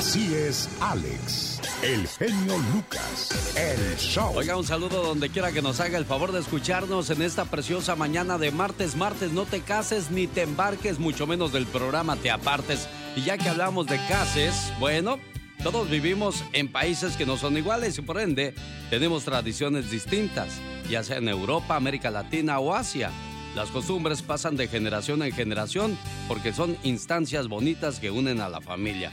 Así 0.00 0.34
es, 0.34 0.70
Alex, 0.80 1.60
el 1.82 2.08
genio 2.08 2.56
Lucas, 2.72 3.54
el 3.54 3.98
show. 3.98 4.32
Oiga, 4.34 4.56
un 4.56 4.64
saludo 4.64 5.02
donde 5.02 5.28
quiera 5.28 5.52
que 5.52 5.60
nos 5.60 5.78
haga 5.78 5.98
el 5.98 6.06
favor 6.06 6.32
de 6.32 6.40
escucharnos 6.40 7.10
en 7.10 7.20
esta 7.20 7.44
preciosa 7.44 7.96
mañana 7.96 8.38
de 8.38 8.50
martes. 8.50 8.96
Martes, 8.96 9.32
no 9.32 9.44
te 9.44 9.60
cases 9.60 10.10
ni 10.10 10.26
te 10.26 10.40
embarques, 10.40 10.98
mucho 10.98 11.26
menos 11.26 11.52
del 11.52 11.66
programa 11.66 12.16
Te 12.16 12.30
Apartes. 12.30 12.88
Y 13.14 13.24
ya 13.24 13.36
que 13.36 13.50
hablamos 13.50 13.88
de 13.88 13.98
cases, 14.06 14.72
bueno, 14.80 15.18
todos 15.62 15.90
vivimos 15.90 16.44
en 16.54 16.72
países 16.72 17.18
que 17.18 17.26
no 17.26 17.36
son 17.36 17.58
iguales 17.58 17.98
y 17.98 18.00
por 18.00 18.18
ende 18.18 18.54
tenemos 18.88 19.26
tradiciones 19.26 19.90
distintas, 19.90 20.62
ya 20.88 21.04
sea 21.04 21.18
en 21.18 21.28
Europa, 21.28 21.76
América 21.76 22.10
Latina 22.10 22.58
o 22.58 22.74
Asia. 22.74 23.10
Las 23.54 23.68
costumbres 23.68 24.22
pasan 24.22 24.56
de 24.56 24.66
generación 24.66 25.22
en 25.22 25.32
generación 25.32 25.98
porque 26.26 26.54
son 26.54 26.78
instancias 26.84 27.48
bonitas 27.48 28.00
que 28.00 28.10
unen 28.10 28.40
a 28.40 28.48
la 28.48 28.62
familia. 28.62 29.10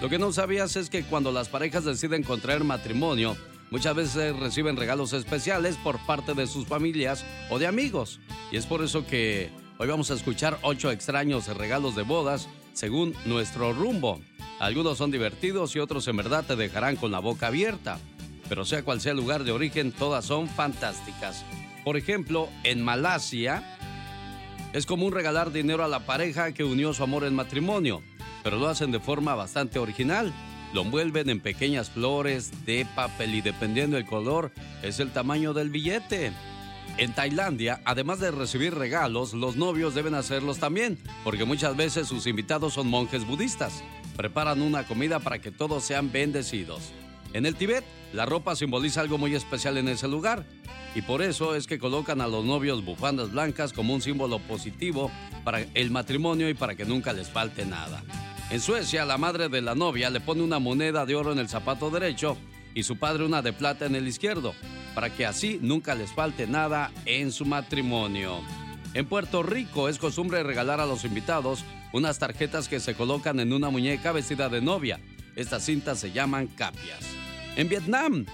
Lo 0.00 0.08
que 0.08 0.18
no 0.18 0.32
sabías 0.32 0.76
es 0.76 0.88
que 0.88 1.02
cuando 1.04 1.30
las 1.30 1.50
parejas 1.50 1.84
deciden 1.84 2.22
contraer 2.22 2.64
matrimonio, 2.64 3.36
muchas 3.70 3.94
veces 3.94 4.34
reciben 4.34 4.78
regalos 4.78 5.12
especiales 5.12 5.76
por 5.76 5.98
parte 6.06 6.32
de 6.32 6.46
sus 6.46 6.66
familias 6.66 7.26
o 7.50 7.58
de 7.58 7.66
amigos. 7.66 8.18
Y 8.50 8.56
es 8.56 8.64
por 8.64 8.82
eso 8.82 9.06
que 9.06 9.50
hoy 9.76 9.88
vamos 9.88 10.10
a 10.10 10.14
escuchar 10.14 10.58
ocho 10.62 10.90
extraños 10.90 11.54
regalos 11.54 11.96
de 11.96 12.02
bodas 12.02 12.48
según 12.72 13.14
nuestro 13.26 13.74
rumbo. 13.74 14.22
Algunos 14.58 14.96
son 14.96 15.10
divertidos 15.10 15.76
y 15.76 15.80
otros 15.80 16.08
en 16.08 16.16
verdad 16.16 16.46
te 16.46 16.56
dejarán 16.56 16.96
con 16.96 17.10
la 17.10 17.18
boca 17.18 17.48
abierta. 17.48 17.98
Pero 18.48 18.64
sea 18.64 18.82
cual 18.82 19.02
sea 19.02 19.12
el 19.12 19.18
lugar 19.18 19.44
de 19.44 19.52
origen, 19.52 19.92
todas 19.92 20.24
son 20.24 20.48
fantásticas. 20.48 21.44
Por 21.84 21.98
ejemplo, 21.98 22.48
en 22.64 22.82
Malasia 22.82 23.76
es 24.72 24.86
común 24.86 25.12
regalar 25.12 25.52
dinero 25.52 25.84
a 25.84 25.88
la 25.88 26.06
pareja 26.06 26.52
que 26.52 26.64
unió 26.64 26.94
su 26.94 27.02
amor 27.02 27.24
en 27.24 27.34
matrimonio, 27.34 28.02
pero 28.42 28.58
lo 28.58 28.68
hacen 28.68 28.90
de 28.90 29.00
forma 29.00 29.34
bastante 29.34 29.78
original. 29.78 30.32
Lo 30.72 30.82
envuelven 30.82 31.28
en 31.30 31.40
pequeñas 31.40 31.90
flores 31.90 32.52
de 32.64 32.86
papel 32.94 33.34
y 33.34 33.40
dependiendo 33.40 33.96
del 33.96 34.06
color 34.06 34.52
es 34.82 35.00
el 35.00 35.10
tamaño 35.10 35.52
del 35.52 35.70
billete. 35.70 36.32
En 36.96 37.12
Tailandia, 37.12 37.80
además 37.84 38.20
de 38.20 38.30
recibir 38.30 38.74
regalos, 38.74 39.32
los 39.32 39.56
novios 39.56 39.94
deben 39.94 40.14
hacerlos 40.14 40.58
también, 40.58 40.98
porque 41.24 41.44
muchas 41.44 41.76
veces 41.76 42.08
sus 42.08 42.26
invitados 42.26 42.74
son 42.74 42.88
monjes 42.88 43.26
budistas. 43.26 43.82
Preparan 44.16 44.60
una 44.60 44.86
comida 44.86 45.18
para 45.18 45.38
que 45.38 45.50
todos 45.50 45.84
sean 45.84 46.12
bendecidos. 46.12 46.92
En 47.32 47.46
el 47.46 47.54
Tíbet, 47.54 47.84
la 48.12 48.26
ropa 48.26 48.56
simboliza 48.56 49.00
algo 49.00 49.18
muy 49.18 49.34
especial 49.34 49.76
en 49.76 49.88
ese 49.88 50.08
lugar 50.08 50.44
y 50.94 51.02
por 51.02 51.22
eso 51.22 51.54
es 51.54 51.66
que 51.66 51.78
colocan 51.78 52.20
a 52.20 52.26
los 52.26 52.44
novios 52.44 52.84
bufandas 52.84 53.30
blancas 53.30 53.72
como 53.72 53.94
un 53.94 54.02
símbolo 54.02 54.40
positivo 54.40 55.10
para 55.44 55.60
el 55.74 55.90
matrimonio 55.90 56.48
y 56.48 56.54
para 56.54 56.74
que 56.74 56.84
nunca 56.84 57.12
les 57.12 57.30
falte 57.30 57.64
nada. 57.64 58.02
En 58.50 58.60
Suecia, 58.60 59.04
la 59.04 59.16
madre 59.16 59.48
de 59.48 59.62
la 59.62 59.76
novia 59.76 60.10
le 60.10 60.20
pone 60.20 60.42
una 60.42 60.58
moneda 60.58 61.06
de 61.06 61.14
oro 61.14 61.30
en 61.30 61.38
el 61.38 61.48
zapato 61.48 61.88
derecho 61.90 62.36
y 62.74 62.82
su 62.82 62.96
padre 62.96 63.24
una 63.24 63.42
de 63.42 63.52
plata 63.52 63.86
en 63.86 63.94
el 63.94 64.08
izquierdo, 64.08 64.54
para 64.94 65.10
que 65.10 65.24
así 65.24 65.58
nunca 65.62 65.94
les 65.94 66.12
falte 66.12 66.48
nada 66.48 66.90
en 67.06 67.30
su 67.30 67.44
matrimonio. 67.44 68.40
En 68.92 69.06
Puerto 69.06 69.44
Rico 69.44 69.88
es 69.88 69.98
costumbre 69.98 70.42
regalar 70.42 70.80
a 70.80 70.86
los 70.86 71.04
invitados 71.04 71.64
unas 71.92 72.18
tarjetas 72.18 72.68
que 72.68 72.80
se 72.80 72.94
colocan 72.94 73.38
en 73.38 73.52
una 73.52 73.70
muñeca 73.70 74.10
vestida 74.10 74.48
de 74.48 74.60
novia. 74.60 74.98
Estas 75.36 75.64
cintas 75.64 76.00
se 76.00 76.10
llaman 76.10 76.48
capias. 76.48 77.19
En 77.56 77.68
Vietnam, 77.68 78.26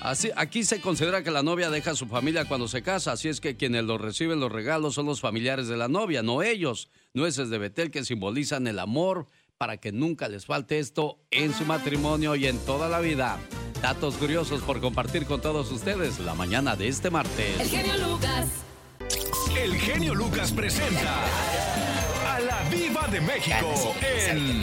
así, 0.00 0.30
aquí 0.36 0.64
se 0.64 0.80
considera 0.80 1.22
que 1.22 1.30
la 1.30 1.42
novia 1.42 1.70
deja 1.70 1.92
a 1.92 1.94
su 1.94 2.06
familia 2.06 2.46
cuando 2.46 2.68
se 2.68 2.82
casa, 2.82 3.12
así 3.12 3.28
es 3.28 3.40
que 3.40 3.56
quienes 3.56 3.84
lo 3.84 3.98
reciben 3.98 4.40
los 4.40 4.50
regalos 4.50 4.94
son 4.94 5.06
los 5.06 5.20
familiares 5.20 5.68
de 5.68 5.76
la 5.76 5.88
novia, 5.88 6.22
no 6.22 6.42
ellos. 6.42 6.88
Nueces 7.12 7.50
de 7.50 7.58
Betel 7.58 7.90
que 7.90 8.04
simbolizan 8.04 8.66
el 8.66 8.78
amor 8.78 9.26
para 9.58 9.76
que 9.76 9.92
nunca 9.92 10.28
les 10.28 10.46
falte 10.46 10.78
esto 10.78 11.18
en 11.30 11.52
su 11.52 11.64
matrimonio 11.64 12.34
y 12.34 12.46
en 12.46 12.58
toda 12.60 12.88
la 12.88 13.00
vida. 13.00 13.38
Datos 13.82 14.16
curiosos 14.16 14.62
por 14.62 14.80
compartir 14.80 15.26
con 15.26 15.40
todos 15.40 15.70
ustedes 15.70 16.18
la 16.20 16.34
mañana 16.34 16.76
de 16.76 16.88
este 16.88 17.10
martes. 17.10 17.60
El 17.60 17.68
genio 17.68 18.08
Lucas. 18.08 18.46
El 19.56 19.74
genio 19.74 20.14
Lucas 20.14 20.52
presenta 20.52 21.89
la 22.46 22.62
Viva 22.68 23.06
de 23.08 23.20
México 23.20 23.94
en 24.00 24.62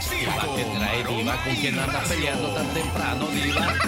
Circo, 0.00 0.56
¿Qué 0.56 0.64
trae, 0.64 1.04
Diva? 1.04 1.42
¿Con 1.44 1.54
quién 1.56 1.78
anda 1.78 2.00
peleando 2.02 2.48
tan 2.54 2.68
temprano, 2.74 3.26
Diva? 3.28 3.74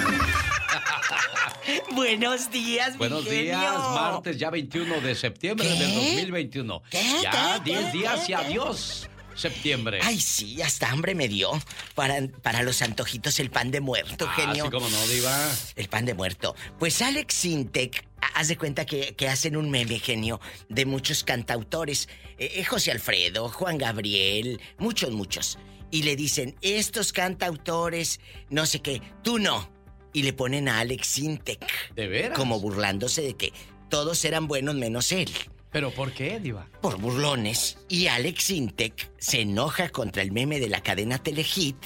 Buenos 1.92 2.50
días, 2.50 2.92
mi 2.92 2.98
Buenos 2.98 3.25
genio. 3.25 3.59
días, 3.59 3.78
martes 3.94 4.38
ya 4.38 4.50
21 4.50 5.00
de 5.00 5.15
septiembre 5.15 5.66
¿Qué? 5.69 5.75
del 5.78 5.94
2021. 5.94 6.82
¿Qué? 6.91 7.03
Ya 7.22 7.60
¿Qué? 7.65 7.71
10 7.71 7.84
¿Qué? 7.87 7.92
días 7.98 8.28
y 8.28 8.32
adiós, 8.34 9.09
septiembre. 9.34 10.00
Ay, 10.03 10.21
sí, 10.21 10.60
hasta 10.62 10.91
hambre 10.91 11.15
me 11.15 11.28
dio. 11.28 11.50
Para, 11.94 12.16
para 12.42 12.62
los 12.62 12.82
antojitos, 12.82 13.38
el 13.41 13.50
pan 13.50 13.71
de 13.71 13.81
muerto, 13.81 14.26
Ah, 14.28 14.34
genio. 14.34 14.65
sí, 14.65 14.71
cómo 14.71 14.88
no, 14.88 15.06
Diva. 15.06 15.48
El 15.76 15.88
pan 15.88 16.04
de 16.04 16.15
muerto. 16.15 16.54
Pues 16.78 17.00
Alex 17.03 17.34
Sintek, 17.34 18.04
haz 18.34 18.49
de 18.49 18.56
cuenta 18.56 18.84
que, 18.84 19.15
que 19.15 19.28
hacen 19.28 19.56
un 19.56 19.71
meme, 19.71 19.99
genio, 19.99 20.41
de 20.69 20.87
muchos 20.87 21.25
cantautores. 21.25 22.09
Eh, 22.38 22.53
eh, 22.56 22.65
José 22.65 22.93
Alfredo, 22.93 23.49
Juan 23.49 23.78
Gabriel, 23.78 24.60
muchos, 24.78 25.10
muchos. 25.10 25.59
Y 25.91 26.03
le 26.05 26.16
dicen, 26.16 26.56
estos 26.62 27.12
cantautores, 27.12 28.21
no 28.49 28.66
sé 28.66 28.81
qué, 28.81 29.03
tú 29.22 29.38
no. 29.38 29.71
Y 30.12 30.22
le 30.22 30.33
ponen 30.33 30.69
a 30.69 30.81
Alex 30.81 31.06
Sintek. 31.06 31.94
¿De 31.94 32.06
veras? 32.06 32.38
Como 32.38 32.60
burlándose 32.60 33.22
de 33.22 33.34
que 33.34 33.53
todos 33.88 34.25
eran 34.25 34.47
buenos 34.47 34.75
menos 34.75 35.12
él. 35.12 35.31
¿Pero 35.71 35.91
por 35.91 36.12
qué, 36.12 36.39
Diva? 36.39 36.69
Por 36.83 36.99
burlones. 36.99 37.78
Y 37.89 38.06
Alex 38.06 38.44
Sintek 38.44 39.10
se 39.19 39.41
enoja 39.41 39.89
contra 39.89 40.22
el 40.22 40.31
meme 40.31 40.60
de 40.60 40.69
la 40.69 40.83
cadena 40.83 41.19
Telehit 41.19 41.77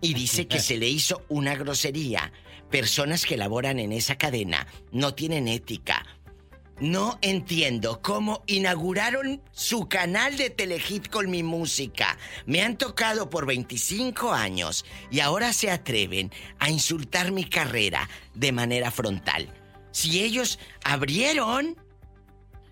y 0.00 0.14
dice 0.14 0.46
que 0.46 0.58
se 0.60 0.76
le 0.76 0.88
hizo 0.88 1.24
una 1.28 1.54
grosería. 1.54 2.32
Personas 2.70 3.26
que 3.26 3.36
laboran 3.36 3.78
en 3.78 3.92
esa 3.92 4.16
cadena 4.16 4.66
no 4.92 5.14
tienen 5.14 5.48
ética. 5.48 6.06
No 6.78 7.18
entiendo 7.20 8.00
cómo 8.00 8.42
inauguraron 8.46 9.42
su 9.52 9.88
canal 9.88 10.38
de 10.38 10.48
Telehit 10.48 11.08
con 11.08 11.30
mi 11.30 11.42
música. 11.42 12.16
Me 12.46 12.62
han 12.62 12.78
tocado 12.78 13.28
por 13.28 13.44
25 13.44 14.32
años 14.32 14.86
y 15.10 15.20
ahora 15.20 15.52
se 15.52 15.70
atreven 15.70 16.30
a 16.58 16.70
insultar 16.70 17.32
mi 17.32 17.44
carrera 17.44 18.08
de 18.34 18.52
manera 18.52 18.90
frontal. 18.90 19.52
Si 19.90 20.22
ellos 20.22 20.58
abrieron 20.84 21.76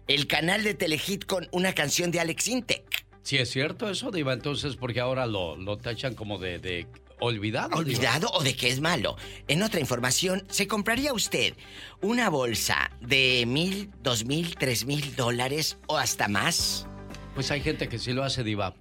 el 0.06 0.26
canal 0.26 0.64
de 0.64 0.74
Telehit 0.74 1.26
con 1.26 1.48
una 1.52 1.74
canción 1.74 2.10
de 2.10 2.20
Alex 2.20 2.48
Intec. 2.48 3.04
Si 3.22 3.36
es 3.36 3.50
cierto 3.50 3.90
eso, 3.90 4.10
Diva, 4.10 4.32
entonces, 4.32 4.76
porque 4.76 5.00
ahora 5.00 5.26
lo, 5.26 5.56
lo 5.56 5.76
tachan 5.76 6.14
como 6.14 6.38
de, 6.38 6.58
de 6.58 6.86
olvidado. 7.20 7.76
¿Olvidado 7.76 8.30
o 8.32 8.42
de 8.42 8.54
que 8.54 8.68
es 8.68 8.80
malo? 8.80 9.16
En 9.46 9.62
otra 9.62 9.80
información, 9.80 10.44
¿se 10.50 10.66
compraría 10.66 11.12
usted 11.12 11.54
una 12.00 12.28
bolsa 12.30 12.90
de 13.00 13.44
mil, 13.46 13.90
dos 14.02 14.24
mil, 14.24 14.56
tres 14.56 14.86
mil 14.86 15.14
dólares 15.16 15.78
o 15.86 15.98
hasta 15.98 16.28
más? 16.28 16.86
Pues 17.34 17.50
hay 17.50 17.60
gente 17.60 17.88
que 17.88 17.98
sí 17.98 18.12
lo 18.12 18.24
hace, 18.24 18.42
Diva. 18.42 18.74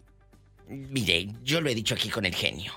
Mire, 0.68 1.30
yo 1.44 1.62
lo 1.62 1.70
he 1.70 1.76
dicho 1.76 1.96
aquí 1.96 2.10
con 2.10 2.26
el 2.26 2.36
genio. 2.36 2.74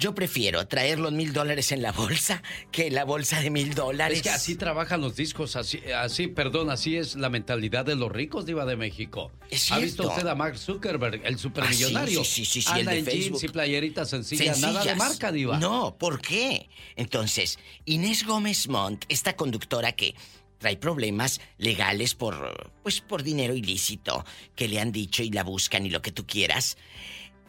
Yo 0.00 0.14
prefiero 0.14 0.66
traer 0.66 0.98
los 0.98 1.12
mil 1.12 1.34
dólares 1.34 1.72
en 1.72 1.82
la 1.82 1.92
bolsa 1.92 2.42
que 2.72 2.90
la 2.90 3.04
bolsa 3.04 3.38
de 3.42 3.50
mil 3.50 3.74
dólares. 3.74 4.16
Es 4.16 4.22
que 4.22 4.30
así 4.30 4.54
trabajan 4.56 5.02
los 5.02 5.14
discos, 5.14 5.56
así, 5.56 5.78
así, 5.94 6.26
perdón, 6.26 6.70
así 6.70 6.96
es 6.96 7.16
la 7.16 7.28
mentalidad 7.28 7.84
de 7.84 7.96
los 7.96 8.10
ricos, 8.10 8.46
Diva 8.46 8.64
de 8.64 8.76
México. 8.76 9.30
Es 9.50 9.70
¿Ha 9.70 9.78
visto 9.78 10.08
usted 10.08 10.26
a 10.26 10.34
Mark 10.34 10.56
Zuckerberg, 10.56 11.20
el 11.26 11.38
supermillonario? 11.38 12.22
Ah, 12.22 12.24
sí, 12.24 12.46
sí, 12.46 12.62
sí, 12.62 12.62
sí, 12.62 12.72
Anda 12.72 12.94
el 12.94 13.04
de 13.04 13.12
en 13.12 13.20
jeans 13.20 13.44
y 13.44 13.48
playeritas 13.48 14.08
sencillas, 14.08 14.58
nada 14.60 14.82
de 14.82 14.94
marca, 14.94 15.30
Diva. 15.30 15.58
No, 15.58 15.94
¿por 15.98 16.22
qué? 16.22 16.70
Entonces, 16.96 17.58
Inés 17.84 18.24
Gómez 18.24 18.68
Montt, 18.68 19.04
esta 19.10 19.36
conductora 19.36 19.92
que 19.92 20.14
trae 20.56 20.78
problemas 20.78 21.42
legales 21.58 22.14
por 22.14 22.72
pues 22.82 23.02
por 23.02 23.22
dinero 23.22 23.54
ilícito 23.54 24.24
que 24.54 24.68
le 24.68 24.80
han 24.80 24.92
dicho 24.92 25.22
y 25.22 25.30
la 25.30 25.42
buscan 25.42 25.84
y 25.84 25.90
lo 25.90 26.00
que 26.00 26.12
tú 26.12 26.26
quieras, 26.26 26.78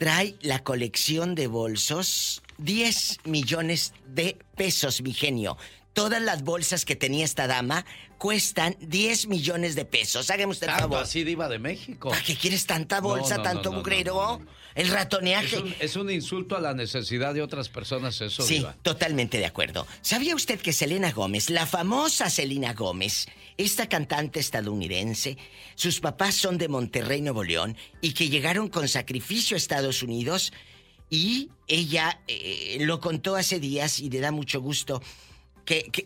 trae 0.01 0.35
la 0.41 0.63
colección 0.63 1.35
de 1.35 1.45
bolsos 1.45 2.41
10 2.57 3.19
millones 3.25 3.93
de 4.07 4.35
pesos, 4.55 5.03
mi 5.03 5.13
genio. 5.13 5.57
Todas 5.93 6.19
las 6.23 6.41
bolsas 6.41 6.85
que 6.85 6.95
tenía 6.95 7.23
esta 7.23 7.45
dama 7.45 7.85
cuestan 8.17 8.75
10 8.79 9.27
millones 9.27 9.75
de 9.75 9.85
pesos. 9.85 10.31
Hágame 10.31 10.53
usted 10.53 10.69
el 10.69 10.73
favor. 10.73 11.03
así, 11.03 11.23
Diva 11.23 11.47
de 11.49 11.59
México. 11.59 12.09
¿Para 12.09 12.23
qué 12.23 12.35
quieres 12.35 12.65
tanta 12.65 12.99
bolsa, 12.99 13.37
no, 13.37 13.43
tanto 13.43 13.69
no, 13.69 13.77
mugrero? 13.77 14.41
El 14.75 14.87
ratoneaje. 14.89 15.55
Es 15.57 15.61
un, 15.61 15.75
es 15.79 15.95
un 15.95 16.11
insulto 16.11 16.55
a 16.55 16.61
la 16.61 16.73
necesidad 16.73 17.33
de 17.33 17.41
otras 17.41 17.69
personas, 17.69 18.19
eso, 18.21 18.43
Sí, 18.43 18.55
Diva. 18.59 18.75
totalmente 18.81 19.37
de 19.37 19.45
acuerdo. 19.45 19.85
¿Sabía 20.01 20.35
usted 20.35 20.59
que 20.59 20.73
Selena 20.73 21.11
Gómez, 21.11 21.49
la 21.49 21.65
famosa 21.65 22.29
Selena 22.29 22.73
Gómez, 22.73 23.27
esta 23.57 23.87
cantante 23.89 24.39
estadounidense, 24.39 25.37
sus 25.75 25.99
papás 25.99 26.35
son 26.35 26.57
de 26.57 26.67
Monterrey, 26.67 27.21
Nuevo 27.21 27.43
León, 27.43 27.75
y 28.01 28.13
que 28.13 28.29
llegaron 28.29 28.69
con 28.69 28.87
sacrificio 28.87 29.55
a 29.55 29.57
Estados 29.57 30.03
Unidos? 30.03 30.53
Y 31.09 31.49
ella 31.67 32.21
eh, 32.27 32.77
lo 32.81 33.01
contó 33.01 33.35
hace 33.35 33.59
días 33.59 33.99
y 33.99 34.09
le 34.09 34.21
da 34.21 34.31
mucho 34.31 34.61
gusto. 34.61 35.01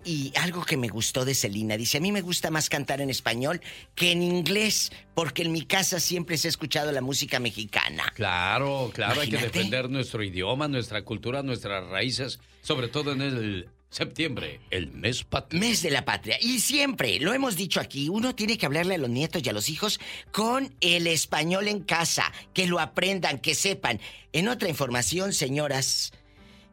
Y 0.03 0.33
algo 0.37 0.63
que 0.63 0.77
me 0.77 0.87
gustó 0.89 1.25
de 1.25 1.35
Celina, 1.35 1.77
dice, 1.77 1.97
a 1.97 2.01
mí 2.01 2.11
me 2.11 2.21
gusta 2.21 2.51
más 2.51 2.69
cantar 2.69 3.01
en 3.01 3.09
español 3.09 3.61
que 3.95 4.11
en 4.11 4.21
inglés, 4.21 4.91
porque 5.13 5.43
en 5.43 5.51
mi 5.51 5.63
casa 5.63 5.99
siempre 5.99 6.37
se 6.37 6.47
ha 6.47 6.49
escuchado 6.49 6.91
la 6.91 7.01
música 7.01 7.39
mexicana. 7.39 8.11
Claro, 8.15 8.91
claro, 8.93 9.21
hay 9.21 9.29
que 9.29 9.37
defender 9.37 9.89
nuestro 9.89 10.23
idioma, 10.23 10.67
nuestra 10.67 11.03
cultura, 11.03 11.43
nuestras 11.43 11.87
raíces, 11.89 12.39
sobre 12.61 12.87
todo 12.87 13.13
en 13.13 13.21
el 13.21 13.69
septiembre, 13.89 14.59
el 14.71 14.91
mes 14.91 15.23
patrio. 15.23 15.61
Mes 15.61 15.81
de 15.81 15.89
la 15.89 16.03
patria. 16.03 16.37
Y 16.41 16.59
siempre, 16.59 17.19
lo 17.19 17.33
hemos 17.33 17.55
dicho 17.55 17.79
aquí, 17.79 18.09
uno 18.09 18.35
tiene 18.35 18.57
que 18.57 18.65
hablarle 18.65 18.95
a 18.95 18.97
los 18.97 19.09
nietos 19.09 19.41
y 19.43 19.49
a 19.49 19.53
los 19.53 19.69
hijos 19.69 19.99
con 20.31 20.75
el 20.81 21.07
español 21.07 21.69
en 21.69 21.81
casa, 21.81 22.31
que 22.53 22.67
lo 22.67 22.79
aprendan, 22.79 23.39
que 23.39 23.55
sepan. 23.55 24.01
En 24.33 24.49
otra 24.49 24.67
información, 24.67 25.31
señoras 25.31 26.11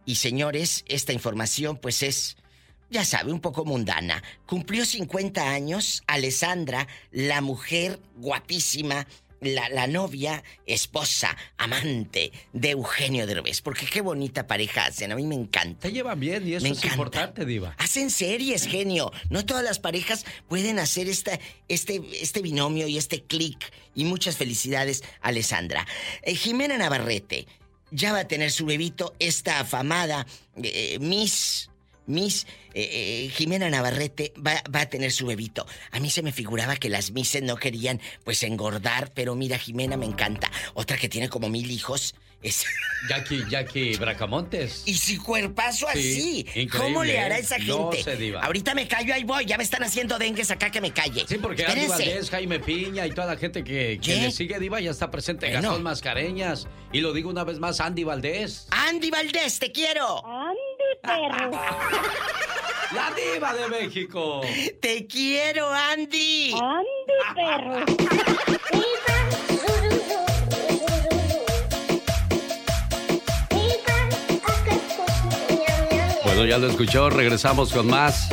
y 0.05 0.17
señores, 0.17 0.85
esta 0.89 1.13
información 1.13 1.77
pues 1.77 2.03
es 2.03 2.37
ya 2.93 3.05
sabe, 3.05 3.33
un 3.33 3.41
poco 3.41 3.65
mundana. 3.65 4.23
Cumplió 4.47 4.85
50 4.85 5.51
años 5.51 6.05
Alessandra, 6.07 6.87
la 7.11 7.41
mujer 7.41 7.99
guapísima, 8.17 9.07
la, 9.41 9.87
novia, 9.89 10.45
esposa, 10.67 11.37
amante 11.57 12.31
de 12.53 12.71
Eugenio 12.71 13.27
Derbez. 13.27 13.61
Porque 13.61 13.87
qué 13.87 14.01
bonita 14.01 14.47
pareja 14.47 14.87
hacen, 14.87 15.11
a 15.11 15.17
mí 15.17 15.25
me 15.25 15.35
encanta. 15.35 15.89
Se 15.89 15.93
llevan 15.93 16.21
bien 16.21 16.47
y 16.47 16.55
eso 16.55 16.67
es 16.67 16.85
importante, 16.85 17.45
Diva. 17.45 17.75
Hacen 17.79 18.11
series, 18.11 18.67
genio. 18.67 19.11
No 19.31 19.45
todas 19.45 19.65
las 19.65 19.81
parejas 19.81 20.25
pueden 20.49 20.79
hacer 20.79 21.09
esta, 21.09 21.41
este, 21.69 22.01
este 22.21 22.43
binomio 22.43 22.87
y 22.87 22.99
este 22.99 23.25
clic. 23.25 23.73
Y 23.95 24.05
muchas 24.05 24.37
felicidades, 24.37 25.03
Alessandra. 25.23 25.87
Eh, 26.23 26.35
Jimena 26.37 26.79
Navarrete 26.79 27.47
ya 27.91 28.13
va 28.13 28.21
a 28.21 28.29
tener 28.29 28.51
su 28.51 28.65
bebito, 28.65 29.15
esta 29.19 29.61
afamada 29.61 30.27
eh, 30.63 30.99
Miss 31.01 31.69
Miss 32.07 32.47
eh, 32.75 33.25
eh, 33.27 33.31
Jimena 33.35 33.69
Navarrete 33.69 34.33
va, 34.45 34.63
a 34.73 34.87
tener 34.87 35.13
su 35.13 35.27
bebito. 35.27 35.67
A 35.91 36.01
mí 36.01 36.11
se 36.11 36.23
me 36.23 36.33
figuraba 36.33 36.77
que 36.77 36.89
las 36.89 37.13
Misses 37.13 37.43
no 37.43 37.57
querían, 37.57 38.01
pues, 38.25 38.43
engordar, 38.43 39.13
pero 39.15 39.35
mira, 39.35 39.59
Jimena 39.59 39.97
me 39.97 40.07
encanta. 40.07 40.51
Otra 40.75 40.97
que 40.97 41.09
tiene 41.09 41.29
como 41.29 41.49
mil 41.49 41.71
hijos 41.71 42.15
es... 42.43 42.65
Jackie, 43.09 43.43
Jackie 43.49 43.97
Bracamontes. 43.97 44.85
Y 44.87 44.95
si 44.95 45.19
cuerpazo 45.19 45.89
así, 45.89 46.47
¿cómo 46.71 47.03
le 47.03 47.19
hará 47.19 47.37
esa 47.37 47.59
gente? 47.59 48.05
Ahorita 48.41 48.77
me 48.77 48.87
callo, 48.87 49.13
ahí 49.13 49.25
voy, 49.25 49.45
ya 49.45 49.59
me 49.59 49.65
están 49.65 49.83
haciendo 49.83 50.19
dengues 50.19 50.53
acá 50.53 50.71
que 50.71 50.81
me 50.81 50.93
calle. 50.93 51.25
Sí, 51.29 51.39
porque 51.39 51.65
Andy 51.65 51.89
Valdés, 51.89 52.31
Jaime 52.31 52.61
Piña 52.61 53.05
y 53.07 53.11
toda 53.11 53.27
la 53.27 53.37
gente 53.37 53.65
que, 53.65 53.99
le 54.05 54.31
sigue 54.31 54.61
Diva 54.61 54.81
ya 54.81 54.93
está 54.93 55.11
presente. 55.11 55.47
Bueno. 55.47 55.63
Gastón 55.63 55.83
Mascareñas. 55.83 56.69
Y 56.93 57.01
lo 57.01 57.13
digo 57.13 57.29
una 57.29 57.43
vez 57.43 57.59
más, 57.59 57.81
Andy 57.81 58.05
Valdés. 58.05 58.69
Andy 58.71 59.11
Valdés, 59.11 59.59
te 59.59 59.73
quiero. 59.73 60.23
Perro. 61.01 61.51
La 62.95 63.11
diva 63.15 63.55
de 63.55 63.69
México. 63.69 64.43
Te 64.81 65.07
quiero, 65.07 65.71
Andy. 65.71 66.53
Andy, 66.53 67.35
perro. 67.35 67.85
Bueno, 76.35 76.47
ya 76.47 76.57
lo 76.57 76.67
escuchó, 76.67 77.11
regresamos 77.11 77.75
con 77.75 77.89
más. 77.89 78.31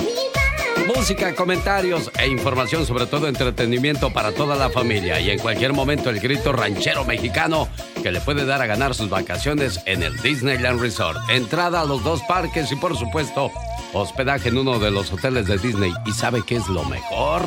Música, 0.99 1.33
comentarios 1.33 2.11
e 2.19 2.27
información, 2.27 2.85
sobre 2.85 3.05
todo 3.05 3.29
entretenimiento 3.29 4.11
para 4.11 4.33
toda 4.33 4.57
la 4.57 4.69
familia. 4.69 5.17
Y 5.21 5.29
en 5.29 5.39
cualquier 5.39 5.71
momento 5.71 6.09
el 6.09 6.19
grito 6.19 6.51
ranchero 6.51 7.05
mexicano 7.05 7.69
que 8.03 8.11
le 8.11 8.19
puede 8.19 8.45
dar 8.45 8.61
a 8.61 8.65
ganar 8.65 8.93
sus 8.93 9.09
vacaciones 9.09 9.79
en 9.85 10.03
el 10.03 10.17
Disneyland 10.17 10.81
Resort. 10.81 11.17
Entrada 11.29 11.81
a 11.81 11.85
los 11.85 12.03
dos 12.03 12.21
parques 12.23 12.69
y 12.73 12.75
por 12.75 12.97
supuesto 12.97 13.49
hospedaje 13.93 14.49
en 14.49 14.57
uno 14.57 14.77
de 14.77 14.91
los 14.91 15.09
hoteles 15.13 15.47
de 15.47 15.57
Disney. 15.57 15.93
¿Y 16.05 16.11
sabe 16.11 16.43
qué 16.45 16.57
es 16.57 16.67
lo 16.67 16.83
mejor? 16.83 17.43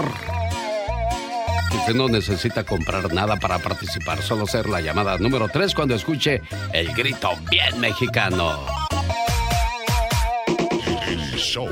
Usted 1.74 1.94
no 1.94 2.08
necesita 2.08 2.64
comprar 2.64 3.12
nada 3.12 3.36
para 3.36 3.58
participar, 3.58 4.22
solo 4.22 4.46
ser 4.46 4.66
la 4.66 4.80
llamada 4.80 5.18
número 5.18 5.46
3 5.48 5.74
cuando 5.74 5.94
escuche 5.94 6.40
el 6.72 6.90
grito 6.94 7.32
bien 7.50 7.78
mexicano. 7.78 8.64
El 11.06 11.36
show. 11.36 11.68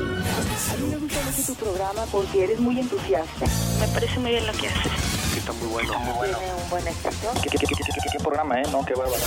Mucho 1.37 1.53
tu 1.53 1.55
programa 1.55 2.03
porque 2.11 2.43
eres 2.43 2.59
muy 2.59 2.77
entusiasta. 2.77 3.45
Me 3.79 3.87
parece 3.93 4.19
muy 4.19 4.31
bien 4.31 4.45
lo 4.45 4.53
que 4.53 4.67
haces. 4.67 5.37
está 5.37 5.53
muy 5.53 5.67
bueno. 5.67 5.93
Está 5.93 6.03
muy 6.03 6.13
bueno. 6.17 6.37
Tiene 6.37 6.53
un 6.53 6.69
buen 6.69 6.87
éxito. 6.87 7.31
¿Qué, 7.41 7.49
qué, 7.49 7.57
qué, 7.57 8.09
qué 8.11 8.19
programa, 8.19 8.59
eh? 8.59 8.63
No, 8.71 8.85
qué 8.85 8.93
bárbaro. 8.93 9.23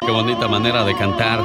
Qué 0.00 0.10
bonita 0.10 0.46
manera 0.46 0.84
de 0.84 0.94
cantar. 0.94 1.40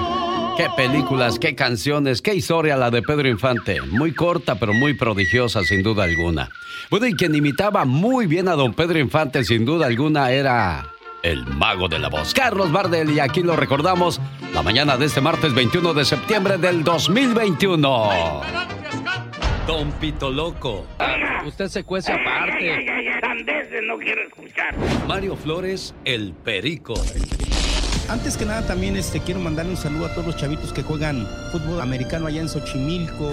Qué 0.55 0.67
películas, 0.75 1.39
qué 1.39 1.55
canciones, 1.55 2.21
qué 2.21 2.35
historia 2.35 2.75
la 2.75 2.91
de 2.91 3.01
Pedro 3.01 3.27
Infante. 3.27 3.81
Muy 3.81 4.13
corta, 4.13 4.59
pero 4.59 4.73
muy 4.73 4.93
prodigiosa, 4.93 5.63
sin 5.63 5.81
duda 5.81 6.03
alguna. 6.03 6.49
Bueno, 6.91 7.07
y 7.07 7.13
quien 7.15 7.33
imitaba 7.33 7.85
muy 7.85 8.27
bien 8.27 8.49
a 8.49 8.53
don 8.53 8.73
Pedro 8.73 8.99
Infante, 8.99 9.43
sin 9.45 9.65
duda 9.65 9.87
alguna, 9.87 10.31
era 10.31 10.85
el 11.23 11.45
mago 11.45 11.87
de 11.87 11.99
la 11.99 12.09
voz, 12.09 12.33
Carlos 12.33 12.71
Bardel. 12.71 13.11
Y 13.11 13.19
aquí 13.19 13.41
lo 13.41 13.55
recordamos 13.55 14.19
la 14.53 14.61
mañana 14.61 14.97
de 14.97 15.05
este 15.05 15.21
martes 15.21 15.53
21 15.53 15.93
de 15.93 16.05
septiembre 16.05 16.57
del 16.57 16.83
2021. 16.83 18.41
Don 19.67 19.91
Pito 19.93 20.31
Loco. 20.31 20.85
Usted 21.45 21.67
se 21.67 21.83
cuece 21.83 22.11
aparte. 22.11 22.85
no 23.83 23.97
quiero 23.97 24.21
escuchar. 24.23 24.75
Mario 25.07 25.35
Flores, 25.35 25.93
el 26.05 26.33
perico. 26.33 26.95
Antes 28.09 28.37
que 28.37 28.45
nada 28.45 28.65
también 28.65 28.97
este, 28.97 29.19
quiero 29.19 29.39
mandarle 29.39 29.73
un 29.73 29.77
saludo 29.77 30.07
a 30.07 30.09
todos 30.09 30.25
los 30.25 30.35
chavitos 30.35 30.73
que 30.73 30.81
juegan 30.81 31.27
fútbol 31.51 31.79
americano 31.79 32.25
allá 32.25 32.41
en 32.41 32.49
Xochimilco. 32.49 33.31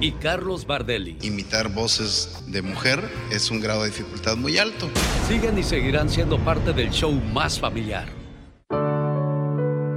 Y 0.00 0.12
Carlos 0.12 0.64
Bardelli. 0.64 1.18
Imitar 1.22 1.70
voces 1.70 2.44
de 2.46 2.62
mujer 2.62 3.02
es 3.32 3.50
un 3.50 3.60
grado 3.60 3.82
de 3.82 3.88
dificultad 3.88 4.36
muy 4.36 4.58
alto. 4.58 4.88
Siguen 5.26 5.58
y 5.58 5.64
seguirán 5.64 6.08
siendo 6.08 6.38
parte 6.38 6.72
del 6.72 6.90
show 6.90 7.12
más 7.32 7.58
familiar. 7.58 8.06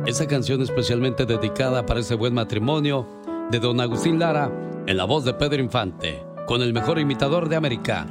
Esta 0.07 0.25
canción 0.25 0.63
especialmente 0.63 1.27
dedicada 1.27 1.85
para 1.85 1.99
ese 1.99 2.15
buen 2.15 2.33
matrimonio 2.33 3.07
de 3.51 3.59
don 3.59 3.79
Agustín 3.79 4.17
Lara 4.17 4.51
en 4.87 4.97
la 4.97 5.03
voz 5.03 5.23
de 5.23 5.35
Pedro 5.35 5.61
Infante, 5.61 6.23
con 6.47 6.63
el 6.63 6.73
mejor 6.73 6.97
imitador 6.97 7.47
de 7.47 7.57
América, 7.57 8.07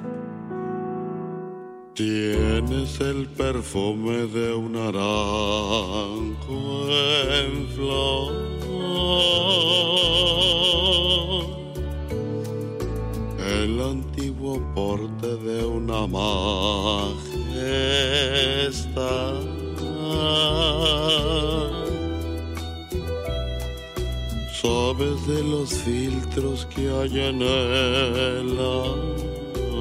Tienes 1.98 3.00
el 3.00 3.26
perfume 3.26 4.28
de 4.28 4.54
un 4.54 4.74
naranjo 4.74 5.00
en 7.34 7.66
flor. 7.74 8.32
El 13.40 13.80
antiguo 13.80 14.62
porte 14.76 15.26
de 15.38 15.64
una 15.66 16.06
majestad. 16.06 16.62
Sabes 24.62 25.26
de 25.26 25.42
los 25.42 25.74
filtros 25.74 26.64
que 26.66 26.88
hay 26.90 27.18
en 27.18 27.42
el 27.42 28.56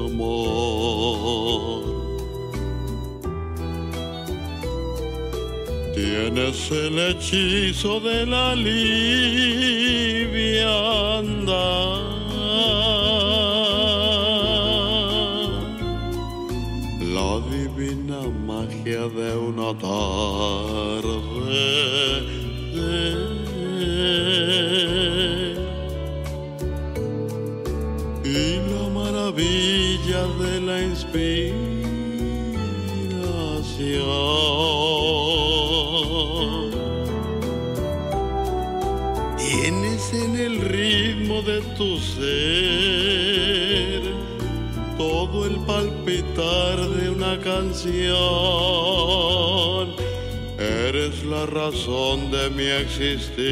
amor. 0.04 1.97
Tienes 6.00 6.70
el 6.70 6.96
hechizo 6.96 7.98
de 7.98 8.24
la 8.24 8.54
liviandad. 8.54 8.78
La 17.16 17.40
divina 17.50 18.20
magia 18.46 19.08
de 19.08 19.36
una 19.36 19.76
tarde. 19.76 21.18
En 39.50 40.36
el 40.36 40.60
ritmo 40.60 41.42
de 41.42 41.60
tu 41.76 41.98
ser 41.98 42.28
todo 44.98 45.46
el 45.46 45.56
palpitar 45.60 46.78
de 46.78 47.10
una 47.10 47.40
canción. 47.40 48.14
Eres 50.58 51.24
la 51.24 51.46
razón 51.46 52.30
de 52.30 52.50
mi 52.50 52.66
existir, 52.66 53.42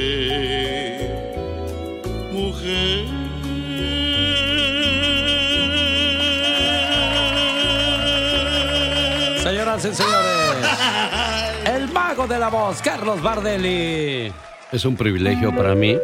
mujer. 2.33 3.07
Señoras 9.43 9.85
y 9.85 9.95
señores, 9.95 10.57
el 11.65 11.88
mago 11.93 12.26
de 12.26 12.38
la 12.38 12.49
voz, 12.49 12.83
Carlos 12.83 13.23
Bardelli. 13.23 14.33
Es 14.76 14.85
un 14.85 14.95
privilegio 14.95 15.56
para 15.56 15.75
mí 15.75 15.97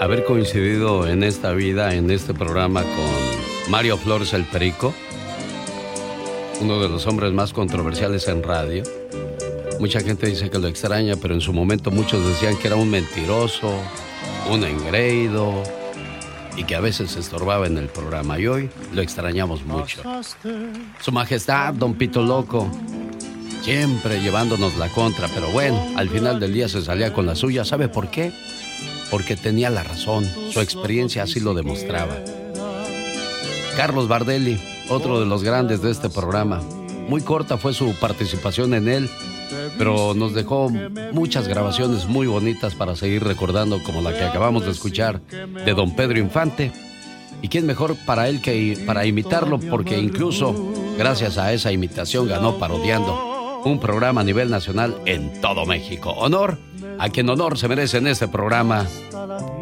haber 0.00 0.24
coincidido 0.24 1.06
en 1.06 1.22
esta 1.22 1.52
vida, 1.52 1.94
en 1.94 2.10
este 2.10 2.34
programa 2.34 2.82
con 2.82 3.70
Mario 3.70 3.96
Flores 3.96 4.32
el 4.32 4.42
Perico, 4.42 4.92
uno 6.60 6.80
de 6.80 6.88
los 6.88 7.06
hombres 7.06 7.32
más 7.32 7.52
controversiales 7.52 8.26
en 8.26 8.42
radio. 8.42 8.82
Mucha 9.78 10.00
gente 10.00 10.26
dice 10.26 10.50
que 10.50 10.58
lo 10.58 10.66
extraña, 10.66 11.14
pero 11.22 11.34
en 11.34 11.40
su 11.40 11.52
momento 11.52 11.92
muchos 11.92 12.26
decían 12.26 12.56
que 12.56 12.66
era 12.66 12.74
un 12.74 12.90
mentiroso, 12.90 13.72
un 14.50 14.64
engreído 14.64 15.62
y 16.56 16.64
que 16.64 16.74
a 16.74 16.80
veces 16.80 17.12
se 17.12 17.20
estorbaba 17.20 17.68
en 17.68 17.78
el 17.78 17.86
programa. 17.86 18.40
Y 18.40 18.48
hoy 18.48 18.70
lo 18.92 19.02
extrañamos 19.02 19.64
mucho. 19.64 20.02
Su 21.00 21.12
Majestad, 21.12 21.74
Don 21.74 21.94
Pito 21.94 22.22
Loco, 22.22 22.68
siempre 23.62 24.20
llevándonos 24.20 24.76
la 24.76 24.88
contra, 24.88 25.28
pero 25.28 25.50
bueno, 25.50 25.80
al 25.96 26.08
final 26.08 26.40
del 26.40 26.52
día 26.52 26.68
se 26.68 26.82
salía 26.82 27.12
con 27.12 27.26
la 27.26 27.34
suya. 27.34 27.64
¿Sabe 27.64 27.88
por 27.88 28.10
qué? 28.10 28.32
Porque 29.10 29.36
tenía 29.36 29.70
la 29.70 29.82
razón, 29.82 30.26
su 30.50 30.60
experiencia 30.60 31.22
así 31.22 31.40
lo 31.40 31.54
demostraba. 31.54 32.16
Carlos 33.76 34.08
Bardelli, 34.08 34.60
otro 34.88 35.20
de 35.20 35.26
los 35.26 35.42
grandes 35.42 35.82
de 35.82 35.90
este 35.90 36.08
programa. 36.08 36.60
Muy 37.08 37.22
corta 37.22 37.56
fue 37.56 37.72
su 37.72 37.94
participación 37.94 38.74
en 38.74 38.88
él, 38.88 39.10
pero 39.78 40.14
nos 40.14 40.34
dejó 40.34 40.68
muchas 41.12 41.48
grabaciones 41.48 42.06
muy 42.06 42.26
bonitas 42.26 42.74
para 42.74 42.96
seguir 42.96 43.24
recordando, 43.24 43.82
como 43.82 44.02
la 44.02 44.12
que 44.12 44.24
acabamos 44.24 44.64
de 44.64 44.72
escuchar 44.72 45.20
de 45.22 45.74
don 45.74 45.94
Pedro 45.94 46.18
Infante. 46.18 46.72
¿Y 47.40 47.48
quién 47.48 47.66
mejor 47.66 47.96
para 48.04 48.28
él 48.28 48.42
que 48.42 48.78
para 48.84 49.06
imitarlo? 49.06 49.60
Porque 49.60 49.98
incluso 49.98 50.54
gracias 50.98 51.38
a 51.38 51.52
esa 51.52 51.70
imitación 51.70 52.28
ganó 52.28 52.58
parodiando 52.58 53.27
un 53.64 53.80
programa 53.80 54.20
a 54.20 54.24
nivel 54.24 54.50
nacional 54.50 54.96
en 55.06 55.40
todo 55.40 55.66
México. 55.66 56.10
Honor 56.10 56.58
a 56.98 57.08
quien 57.10 57.28
honor 57.30 57.56
se 57.58 57.68
merece 57.68 57.98
en 57.98 58.08
este 58.08 58.28
programa. 58.28 58.86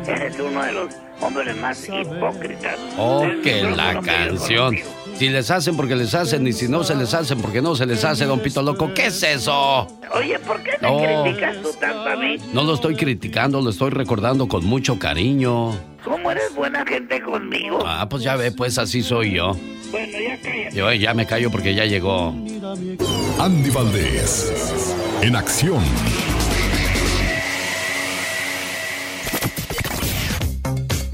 Eres 0.06 0.38
uno 0.38 0.62
de 0.64 0.72
los 0.72 0.94
hombres 1.20 1.56
más 1.56 1.88
hipócritas. 1.88 2.78
Oh, 2.98 3.26
que 3.42 3.62
la 3.62 4.00
canción. 4.00 4.76
Si 5.18 5.30
les 5.30 5.50
hacen 5.50 5.76
porque 5.76 5.96
les 5.96 6.14
hacen 6.14 6.46
y 6.46 6.52
si 6.52 6.68
no 6.68 6.84
se 6.84 6.94
les 6.94 7.14
hacen 7.14 7.40
porque 7.40 7.62
no 7.62 7.74
se 7.74 7.86
les 7.86 8.04
hace, 8.04 8.26
don 8.26 8.40
Pito 8.40 8.62
Loco, 8.62 8.92
¿qué 8.92 9.06
es 9.06 9.22
eso? 9.22 9.86
Oye, 10.14 10.38
¿por 10.40 10.62
qué 10.62 10.72
me 10.82 11.24
criticas 11.24 11.56
tú 11.62 11.70
tanto 11.80 12.08
a 12.10 12.16
mí? 12.16 12.36
No 12.52 12.64
lo 12.64 12.74
estoy 12.74 12.96
criticando, 12.96 13.62
lo 13.62 13.70
estoy 13.70 13.90
recordando 13.90 14.46
con 14.46 14.66
mucho 14.66 14.98
cariño. 14.98 15.74
¿Cómo 16.04 16.30
eres 16.30 16.54
buena 16.54 16.84
gente 16.84 17.22
conmigo? 17.22 17.78
Ah, 17.86 18.06
pues 18.10 18.22
ya 18.24 18.36
ve, 18.36 18.52
pues 18.52 18.76
así 18.76 19.02
soy 19.02 19.32
yo. 19.32 19.56
Bueno, 19.90 20.18
ya 20.18 20.38
cállate. 20.42 20.76
Yo 20.76 20.92
ya 20.92 21.14
me 21.14 21.24
callo 21.24 21.50
porque 21.50 21.74
ya 21.74 21.86
llegó. 21.86 22.34
Andy 23.38 23.70
Valdés, 23.70 24.52
en 25.22 25.34
acción. 25.34 25.82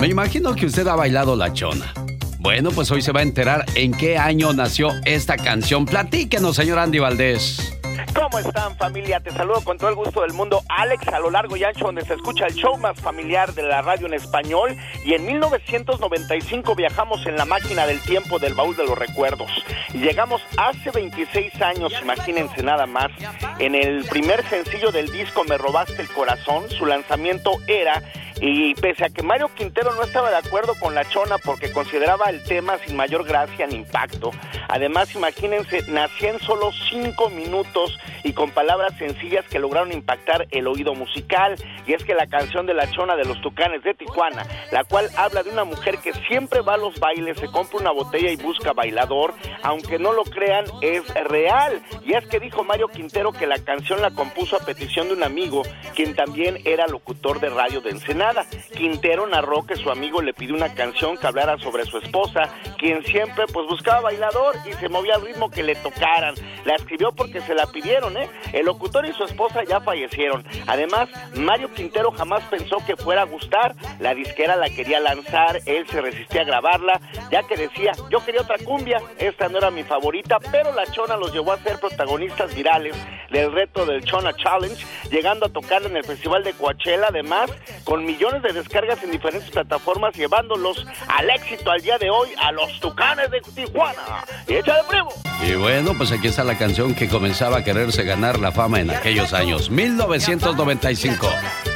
Me 0.00 0.08
imagino 0.08 0.56
que 0.56 0.66
usted 0.66 0.88
ha 0.88 0.96
bailado 0.96 1.36
la 1.36 1.52
chona. 1.52 1.94
Bueno, 2.42 2.72
pues 2.72 2.90
hoy 2.90 3.02
se 3.02 3.12
va 3.12 3.20
a 3.20 3.22
enterar 3.22 3.64
en 3.76 3.92
qué 3.92 4.18
año 4.18 4.52
nació 4.52 4.90
esta 5.04 5.36
canción. 5.36 5.86
Platíquenos, 5.86 6.56
señor 6.56 6.80
Andy 6.80 6.98
Valdés. 6.98 7.71
¿Cómo 8.14 8.38
están 8.38 8.76
familia? 8.76 9.20
Te 9.20 9.30
saludo 9.30 9.62
con 9.62 9.78
todo 9.78 9.90
el 9.90 9.96
gusto 9.96 10.22
del 10.22 10.32
mundo. 10.32 10.62
Alex, 10.68 11.08
a 11.08 11.20
lo 11.20 11.30
largo 11.30 11.56
y 11.56 11.64
ancho 11.64 11.86
donde 11.86 12.04
se 12.04 12.14
escucha 12.14 12.46
el 12.46 12.54
show 12.54 12.76
más 12.76 13.00
familiar 13.00 13.54
de 13.54 13.62
la 13.62 13.80
radio 13.80 14.06
en 14.06 14.14
español. 14.14 14.76
Y 15.04 15.14
en 15.14 15.24
1995 15.24 16.74
viajamos 16.74 17.24
en 17.26 17.36
la 17.36 17.44
máquina 17.44 17.86
del 17.86 18.00
tiempo 18.00 18.38
del 18.38 18.54
baúl 18.54 18.76
de 18.76 18.84
los 18.84 18.98
recuerdos. 18.98 19.50
Y 19.94 19.98
llegamos 19.98 20.42
hace 20.56 20.90
26 20.90 21.62
años, 21.62 21.92
imagínense 22.02 22.62
nada 22.62 22.86
más, 22.86 23.10
en 23.58 23.74
el 23.74 24.04
primer 24.04 24.44
sencillo 24.48 24.90
del 24.90 25.10
disco 25.10 25.44
Me 25.44 25.56
robaste 25.56 26.02
el 26.02 26.08
corazón. 26.08 26.68
Su 26.70 26.86
lanzamiento 26.86 27.52
era 27.66 28.02
y 28.44 28.74
pese 28.74 29.04
a 29.04 29.08
que 29.08 29.22
Mario 29.22 29.50
Quintero 29.54 29.94
no 29.94 30.02
estaba 30.02 30.30
de 30.30 30.36
acuerdo 30.36 30.74
con 30.80 30.96
la 30.96 31.08
chona 31.08 31.38
porque 31.38 31.70
consideraba 31.70 32.28
el 32.28 32.42
tema 32.42 32.76
sin 32.84 32.96
mayor 32.96 33.24
gracia 33.24 33.68
ni 33.68 33.76
impacto, 33.76 34.32
además 34.68 35.14
imagínense, 35.14 35.82
nací 35.88 36.26
en 36.26 36.40
solo 36.40 36.70
cinco 36.90 37.30
minutos 37.30 37.91
y 38.24 38.32
con 38.32 38.50
palabras 38.50 38.96
sencillas 38.98 39.44
que 39.48 39.58
lograron 39.58 39.92
impactar 39.92 40.46
el 40.50 40.66
oído 40.66 40.94
musical. 40.94 41.56
Y 41.86 41.94
es 41.94 42.04
que 42.04 42.14
la 42.14 42.26
canción 42.26 42.66
de 42.66 42.74
la 42.74 42.90
chona 42.90 43.16
de 43.16 43.24
los 43.24 43.40
tucanes 43.40 43.82
de 43.82 43.94
Tijuana, 43.94 44.46
la 44.70 44.84
cual 44.84 45.08
habla 45.16 45.42
de 45.42 45.50
una 45.50 45.64
mujer 45.64 45.98
que 45.98 46.12
siempre 46.28 46.60
va 46.60 46.74
a 46.74 46.78
los 46.78 46.98
bailes, 47.00 47.38
se 47.38 47.48
compra 47.48 47.78
una 47.78 47.90
botella 47.90 48.30
y 48.30 48.36
busca 48.36 48.72
bailador, 48.72 49.34
aunque 49.62 49.98
no 49.98 50.12
lo 50.12 50.24
crean, 50.24 50.64
es 50.80 51.06
real. 51.24 51.82
Y 52.04 52.14
es 52.14 52.26
que 52.26 52.40
dijo 52.40 52.64
Mario 52.64 52.88
Quintero 52.88 53.32
que 53.32 53.46
la 53.46 53.58
canción 53.58 54.00
la 54.00 54.10
compuso 54.10 54.56
a 54.56 54.64
petición 54.64 55.08
de 55.08 55.14
un 55.14 55.22
amigo, 55.22 55.62
quien 55.94 56.14
también 56.14 56.58
era 56.64 56.86
locutor 56.86 57.40
de 57.40 57.50
radio 57.50 57.80
de 57.80 57.90
Ensenada. 57.90 58.44
Quintero 58.76 59.26
narró 59.26 59.66
que 59.66 59.76
su 59.76 59.90
amigo 59.90 60.22
le 60.22 60.34
pidió 60.34 60.54
una 60.54 60.74
canción 60.74 61.16
que 61.16 61.26
hablara 61.26 61.58
sobre 61.58 61.84
su 61.84 61.98
esposa, 61.98 62.42
quien 62.78 63.04
siempre 63.04 63.44
pues 63.52 63.66
buscaba 63.68 64.00
bailador 64.00 64.56
y 64.68 64.72
se 64.74 64.88
movía 64.88 65.14
al 65.14 65.22
ritmo 65.22 65.50
que 65.50 65.62
le 65.62 65.74
tocaran. 65.76 66.34
La 66.64 66.74
escribió 66.74 67.12
porque 67.12 67.40
se 67.40 67.54
la 67.54 67.66
pidieron, 67.82 68.16
¿eh? 68.16 68.28
El 68.52 68.66
locutor 68.66 69.06
y 69.06 69.12
su 69.12 69.24
esposa 69.24 69.62
ya 69.68 69.80
fallecieron. 69.80 70.44
Además, 70.66 71.08
Mario 71.34 71.72
Quintero 71.74 72.12
jamás 72.12 72.42
pensó 72.44 72.78
que 72.86 72.96
fuera 72.96 73.22
a 73.22 73.26
gustar. 73.26 73.74
La 73.98 74.14
disquera 74.14 74.56
la 74.56 74.68
quería 74.68 75.00
lanzar, 75.00 75.60
él 75.66 75.86
se 75.88 76.00
resistía 76.00 76.42
a 76.42 76.44
grabarla, 76.44 77.00
ya 77.30 77.42
que 77.42 77.56
decía, 77.56 77.92
yo 78.10 78.24
quería 78.24 78.42
otra 78.42 78.56
cumbia, 78.64 79.00
esta 79.18 79.48
no 79.48 79.58
era 79.58 79.70
mi 79.70 79.82
favorita, 79.82 80.38
pero 80.50 80.72
la 80.72 80.86
Chona 80.86 81.16
los 81.16 81.32
llevó 81.32 81.52
a 81.52 81.58
ser 81.58 81.78
protagonistas 81.78 82.54
virales 82.54 82.96
del 83.30 83.52
reto 83.52 83.86
del 83.86 84.04
Chona 84.04 84.34
Challenge, 84.34 84.84
llegando 85.10 85.46
a 85.46 85.48
tocar 85.48 85.82
en 85.82 85.96
el 85.96 86.04
Festival 86.04 86.44
de 86.44 86.52
Coachella, 86.52 87.06
además, 87.08 87.50
con 87.84 88.04
millones 88.04 88.42
de 88.42 88.52
descargas 88.52 89.02
en 89.02 89.10
diferentes 89.10 89.50
plataformas, 89.50 90.14
llevándolos 90.14 90.86
al 91.08 91.30
éxito 91.30 91.70
al 91.70 91.80
día 91.80 91.98
de 91.98 92.10
hoy 92.10 92.30
a 92.38 92.52
los 92.52 92.78
Tucanes 92.80 93.30
de 93.30 93.40
Tijuana. 93.40 94.24
Echa 94.46 94.76
de 94.76 94.82
primo. 94.88 95.10
Y 95.42 95.54
bueno, 95.54 95.92
pues 95.96 96.12
aquí 96.12 96.28
está 96.28 96.44
la 96.44 96.56
canción 96.56 96.94
que 96.94 97.08
comenzaba 97.08 97.58
a 97.58 97.64
quererse 97.72 98.04
ganar 98.04 98.38
la 98.38 98.52
fama 98.52 98.80
en 98.80 98.90
aquellos 98.90 99.32
años, 99.32 99.70
1995. 99.70 101.26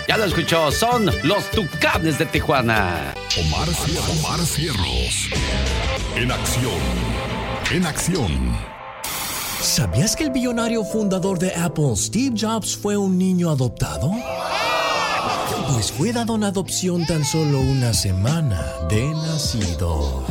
Ya 0.07 0.19
lo 0.19 0.25
escuchó, 0.25 0.71
son 0.71 1.07
los 1.23 1.51
Tucanes 1.53 2.19
de 2.19 2.27
Tijuana. 2.27 3.15
Omar, 3.41 3.67
Omar 4.11 4.41
Cierros. 4.41 5.31
En 6.15 6.31
acción. 6.31 6.81
En 7.73 7.87
acción. 7.87 8.59
¿Sabías 9.63 10.15
que 10.15 10.25
el 10.25 10.31
billonario 10.33 10.85
fundador 10.85 11.39
de 11.39 11.55
Apple, 11.55 11.97
Steve 11.97 12.37
Jobs, 12.39 12.77
fue 12.77 12.99
un 12.99 13.17
niño 13.17 13.49
adoptado? 13.49 14.13
Pues 15.73 15.91
fue 15.91 16.13
dado 16.13 16.35
en 16.35 16.45
adopción 16.45 17.07
tan 17.07 17.25
solo 17.25 17.59
una 17.59 17.95
semana 17.95 18.63
de 18.91 19.03
nacido. 19.15 20.27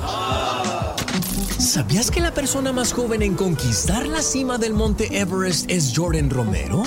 ¿Sabías 1.65 2.11
que 2.11 2.21
la 2.21 2.31
persona 2.31 2.71
más 2.71 2.93
joven 2.93 3.23
en 3.23 3.33
conquistar 3.33 4.05
la 4.05 4.21
cima 4.21 4.59
del 4.59 4.73
monte 4.73 5.07
Everest 5.19 5.65
es 5.67 5.91
Jordan 5.95 6.29
Romero? 6.29 6.83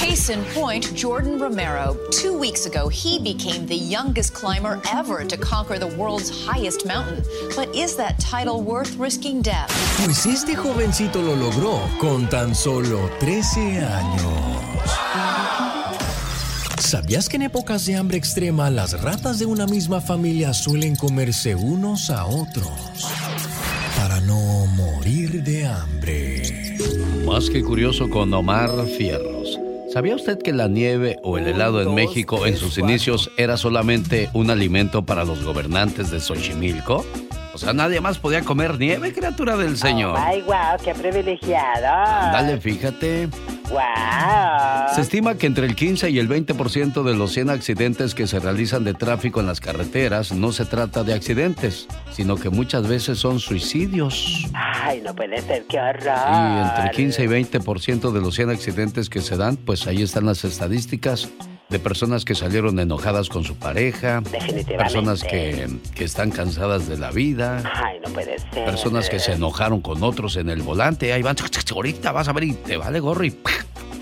Case 0.00 0.32
in 0.32 0.42
point, 0.54 0.86
Jordan 0.96 1.38
Romero. 1.38 1.98
Two 2.10 2.32
weeks 2.32 2.64
ago, 2.64 2.88
he 2.88 3.18
became 3.18 3.66
the 3.66 3.76
youngest 3.76 4.32
climber 4.32 4.80
ever 4.90 5.26
to 5.26 5.36
conquer 5.36 5.78
the 5.78 5.94
world's 5.98 6.30
highest 6.46 6.86
mountain. 6.86 7.22
But 7.54 7.68
is 7.76 7.94
that 7.96 8.18
title 8.18 8.62
worth 8.62 8.96
risking 8.98 9.42
death? 9.42 9.70
Pues 10.02 10.24
este 10.24 10.56
jovencito 10.56 11.20
lo 11.20 11.36
logró 11.36 11.78
con 12.00 12.26
tan 12.30 12.54
solo 12.54 13.10
13 13.20 13.60
años. 13.84 14.32
¿Sabías 16.78 17.28
que 17.28 17.36
en 17.36 17.42
épocas 17.42 17.84
de 17.84 17.96
hambre 17.96 18.16
extrema 18.16 18.70
las 18.70 18.98
ratas 19.02 19.38
de 19.38 19.44
una 19.44 19.66
misma 19.66 20.00
familia 20.00 20.54
suelen 20.54 20.96
comerse 20.96 21.54
unos 21.54 22.08
a 22.08 22.24
otros 22.24 22.70
no 24.26 24.66
morir 24.66 25.42
de 25.42 25.66
hambre? 25.66 26.42
Más 27.26 27.50
que 27.50 27.62
curioso 27.62 28.08
con 28.10 28.32
Omar 28.34 28.70
Fierros. 28.96 29.58
¿Sabía 29.92 30.16
usted 30.16 30.38
que 30.38 30.52
la 30.52 30.68
nieve 30.68 31.18
o 31.22 31.36
el 31.36 31.46
helado 31.46 31.82
en 31.82 31.94
México 31.94 32.46
en 32.46 32.56
sus 32.56 32.78
inicios 32.78 33.30
era 33.36 33.56
solamente 33.56 34.30
un 34.32 34.50
alimento 34.50 35.04
para 35.04 35.24
los 35.24 35.44
gobernantes 35.44 36.10
de 36.10 36.20
Xochimilco? 36.20 37.04
O 37.54 37.58
sea, 37.58 37.72
nadie 37.72 38.00
más 38.00 38.18
podía 38.18 38.42
comer 38.42 38.78
nieve, 38.78 39.12
criatura 39.12 39.56
del 39.56 39.76
Señor. 39.76 40.16
ay, 40.18 40.40
guau, 40.42 40.78
qué 40.82 40.94
privilegiado. 40.94 41.82
Dale, 41.82 42.58
fíjate. 42.58 43.28
Wow. 43.68 44.94
Se 44.94 45.00
estima 45.02 45.36
que 45.36 45.46
entre 45.46 45.66
el 45.66 45.74
15 45.74 46.10
y 46.10 46.18
el 46.18 46.28
20% 46.28 47.02
de 47.02 47.14
los 47.14 47.32
100 47.32 47.50
accidentes 47.50 48.14
que 48.14 48.26
se 48.26 48.38
realizan 48.38 48.84
de 48.84 48.94
tráfico 48.94 49.40
en 49.40 49.46
las 49.46 49.60
carreteras 49.60 50.32
no 50.32 50.52
se 50.52 50.64
trata 50.66 51.04
de 51.04 51.14
accidentes, 51.14 51.88
sino 52.12 52.36
que 52.36 52.50
muchas 52.50 52.86
veces 52.86 53.18
son 53.18 53.40
suicidios. 53.40 54.46
Ay, 54.52 55.00
no 55.02 55.14
puede 55.14 55.40
ser, 55.42 55.64
qué 55.68 55.78
horror. 55.78 56.04
Y 56.04 56.68
entre 56.68 56.84
el 56.84 56.90
15 56.90 57.24
y 57.24 57.26
20% 57.26 58.12
de 58.12 58.20
los 58.20 58.34
100 58.34 58.50
accidentes 58.50 59.08
que 59.08 59.20
se 59.20 59.36
dan, 59.36 59.56
pues 59.56 59.86
ahí 59.86 60.02
están 60.02 60.26
las 60.26 60.44
estadísticas 60.44 61.30
de 61.72 61.78
personas 61.78 62.26
que 62.26 62.34
salieron 62.34 62.78
enojadas 62.78 63.30
con 63.30 63.44
su 63.44 63.56
pareja, 63.56 64.22
personas 64.76 65.24
que, 65.24 65.68
que, 65.94 66.04
están 66.04 66.30
cansadas 66.30 66.86
de 66.86 66.98
la 66.98 67.10
vida, 67.10 67.62
Ay, 67.74 67.98
no 68.04 68.12
puede 68.12 68.38
ser. 68.38 68.64
personas 68.66 69.08
que 69.08 69.18
se 69.18 69.32
enojaron 69.32 69.80
con 69.80 70.02
otros 70.02 70.36
en 70.36 70.50
el 70.50 70.60
volante, 70.60 71.14
ahí 71.14 71.22
van, 71.22 71.36
ahorita 71.74 72.12
vas 72.12 72.28
a 72.28 72.34
ver 72.34 72.44
y 72.44 72.52
te 72.52 72.76
vale 72.76 73.00
gorro 73.00 73.24
y 73.24 73.34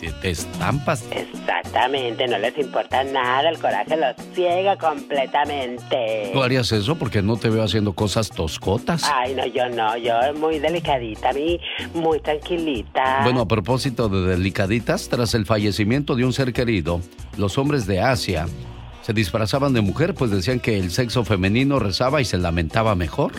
te, 0.00 0.10
te 0.12 0.30
estampas. 0.30 1.04
Exactamente, 1.10 2.26
no 2.26 2.38
les 2.38 2.56
importa 2.58 3.04
nada, 3.04 3.50
el 3.50 3.58
coraje 3.58 3.96
los 3.96 4.16
ciega 4.34 4.76
completamente. 4.76 6.30
¿Tú 6.32 6.42
harías 6.42 6.72
eso 6.72 6.96
porque 6.96 7.22
no 7.22 7.36
te 7.36 7.50
veo 7.50 7.62
haciendo 7.62 7.92
cosas 7.92 8.30
toscotas? 8.30 9.04
Ay, 9.04 9.34
no, 9.34 9.46
yo 9.46 9.68
no, 9.68 9.96
yo 9.96 10.14
muy 10.34 10.58
delicadita, 10.58 11.30
a 11.30 11.32
mí 11.32 11.60
muy 11.94 12.20
tranquilita. 12.20 13.20
Bueno, 13.22 13.40
a 13.40 13.48
propósito 13.48 14.08
de 14.08 14.30
delicaditas, 14.30 15.08
tras 15.08 15.34
el 15.34 15.46
fallecimiento 15.46 16.14
de 16.14 16.24
un 16.24 16.32
ser 16.32 16.52
querido, 16.52 17.00
los 17.36 17.58
hombres 17.58 17.86
de 17.86 18.00
Asia 18.00 18.46
se 19.02 19.12
disfrazaban 19.12 19.72
de 19.72 19.80
mujer, 19.80 20.14
pues 20.14 20.30
decían 20.30 20.60
que 20.60 20.78
el 20.78 20.90
sexo 20.90 21.24
femenino 21.24 21.78
rezaba 21.78 22.20
y 22.20 22.24
se 22.24 22.38
lamentaba 22.38 22.94
mejor. 22.94 23.32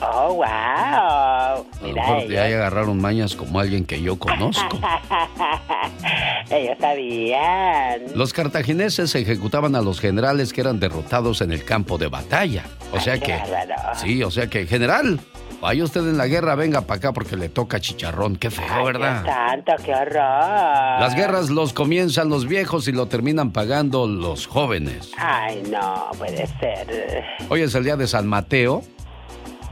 Oh, 0.00 0.34
wow. 0.34 0.44
A 0.44 1.64
lo 1.80 1.86
Mira 1.88 2.02
mejor 2.02 2.28
ya 2.28 2.44
agarraron 2.44 3.00
mañas 3.00 3.34
como 3.34 3.58
alguien 3.60 3.84
que 3.84 4.00
yo 4.00 4.18
conozco. 4.18 4.78
ellos 6.50 6.76
sabían. 6.80 8.02
Los 8.14 8.32
cartagineses 8.32 9.14
ejecutaban 9.14 9.74
a 9.74 9.80
los 9.80 10.00
generales 10.00 10.52
que 10.52 10.60
eran 10.60 10.78
derrotados 10.80 11.40
en 11.40 11.52
el 11.52 11.64
campo 11.64 11.98
de 11.98 12.08
batalla. 12.08 12.64
O 12.92 13.00
sea 13.00 13.14
Ay, 13.14 13.20
que... 13.20 13.32
bárbaro. 13.36 13.74
Sí, 13.94 14.22
o 14.22 14.30
sea 14.30 14.48
que, 14.48 14.66
general, 14.66 15.18
vaya 15.60 15.82
usted 15.84 16.00
en 16.02 16.18
la 16.18 16.26
guerra, 16.26 16.54
venga 16.54 16.82
para 16.82 16.98
acá 16.98 17.12
porque 17.12 17.36
le 17.36 17.48
toca 17.48 17.80
chicharrón. 17.80 18.36
Qué 18.36 18.50
feo, 18.50 18.66
Dios 18.66 18.84
¿verdad? 18.84 19.24
santo, 19.24 19.72
qué 19.84 19.94
horror. 19.94 21.00
Las 21.00 21.14
guerras 21.14 21.48
los 21.50 21.72
comienzan 21.72 22.28
los 22.28 22.46
viejos 22.46 22.86
y 22.88 22.92
lo 22.92 23.06
terminan 23.06 23.50
pagando 23.50 24.06
los 24.06 24.46
jóvenes. 24.46 25.10
Ay, 25.16 25.62
no, 25.70 26.10
puede 26.18 26.46
ser. 26.46 27.24
Hoy 27.48 27.62
es 27.62 27.74
el 27.74 27.84
día 27.84 27.96
de 27.96 28.06
San 28.06 28.26
Mateo, 28.26 28.82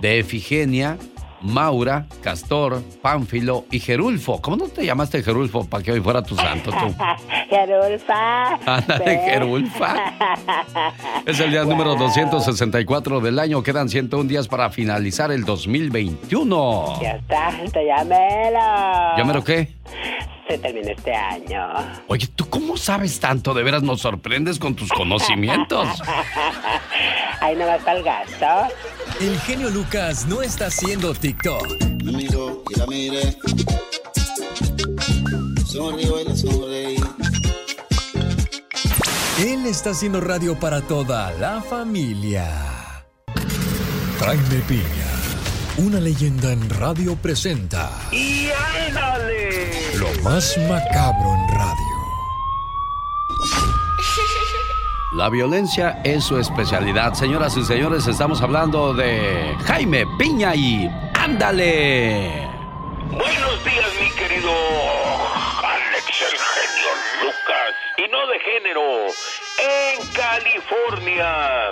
de 0.05 0.19
Efigenia, 0.19 0.99
Maura, 1.41 2.05
Castor, 2.21 2.83
Pánfilo 3.01 3.65
y 3.71 3.81
Gerulfo. 3.81 4.43
¿Cómo 4.43 4.59
no 4.59 4.69
te 4.69 4.85
llamaste 4.85 5.23
Gerulfo 5.23 5.65
para 5.65 5.83
que 5.83 5.93
hoy 5.93 6.01
fuera 6.03 6.23
tu 6.23 6.37
santo 6.37 6.71
tú? 6.71 6.95
Gerulfa. 7.49 8.55
Ándale. 8.67 9.19
Gerulfa. 9.25 9.95
Es 11.25 11.41
el 11.41 11.53
día 11.53 11.65
número 11.65 11.95
264 11.95 13.21
del 13.21 13.39
año. 13.39 13.63
Quedan 13.63 13.89
101 13.89 14.29
días 14.29 14.47
para 14.47 14.69
finalizar 14.69 15.33
el 15.33 15.47
2021. 15.47 17.01
Ya 17.01 17.13
está, 17.13 17.51
ya 17.73 18.05
melo. 18.05 19.17
¿Ya 19.17 19.25
me 19.25 19.33
lo 19.33 19.43
qué? 19.43 19.73
Se 20.47 20.59
termina 20.59 20.93
este 20.93 21.15
año. 21.15 21.67
Oye, 22.09 22.27
¿tú 22.27 22.51
cómo 22.51 22.77
sabes 22.77 23.19
tanto? 23.21 23.55
De 23.55 23.63
veras 23.63 23.83
nos 23.83 24.03
sorprendes 24.03 24.59
con 24.59 24.75
tus 24.75 24.91
conocimientos. 24.91 25.89
Ahí 27.41 27.57
no 27.57 27.67
va 27.67 27.79
para 27.79 27.99
el 27.99 28.05
gasto. 28.05 28.47
El 29.21 29.39
genio 29.41 29.71
Lucas 29.71 30.27
no 30.27 30.43
está 30.43 30.67
haciendo 30.67 31.15
TikTok. 31.15 31.67
Me 32.03 32.13
miró 32.13 32.63
y 32.69 32.79
la 32.79 32.87
miré. 32.87 33.37
Sonrío 35.67 36.21
y 36.21 36.37
sonreí. 36.37 36.97
Él 39.39 39.67
está 39.67 39.91
haciendo 39.91 40.21
radio 40.21 40.59
para 40.59 40.81
toda 40.83 41.33
la 41.33 41.63
familia. 41.63 43.05
Jaime 44.19 44.63
Piña, 44.69 45.11
una 45.79 46.01
leyenda 46.01 46.53
en 46.53 46.71
radio 46.71 47.15
presenta 47.17 47.91
¡Y 48.11 48.49
ándale! 48.89 49.71
lo 49.97 50.23
más 50.23 50.57
macabro 50.69 51.35
en 51.35 51.55
radio. 51.57 51.94
La 55.15 55.29
violencia 55.29 56.01
es 56.03 56.25
su 56.25 56.39
especialidad. 56.39 57.15
Señoras 57.15 57.57
y 57.57 57.65
señores, 57.65 58.09
estamos 58.09 58.43
hablando 58.43 58.93
de 58.93 59.57
Jaime 59.65 60.05
Piña 60.19 60.57
y 60.57 60.91
ándale. 61.17 62.49
Buenos 63.13 63.65
días, 63.65 63.87
mi 64.01 64.11
querido 64.11 64.51
Alex, 65.63 66.21
el 66.21 66.37
genio 66.37 66.91
Lucas. 67.23 67.75
Y 67.97 68.11
no 68.11 68.27
de 68.27 68.41
género. 68.41 68.83
En 69.63 70.13
California, 70.15 71.71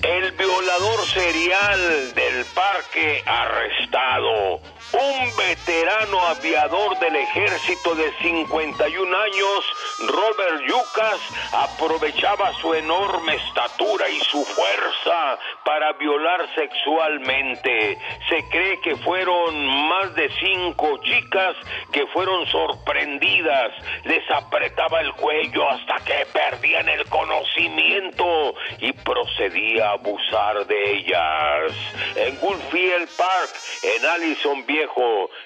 el 0.00 0.32
violador 0.32 1.06
serial 1.06 2.14
del 2.14 2.46
parque 2.54 3.22
arrestado. 3.26 4.62
Un 4.92 5.36
veterano 5.36 6.26
aviador 6.26 6.98
del 6.98 7.14
ejército 7.14 7.94
de 7.94 8.12
51 8.22 9.16
años, 9.16 9.64
Robert 10.00 10.62
Yucas, 10.66 11.20
aprovechaba 11.52 12.52
su 12.54 12.74
enorme 12.74 13.36
estatura 13.36 14.08
y 14.08 14.18
su 14.20 14.44
fuerza 14.44 15.38
para 15.64 15.92
violar 15.92 16.44
sexualmente. 16.56 17.98
Se 18.28 18.48
cree 18.48 18.80
que 18.80 18.96
fueron 18.96 19.64
más 19.88 20.14
de 20.14 20.28
cinco 20.40 20.98
chicas 21.04 21.56
que 21.92 22.06
fueron 22.08 22.46
sorprendidas. 22.48 23.72
Les 24.04 24.28
apretaba 24.30 25.00
el 25.02 25.12
cuello 25.12 25.70
hasta 25.70 25.96
que 26.04 26.26
perdían 26.32 26.88
el 26.88 27.04
conocimiento 27.06 28.54
y 28.80 28.92
procedía 28.92 29.90
a 29.90 29.92
abusar 29.92 30.66
de 30.66 30.92
ellas. 30.92 31.72
En 32.16 32.36
Gulfield 32.40 33.08
Park, 33.16 33.50
en 33.82 34.06
Allison 34.06 34.66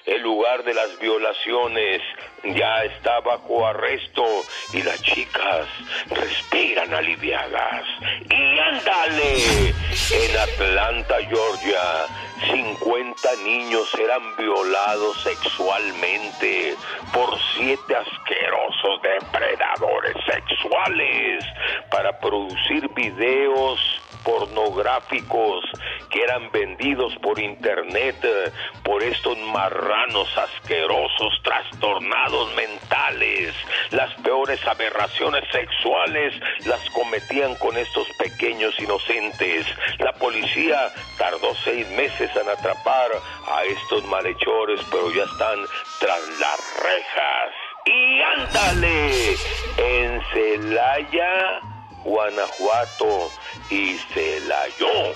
El 0.05 0.21
lugar 0.21 0.63
de 0.63 0.73
las 0.73 0.97
violaciones, 0.99 2.01
ya 2.43 2.83
está 2.83 3.19
bajo 3.19 3.65
arresto 3.65 4.23
y 4.71 4.81
las 4.81 5.01
chicas 5.01 5.67
respiran 6.09 6.93
aliviadas. 6.93 7.83
Y 8.29 8.59
ándale, 8.59 9.73
en 10.11 10.37
Atlanta, 10.37 11.15
Georgia, 11.27 12.05
50 12.51 13.35
niños 13.43 13.93
eran 13.95 14.35
violados 14.37 15.21
sexualmente 15.23 16.75
por 17.13 17.37
siete 17.55 17.95
asquerosos 17.95 19.01
depredadores 19.01 20.15
sexuales 20.25 21.43
para 21.89 22.17
producir 22.19 22.87
videos 22.93 23.79
pornográficos 24.25 25.63
que 26.09 26.23
eran 26.23 26.51
vendidos 26.51 27.15
por 27.21 27.39
internet 27.39 28.15
eh, 28.23 28.51
por 28.83 29.01
estos 29.03 29.37
marranos 29.37 30.27
asquerosos, 30.37 31.41
trastornados 31.43 32.53
mentales. 32.55 33.55
Las 33.91 34.13
peores 34.15 34.59
aberraciones 34.67 35.43
sexuales 35.51 36.33
las 36.65 36.81
cometían 36.89 37.55
con 37.55 37.77
estos 37.77 38.07
pequeños 38.17 38.77
inocentes. 38.79 39.65
La 39.99 40.11
policía 40.13 40.91
tardó 41.17 41.53
seis 41.63 41.87
meses 41.91 42.29
en 42.35 42.49
atrapar 42.49 43.11
a 43.47 43.63
estos 43.63 44.03
malhechores, 44.05 44.81
pero 44.91 45.11
ya 45.11 45.23
están 45.23 45.59
tras 45.99 46.27
las 46.39 46.83
rejas. 46.83 47.53
Y 47.85 48.21
ándale, 48.21 49.35
en 49.77 50.21
Celaya, 50.33 51.61
Guanajuato 52.03 53.29
y 53.69 53.97
Celayó. 54.13 55.15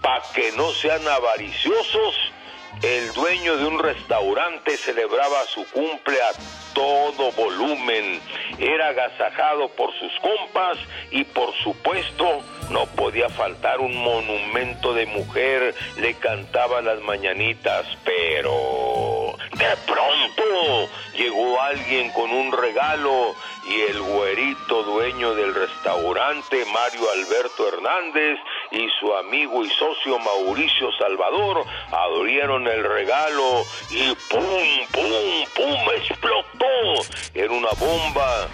Para 0.00 0.22
que 0.34 0.52
no 0.52 0.70
sean 0.72 1.06
avariciosos, 1.06 2.14
el 2.82 3.12
dueño 3.12 3.58
de 3.58 3.66
un 3.66 3.78
restaurante 3.78 4.76
celebraba 4.78 5.44
su 5.44 5.66
cumple 5.66 6.16
a 6.22 6.30
todo 6.72 7.30
volumen. 7.32 8.20
Era 8.58 8.88
agasajado 8.88 9.68
por 9.70 9.92
sus 9.98 10.12
compas 10.20 10.78
y 11.10 11.24
por 11.24 11.54
supuesto 11.62 12.40
no 12.70 12.86
podía 12.86 13.28
faltar 13.28 13.80
un 13.80 13.94
monumento 13.96 14.94
de 14.94 15.04
mujer. 15.06 15.74
Le 15.98 16.14
cantaba 16.14 16.80
las 16.80 17.00
mañanitas, 17.00 17.84
pero 18.04 18.89
de 19.60 19.76
pronto 19.86 20.88
llegó 21.14 21.60
alguien 21.60 22.10
con 22.12 22.30
un 22.30 22.50
regalo 22.50 23.34
y 23.68 23.80
el 23.82 24.00
güerito 24.00 24.82
dueño 24.84 25.34
del 25.34 25.54
restaurante, 25.54 26.64
Mario 26.72 27.10
Alberto 27.10 27.68
Hernández, 27.68 28.38
y 28.70 28.88
su 28.98 29.14
amigo 29.14 29.62
y 29.62 29.68
socio 29.70 30.18
Mauricio 30.18 30.90
Salvador 30.92 31.64
abrieron 31.92 32.66
el 32.68 32.82
regalo 32.82 33.62
y 33.90 34.14
¡pum, 34.30 34.40
pum, 34.92 35.44
pum! 35.54 35.78
explotó. 35.96 36.66
Era 37.34 37.52
una 37.52 37.70
bomba 37.72 38.48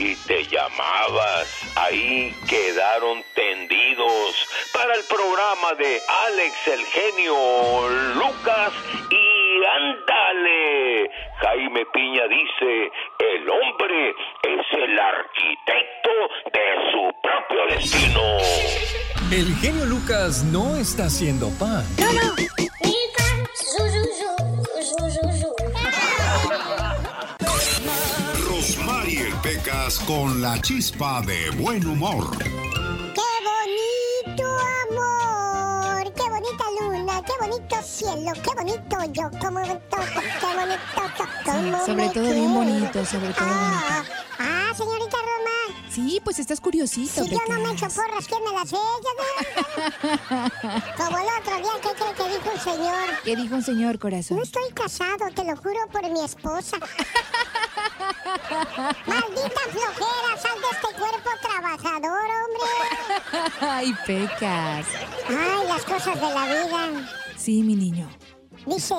y 0.00 0.16
te 0.26 0.44
llamabas. 0.46 1.46
Ahí 1.76 2.34
quedaron 2.48 3.22
tendidos 3.34 4.48
para 4.72 4.94
el 4.94 5.04
programa 5.04 5.74
de 5.74 6.00
Alex 6.26 6.54
el 6.66 6.84
genio 6.86 7.88
Lucas 8.14 8.72
y 9.10 9.64
ándale. 9.64 11.10
Jaime 11.40 11.86
Piña 11.92 12.22
dice, 12.28 12.90
el 13.18 13.50
hombre 13.50 14.10
es 14.42 14.66
el 14.72 14.98
arquitecto 14.98 16.10
de 16.52 16.90
su 16.92 17.12
propio 17.22 17.66
destino. 17.68 18.22
El 19.30 19.54
genio 19.56 19.84
Lucas 19.84 20.42
no 20.44 20.76
está 20.76 21.04
haciendo 21.04 21.50
pan. 21.58 21.84
Rosmarie 21.98 22.69
Pecas 29.90 30.06
con 30.06 30.40
la 30.40 30.60
chispa 30.60 31.20
de 31.22 31.50
buen 31.50 31.84
humor. 31.84 32.38
¡Qué 32.38 33.30
bonito 33.50 34.46
amor! 34.88 36.12
¡Qué 36.14 36.22
bonita 36.30 36.64
luna! 36.80 37.22
¡Qué 37.22 37.32
bonito 37.40 37.76
cielo, 37.82 38.32
qué 38.34 38.54
bonito 38.54 38.96
yo, 39.12 39.30
como 39.40 39.60
toco, 39.88 40.20
qué 40.40 40.46
bonito 40.54 41.02
toco. 41.16 41.86
sobre 41.86 42.08
todo 42.10 42.32
bien 42.32 42.54
bonito, 42.54 43.04
sobre 43.04 43.32
todo 43.32 43.48
ah, 43.48 44.04
bonito. 44.04 44.14
Ah, 44.38 44.72
señorita 44.76 45.16
Roma. 45.16 45.80
Sí, 45.90 46.20
pues 46.22 46.38
estás 46.38 46.60
curiosito. 46.60 47.24
Si 47.24 47.30
yo 47.30 47.38
no 47.48 47.58
me 47.58 47.72
echo 47.72 47.88
porras, 47.88 48.26
¿quién 48.28 48.44
me 48.44 48.52
las 48.52 48.72
echa? 48.72 49.12
Como 50.96 51.18
el 51.18 51.26
otro 51.40 51.56
día, 51.56 51.72
¿qué 51.82 51.88
cree 51.98 52.14
que 52.14 52.28
dijo 52.34 52.50
un 52.54 52.60
señor? 52.60 53.08
¿Qué 53.24 53.34
dijo 53.34 53.54
un 53.56 53.64
señor, 53.64 53.98
corazón? 53.98 54.36
No 54.36 54.44
estoy 54.44 54.70
casado, 54.72 55.26
te 55.34 55.42
lo 55.42 55.56
juro 55.56 55.80
por 55.90 56.08
mi 56.10 56.20
esposa. 56.22 56.78
Maldita 59.06 59.60
flojera, 59.70 60.36
sal 60.40 60.58
de 60.60 60.70
este 60.72 60.90
cuerpo 60.98 61.30
trabajador, 61.42 62.26
hombre. 62.40 62.70
Ay, 63.60 63.94
pecas. 64.06 64.86
Ay, 65.28 65.66
las 65.68 65.84
cosas 65.84 66.20
de 66.20 66.30
la 66.34 66.44
vida. 66.46 67.08
Sí, 67.36 67.62
mi 67.62 67.76
niño. 67.76 68.08
Dice, 68.66 68.94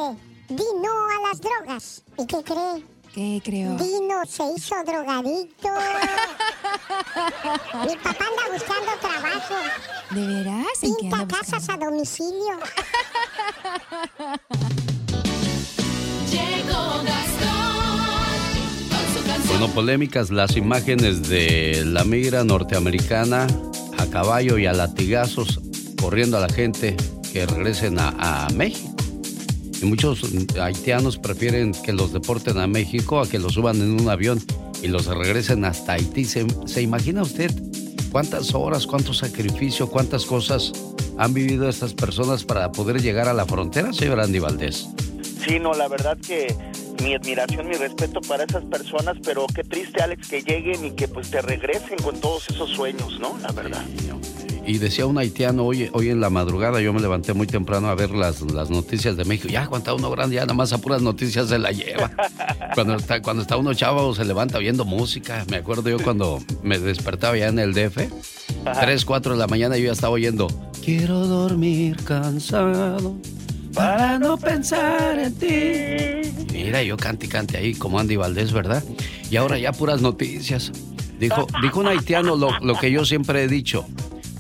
di 0.50 0.64
no 0.82 0.92
a 0.92 1.20
las 1.28 1.42
drogas. 1.42 2.04
¿Y 2.18 2.26
qué 2.26 2.44
cree? 2.44 2.84
¿Qué 3.14 3.42
creo? 3.44 3.76
Dino 3.76 4.24
se 4.26 4.44
hizo 4.56 4.76
drogadito. 4.86 5.68
Mi 7.86 7.96
papá 7.98 8.26
anda 8.26 8.44
buscando 8.54 8.92
trabajo. 9.02 9.56
¿De 10.12 10.28
veras? 10.28 10.80
Pinta 10.80 11.28
casas 11.28 11.68
a 11.70 11.76
domicilio. 11.78 12.58
Bueno, 19.52 19.68
polémicas 19.68 20.32
las 20.32 20.56
imágenes 20.56 21.28
de 21.28 21.84
la 21.86 22.06
migra 22.06 22.46
norteamericana 22.46 23.48
a 23.98 24.08
caballo 24.08 24.58
y 24.58 24.66
a 24.66 24.72
latigazos 24.72 25.60
corriendo 26.02 26.38
a 26.38 26.40
la 26.40 26.48
gente 26.48 26.96
que 27.34 27.46
regresen 27.46 27.98
a, 28.00 28.48
México. 28.56 28.96
Y 29.82 29.86
muchos 29.86 30.24
haitianos 30.58 31.18
prefieren 31.18 31.74
que 31.74 31.92
los 31.92 32.14
deporten 32.14 32.60
a 32.60 32.68
México 32.68 33.20
a 33.20 33.28
que 33.28 33.40
los 33.40 33.56
suban 33.56 33.76
en 33.82 34.00
un 34.00 34.10
avión 34.10 34.42
y 34.82 34.88
los 34.88 35.08
regresen 35.08 35.66
hasta 35.66 35.94
Haití. 35.94 36.24
¿Se, 36.24 36.48
¿Se, 36.66 36.82
imagina 36.82 37.22
usted 37.22 37.52
cuántas 38.10 38.56
horas, 38.56 38.88
cuánto 38.88 39.14
sacrificio, 39.14 39.88
cuántas 39.88 40.26
cosas 40.26 40.72
han 41.18 41.34
vivido 41.34 41.68
estas 41.68 41.94
personas 41.94 42.46
para 42.46 42.72
poder 42.72 43.02
llegar 43.02 43.28
a 43.28 43.34
la 43.34 43.46
frontera, 43.46 43.92
señor 43.92 44.22
Andy 44.22 44.40
Valdés? 44.40 44.88
Sí, 45.46 45.60
no, 45.60 45.74
la 45.74 45.88
verdad 45.88 46.18
que 46.18 46.56
mi 47.02 47.16
admiración, 47.16 47.68
mi 47.68 47.76
respeto 47.76 48.22
para 48.22 48.44
esas 48.44 48.64
personas, 48.66 49.18
pero 49.24 49.48
qué 49.54 49.64
triste, 49.64 50.02
Alex, 50.02 50.28
que 50.28 50.42
lleguen 50.42 50.86
y 50.86 50.92
que 50.92 51.08
pues 51.08 51.32
te 51.32 51.42
regresen 51.42 51.98
con 52.04 52.20
todos 52.20 52.48
esos 52.50 52.70
sueños, 52.70 53.20
¿no? 53.20 53.38
La 53.40 53.52
verdad. 53.52 53.84
Y 54.66 54.78
decía 54.78 55.08
un 55.08 55.18
haitiano 55.18 55.66
hoy, 55.66 55.90
hoy 55.94 56.10
en 56.10 56.22
la 56.22 56.30
madrugada, 56.30 56.80
yo 56.80 56.94
me 56.94 57.02
levanté 57.02 57.34
muy 57.34 57.48
temprano 57.48 57.88
a 57.88 57.96
ver 57.96 58.12
las, 58.12 58.42
las 58.54 58.70
noticias 58.70 59.18
de 59.18 59.26
México. 59.26 59.50
Ya 59.50 59.64
aguanta 59.64 59.94
uno 59.96 60.12
grande, 60.12 60.36
ya 60.36 60.42
nada 60.42 60.54
más 60.54 60.72
a 60.74 60.78
puras 60.78 61.02
noticias 61.02 61.50
se 61.50 61.58
la 61.58 61.72
lleva. 61.72 62.12
cuando, 62.76 62.96
está, 62.96 63.22
cuando 63.22 63.42
está 63.42 63.58
uno 63.58 63.74
chavo 63.74 64.14
se 64.14 64.24
levanta 64.24 64.60
oyendo 64.60 64.86
música. 64.86 65.44
Me 65.50 65.58
acuerdo 65.58 65.90
yo 65.90 65.98
cuando 65.98 66.40
me 66.62 66.78
despertaba 66.78 67.36
ya 67.36 67.48
en 67.48 67.58
el 67.58 67.74
DF, 67.74 67.98
tres, 68.80 69.06
cuatro 69.06 69.34
de 69.34 69.40
la 69.40 69.48
mañana 69.48 69.76
yo 69.78 69.86
ya 69.86 69.94
estaba 69.94 70.14
oyendo, 70.14 70.48
quiero 70.84 71.26
dormir 71.26 71.98
cansado 72.04 73.16
para 73.74 74.20
no 74.20 74.38
pensar 74.38 75.20
en 75.20 75.34
ti. 75.36 76.54
Mira, 76.54 76.84
yo 76.84 76.98
cante 76.98 77.26
y 77.26 77.30
cante 77.30 77.58
ahí 77.58 77.74
como 77.74 78.00
Andy 78.00 78.16
Valdés, 78.16 78.52
¿verdad? 78.52 78.84
Y 79.30 79.36
ahora 79.38 79.58
ya 79.58 79.72
puras 79.72 80.02
noticias. 80.02 80.72
Dijo, 81.20 81.48
dijo 81.62 81.80
un 81.80 81.88
haitiano 81.88 82.36
lo, 82.36 82.60
lo 82.60 82.76
que 82.80 82.92
yo 82.92 83.06
siempre 83.06 83.44
he 83.44 83.48
dicho. 83.48 83.86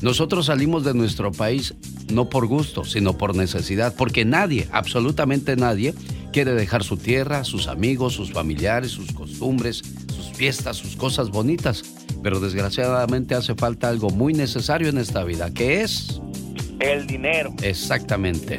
Nosotros 0.01 0.47
salimos 0.47 0.83
de 0.83 0.95
nuestro 0.95 1.31
país 1.31 1.75
no 2.11 2.29
por 2.29 2.47
gusto, 2.47 2.83
sino 2.83 3.17
por 3.17 3.35
necesidad, 3.35 3.93
porque 3.95 4.25
nadie, 4.25 4.67
absolutamente 4.71 5.55
nadie, 5.55 5.93
quiere 6.31 6.53
dejar 6.53 6.83
su 6.83 6.97
tierra, 6.97 7.43
sus 7.43 7.67
amigos, 7.67 8.13
sus 8.13 8.31
familiares, 8.31 8.91
sus 8.91 9.11
costumbres, 9.11 9.83
sus 10.15 10.31
fiestas, 10.35 10.77
sus 10.77 10.95
cosas 10.95 11.29
bonitas. 11.29 11.83
Pero 12.23 12.39
desgraciadamente 12.39 13.35
hace 13.35 13.55
falta 13.55 13.89
algo 13.89 14.09
muy 14.09 14.33
necesario 14.33 14.89
en 14.89 14.97
esta 14.97 15.23
vida, 15.23 15.51
que 15.53 15.81
es... 15.81 16.21
El 16.79 17.05
dinero. 17.05 17.53
Exactamente. 17.61 18.57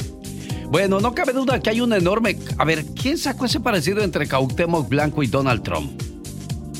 Bueno, 0.72 1.00
no 1.00 1.14
cabe 1.14 1.34
duda 1.34 1.60
que 1.60 1.68
hay 1.68 1.82
un 1.82 1.92
enorme... 1.92 2.38
A 2.56 2.64
ver, 2.64 2.86
¿quién 2.94 3.18
sacó 3.18 3.44
ese 3.44 3.60
parecido 3.60 4.00
entre 4.02 4.26
Cautemoc 4.26 4.88
Blanco 4.88 5.22
y 5.22 5.26
Donald 5.26 5.62
Trump? 5.62 6.00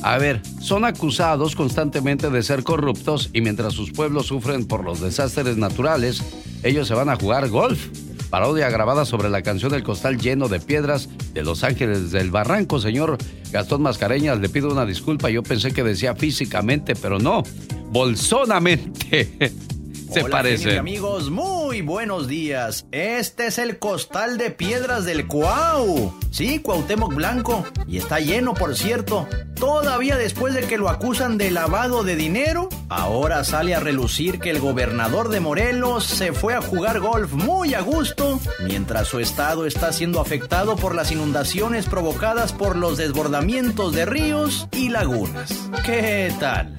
A 0.03 0.17
ver, 0.17 0.41
son 0.63 0.87
acusados 0.87 1.55
constantemente 1.55 2.31
de 2.31 2.43
ser 2.43 2.65
corruptos 2.65 3.29
y 3.35 3.43
mientras 3.43 3.75
sus 3.75 3.93
pueblos 3.93 4.29
sufren 4.29 4.65
por 4.65 4.83
los 4.83 5.03
desastres 5.03 5.59
naturales, 5.59 6.23
ellos 6.63 6.89
se 6.89 6.95
van 6.95 7.11
a 7.11 7.17
jugar 7.17 7.51
golf. 7.51 7.89
Parodia 8.31 8.71
grabada 8.71 9.05
sobre 9.05 9.29
la 9.29 9.43
canción 9.43 9.75
El 9.75 9.83
costal 9.83 10.17
lleno 10.17 10.49
de 10.49 10.59
piedras 10.59 11.11
de 11.35 11.43
Los 11.43 11.63
Ángeles 11.63 12.13
del 12.13 12.31
Barranco, 12.31 12.81
señor 12.81 13.19
Gastón 13.51 13.83
Mascareñas, 13.83 14.39
le 14.39 14.49
pido 14.49 14.73
una 14.73 14.87
disculpa, 14.87 15.29
yo 15.29 15.43
pensé 15.43 15.73
que 15.73 15.85
decía 15.85 16.15
físicamente, 16.15 16.95
pero 16.97 17.19
no, 17.19 17.43
bolsonamente. 17.91 19.53
se 20.13 20.25
parece. 20.25 20.79
amigos, 20.79 21.31
muy 21.31 21.81
buenos 21.81 22.29
días. 22.29 22.87
Este 22.93 23.47
es 23.47 23.59
el 23.59 23.79
costal 23.79 24.39
de 24.39 24.51
piedras 24.51 25.05
del 25.05 25.27
Cuau. 25.27 26.13
Sí, 26.31 26.59
Cuauhtémoc 26.59 27.15
Blanco. 27.15 27.65
Y 27.87 27.99
está 27.99 28.21
lleno, 28.21 28.55
por 28.55 28.77
cierto. 28.77 29.27
Todavía 29.55 30.17
después 30.17 30.55
de 30.55 30.63
que 30.63 30.79
lo 30.79 30.89
acusan 30.89 31.39
de 31.39 31.51
lavado 31.51 32.03
de 32.03 32.17
dinero, 32.17 32.69
ahora 32.89 33.45
sale 33.45 33.75
a 33.75 33.81
relucir 33.81 34.41
que 34.41 34.51
el 34.51 34.61
gobernador 34.61 35.29
de 35.29 35.41
Morelos 35.41 36.05
se 36.05 36.33
fue 36.33 36.55
a 36.55 36.63
jugar 36.63 37.01
golf 37.01 37.33
muy 37.33 37.75
a 37.75 37.81
gusto, 37.81 38.41
mientras 38.65 39.09
su 39.09 39.21
estado 39.21 39.67
está 39.67 39.93
siendo 39.93 40.21
afectado 40.21 40.77
por 40.77 40.95
las 40.95 41.13
inundaciones 41.13 41.87
provocadas 41.87 42.53
por 42.53 42.77
los 42.77 42.97
desbordamientos 42.97 43.93
de 43.93 44.05
ríos 44.05 44.69
y 44.73 44.89
lagunas. 44.89 45.71
¿Qué 45.85 46.33
tal? 46.41 46.77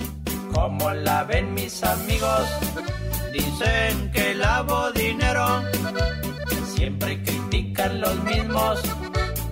¿Cómo 0.54 0.92
la 0.92 1.24
ven 1.24 1.54
mis 1.54 1.84
amigos? 1.84 2.48
Dicen 3.34 4.12
que 4.12 4.36
lavo 4.36 4.92
dinero, 4.92 5.64
siempre 6.76 7.24
critican 7.24 8.00
los 8.00 8.16
mismos. 8.24 8.80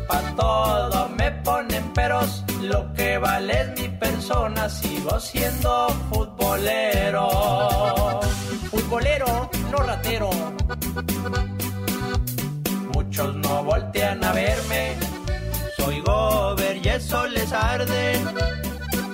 Pa' 0.08 0.22
todo 0.36 1.10
me 1.18 1.32
ponen 1.44 1.92
peros, 1.92 2.44
lo 2.62 2.94
que 2.94 3.18
vale 3.18 3.62
es 3.62 3.82
mi 3.82 3.88
persona, 3.98 4.70
sigo 4.70 5.20
siendo 5.20 5.90
futbolero. 6.12 7.28
Futbolero, 8.70 9.50
no 9.72 9.78
ratero. 9.80 10.30
Muchos 12.94 13.36
no 13.36 13.64
voltean 13.64 14.24
a 14.24 14.32
verme, 14.32 14.96
soy 15.76 16.02
gober 16.02 16.78
y 16.86 16.88
eso 16.88 17.26
les 17.26 17.52
arde, 17.52 18.22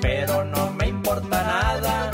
pero 0.01 0.43
no 0.43 0.71
me 0.73 0.89
importa 0.89 1.41
nada 1.41 2.11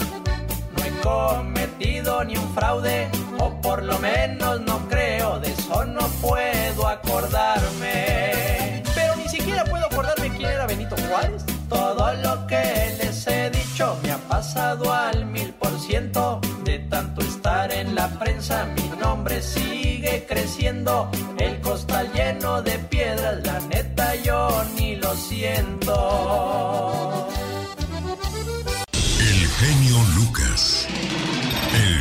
cometido 1.73 2.23
ni 2.23 2.37
un 2.37 2.53
fraude, 2.53 3.09
o 3.39 3.49
por 3.61 3.83
lo 3.83 3.97
menos 3.99 4.61
no 4.61 4.87
creo, 4.87 5.39
de 5.39 5.51
eso 5.51 5.85
no 5.85 6.07
puedo 6.21 6.87
acordarme. 6.87 8.83
Pero 8.93 9.15
ni 9.15 9.27
siquiera 9.27 9.63
puedo 9.65 9.85
acordarme 9.85 10.29
quién 10.29 10.49
era 10.49 10.67
Benito 10.67 10.95
Juárez. 11.07 11.43
Todo 11.69 12.13
lo 12.15 12.47
que 12.47 12.95
les 13.01 13.27
he 13.27 13.49
dicho 13.49 13.97
me 14.03 14.11
ha 14.11 14.17
pasado 14.17 14.93
al 14.93 15.25
mil 15.25 15.53
por 15.53 15.79
ciento. 15.79 16.39
De 16.63 16.79
tanto 16.79 17.21
estar 17.21 17.71
en 17.71 17.95
la 17.95 18.07
prensa, 18.19 18.65
mi 18.75 18.89
nombre 18.99 19.41
sigue 19.41 20.25
creciendo. 20.27 21.09
El 21.37 21.59
costal 21.61 22.11
lleno 22.13 22.61
de 22.61 22.77
piedras, 22.79 23.43
la 23.45 23.59
neta 23.61 24.15
yo 24.15 24.63
ni 24.75 24.95
lo 24.97 25.15
siento. 25.15 25.97
El 29.19 29.47
genio 29.47 29.97
Lucas. 30.15 30.82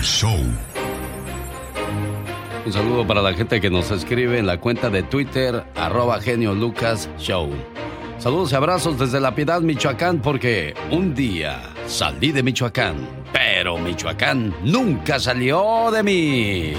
Show. 0.01 0.39
Un 2.65 2.73
saludo 2.73 3.07
para 3.07 3.21
la 3.21 3.35
gente 3.35 3.61
que 3.61 3.69
nos 3.69 3.91
escribe 3.91 4.39
en 4.39 4.47
la 4.47 4.59
cuenta 4.59 4.89
de 4.89 5.03
Twitter, 5.03 5.65
arroba 5.75 6.21
genio 6.21 6.55
Lucas 6.55 7.11
Show. 7.19 7.51
Saludos 8.19 8.53
y 8.53 8.55
abrazos 8.55 8.99
desde 8.99 9.21
La 9.21 9.35
Piedad, 9.35 9.61
Michoacán, 9.61 10.21
porque 10.21 10.75
un 10.91 11.15
día 11.15 11.75
salí 11.87 12.33
de 12.33 12.43
Michoacán, 12.43 12.97
pero 13.33 13.79
Michoacán 13.79 14.55
nunca 14.63 15.19
salió 15.19 15.91
de 15.91 16.03
mí. 16.03 16.75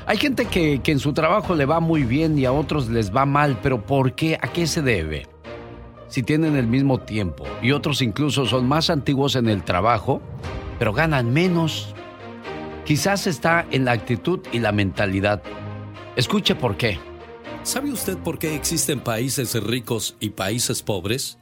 Hay 0.05 0.15
gente 0.15 0.45
que, 0.45 0.79
que 0.79 0.93
en 0.93 0.99
su 0.99 1.11
trabajo 1.11 1.53
le 1.53 1.65
va 1.65 1.81
muy 1.81 2.03
bien 2.03 2.39
y 2.39 2.45
a 2.45 2.53
otros 2.53 2.87
les 2.87 3.13
va 3.13 3.25
mal, 3.25 3.59
pero 3.61 3.81
¿por 3.81 4.13
qué? 4.13 4.37
¿A 4.41 4.47
qué 4.47 4.67
se 4.67 4.81
debe? 4.81 5.27
Si 6.07 6.23
tienen 6.23 6.55
el 6.55 6.67
mismo 6.67 7.01
tiempo 7.01 7.43
y 7.61 7.73
otros 7.73 8.01
incluso 8.01 8.45
son 8.45 8.69
más 8.69 8.89
antiguos 8.89 9.35
en 9.35 9.49
el 9.49 9.63
trabajo, 9.63 10.21
pero 10.81 10.93
ganan 10.93 11.31
menos. 11.31 11.93
Quizás 12.85 13.27
está 13.27 13.67
en 13.69 13.85
la 13.85 13.91
actitud 13.91 14.39
y 14.51 14.57
la 14.57 14.71
mentalidad. 14.71 15.43
Escuche 16.15 16.55
por 16.55 16.75
qué. 16.75 16.97
¿Sabe 17.61 17.91
usted 17.91 18.17
por 18.17 18.39
qué 18.39 18.55
existen 18.55 18.99
países 18.99 19.53
ricos 19.61 20.15
y 20.19 20.31
países 20.31 20.81
pobres? 20.81 21.37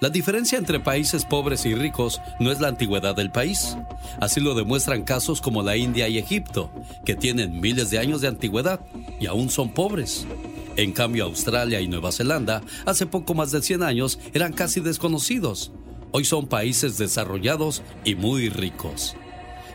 La 0.00 0.08
diferencia 0.08 0.58
entre 0.58 0.80
países 0.80 1.24
pobres 1.24 1.64
y 1.64 1.76
ricos 1.76 2.20
no 2.40 2.50
es 2.50 2.60
la 2.60 2.66
antigüedad 2.66 3.14
del 3.14 3.30
país. 3.30 3.76
Así 4.20 4.40
lo 4.40 4.52
demuestran 4.52 5.04
casos 5.04 5.40
como 5.40 5.62
la 5.62 5.76
India 5.76 6.08
y 6.08 6.18
Egipto, 6.18 6.72
que 7.04 7.14
tienen 7.14 7.60
miles 7.60 7.88
de 7.90 8.00
años 8.00 8.20
de 8.20 8.26
antigüedad 8.26 8.80
y 9.20 9.26
aún 9.26 9.48
son 9.48 9.72
pobres. 9.74 10.26
En 10.74 10.90
cambio, 10.90 11.26
Australia 11.26 11.80
y 11.80 11.86
Nueva 11.86 12.10
Zelanda, 12.10 12.62
hace 12.84 13.06
poco 13.06 13.34
más 13.34 13.52
de 13.52 13.62
100 13.62 13.84
años, 13.84 14.18
eran 14.34 14.52
casi 14.52 14.80
desconocidos. 14.80 15.70
Hoy 16.14 16.26
son 16.26 16.46
países 16.46 16.98
desarrollados 16.98 17.82
y 18.04 18.14
muy 18.16 18.50
ricos. 18.50 19.16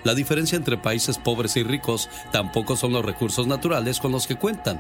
La 0.04 0.13
diferencia 0.13 0.56
entre 0.56 0.78
países 0.78 1.17
pobres 1.17 1.58
y 1.58 1.63
ricos 1.63 2.10
tampoco 2.32 2.76
son 2.76 2.93
los 2.93 3.04
recursos 3.04 3.47
naturales 3.47 4.00
con 4.00 4.12
los 4.12 4.28
que 4.28 4.36
cuentan. 4.36 4.80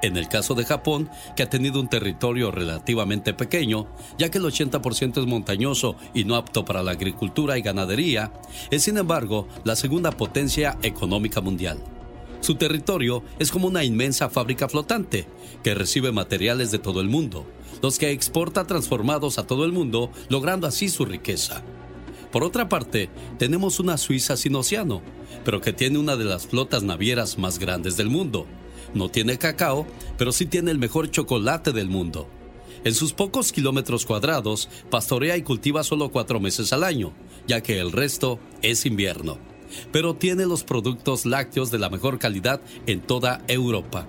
En 0.00 0.16
el 0.16 0.28
caso 0.28 0.54
de 0.54 0.64
Japón, 0.64 1.10
que 1.34 1.42
ha 1.42 1.50
tenido 1.50 1.80
un 1.80 1.88
territorio 1.88 2.52
relativamente 2.52 3.34
pequeño, 3.34 3.88
ya 4.16 4.30
que 4.30 4.38
el 4.38 4.44
80% 4.44 5.20
es 5.20 5.26
montañoso 5.26 5.96
y 6.14 6.24
no 6.24 6.36
apto 6.36 6.64
para 6.64 6.84
la 6.84 6.92
agricultura 6.92 7.58
y 7.58 7.62
ganadería, 7.62 8.32
es 8.70 8.84
sin 8.84 8.96
embargo 8.96 9.48
la 9.64 9.74
segunda 9.74 10.12
potencia 10.12 10.78
económica 10.82 11.40
mundial. 11.40 11.82
Su 12.40 12.54
territorio 12.54 13.24
es 13.40 13.50
como 13.50 13.66
una 13.68 13.84
inmensa 13.84 14.28
fábrica 14.28 14.68
flotante 14.68 15.26
que 15.64 15.74
recibe 15.74 16.12
materiales 16.12 16.70
de 16.70 16.78
todo 16.78 17.00
el 17.00 17.08
mundo, 17.08 17.46
los 17.82 17.98
que 17.98 18.10
exporta 18.10 18.66
transformados 18.66 19.38
a 19.38 19.46
todo 19.46 19.64
el 19.64 19.72
mundo, 19.72 20.10
logrando 20.28 20.66
así 20.66 20.88
su 20.88 21.04
riqueza. 21.04 21.62
Por 22.30 22.44
otra 22.44 22.68
parte, 22.68 23.10
tenemos 23.38 23.80
una 23.80 23.98
Suiza 23.98 24.36
sin 24.36 24.54
océano, 24.54 25.02
pero 25.44 25.60
que 25.60 25.72
tiene 25.74 25.98
una 25.98 26.16
de 26.16 26.24
las 26.24 26.46
flotas 26.46 26.82
navieras 26.82 27.36
más 27.36 27.58
grandes 27.58 27.96
del 27.96 28.08
mundo, 28.08 28.46
no 28.94 29.08
tiene 29.08 29.38
cacao, 29.38 29.86
pero 30.18 30.32
sí 30.32 30.46
tiene 30.46 30.70
el 30.70 30.78
mejor 30.78 31.10
chocolate 31.10 31.72
del 31.72 31.88
mundo. 31.88 32.28
En 32.84 32.94
sus 32.94 33.12
pocos 33.12 33.52
kilómetros 33.52 34.06
cuadrados, 34.06 34.68
pastorea 34.90 35.36
y 35.36 35.42
cultiva 35.42 35.84
solo 35.84 36.10
cuatro 36.10 36.40
meses 36.40 36.72
al 36.72 36.84
año, 36.84 37.12
ya 37.46 37.60
que 37.62 37.78
el 37.78 37.92
resto 37.92 38.38
es 38.60 38.86
invierno. 38.86 39.38
Pero 39.92 40.14
tiene 40.14 40.46
los 40.46 40.64
productos 40.64 41.24
lácteos 41.24 41.70
de 41.70 41.78
la 41.78 41.88
mejor 41.88 42.18
calidad 42.18 42.60
en 42.86 43.00
toda 43.00 43.42
Europa. 43.48 44.06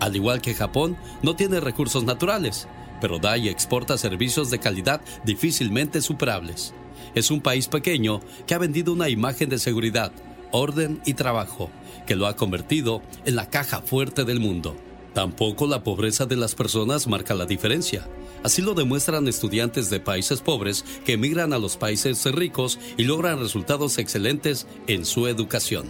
Al 0.00 0.16
igual 0.16 0.40
que 0.40 0.54
Japón, 0.54 0.96
no 1.22 1.36
tiene 1.36 1.60
recursos 1.60 2.04
naturales, 2.04 2.66
pero 3.00 3.18
da 3.18 3.36
y 3.36 3.48
exporta 3.48 3.98
servicios 3.98 4.50
de 4.50 4.58
calidad 4.58 5.00
difícilmente 5.24 6.00
superables. 6.00 6.74
Es 7.14 7.30
un 7.30 7.40
país 7.40 7.68
pequeño 7.68 8.20
que 8.46 8.54
ha 8.54 8.58
vendido 8.58 8.92
una 8.92 9.08
imagen 9.08 9.48
de 9.48 9.58
seguridad, 9.58 10.12
orden 10.52 11.00
y 11.04 11.14
trabajo, 11.14 11.70
que 12.06 12.16
lo 12.16 12.26
ha 12.26 12.36
convertido 12.36 13.02
en 13.24 13.36
la 13.36 13.48
caja 13.50 13.82
fuerte 13.82 14.24
del 14.24 14.40
mundo. 14.40 14.76
Tampoco 15.14 15.66
la 15.66 15.82
pobreza 15.82 16.26
de 16.26 16.36
las 16.36 16.54
personas 16.54 17.06
marca 17.06 17.34
la 17.34 17.46
diferencia. 17.46 18.06
Así 18.44 18.62
lo 18.62 18.74
demuestran 18.74 19.26
estudiantes 19.26 19.90
de 19.90 20.00
países 20.00 20.40
pobres 20.40 20.84
que 21.04 21.14
emigran 21.14 21.52
a 21.52 21.58
los 21.58 21.76
países 21.76 22.24
ricos 22.26 22.78
y 22.96 23.04
logran 23.04 23.40
resultados 23.40 23.98
excelentes 23.98 24.66
en 24.86 25.04
su 25.04 25.26
educación. 25.26 25.86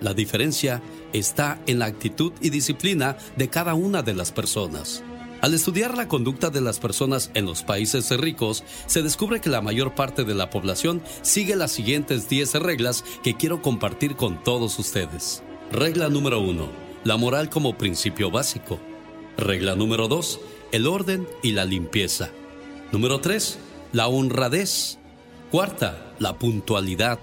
La 0.00 0.14
diferencia 0.14 0.82
está 1.12 1.60
en 1.66 1.78
la 1.78 1.86
actitud 1.86 2.32
y 2.40 2.50
disciplina 2.50 3.16
de 3.36 3.48
cada 3.48 3.74
una 3.74 4.02
de 4.02 4.14
las 4.14 4.32
personas. 4.32 5.02
Al 5.42 5.54
estudiar 5.54 5.96
la 5.96 6.06
conducta 6.06 6.50
de 6.50 6.60
las 6.60 6.78
personas 6.78 7.32
en 7.34 7.46
los 7.46 7.64
países 7.64 8.16
ricos, 8.16 8.62
se 8.86 9.02
descubre 9.02 9.40
que 9.40 9.50
la 9.50 9.60
mayor 9.60 9.92
parte 9.92 10.22
de 10.22 10.36
la 10.36 10.50
población 10.50 11.02
sigue 11.22 11.56
las 11.56 11.72
siguientes 11.72 12.28
10 12.28 12.54
reglas 12.62 13.04
que 13.24 13.34
quiero 13.34 13.60
compartir 13.60 14.14
con 14.14 14.40
todos 14.44 14.78
ustedes. 14.78 15.42
Regla 15.72 16.08
número 16.08 16.38
1. 16.38 16.68
La 17.02 17.16
moral 17.16 17.50
como 17.50 17.76
principio 17.76 18.30
básico. 18.30 18.78
Regla 19.36 19.74
número 19.74 20.06
2. 20.06 20.38
El 20.70 20.86
orden 20.86 21.26
y 21.42 21.50
la 21.50 21.64
limpieza. 21.64 22.30
Número 22.92 23.20
3. 23.20 23.58
La 23.90 24.06
honradez. 24.06 25.00
Cuarta, 25.50 26.14
la 26.20 26.38
puntualidad. 26.38 27.18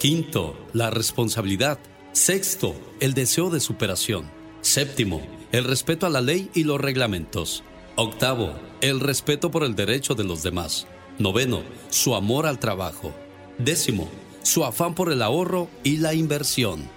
Quinto, 0.00 0.56
la 0.72 0.90
responsabilidad. 0.90 1.78
Sexto, 2.10 2.74
el 2.98 3.14
deseo 3.14 3.50
de 3.50 3.60
superación. 3.60 4.28
Séptimo, 4.62 5.22
el 5.52 5.64
respeto 5.64 6.06
a 6.06 6.10
la 6.10 6.22
ley 6.22 6.50
y 6.54 6.64
los 6.64 6.80
reglamentos. 6.80 7.62
Octavo, 7.96 8.54
el 8.80 9.00
respeto 9.00 9.50
por 9.50 9.64
el 9.64 9.74
derecho 9.74 10.14
de 10.14 10.24
los 10.24 10.42
demás. 10.42 10.86
Noveno, 11.18 11.62
su 11.90 12.14
amor 12.14 12.46
al 12.46 12.58
trabajo. 12.58 13.12
Décimo, 13.58 14.08
su 14.42 14.64
afán 14.64 14.94
por 14.94 15.12
el 15.12 15.20
ahorro 15.20 15.68
y 15.84 15.98
la 15.98 16.14
inversión. 16.14 16.88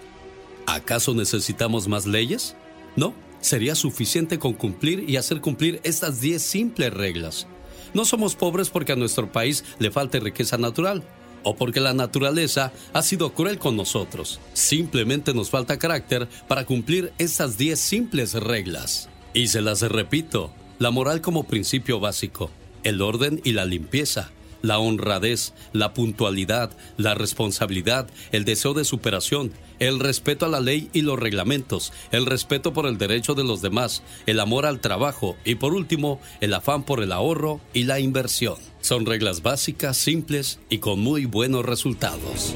¿Acaso 0.68 1.14
necesitamos 1.14 1.90
más 1.90 2.06
leyes? 2.06 2.56
No, 2.96 3.14
sería 3.42 3.76
suficiente 3.76 4.40
con 4.40 4.54
cumplir 4.54 5.10
y 5.10 5.18
hacer 5.18 5.42
cumplir 5.42 5.82
estas 5.84 6.22
10 6.22 6.42
simples 6.42 6.94
reglas. 6.94 7.48
No 7.94 8.06
somos 8.06 8.36
pobres 8.36 8.70
porque 8.70 8.94
a 8.94 8.96
nuestro 8.96 9.34
país 9.34 9.66
le 9.80 9.92
falte 9.92 10.22
riqueza 10.22 10.58
natural 10.58 11.04
o 11.46 11.56
porque 11.56 11.80
la 11.80 11.94
naturaleza 11.94 12.74
ha 12.92 13.02
sido 13.02 13.34
cruel 13.34 13.58
con 13.58 13.78
nosotros. 13.78 14.42
Simplemente 14.52 15.34
nos 15.34 15.50
falta 15.50 15.80
carácter 15.80 16.28
para 16.50 16.66
cumplir 16.66 17.14
estas 17.18 17.58
10 17.58 17.80
simples 17.80 18.34
reglas. 18.34 19.08
Y 19.34 19.48
se 19.48 19.62
las 19.62 19.82
repito, 19.82 20.52
la 20.80 20.92
moral 20.92 21.22
como 21.22 21.44
principio 21.44 22.02
básico, 22.02 22.52
el 22.84 23.02
orden 23.02 23.40
y 23.44 23.54
la 23.54 23.66
limpieza, 23.66 24.32
la 24.66 24.80
honradez, 24.80 25.54
la 25.74 25.94
puntualidad, 25.94 26.72
la 26.98 27.14
responsabilidad, 27.14 28.08
el 28.32 28.46
deseo 28.46 28.74
de 28.74 28.84
superación, 28.84 29.52
el 29.80 30.00
respeto 30.00 30.46
a 30.46 30.50
la 30.50 30.60
ley 30.60 30.90
y 30.94 31.02
los 31.02 31.20
reglamentos, 31.20 31.94
el 32.12 32.26
respeto 32.26 32.74
por 32.74 32.88
el 32.88 32.98
derecho 32.98 33.36
de 33.36 33.44
los 33.44 33.62
demás, 33.62 34.04
el 34.26 34.40
amor 34.40 34.66
al 34.66 34.80
trabajo 34.80 35.36
y 35.46 35.56
por 35.56 35.74
último, 35.74 36.20
el 36.42 36.54
afán 36.54 36.84
por 36.84 37.04
el 37.04 37.12
ahorro 37.12 37.62
y 37.74 37.84
la 37.84 38.00
inversión. 38.00 38.56
Son 38.82 39.06
reglas 39.06 39.42
básicas, 39.42 39.98
simples 39.98 40.60
y 40.70 40.80
con 40.80 41.00
muy 41.00 41.26
buenos 41.26 41.66
resultados. 41.66 42.56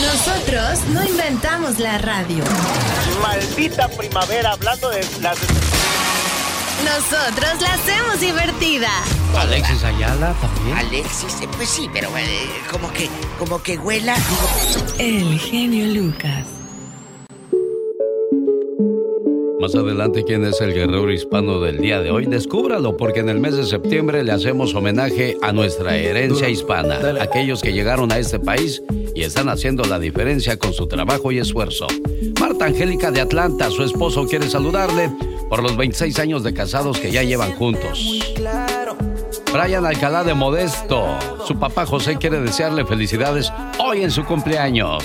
Nosotros 0.00 0.80
no 0.92 1.04
inventamos 1.04 1.78
la 1.78 1.98
radio. 1.98 2.44
Maldita 3.22 3.88
primavera, 3.88 4.52
hablando 4.52 4.90
de 4.90 5.04
las... 5.20 5.38
Nosotros 6.84 7.60
la 7.60 7.74
hacemos 7.74 8.20
divertida. 8.20 8.88
Alexis 9.36 9.84
Ayala 9.84 10.34
también. 10.40 10.76
Alexis, 10.76 11.40
eh, 11.42 11.48
pues 11.56 11.68
sí, 11.68 11.88
pero 11.92 12.08
eh, 12.16 12.48
como 12.70 12.92
que, 12.92 13.08
como 13.38 13.62
que 13.62 13.78
huela. 13.78 14.16
El 14.98 15.38
genio 15.38 15.86
Lucas. 15.86 16.46
Más 19.60 19.74
adelante, 19.74 20.24
¿quién 20.24 20.42
es 20.46 20.58
el 20.62 20.72
guerrero 20.72 21.12
hispano 21.12 21.60
del 21.60 21.78
día 21.78 22.00
de 22.00 22.10
hoy? 22.10 22.24
Descúbralo, 22.24 22.96
porque 22.96 23.20
en 23.20 23.28
el 23.28 23.40
mes 23.40 23.56
de 23.56 23.64
septiembre 23.64 24.24
le 24.24 24.32
hacemos 24.32 24.74
homenaje 24.74 25.36
a 25.42 25.52
nuestra 25.52 25.98
herencia 25.98 26.48
hispana, 26.48 26.98
aquellos 27.20 27.60
que 27.60 27.74
llegaron 27.74 28.10
a 28.10 28.16
este 28.16 28.38
país 28.38 28.82
y 29.20 29.22
están 29.22 29.48
haciendo 29.50 29.84
la 29.84 29.98
diferencia 29.98 30.58
con 30.58 30.72
su 30.72 30.86
trabajo 30.86 31.30
y 31.30 31.38
esfuerzo. 31.38 31.86
Marta 32.40 32.64
Angélica 32.64 33.10
de 33.10 33.20
Atlanta, 33.20 33.70
su 33.70 33.82
esposo, 33.82 34.26
quiere 34.26 34.48
saludarle 34.48 35.12
por 35.50 35.62
los 35.62 35.76
26 35.76 36.18
años 36.20 36.42
de 36.42 36.54
casados 36.54 36.98
que 36.98 37.12
ya 37.12 37.22
llevan 37.22 37.52
juntos. 37.52 38.18
Brian 39.52 39.84
Alcalá 39.84 40.24
de 40.24 40.32
Modesto, 40.32 41.18
su 41.46 41.58
papá 41.58 41.84
José 41.84 42.16
quiere 42.16 42.40
desearle 42.40 42.86
felicidades 42.86 43.52
hoy 43.78 44.04
en 44.04 44.10
su 44.10 44.24
cumpleaños. 44.24 45.04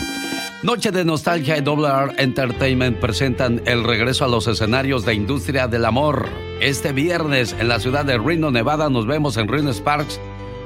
Noche 0.64 0.92
de 0.92 1.04
Nostalgia 1.04 1.58
y 1.58 1.62
Double 1.62 2.14
Entertainment 2.18 2.98
presentan 3.00 3.62
el 3.66 3.84
regreso 3.84 4.24
a 4.24 4.28
los 4.28 4.48
escenarios 4.48 5.06
de 5.06 5.16
Industria 5.16 5.68
del 5.68 5.86
Amor. 5.86 6.30
Este 6.62 6.92
viernes 6.92 7.56
en 7.60 7.68
la 7.68 7.80
ciudad 7.80 8.06
de 8.06 8.18
Reno, 8.20 8.52
Nevada, 8.52 8.90
nos 8.90 9.08
vemos 9.08 9.38
en 9.38 9.48
Reno 9.48 9.74
Sparks. 9.74 10.20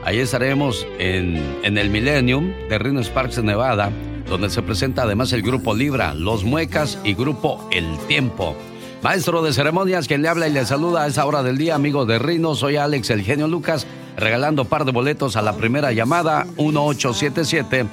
Ahí 0.03 0.19
estaremos 0.19 0.85
en, 0.99 1.41
en 1.63 1.77
el 1.77 1.89
Millennium 1.89 2.51
de 2.69 2.77
Reno 2.77 3.01
Sparks, 3.01 3.41
Nevada 3.41 3.91
donde 4.29 4.49
se 4.49 4.61
presenta 4.61 5.03
además 5.03 5.33
el 5.33 5.41
grupo 5.41 5.75
Libra, 5.75 6.13
Los 6.13 6.43
Muecas 6.43 6.99
y 7.03 7.13
grupo 7.13 7.67
El 7.71 7.97
Tiempo. 8.07 8.55
Maestro 9.01 9.43
de 9.43 9.53
ceremonias, 9.53 10.07
quien 10.07 10.21
le 10.21 10.29
habla 10.29 10.47
y 10.47 10.51
le 10.51 10.65
saluda 10.65 11.03
a 11.03 11.07
esa 11.07 11.25
hora 11.25 11.43
del 11.43 11.57
día, 11.57 11.75
amigo 11.75 12.05
de 12.05 12.17
Rino, 12.17 12.55
soy 12.55 12.77
Alex 12.77 13.11
el 13.11 13.21
genio 13.21 13.47
Lucas, 13.47 13.85
regalando 14.17 14.65
par 14.65 14.85
de 14.85 14.91
boletos 14.91 15.35
a 15.35 15.41
la 15.41 15.53
primera 15.53 15.91
llamada 15.91 16.45
1877 16.57 17.85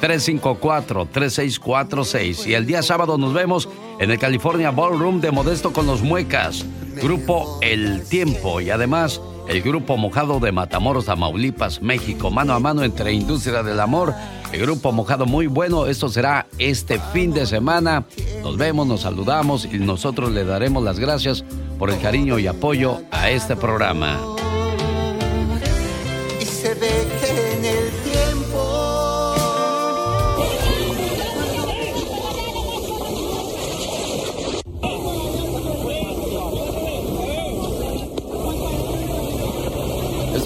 354 0.00 1.06
3646 1.06 2.46
y 2.46 2.54
el 2.54 2.66
día 2.66 2.82
sábado 2.82 3.18
nos 3.18 3.32
vemos 3.32 3.68
en 3.98 4.10
el 4.10 4.18
California 4.18 4.70
Ballroom 4.70 5.20
de 5.20 5.30
Modesto 5.30 5.72
con 5.72 5.86
los 5.86 6.02
Muecas, 6.02 6.64
grupo 7.02 7.58
El 7.62 8.02
Tiempo. 8.04 8.60
Y 8.60 8.70
además 8.70 9.20
el 9.48 9.62
grupo 9.62 9.96
Mojado 9.96 10.40
de 10.40 10.52
Matamoros, 10.52 11.06
Tamaulipas, 11.06 11.82
México, 11.82 12.30
mano 12.30 12.52
a 12.52 12.60
mano 12.60 12.84
entre 12.84 13.12
Industria 13.12 13.62
del 13.62 13.80
Amor, 13.80 14.14
el 14.52 14.60
grupo 14.60 14.92
Mojado 14.92 15.26
muy 15.26 15.46
bueno, 15.46 15.86
esto 15.86 16.08
será 16.08 16.46
este 16.58 17.00
fin 17.12 17.32
de 17.32 17.46
semana, 17.46 18.04
nos 18.42 18.56
vemos, 18.56 18.86
nos 18.86 19.00
saludamos 19.00 19.64
y 19.64 19.78
nosotros 19.78 20.30
le 20.30 20.44
daremos 20.44 20.84
las 20.84 20.98
gracias 20.98 21.44
por 21.78 21.90
el 21.90 21.98
cariño 22.00 22.38
y 22.38 22.46
apoyo 22.46 23.00
a 23.10 23.30
este 23.30 23.56
programa. 23.56 24.18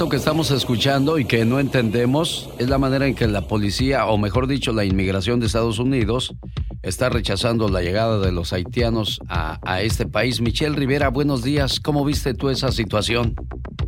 Esto 0.03 0.11
que 0.11 0.17
estamos 0.17 0.51
escuchando 0.51 1.17
y 1.17 1.25
que 1.27 1.45
no 1.45 1.61
entendemos 1.61 2.51
es 2.59 2.69
la 2.69 2.77
manera 2.77 3.07
en 3.07 3.15
que 3.15 3.29
la 3.29 3.47
policía, 3.47 4.07
o 4.07 4.19
mejor 4.19 4.49
dicho, 4.49 4.73
la 4.73 4.85
inmigración 4.85 5.39
de 5.39 5.47
Estados 5.47 5.79
Unidos, 5.79 6.35
está 6.83 7.09
rechazando 7.09 7.69
la 7.69 7.83
llegada 7.83 8.19
de 8.19 8.33
los 8.33 8.53
haitianos 8.53 9.21
a, 9.29 9.61
a 9.63 9.81
este 9.81 10.05
país. 10.07 10.41
Michelle 10.41 10.75
Rivera, 10.75 11.09
buenos 11.09 11.45
días. 11.45 11.79
¿Cómo 11.79 12.05
viste 12.05 12.35
tú 12.35 12.51
esa 12.51 12.73
situación? 12.73 13.37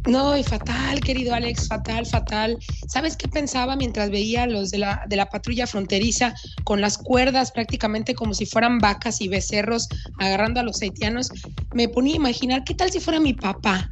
No, 0.06 0.36
y 0.36 0.44
fatal, 0.44 1.00
querido 1.00 1.34
Alex, 1.34 1.66
fatal, 1.66 2.06
fatal. 2.06 2.58
¿Sabes 2.86 3.16
qué 3.16 3.26
pensaba 3.26 3.74
mientras 3.74 4.10
veía 4.10 4.44
a 4.44 4.46
los 4.46 4.70
de 4.70 4.78
la, 4.78 5.02
de 5.08 5.16
la 5.16 5.26
patrulla 5.26 5.66
fronteriza 5.66 6.32
con 6.62 6.80
las 6.80 6.96
cuerdas 6.96 7.50
prácticamente 7.50 8.14
como 8.14 8.34
si 8.34 8.46
fueran 8.46 8.78
vacas 8.78 9.20
y 9.20 9.26
becerros 9.26 9.88
agarrando 10.20 10.60
a 10.60 10.62
los 10.62 10.80
haitianos? 10.80 11.32
Me 11.72 11.88
ponía 11.88 12.12
a 12.12 12.18
imaginar, 12.18 12.62
¿qué 12.62 12.74
tal 12.74 12.92
si 12.92 13.00
fuera 13.00 13.18
mi 13.18 13.34
papá? 13.34 13.90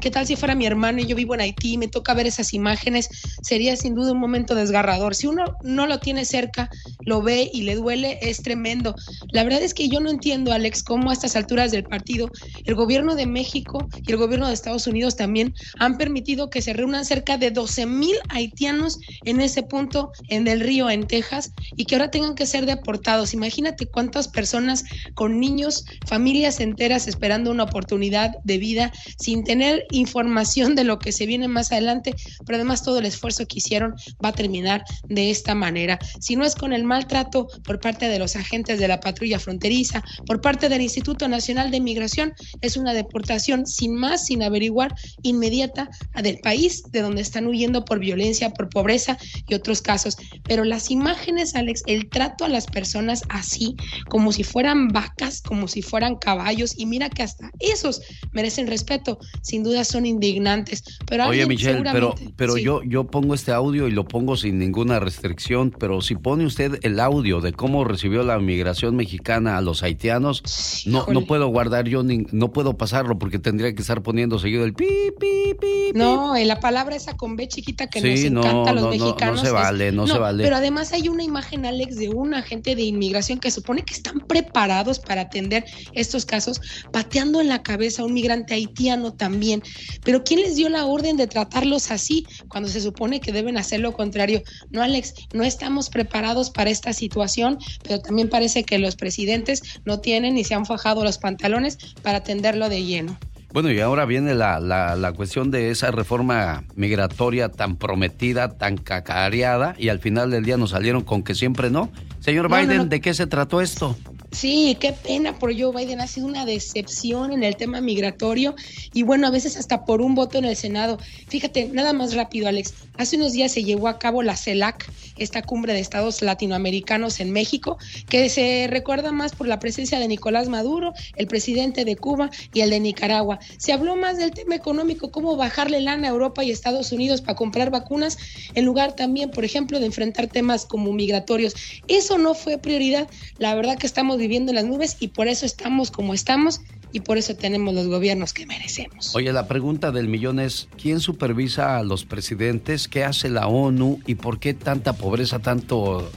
¿Qué 0.00 0.10
tal 0.10 0.26
si 0.26 0.34
fuera 0.34 0.54
mi 0.54 0.64
hermano 0.64 1.00
y 1.00 1.06
yo 1.06 1.14
vivo 1.14 1.34
en 1.34 1.42
Haití 1.42 1.74
y 1.74 1.78
me 1.78 1.86
toca 1.86 2.14
ver 2.14 2.26
esas 2.26 2.54
imágenes? 2.54 3.10
Sería 3.42 3.76
sin 3.76 3.94
duda 3.94 4.12
un 4.12 4.18
momento 4.18 4.54
desgarrador. 4.54 5.14
Si 5.14 5.26
uno 5.26 5.44
no 5.62 5.86
lo 5.86 5.98
tiene 5.98 6.24
cerca, 6.24 6.70
lo 7.00 7.20
ve 7.20 7.50
y 7.52 7.62
le 7.62 7.74
duele, 7.74 8.18
es 8.22 8.42
tremendo. 8.42 8.94
La 9.30 9.44
verdad 9.44 9.62
es 9.62 9.74
que 9.74 9.90
yo 9.90 10.00
no 10.00 10.08
entiendo, 10.08 10.52
Alex, 10.52 10.82
cómo 10.82 11.10
a 11.10 11.12
estas 11.12 11.36
alturas 11.36 11.70
del 11.70 11.84
partido 11.84 12.30
el 12.64 12.74
gobierno 12.74 13.14
de 13.14 13.26
México 13.26 13.88
y 14.02 14.10
el 14.10 14.16
gobierno 14.16 14.48
de 14.48 14.54
Estados 14.54 14.86
Unidos 14.86 15.16
también 15.16 15.54
han 15.78 15.98
permitido 15.98 16.48
que 16.48 16.62
se 16.62 16.72
reúnan 16.72 17.04
cerca 17.04 17.36
de 17.36 17.50
12 17.50 17.84
mil 17.84 18.16
haitianos 18.30 18.98
en 19.24 19.40
ese 19.40 19.62
punto 19.62 20.12
en 20.30 20.48
el 20.48 20.60
río, 20.60 20.88
en 20.88 21.06
Texas, 21.06 21.52
y 21.76 21.84
que 21.84 21.96
ahora 21.96 22.10
tengan 22.10 22.34
que 22.34 22.46
ser 22.46 22.64
deportados. 22.64 23.34
Imagínate 23.34 23.86
cuántas 23.86 24.28
personas 24.28 24.84
con 25.14 25.38
niños, 25.38 25.84
familias 26.06 26.58
enteras 26.60 27.06
esperando 27.06 27.50
una 27.50 27.64
oportunidad 27.64 28.32
de 28.44 28.56
vida 28.56 28.92
sin 29.18 29.44
tener 29.44 29.84
información 29.90 30.74
de 30.74 30.84
lo 30.84 30.98
que 30.98 31.12
se 31.12 31.26
viene 31.26 31.48
más 31.48 31.72
adelante, 31.72 32.14
pero 32.44 32.56
además 32.56 32.82
todo 32.82 32.98
el 32.98 33.06
esfuerzo 33.06 33.46
que 33.46 33.58
hicieron 33.58 33.94
va 34.24 34.30
a 34.30 34.32
terminar 34.32 34.84
de 35.08 35.30
esta 35.30 35.54
manera. 35.54 35.98
Si 36.20 36.36
no 36.36 36.44
es 36.44 36.54
con 36.54 36.72
el 36.72 36.84
maltrato 36.84 37.48
por 37.64 37.80
parte 37.80 38.08
de 38.08 38.18
los 38.18 38.36
agentes 38.36 38.78
de 38.78 38.88
la 38.88 39.00
patrulla 39.00 39.38
fronteriza, 39.38 40.02
por 40.26 40.40
parte 40.40 40.68
del 40.68 40.82
Instituto 40.82 41.28
Nacional 41.28 41.70
de 41.70 41.80
Migración, 41.80 42.32
es 42.60 42.76
una 42.76 42.94
deportación 42.94 43.66
sin 43.66 43.94
más, 43.94 44.26
sin 44.26 44.42
averiguar, 44.42 44.94
inmediata 45.22 45.90
del 46.22 46.38
país 46.38 46.82
de 46.90 47.02
donde 47.02 47.22
están 47.22 47.46
huyendo 47.46 47.84
por 47.84 47.98
violencia, 47.98 48.50
por 48.50 48.68
pobreza 48.68 49.16
y 49.48 49.54
otros 49.54 49.82
casos. 49.82 50.16
Pero 50.44 50.64
las 50.64 50.90
imágenes, 50.90 51.54
Alex, 51.54 51.82
el 51.86 52.08
trato 52.08 52.44
a 52.44 52.48
las 52.48 52.66
personas 52.66 53.22
así, 53.28 53.76
como 54.08 54.32
si 54.32 54.44
fueran 54.44 54.88
vacas, 54.88 55.42
como 55.42 55.68
si 55.68 55.82
fueran 55.82 56.16
caballos, 56.16 56.74
y 56.76 56.86
mira 56.86 57.08
que 57.08 57.22
hasta 57.22 57.50
esos 57.58 58.02
merecen 58.32 58.66
respeto, 58.66 59.18
sin 59.42 59.62
duda 59.62 59.79
son 59.88 60.06
indignantes. 60.06 60.82
Pero 61.06 61.26
Oye, 61.28 61.46
Michelle, 61.46 61.82
pero, 61.82 61.92
seguramente- 62.12 62.34
pero 62.36 62.54
sí. 62.54 62.62
yo, 62.62 62.82
yo 62.82 63.04
pongo 63.04 63.34
este 63.34 63.52
audio 63.52 63.88
y 63.88 63.90
lo 63.92 64.04
pongo 64.06 64.36
sin 64.36 64.58
ninguna 64.58 65.00
restricción, 65.00 65.70
pero 65.78 66.00
si 66.00 66.14
pone 66.14 66.44
usted 66.46 66.78
el 66.82 67.00
audio 67.00 67.40
de 67.40 67.52
cómo 67.52 67.84
recibió 67.84 68.22
la 68.22 68.38
migración 68.38 68.96
mexicana 68.96 69.56
a 69.56 69.60
los 69.60 69.82
haitianos, 69.82 70.42
no, 70.86 71.06
no 71.06 71.24
puedo 71.26 71.48
guardar 71.48 71.86
yo, 71.88 72.02
ni, 72.02 72.26
no 72.32 72.52
puedo 72.52 72.76
pasarlo 72.76 73.18
porque 73.18 73.38
tendría 73.38 73.74
que 73.74 73.80
estar 73.82 74.02
poniendo 74.02 74.38
seguido 74.38 74.64
el 74.64 74.74
pi, 74.74 74.86
pi, 75.18 75.54
pi. 75.60 75.66
No, 75.94 76.34
la 76.36 76.60
palabra 76.60 76.94
esa 76.96 77.16
con 77.16 77.36
B 77.36 77.48
chiquita 77.48 77.88
que 77.88 78.00
Sí, 78.00 78.30
nos 78.30 78.32
no, 78.32 78.40
encanta 78.50 78.70
a 78.70 78.74
los 78.74 78.82
no, 78.84 78.90
no, 78.90 78.96
no 78.96 79.04
mexicanos. 79.06 79.40
se 79.40 79.46
es- 79.48 79.52
vale, 79.52 79.92
no 79.92 80.06
se 80.06 80.18
vale. 80.18 80.44
Pero 80.44 80.56
además 80.56 80.92
hay 80.92 81.08
una 81.08 81.22
imagen, 81.24 81.66
Alex, 81.66 81.96
de 81.96 82.08
un 82.08 82.34
agente 82.34 82.76
de 82.76 82.82
inmigración 82.82 83.38
que 83.40 83.50
supone 83.50 83.82
que 83.82 83.94
están 83.94 84.20
preparados 84.20 84.98
para 85.00 85.22
atender 85.22 85.64
estos 85.92 86.24
casos, 86.26 86.60
pateando 86.92 87.40
en 87.40 87.48
la 87.48 87.62
cabeza 87.62 88.02
a 88.02 88.04
un 88.04 88.14
migrante 88.14 88.54
haitiano 88.54 89.12
también. 89.12 89.62
Pero 90.04 90.24
¿quién 90.24 90.40
les 90.40 90.56
dio 90.56 90.68
la 90.68 90.86
orden 90.86 91.16
de 91.16 91.26
tratarlos 91.26 91.90
así 91.90 92.26
cuando 92.48 92.68
se 92.68 92.80
supone 92.80 93.20
que 93.20 93.32
deben 93.32 93.56
hacer 93.56 93.80
lo 93.80 93.92
contrario? 93.92 94.42
No, 94.70 94.82
Alex, 94.82 95.14
no 95.32 95.42
estamos 95.44 95.90
preparados 95.90 96.50
para 96.50 96.70
esta 96.70 96.92
situación, 96.92 97.58
pero 97.82 98.00
también 98.00 98.28
parece 98.28 98.64
que 98.64 98.78
los 98.78 98.96
presidentes 98.96 99.62
no 99.84 100.00
tienen 100.00 100.34
ni 100.34 100.44
se 100.44 100.54
han 100.54 100.66
fajado 100.66 101.04
los 101.04 101.18
pantalones 101.18 101.78
para 102.02 102.18
atenderlo 102.18 102.68
de 102.68 102.84
lleno. 102.84 103.18
Bueno, 103.52 103.72
y 103.72 103.80
ahora 103.80 104.04
viene 104.04 104.34
la, 104.34 104.60
la, 104.60 104.94
la 104.94 105.12
cuestión 105.12 105.50
de 105.50 105.70
esa 105.72 105.90
reforma 105.90 106.62
migratoria 106.76 107.48
tan 107.48 107.76
prometida, 107.76 108.56
tan 108.56 108.76
cacareada, 108.76 109.74
y 109.76 109.88
al 109.88 109.98
final 109.98 110.30
del 110.30 110.44
día 110.44 110.56
nos 110.56 110.70
salieron 110.70 111.02
con 111.02 111.24
que 111.24 111.34
siempre 111.34 111.68
no. 111.68 111.90
Señor 112.20 112.48
No, 112.48 112.56
no, 112.56 112.62
Biden, 112.62 112.76
no. 112.78 112.84
¿de 112.84 113.00
qué 113.00 113.12
se 113.12 113.26
trató 113.26 113.60
esto? 113.60 113.96
Sí, 114.32 114.76
qué 114.80 114.92
pena 114.92 115.38
por 115.38 115.52
Joe 115.58 115.72
Biden. 115.74 116.00
Ha 116.00 116.06
sido 116.06 116.26
una 116.26 116.44
decepción 116.46 117.32
en 117.32 117.42
el 117.42 117.56
tema 117.56 117.80
migratorio 117.80 118.54
y 118.92 119.02
bueno, 119.02 119.26
a 119.26 119.30
veces 119.30 119.56
hasta 119.56 119.84
por 119.84 120.00
un 120.00 120.14
voto 120.14 120.38
en 120.38 120.44
el 120.44 120.56
Senado. 120.56 120.98
Fíjate, 121.28 121.68
nada 121.68 121.92
más 121.92 122.14
rápido, 122.14 122.46
Alex. 122.48 122.89
Hace 123.00 123.16
unos 123.16 123.32
días 123.32 123.50
se 123.50 123.64
llevó 123.64 123.88
a 123.88 123.98
cabo 123.98 124.22
la 124.22 124.36
CELAC, 124.36 124.86
esta 125.16 125.40
cumbre 125.40 125.72
de 125.72 125.80
estados 125.80 126.20
latinoamericanos 126.20 127.20
en 127.20 127.30
México, 127.30 127.78
que 128.10 128.28
se 128.28 128.66
recuerda 128.68 129.10
más 129.10 129.34
por 129.34 129.48
la 129.48 129.58
presencia 129.58 129.98
de 129.98 130.06
Nicolás 130.06 130.50
Maduro, 130.50 130.92
el 131.16 131.26
presidente 131.26 131.86
de 131.86 131.96
Cuba 131.96 132.28
y 132.52 132.60
el 132.60 132.68
de 132.68 132.78
Nicaragua. 132.78 133.38
Se 133.56 133.72
habló 133.72 133.96
más 133.96 134.18
del 134.18 134.32
tema 134.32 134.54
económico, 134.54 135.10
cómo 135.10 135.36
bajarle 135.36 135.80
lana 135.80 136.08
a 136.08 136.10
Europa 136.10 136.44
y 136.44 136.50
Estados 136.50 136.92
Unidos 136.92 137.22
para 137.22 137.36
comprar 137.36 137.70
vacunas, 137.70 138.18
en 138.54 138.66
lugar 138.66 138.94
también, 138.94 139.30
por 139.30 139.46
ejemplo, 139.46 139.80
de 139.80 139.86
enfrentar 139.86 140.26
temas 140.26 140.66
como 140.66 140.92
migratorios. 140.92 141.54
Eso 141.88 142.18
no 142.18 142.34
fue 142.34 142.58
prioridad. 142.58 143.08
La 143.38 143.54
verdad 143.54 143.78
que 143.78 143.86
estamos 143.86 144.18
viviendo 144.18 144.50
en 144.52 144.56
las 144.56 144.66
nubes 144.66 144.98
y 145.00 145.08
por 145.08 145.26
eso 145.26 145.46
estamos 145.46 145.90
como 145.90 146.12
estamos 146.12 146.60
y 146.92 147.00
por 147.00 147.18
eso 147.18 147.34
tenemos 147.36 147.74
los 147.74 147.86
gobiernos 147.86 148.32
que 148.32 148.46
merecemos. 148.46 149.14
Oye, 149.14 149.32
la 149.32 149.46
pregunta 149.48 149.90
del 149.92 150.08
millón 150.08 150.40
es, 150.40 150.68
¿quién 150.80 151.00
supervisa 151.00 151.78
a 151.78 151.82
los 151.82 152.04
presidentes? 152.04 152.88
¿Qué 152.88 153.04
hace 153.04 153.28
la 153.28 153.46
ONU? 153.46 154.00
¿Y 154.06 154.16
por 154.16 154.38
qué 154.40 154.54
tanta 154.54 154.92
pobreza, 154.94 155.38
tanto, 155.38 156.10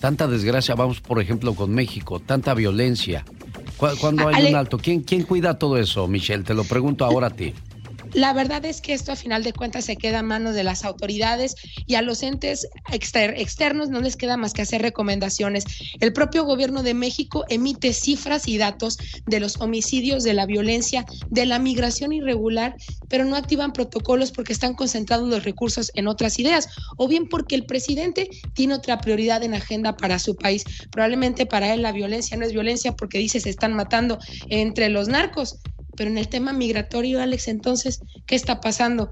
tanta 0.00 0.26
desgracia? 0.26 0.74
Vamos, 0.74 1.00
por 1.00 1.20
ejemplo, 1.20 1.54
con 1.54 1.72
México, 1.74 2.20
tanta 2.20 2.54
violencia. 2.54 3.24
¿Cu- 3.76 3.88
¿Cuándo 4.00 4.28
hay 4.28 4.34
Ale- 4.36 4.48
un 4.50 4.54
alto? 4.56 4.78
¿Quién, 4.78 5.02
¿Quién 5.02 5.22
cuida 5.24 5.58
todo 5.58 5.78
eso, 5.78 6.06
Michelle? 6.06 6.44
Te 6.44 6.54
lo 6.54 6.64
pregunto 6.64 7.04
ahora 7.04 7.26
a 7.28 7.30
ti. 7.30 7.52
La 8.14 8.32
verdad 8.32 8.64
es 8.64 8.80
que 8.80 8.94
esto 8.94 9.10
a 9.10 9.16
final 9.16 9.42
de 9.42 9.54
cuentas 9.54 9.86
se 9.86 9.98
queda 9.98 10.20
a 10.20 10.22
manos 10.22 10.54
de 10.54 10.62
las 10.62 10.84
autoridades 10.84 11.56
y 11.84 11.96
a 11.96 12.02
los 12.02 12.22
entes 12.22 12.68
exter- 12.92 13.34
externos 13.36 13.88
no 13.90 14.00
les 14.00 14.14
queda 14.16 14.36
más 14.36 14.54
que 14.54 14.62
hacer 14.62 14.82
recomendaciones. 14.82 15.66
El 15.98 16.12
propio 16.12 16.44
gobierno 16.44 16.84
de 16.84 16.94
México 16.94 17.44
emite 17.48 17.92
cifras 17.92 18.46
y 18.46 18.56
datos 18.56 18.98
de 19.26 19.40
los 19.40 19.60
homicidios, 19.60 20.22
de 20.22 20.32
la 20.32 20.46
violencia, 20.46 21.04
de 21.28 21.44
la 21.44 21.58
migración 21.58 22.12
irregular, 22.12 22.76
pero 23.08 23.24
no 23.24 23.34
activan 23.34 23.72
protocolos 23.72 24.30
porque 24.30 24.52
están 24.52 24.74
concentrados 24.74 25.28
los 25.28 25.42
recursos 25.42 25.90
en 25.96 26.06
otras 26.06 26.38
ideas 26.38 26.68
o 26.96 27.08
bien 27.08 27.26
porque 27.28 27.56
el 27.56 27.66
presidente 27.66 28.30
tiene 28.52 28.74
otra 28.74 29.00
prioridad 29.00 29.42
en 29.42 29.54
agenda 29.54 29.96
para 29.96 30.20
su 30.20 30.38
país. 30.38 30.64
Probablemente 30.92 31.46
para 31.46 31.74
él 31.74 31.82
la 31.82 31.90
violencia 31.90 32.36
no 32.36 32.46
es 32.46 32.52
violencia 32.52 32.92
porque 32.92 33.18
dice 33.18 33.40
se 33.40 33.50
están 33.50 33.74
matando 33.74 34.20
entre 34.48 34.88
los 34.88 35.08
narcos. 35.08 35.58
Pero 35.96 36.10
en 36.10 36.18
el 36.18 36.28
tema 36.28 36.52
migratorio, 36.52 37.20
Alex, 37.20 37.48
entonces, 37.48 38.00
¿qué 38.26 38.34
está 38.34 38.60
pasando? 38.60 39.10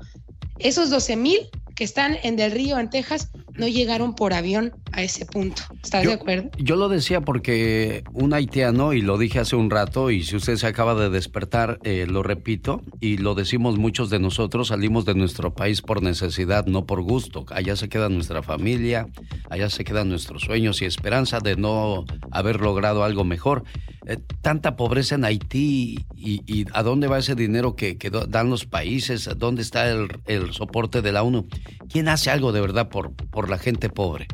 Esos 0.59 0.90
12 0.90 1.16
mil 1.16 1.38
que 1.74 1.85
están 1.85 2.16
en 2.22 2.37
Del 2.37 2.52
Río, 2.52 2.78
en 2.78 2.90
Texas, 2.90 3.30
no 3.54 3.68
llegaron 3.68 4.14
por 4.14 4.32
avión 4.32 4.72
a 4.92 5.02
ese 5.02 5.26
punto. 5.26 5.62
¿Estás 5.82 6.04
de 6.04 6.12
acuerdo? 6.12 6.50
Yo 6.58 6.76
lo 6.76 6.88
decía 6.88 7.20
porque 7.20 8.04
un 8.12 8.32
haitiano, 8.32 8.92
y 8.92 9.00
lo 9.00 9.18
dije 9.18 9.38
hace 9.38 9.56
un 9.56 9.70
rato, 9.70 10.11
y 10.11 10.22
si 10.22 10.37
usted 10.37 10.56
se 10.56 10.66
acaba 10.66 10.94
de 10.94 11.11
despertar, 11.11 11.78
eh, 11.85 12.06
lo 12.08 12.22
repito, 12.22 12.82
y 13.00 13.18
lo 13.18 13.35
decimos 13.35 13.78
muchos 13.78 14.11
de 14.11 14.18
nosotros, 14.18 14.68
salimos 14.68 15.05
de 15.05 15.14
nuestro 15.14 15.55
país 15.55 15.82
por 15.82 16.03
necesidad, 16.03 16.66
no 16.66 16.86
por 16.86 17.03
gusto. 17.03 17.44
Allá 17.51 17.76
se 17.76 17.88
queda 17.88 18.09
nuestra 18.09 18.42
familia, 18.42 19.09
allá 19.51 19.70
se 19.70 19.84
quedan 19.84 20.09
nuestros 20.09 20.42
sueños 20.42 20.82
y 20.82 20.84
esperanza 20.84 21.40
de 21.40 21.57
no 21.57 22.05
haber 22.30 22.61
logrado 22.61 23.05
algo 23.05 23.24
mejor. 23.24 23.64
Eh, 24.07 24.18
tanta 24.40 24.74
pobreza 24.76 25.14
en 25.14 25.24
Haití 25.24 26.05
y, 26.16 26.42
y 26.47 26.66
a 26.72 26.82
dónde 26.82 27.07
va 27.07 27.18
ese 27.18 27.34
dinero 27.34 27.76
que, 27.76 27.97
dan 28.28 28.51
los 28.51 28.66
países, 28.66 29.28
dónde 29.36 29.62
está 29.62 29.88
el, 29.88 30.09
el 30.26 30.53
soporte 30.53 31.03
de 31.03 31.12
la 31.12 31.22
ONU. 31.22 31.47
¿Quién 31.89 32.09
hace 32.09 32.31
algo 32.31 32.53
de 32.53 32.61
verdad 32.61 32.89
por, 32.89 33.12
por 33.14 33.49
la 33.51 33.59
gente 33.59 33.89
pobre? 33.89 34.27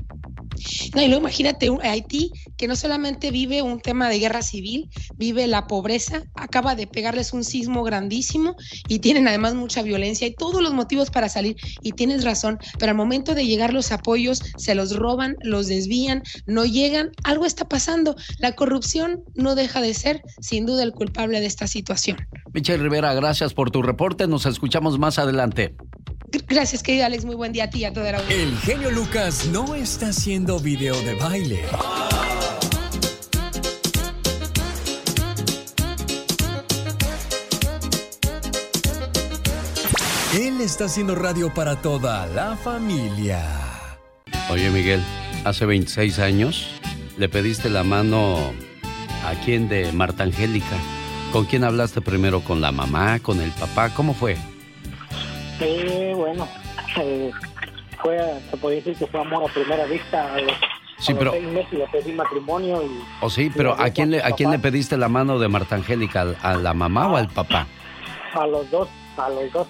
No, 0.95 1.03
y 1.03 1.07
luego 1.07 1.20
imagínate 1.20 1.70
un- 1.70 1.80
Haití, 1.82 2.32
que 2.57 2.66
no 2.66 2.74
solamente 2.74 3.30
vive 3.30 3.62
un 3.62 3.78
tema 3.80 4.09
de 4.09 4.18
guerra 4.18 4.43
civil, 4.43 4.91
vive 5.16 5.47
la 5.47 5.68
pobreza, 5.68 6.22
acaba 6.34 6.74
de 6.74 6.89
pegarles 6.89 7.32
un 7.32 7.45
sismo 7.45 7.84
grandísimo 7.84 8.57
y 8.89 8.99
tienen 8.99 9.28
además 9.28 9.55
mucha 9.55 9.82
violencia 9.82 10.26
y 10.26 10.34
todos 10.34 10.61
los 10.61 10.74
motivos 10.74 11.11
para 11.11 11.28
salir. 11.28 11.57
Y 11.82 11.93
tienes 11.93 12.24
razón, 12.24 12.59
pero 12.78 12.91
al 12.91 12.97
momento 12.97 13.36
de 13.36 13.47
llegar 13.47 13.72
los 13.72 13.93
apoyos, 13.93 14.43
se 14.57 14.74
los 14.74 14.97
roban, 14.97 15.36
los 15.43 15.68
desvían, 15.68 16.22
no 16.47 16.64
llegan, 16.64 17.11
algo 17.22 17.45
está 17.47 17.68
pasando. 17.68 18.16
La 18.39 18.53
corrupción 18.57 19.22
no 19.34 19.55
deja 19.55 19.80
de 19.80 19.95
ser, 19.95 20.22
sin 20.41 20.66
duda, 20.66 20.82
el 20.82 20.93
culpable 20.93 21.41
de 21.41 21.47
esta 21.47 21.68
situación. 21.68 22.16
Michelle 22.53 22.82
Rivera, 22.82 23.14
gracias 23.14 23.55
por 23.55 23.70
tu 23.70 23.82
reporte. 23.82 24.26
Nos 24.26 24.45
escuchamos 24.47 24.99
más 24.99 25.20
adelante. 25.20 25.76
Gr- 26.30 26.44
Gracias, 26.46 26.82
querido 26.82 27.06
Alex, 27.06 27.24
muy 27.24 27.34
buen 27.34 27.52
día 27.52 27.64
a 27.64 27.70
ti 27.70 27.80
y 27.80 27.84
a 27.84 27.92
toda 27.92 28.12
la 28.12 28.18
audiencia. 28.18 28.42
El 28.46 28.58
genio 28.58 28.90
Lucas 28.90 29.46
no 29.46 29.74
está 29.74 30.08
haciendo 30.08 30.58
video 30.58 31.00
de 31.02 31.14
baile. 31.14 31.62
Él 40.34 40.60
está 40.60 40.84
haciendo 40.84 41.14
radio 41.14 41.52
para 41.52 41.76
toda 41.80 42.26
la 42.26 42.56
familia. 42.56 43.42
Oye, 44.50 44.70
Miguel, 44.70 45.02
hace 45.44 45.64
26 45.66 46.18
años 46.18 46.68
le 47.16 47.28
pediste 47.28 47.70
la 47.70 47.82
mano 47.82 48.52
a 49.24 49.34
quién 49.44 49.68
de 49.68 49.90
Marta 49.92 50.24
Angélica. 50.24 50.76
¿Con 51.32 51.44
quién 51.46 51.64
hablaste 51.64 52.00
primero? 52.00 52.40
¿Con 52.42 52.60
la 52.60 52.72
mamá? 52.72 53.18
¿Con 53.20 53.40
el 53.40 53.50
papá? 53.52 53.90
¿Cómo 53.94 54.14
fue? 54.14 54.36
Eh, 55.61 56.12
bueno, 56.16 56.46
eh, 57.00 57.30
fue, 58.02 58.18
se 58.50 58.56
puede 58.56 58.76
decir 58.76 58.96
que 58.96 59.06
fue 59.06 59.20
amor 59.20 59.48
a 59.50 59.52
primera 59.52 59.84
vista. 59.86 60.34
A 60.34 60.40
los, 60.40 60.52
Sí, 60.98 61.12
a 61.12 61.14
los 61.14 61.18
pero- 61.18 61.32
seis 61.32 61.44
meses 61.48 61.72
le 61.72 61.86
pedí 61.88 62.12
matrimonio 62.12 62.82
y 62.82 62.90
¿O 63.20 63.30
sí? 63.30 63.50
Pero 63.54 63.80
¿a 63.80 63.90
quién, 63.90 64.11
le, 64.11 64.22
¿a 64.22 64.32
quién 64.32 64.50
le 64.50 64.59
pediste 64.59 64.96
la 64.96 65.09
mano 65.09 65.38
de 65.38 65.48
Marta 65.48 65.76
Angélica? 65.76 66.22
¿Al- 66.22 66.36
¿A 66.42 66.54
la 66.56 66.74
mamá 66.74 67.06
o 67.12 67.16
al 67.16 67.28
papá? 67.28 67.66
a 68.34 68.46
los 68.46 68.70
dos, 68.70 68.88
a 69.16 69.28
los 69.30 69.50
dos. 69.52 69.66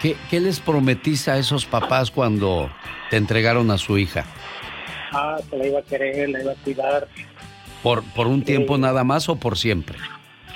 ¿Qué, 0.00 0.16
qué 0.30 0.40
les 0.40 0.58
prometiste 0.60 1.30
a 1.30 1.36
esos 1.38 1.66
papás 1.66 2.10
cuando 2.10 2.70
te 3.10 3.16
entregaron 3.18 3.70
a 3.70 3.78
su 3.78 3.98
hija? 3.98 4.24
Ah, 5.12 5.36
que 5.50 5.56
la 5.58 5.66
iba 5.66 5.78
a 5.80 5.82
querer, 5.82 6.30
la 6.30 6.40
iba 6.42 6.52
a 6.52 6.56
cuidar. 6.56 7.08
¿Por, 7.82 8.02
por 8.14 8.26
un 8.26 8.42
tiempo 8.42 8.78
nada 8.78 9.04
más 9.04 9.28
o 9.28 9.36
por 9.36 9.58
siempre? 9.58 9.98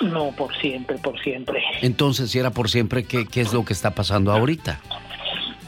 No, 0.00 0.32
por 0.32 0.54
siempre, 0.56 0.98
por 0.98 1.18
siempre. 1.20 1.62
Entonces, 1.80 2.30
si 2.30 2.38
era 2.38 2.50
por 2.50 2.68
siempre, 2.68 3.04
¿qué, 3.04 3.26
qué 3.26 3.40
es 3.40 3.52
lo 3.52 3.64
que 3.64 3.72
está 3.72 3.94
pasando 3.94 4.32
ahorita? 4.32 4.80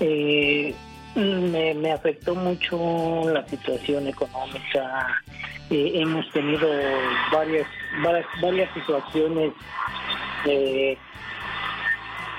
Eh, 0.00 0.74
me, 1.14 1.74
me 1.74 1.92
afectó 1.92 2.34
mucho 2.34 3.22
la 3.32 3.46
situación 3.48 4.06
económica. 4.06 5.22
Eh, 5.70 5.92
hemos 5.94 6.30
tenido 6.30 6.68
varias, 7.32 7.66
varias, 8.02 8.26
varias 8.40 8.72
situaciones, 8.74 9.52
eh, 10.44 10.96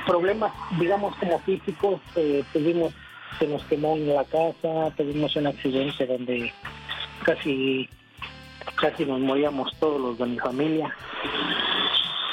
problemas, 0.05 0.53
digamos, 0.79 1.15
como 1.17 1.39
físicos. 1.39 1.99
Eh, 2.15 2.43
tuvimos, 2.53 2.93
se 3.39 3.47
nos 3.47 3.63
quemó 3.65 3.95
en 3.95 4.13
la 4.13 4.23
casa, 4.23 4.93
tuvimos 4.95 5.35
un 5.35 5.47
accidente 5.47 6.05
donde 6.05 6.53
casi, 7.23 7.89
casi 8.75 9.05
nos 9.05 9.19
moríamos 9.19 9.71
todos 9.79 9.99
los 9.99 10.17
de 10.17 10.25
mi 10.25 10.39
familia. 10.39 10.93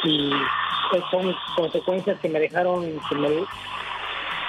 Y 0.05 0.31
pues, 0.91 1.03
son 1.11 1.35
consecuencias 1.57 2.19
que 2.21 2.29
me 2.29 2.41
dejaron, 2.41 3.01
que 3.09 3.15
me, 3.17 3.29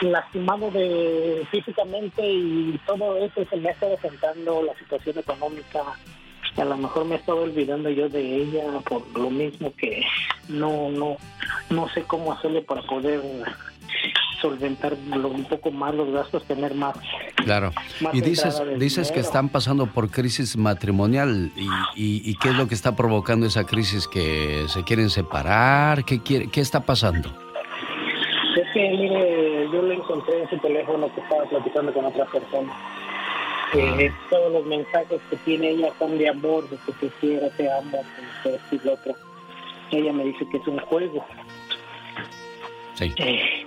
lastimado 0.01 0.69
de 0.71 1.47
físicamente 1.51 2.21
y 2.21 2.79
todo 2.85 3.17
eso 3.17 3.45
se 3.49 3.57
me 3.57 3.69
ha 3.69 3.71
estado 3.71 3.97
sentando 4.01 4.61
la 4.63 4.77
situación 4.77 5.17
económica 5.19 5.81
a 6.57 6.65
lo 6.65 6.77
mejor 6.77 7.05
me 7.05 7.15
he 7.15 7.17
estado 7.17 7.41
olvidando 7.43 7.89
yo 7.89 8.07
de 8.09 8.35
ella 8.43 8.63
por 8.87 9.01
lo 9.17 9.29
mismo 9.29 9.73
que 9.77 10.03
no 10.47 10.89
no 10.89 11.17
no 11.69 11.89
sé 11.89 12.03
cómo 12.03 12.31
hacerle 12.33 12.61
para 12.61 12.81
poder 12.83 13.21
solventar 14.41 14.95
lo- 15.15 15.29
un 15.29 15.45
poco 15.45 15.71
más 15.71 15.93
los 15.95 16.11
gastos 16.11 16.43
tener 16.45 16.73
más 16.75 16.95
Claro. 17.37 17.71
Más 18.01 18.13
Y 18.15 18.21
dices, 18.21 18.61
dices 18.79 19.11
que 19.11 19.19
están 19.19 19.49
pasando 19.49 19.85
por 19.85 20.09
crisis 20.09 20.57
matrimonial. 20.57 21.51
¿Y, 21.55 21.67
y, 21.95 22.21
y 22.31 22.35
qué 22.37 22.49
es 22.49 22.55
lo 22.55 22.67
que 22.67 22.73
está 22.73 22.95
provocando 22.95 23.45
esa 23.45 23.65
crisis? 23.65 24.07
¿Que 24.07 24.65
se 24.67 24.83
quieren 24.83 25.11
separar? 25.11 26.03
¿Qué, 26.05 26.23
quiere, 26.23 26.47
qué 26.47 26.61
está 26.61 26.79
pasando? 26.81 27.29
es 28.57 28.67
que 28.73 28.89
mire 28.89 29.67
yo 29.71 29.81
le 29.83 29.95
encontré 29.95 30.41
en 30.41 30.49
su 30.49 30.57
teléfono 30.59 31.13
que 31.13 31.21
estaba 31.21 31.43
platicando 31.45 31.93
con 31.93 32.05
otra 32.05 32.25
persona 32.25 32.73
Eh, 33.73 34.11
todos 34.29 34.51
los 34.53 34.65
mensajes 34.65 35.19
que 35.29 35.35
tiene 35.37 35.69
ella 35.71 35.91
son 35.99 36.17
de 36.17 36.29
amor, 36.29 36.69
de 36.69 36.77
que 36.85 36.91
te 36.93 37.09
quiero, 37.19 37.49
te 37.57 37.69
amo, 37.71 38.03
esto 38.43 38.75
y 38.75 38.79
lo 38.85 38.93
otro. 38.93 39.13
Ella 39.91 40.13
me 40.13 40.23
dice 40.25 40.45
que 40.51 40.57
es 40.57 40.67
un 40.67 40.79
juego. 40.79 41.25
Sí. 42.93 43.13
Eh, 43.17 43.65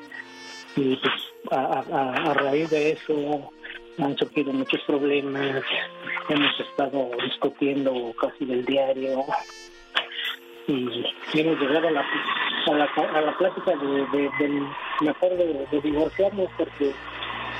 y 0.76 0.96
pues 0.96 1.14
a, 1.50 1.84
a- 1.92 2.30
a 2.30 2.34
raíz 2.34 2.70
de 2.70 2.92
eso 2.92 3.50
han 3.98 4.16
surgido 4.16 4.52
muchos 4.52 4.80
problemas. 4.82 5.62
Hemos 6.28 6.60
estado 6.60 7.10
discutiendo 7.24 8.14
casi 8.20 8.44
del 8.44 8.64
diario. 8.64 9.24
Y 10.66 11.04
hemos 11.34 11.58
llegado 11.60 11.88
a 11.88 11.90
la, 11.90 12.00
a 12.66 12.70
la, 12.72 12.84
a 12.84 13.20
la 13.22 13.38
plática 13.38 13.70
de, 13.70 14.62
mejor 15.00 15.30
de, 15.36 15.66
de 15.70 15.80
divorciarnos 15.80 16.48
porque 16.58 16.92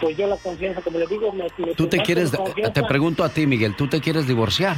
pues 0.00 0.16
yo 0.16 0.26
la 0.26 0.36
confianza, 0.36 0.80
como 0.80 0.98
le 0.98 1.06
digo, 1.06 1.32
me, 1.32 1.46
me 1.58 1.74
Tú 1.74 1.88
te 1.88 1.98
quieres, 1.98 2.32
te 2.72 2.82
pregunto 2.84 3.24
a 3.24 3.28
ti, 3.28 3.46
Miguel, 3.46 3.76
¿tú 3.76 3.88
te 3.88 4.00
quieres 4.00 4.26
divorciar? 4.26 4.76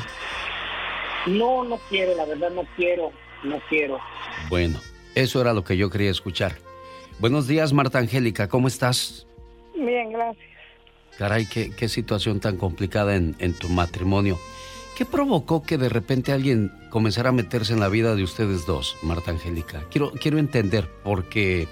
No, 1.26 1.64
no 1.64 1.78
quiero, 1.88 2.14
la 2.16 2.24
verdad 2.24 2.50
no 2.50 2.64
quiero, 2.76 3.12
no 3.44 3.60
quiero. 3.68 3.98
Bueno, 4.48 4.80
eso 5.14 5.40
era 5.40 5.52
lo 5.52 5.64
que 5.64 5.76
yo 5.76 5.90
quería 5.90 6.10
escuchar. 6.10 6.56
Buenos 7.18 7.46
días, 7.46 7.72
Marta 7.72 7.98
Angélica, 7.98 8.48
¿cómo 8.48 8.68
estás? 8.68 9.26
Bien, 9.74 10.12
gracias. 10.12 10.46
Caray, 11.18 11.46
qué, 11.46 11.70
qué 11.76 11.88
situación 11.88 12.40
tan 12.40 12.56
complicada 12.56 13.14
en, 13.16 13.36
en 13.40 13.52
tu 13.52 13.68
matrimonio. 13.68 14.38
¿Qué 14.96 15.04
provocó 15.04 15.62
que 15.62 15.78
de 15.78 15.88
repente 15.88 16.32
alguien 16.32 16.72
comenzara 16.90 17.30
a 17.30 17.32
meterse 17.32 17.72
en 17.72 17.80
la 17.80 17.88
vida 17.88 18.14
de 18.14 18.22
ustedes 18.22 18.66
dos, 18.66 18.96
Marta 19.02 19.30
Angélica? 19.30 19.82
Quiero, 19.90 20.12
quiero 20.12 20.38
entender, 20.38 20.88
porque 21.02 21.68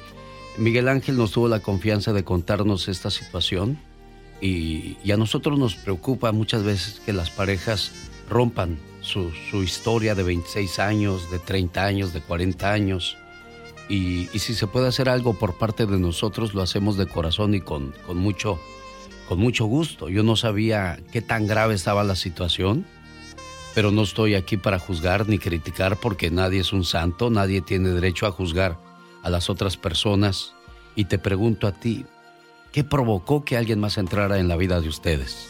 Miguel 0.58 0.88
Ángel 0.88 1.16
nos 1.16 1.30
tuvo 1.30 1.46
la 1.46 1.60
confianza 1.60 2.12
de 2.12 2.24
contarnos 2.24 2.88
esta 2.88 3.10
situación 3.10 3.78
y, 4.40 4.96
a 5.10 5.16
nosotros 5.16 5.56
nos 5.56 5.76
preocupa 5.76 6.32
muchas 6.32 6.64
veces 6.64 7.00
que 7.06 7.12
las 7.12 7.30
parejas 7.30 7.92
rompan 8.28 8.76
su, 9.00 9.30
su 9.50 9.62
historia 9.62 10.16
de 10.16 10.24
26 10.24 10.80
años, 10.80 11.30
de 11.30 11.38
30 11.38 11.84
años, 11.84 12.12
de 12.12 12.20
40 12.20 12.72
años. 12.72 13.16
Y, 13.88 14.28
y 14.32 14.40
si 14.40 14.54
se 14.54 14.66
puede 14.66 14.88
hacer 14.88 15.08
algo 15.08 15.34
por 15.34 15.56
parte 15.56 15.86
de 15.86 15.98
nosotros, 15.98 16.54
lo 16.54 16.62
hacemos 16.62 16.96
de 16.96 17.06
corazón 17.06 17.54
y 17.54 17.60
con, 17.60 17.94
con, 18.06 18.18
mucho, 18.18 18.58
con 19.28 19.38
mucho 19.38 19.64
gusto. 19.66 20.08
Yo 20.08 20.24
no 20.24 20.34
sabía 20.34 20.98
qué 21.12 21.22
tan 21.22 21.46
grave 21.46 21.74
estaba 21.74 22.02
la 22.02 22.16
situación, 22.16 22.84
pero 23.74 23.92
no 23.92 24.02
estoy 24.02 24.34
aquí 24.34 24.56
para 24.56 24.80
juzgar 24.80 25.28
ni 25.28 25.38
criticar 25.38 25.96
porque 25.96 26.32
nadie 26.32 26.60
es 26.60 26.72
un 26.72 26.84
santo, 26.84 27.30
nadie 27.30 27.60
tiene 27.60 27.90
derecho 27.90 28.26
a 28.26 28.32
juzgar 28.32 28.87
a 29.28 29.30
las 29.30 29.48
otras 29.48 29.76
personas. 29.76 30.54
Y 30.96 31.04
te 31.04 31.18
pregunto 31.18 31.66
a 31.68 31.72
ti, 31.72 32.04
¿qué 32.72 32.82
provocó 32.82 33.44
que 33.44 33.56
alguien 33.56 33.78
más 33.78 33.98
entrara 33.98 34.38
en 34.38 34.48
la 34.48 34.56
vida 34.56 34.80
de 34.80 34.88
ustedes? 34.88 35.48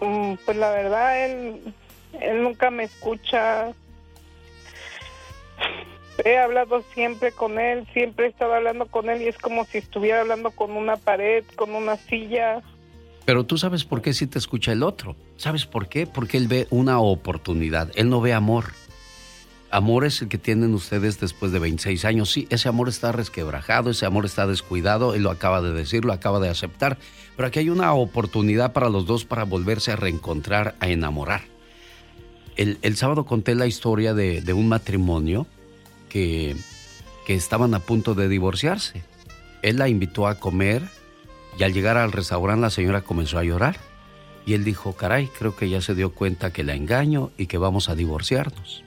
Mm, 0.00 0.34
Pues 0.44 0.56
la 0.56 0.70
verdad, 0.70 1.24
él, 1.24 1.74
él 2.20 2.42
nunca 2.42 2.70
me 2.70 2.84
escucha. 2.84 3.72
He 6.24 6.36
hablado 6.36 6.82
siempre 6.94 7.30
con 7.32 7.58
él, 7.58 7.86
siempre 7.92 8.26
he 8.26 8.28
estado 8.30 8.52
hablando 8.54 8.86
con 8.86 9.08
él 9.08 9.22
y 9.22 9.28
es 9.28 9.38
como 9.38 9.64
si 9.64 9.78
estuviera 9.78 10.20
hablando 10.20 10.50
con 10.50 10.72
una 10.72 10.96
pared, 10.96 11.44
con 11.54 11.74
una 11.74 11.96
silla. 11.96 12.60
Pero 13.24 13.44
tú 13.46 13.56
sabes 13.56 13.84
por 13.84 14.02
qué 14.02 14.12
si 14.12 14.26
te 14.26 14.38
escucha 14.38 14.72
el 14.72 14.82
otro. 14.82 15.14
¿Sabes 15.36 15.64
por 15.64 15.88
qué? 15.88 16.06
Porque 16.06 16.36
él 16.38 16.48
ve 16.48 16.66
una 16.70 16.98
oportunidad. 16.98 17.90
Él 17.94 18.10
no 18.10 18.20
ve 18.20 18.32
amor. 18.32 18.72
Amor 19.70 20.06
es 20.06 20.22
el 20.22 20.28
que 20.28 20.38
tienen 20.38 20.72
ustedes 20.72 21.20
después 21.20 21.52
de 21.52 21.58
26 21.58 22.04
años. 22.06 22.30
Sí, 22.30 22.46
ese 22.48 22.68
amor 22.68 22.88
está 22.88 23.12
resquebrajado, 23.12 23.90
ese 23.90 24.06
amor 24.06 24.24
está 24.24 24.46
descuidado. 24.46 25.14
Él 25.14 25.22
lo 25.22 25.30
acaba 25.30 25.60
de 25.60 25.72
decir, 25.72 26.06
lo 26.06 26.14
acaba 26.14 26.40
de 26.40 26.48
aceptar. 26.48 26.96
Pero 27.36 27.48
aquí 27.48 27.58
hay 27.58 27.68
una 27.68 27.92
oportunidad 27.92 28.72
para 28.72 28.88
los 28.88 29.04
dos 29.04 29.26
para 29.26 29.44
volverse 29.44 29.92
a 29.92 29.96
reencontrar, 29.96 30.74
a 30.80 30.88
enamorar. 30.88 31.42
El, 32.56 32.96
sábado 32.96 33.24
conté 33.24 33.54
la 33.54 33.66
historia 33.66 34.14
de, 34.14 34.40
de 34.40 34.52
un 34.52 34.68
matrimonio 34.68 35.46
que, 36.08 36.56
que 37.24 37.34
estaban 37.34 37.74
a 37.74 37.78
punto 37.78 38.14
de 38.14 38.28
divorciarse. 38.28 39.02
Él 39.62 39.76
la 39.76 39.88
invitó 39.88 40.26
a 40.26 40.36
comer 40.36 40.82
y 41.58 41.62
al 41.62 41.72
llegar 41.72 41.96
al 41.98 42.10
restaurante 42.10 42.62
la 42.62 42.70
señora 42.70 43.02
comenzó 43.02 43.38
a 43.38 43.44
llorar. 43.44 43.76
Y 44.46 44.54
él 44.54 44.64
dijo, 44.64 44.94
caray, 44.94 45.28
creo 45.38 45.54
que 45.54 45.68
ya 45.68 45.82
se 45.82 45.94
dio 45.94 46.14
cuenta 46.14 46.52
que 46.52 46.64
la 46.64 46.74
engaño 46.74 47.30
y 47.36 47.46
que 47.46 47.58
vamos 47.58 47.90
a 47.90 47.94
divorciarnos. 47.94 48.82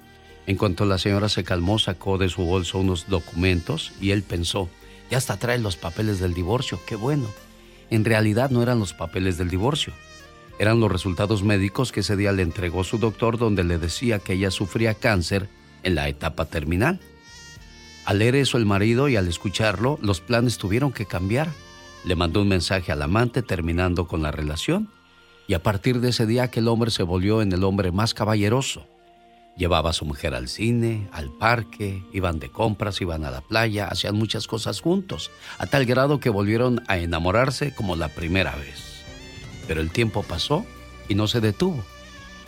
En 0.52 0.58
cuanto 0.58 0.84
la 0.84 0.98
señora 0.98 1.30
se 1.30 1.46
calmó, 1.46 1.80
sacó 1.80 2.18
de 2.18 2.28
su 2.28 2.44
bolso 2.44 2.78
unos 2.78 3.08
documentos 3.08 3.94
y 4.02 4.12
él 4.12 4.22
pensó, 4.22 4.68
ya 5.10 5.18
hasta 5.18 5.38
trae 5.38 5.58
los 5.60 5.78
papeles 5.78 6.20
del 6.20 6.34
divorcio, 6.34 6.78
qué 6.86 6.98
bueno. 6.98 7.30
En 7.90 8.04
realidad 8.04 8.50
no 8.50 8.62
eran 8.62 8.78
los 8.78 8.92
papeles 8.92 9.38
del 9.38 9.50
divorcio, 9.50 9.94
Eran 10.60 10.82
los 10.82 10.92
resultados 10.92 11.42
médicos 11.42 11.94
que 11.94 12.02
ese 12.02 12.18
día 12.18 12.34
le 12.34 12.44
entregó 12.44 12.84
su 12.84 12.98
doctor 12.98 13.38
donde 13.38 13.64
le 13.64 13.78
decía 13.78 14.20
que 14.20 14.34
ella 14.34 14.52
sufría 14.52 14.94
cáncer 14.94 15.48
en 15.84 15.96
la 15.96 16.10
etapa 16.10 16.44
terminal. 16.44 17.00
Al 18.04 18.20
leer 18.20 18.36
eso 18.36 18.58
el 18.58 18.66
marido 18.66 19.08
y 19.08 19.16
al 19.16 19.30
escucharlo, 19.30 20.00
los 20.02 20.20
planes 20.20 20.58
tuvieron 20.58 20.92
que 20.92 21.06
cambiar. 21.06 21.48
Le 22.04 22.18
mandó 22.18 22.42
un 22.42 22.50
mensaje 22.50 22.92
al 22.92 23.02
amante 23.04 23.42
terminando 23.42 24.06
con 24.06 24.22
la 24.22 24.32
relación 24.32 24.90
y 25.48 25.54
a 25.54 25.64
partir 25.64 26.02
de 26.02 26.10
ese 26.10 26.26
día 26.26 26.44
aquel 26.44 26.68
hombre 26.68 26.92
se 26.92 27.04
volvió 27.04 27.42
en 27.42 27.54
el 27.54 27.64
hombre 27.64 27.94
más 27.94 28.14
caballeroso. 28.14 28.91
Llevaba 29.62 29.92
a 29.92 29.94
su 29.94 30.06
mujer 30.06 30.34
al 30.34 30.48
cine, 30.48 31.08
al 31.12 31.30
parque, 31.30 32.02
iban 32.14 32.40
de 32.40 32.50
compras, 32.50 33.00
iban 33.00 33.26
a 33.26 33.30
la 33.30 33.42
playa, 33.42 33.88
hacían 33.90 34.16
muchas 34.16 34.48
cosas 34.48 34.82
juntos, 34.82 35.30
a 35.60 35.68
tal 35.68 35.86
grado 35.86 36.20
que 36.20 36.32
volvieron 36.32 36.82
a 36.88 36.98
enamorarse 36.98 37.72
como 37.76 37.96
la 37.96 38.08
primera 38.08 38.56
vez. 38.56 39.04
Pero 39.68 39.82
el 39.82 39.92
tiempo 39.92 40.24
pasó 40.24 40.66
y 41.08 41.14
no 41.14 41.28
se 41.28 41.42
detuvo. 41.42 41.86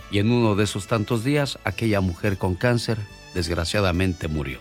Y 0.09 0.17
en 0.17 0.31
uno 0.31 0.55
de 0.55 0.63
esos 0.63 0.87
tantos 0.87 1.23
días, 1.23 1.59
aquella 1.65 2.01
mujer 2.01 2.39
con 2.39 2.55
cáncer 2.55 2.97
desgraciadamente 3.35 4.27
murió. 4.27 4.57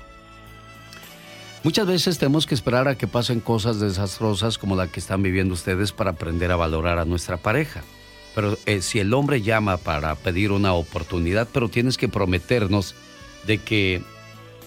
Muchas 1.64 1.86
veces 1.86 2.18
tenemos 2.18 2.44
que 2.44 2.54
esperar 2.54 2.86
a 2.86 2.98
que 2.98 3.06
pasen 3.06 3.40
cosas 3.40 3.80
desastrosas 3.80 4.58
como 4.58 4.76
la 4.76 4.88
que 4.88 5.00
están 5.00 5.22
viviendo 5.22 5.54
ustedes 5.54 5.92
para 5.92 6.10
aprender 6.10 6.52
a 6.52 6.56
valorar 6.56 6.98
a 6.98 7.06
nuestra 7.06 7.38
pareja. 7.38 7.82
Pero 8.34 8.58
eh, 8.66 8.80
si 8.80 8.98
el 8.98 9.12
hombre 9.14 9.42
llama 9.42 9.76
para 9.76 10.14
pedir 10.14 10.52
una 10.52 10.72
oportunidad, 10.72 11.48
pero 11.52 11.68
tienes 11.68 11.98
que 11.98 12.08
prometernos 12.08 12.94
de 13.46 13.58
que 13.58 14.02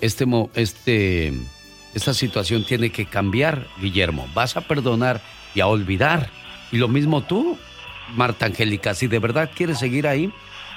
este, 0.02 0.26
este, 0.56 1.34
esta 1.94 2.14
situación 2.14 2.66
tiene 2.66 2.92
que 2.92 3.06
cambiar, 3.06 3.68
Guillermo. 3.82 4.28
Vas 4.34 4.58
a 4.58 4.62
perdonar 4.62 5.22
y 5.56 5.62
a 5.62 5.68
olvidar. 5.68 6.30
Y 6.72 6.78
lo 6.78 6.88
mismo 6.88 7.24
tú, 7.24 7.58
Marta 8.16 8.46
Angélica, 8.46 8.94
si 8.94 9.08
de 9.08 9.20
verdad 9.20 9.50
quieres 9.56 9.80
seguir 9.80 10.08
ahí, 10.08 10.32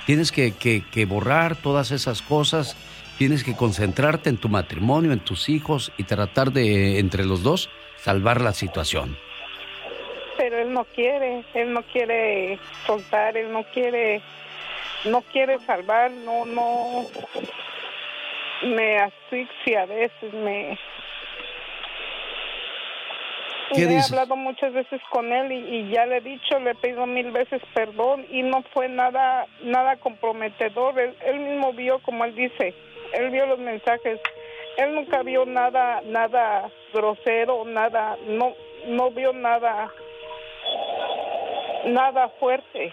tienes 0.06 0.32
que, 0.32 0.52
que 0.52 1.04
borrar 1.04 1.56
todas 1.56 1.90
esas 1.90 2.22
cosas, 2.22 2.76
tienes 3.18 3.44
que 3.44 3.56
concentrarte 3.56 4.30
en 4.30 4.38
tu 4.38 4.48
matrimonio, 4.48 5.12
en 5.12 5.20
tus 5.20 5.48
hijos 5.48 5.92
y 5.98 6.04
tratar 6.04 6.52
de, 6.52 7.00
entre 7.00 7.24
los 7.24 7.42
dos, 7.42 7.68
salvar 8.02 8.40
la 8.40 8.54
situación 8.54 9.16
pero 10.38 10.56
él 10.56 10.72
no 10.72 10.84
quiere, 10.84 11.44
él 11.52 11.72
no 11.72 11.82
quiere 11.82 12.58
soltar, 12.86 13.36
él 13.36 13.52
no 13.52 13.64
quiere, 13.64 14.22
no 15.04 15.20
quiere 15.20 15.58
salvar, 15.66 16.12
no, 16.12 16.46
no, 16.46 17.06
me 18.62 18.98
asfixia 18.98 19.82
a 19.82 19.86
veces, 19.86 20.32
me... 20.32 20.78
he 23.74 24.00
hablado 24.00 24.36
muchas 24.36 24.72
veces 24.72 25.00
con 25.10 25.32
él 25.32 25.50
y, 25.50 25.90
ya 25.90 26.06
le 26.06 26.18
he 26.18 26.20
dicho, 26.20 26.60
le 26.60 26.70
he 26.70 26.74
pedido 26.76 27.04
mil 27.06 27.32
veces 27.32 27.60
perdón 27.74 28.24
y 28.30 28.42
no 28.42 28.62
fue 28.72 28.88
nada, 28.88 29.44
nada 29.62 29.96
comprometedor. 29.96 30.98
Él, 31.00 31.16
él 31.26 31.40
mismo 31.40 31.72
vio, 31.72 31.98
como 31.98 32.24
él 32.24 32.34
dice, 32.36 32.74
él 33.12 33.30
vio 33.30 33.44
los 33.46 33.58
mensajes. 33.58 34.20
Él 34.76 34.94
nunca 34.94 35.24
vio 35.24 35.44
nada, 35.44 36.00
nada 36.04 36.70
grosero, 36.92 37.64
nada, 37.64 38.16
no, 38.28 38.54
no 38.86 39.10
vio 39.10 39.32
nada 39.32 39.90
nada 41.86 42.28
fuerte. 42.40 42.92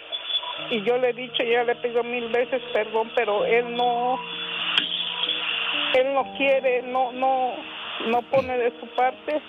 Y 0.69 0.83
yo 0.83 0.97
le 0.97 1.09
he 1.09 1.13
dicho, 1.13 1.43
ya 1.43 1.63
le 1.63 1.73
he 1.73 1.75
pedido 1.75 2.03
mil 2.03 2.29
veces 2.29 2.61
perdón, 2.73 3.11
pero 3.15 3.45
él 3.45 3.75
no, 3.75 4.17
él 5.95 6.13
no 6.13 6.33
quiere, 6.37 6.81
no, 6.83 7.11
no, 7.11 7.53
no 8.07 8.21
pone 8.29 8.57
de 8.57 8.71
su 8.79 8.87
parte. 8.95 9.41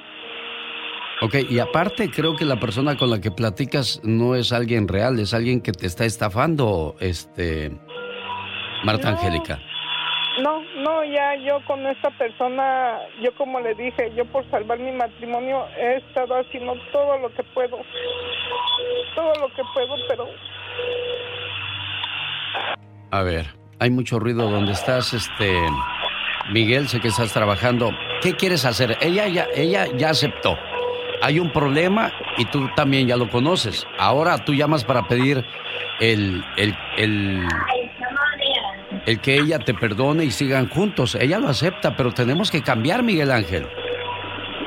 Ok, 1.22 1.34
y 1.48 1.58
aparte 1.60 2.10
creo 2.10 2.36
que 2.36 2.44
la 2.44 2.60
persona 2.60 2.96
con 2.96 3.10
la 3.10 3.20
que 3.20 3.30
platicas 3.30 4.00
no 4.04 4.34
es 4.34 4.52
alguien 4.52 4.86
real, 4.86 5.18
es 5.18 5.32
alguien 5.32 5.62
que 5.62 5.72
te 5.72 5.86
está 5.86 6.04
estafando, 6.04 6.94
este, 7.00 7.72
Marta 8.84 9.08
Angélica. 9.10 9.58
No, 10.42 10.62
no, 10.82 11.02
ya 11.04 11.34
yo 11.36 11.64
con 11.64 11.86
esta 11.86 12.10
persona, 12.10 12.98
yo 13.22 13.34
como 13.36 13.58
le 13.60 13.74
dije, 13.74 14.12
yo 14.14 14.24
por 14.26 14.48
salvar 14.50 14.78
mi 14.78 14.92
matrimonio 14.92 15.66
he 15.78 15.96
estado 15.96 16.34
haciendo 16.38 16.74
todo 16.92 17.18
lo 17.18 17.32
que 17.32 17.42
puedo, 17.54 17.78
todo 19.14 19.32
lo 19.40 19.48
que 19.54 19.62
puedo, 19.72 19.94
pero... 20.08 20.28
A 23.12 23.22
ver, 23.22 23.46
hay 23.80 23.90
mucho 23.90 24.18
ruido 24.18 24.50
donde 24.50 24.72
estás, 24.72 25.14
este... 25.14 25.54
Miguel, 26.52 26.86
sé 26.86 27.00
que 27.00 27.08
estás 27.08 27.32
trabajando. 27.32 27.90
¿Qué 28.22 28.34
quieres 28.34 28.64
hacer? 28.64 28.96
Ella 29.00 29.26
ya, 29.26 29.48
ella 29.54 29.86
ya 29.96 30.10
aceptó. 30.10 30.56
Hay 31.22 31.40
un 31.40 31.50
problema 31.50 32.12
y 32.36 32.44
tú 32.44 32.68
también 32.76 33.08
ya 33.08 33.16
lo 33.16 33.28
conoces. 33.28 33.84
Ahora 33.98 34.44
tú 34.44 34.54
llamas 34.54 34.84
para 34.84 35.08
pedir 35.08 35.44
el, 35.98 36.44
el, 36.56 36.76
el 36.98 37.48
el 39.06 39.20
que 39.20 39.36
ella 39.36 39.60
te 39.60 39.72
perdone 39.72 40.24
y 40.24 40.30
sigan 40.30 40.68
juntos. 40.68 41.14
Ella 41.14 41.38
lo 41.38 41.48
acepta, 41.48 41.96
pero 41.96 42.12
tenemos 42.12 42.50
que 42.50 42.62
cambiar, 42.62 43.02
Miguel 43.02 43.30
Ángel. 43.30 43.66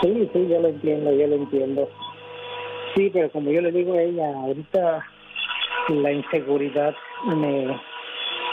Sí, 0.02 0.30
sí, 0.34 0.48
yo 0.50 0.62
lo 0.62 0.70
entiendo, 0.70 1.12
yo 1.12 1.28
lo 1.28 1.36
entiendo. 1.36 1.90
Sí, 2.96 3.10
pero 3.14 3.30
como 3.32 3.52
yo 3.52 3.62
le 3.62 3.72
digo 3.72 3.94
a 3.94 4.02
ella, 4.02 4.34
ahorita 4.34 5.06
la 5.90 6.12
inseguridad 6.12 6.96
me, 7.26 7.80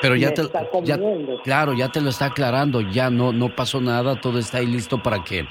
pero 0.01 0.17
ya 0.17 0.33
te 0.35 0.43
ya, 0.85 0.99
claro, 1.45 1.73
ya 1.73 1.89
te 1.89 2.01
lo 2.01 2.11
está 2.11 2.27
aclarando, 2.27 2.81
ya 2.81 3.11
no 3.11 3.33
no 3.33 3.55
pasó 3.55 3.81
nada, 3.81 4.21
todo 4.21 4.39
está 4.39 4.59
ahí 4.59 4.67
listo 4.67 5.03
para 5.03 5.25
que 5.25 5.47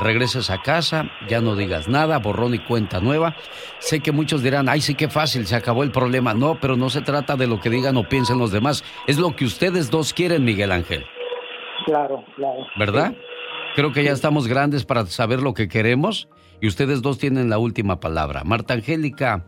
regreses 0.00 0.50
a 0.50 0.62
casa, 0.62 1.10
ya 1.28 1.40
no 1.40 1.56
digas 1.56 1.88
nada, 1.88 2.18
borrón 2.18 2.54
y 2.54 2.58
cuenta 2.58 3.00
nueva. 3.00 3.36
Sé 3.78 4.00
que 4.00 4.12
muchos 4.12 4.42
dirán, 4.42 4.68
"Ay, 4.68 4.80
sí 4.80 4.94
qué 4.94 5.08
fácil, 5.08 5.46
se 5.46 5.56
acabó 5.56 5.82
el 5.82 5.90
problema." 5.90 6.34
No, 6.34 6.58
pero 6.60 6.76
no 6.76 6.90
se 6.90 7.02
trata 7.02 7.36
de 7.36 7.46
lo 7.46 7.60
que 7.60 7.70
digan 7.70 7.96
o 7.96 8.08
piensen 8.08 8.38
los 8.38 8.52
demás, 8.52 8.84
es 9.06 9.18
lo 9.18 9.34
que 9.36 9.44
ustedes 9.44 9.90
dos 9.90 10.12
quieren, 10.12 10.44
Miguel 10.44 10.72
Ángel. 10.72 11.04
Claro, 11.86 12.24
claro. 12.36 12.66
¿Verdad? 12.78 13.14
Creo 13.74 13.92
que 13.92 14.04
ya 14.04 14.12
estamos 14.12 14.48
grandes 14.48 14.84
para 14.84 15.06
saber 15.06 15.40
lo 15.40 15.54
que 15.54 15.68
queremos 15.68 16.28
y 16.60 16.66
ustedes 16.66 17.02
dos 17.02 17.18
tienen 17.18 17.48
la 17.48 17.58
última 17.58 18.00
palabra. 18.00 18.42
Marta 18.44 18.74
Angélica, 18.74 19.46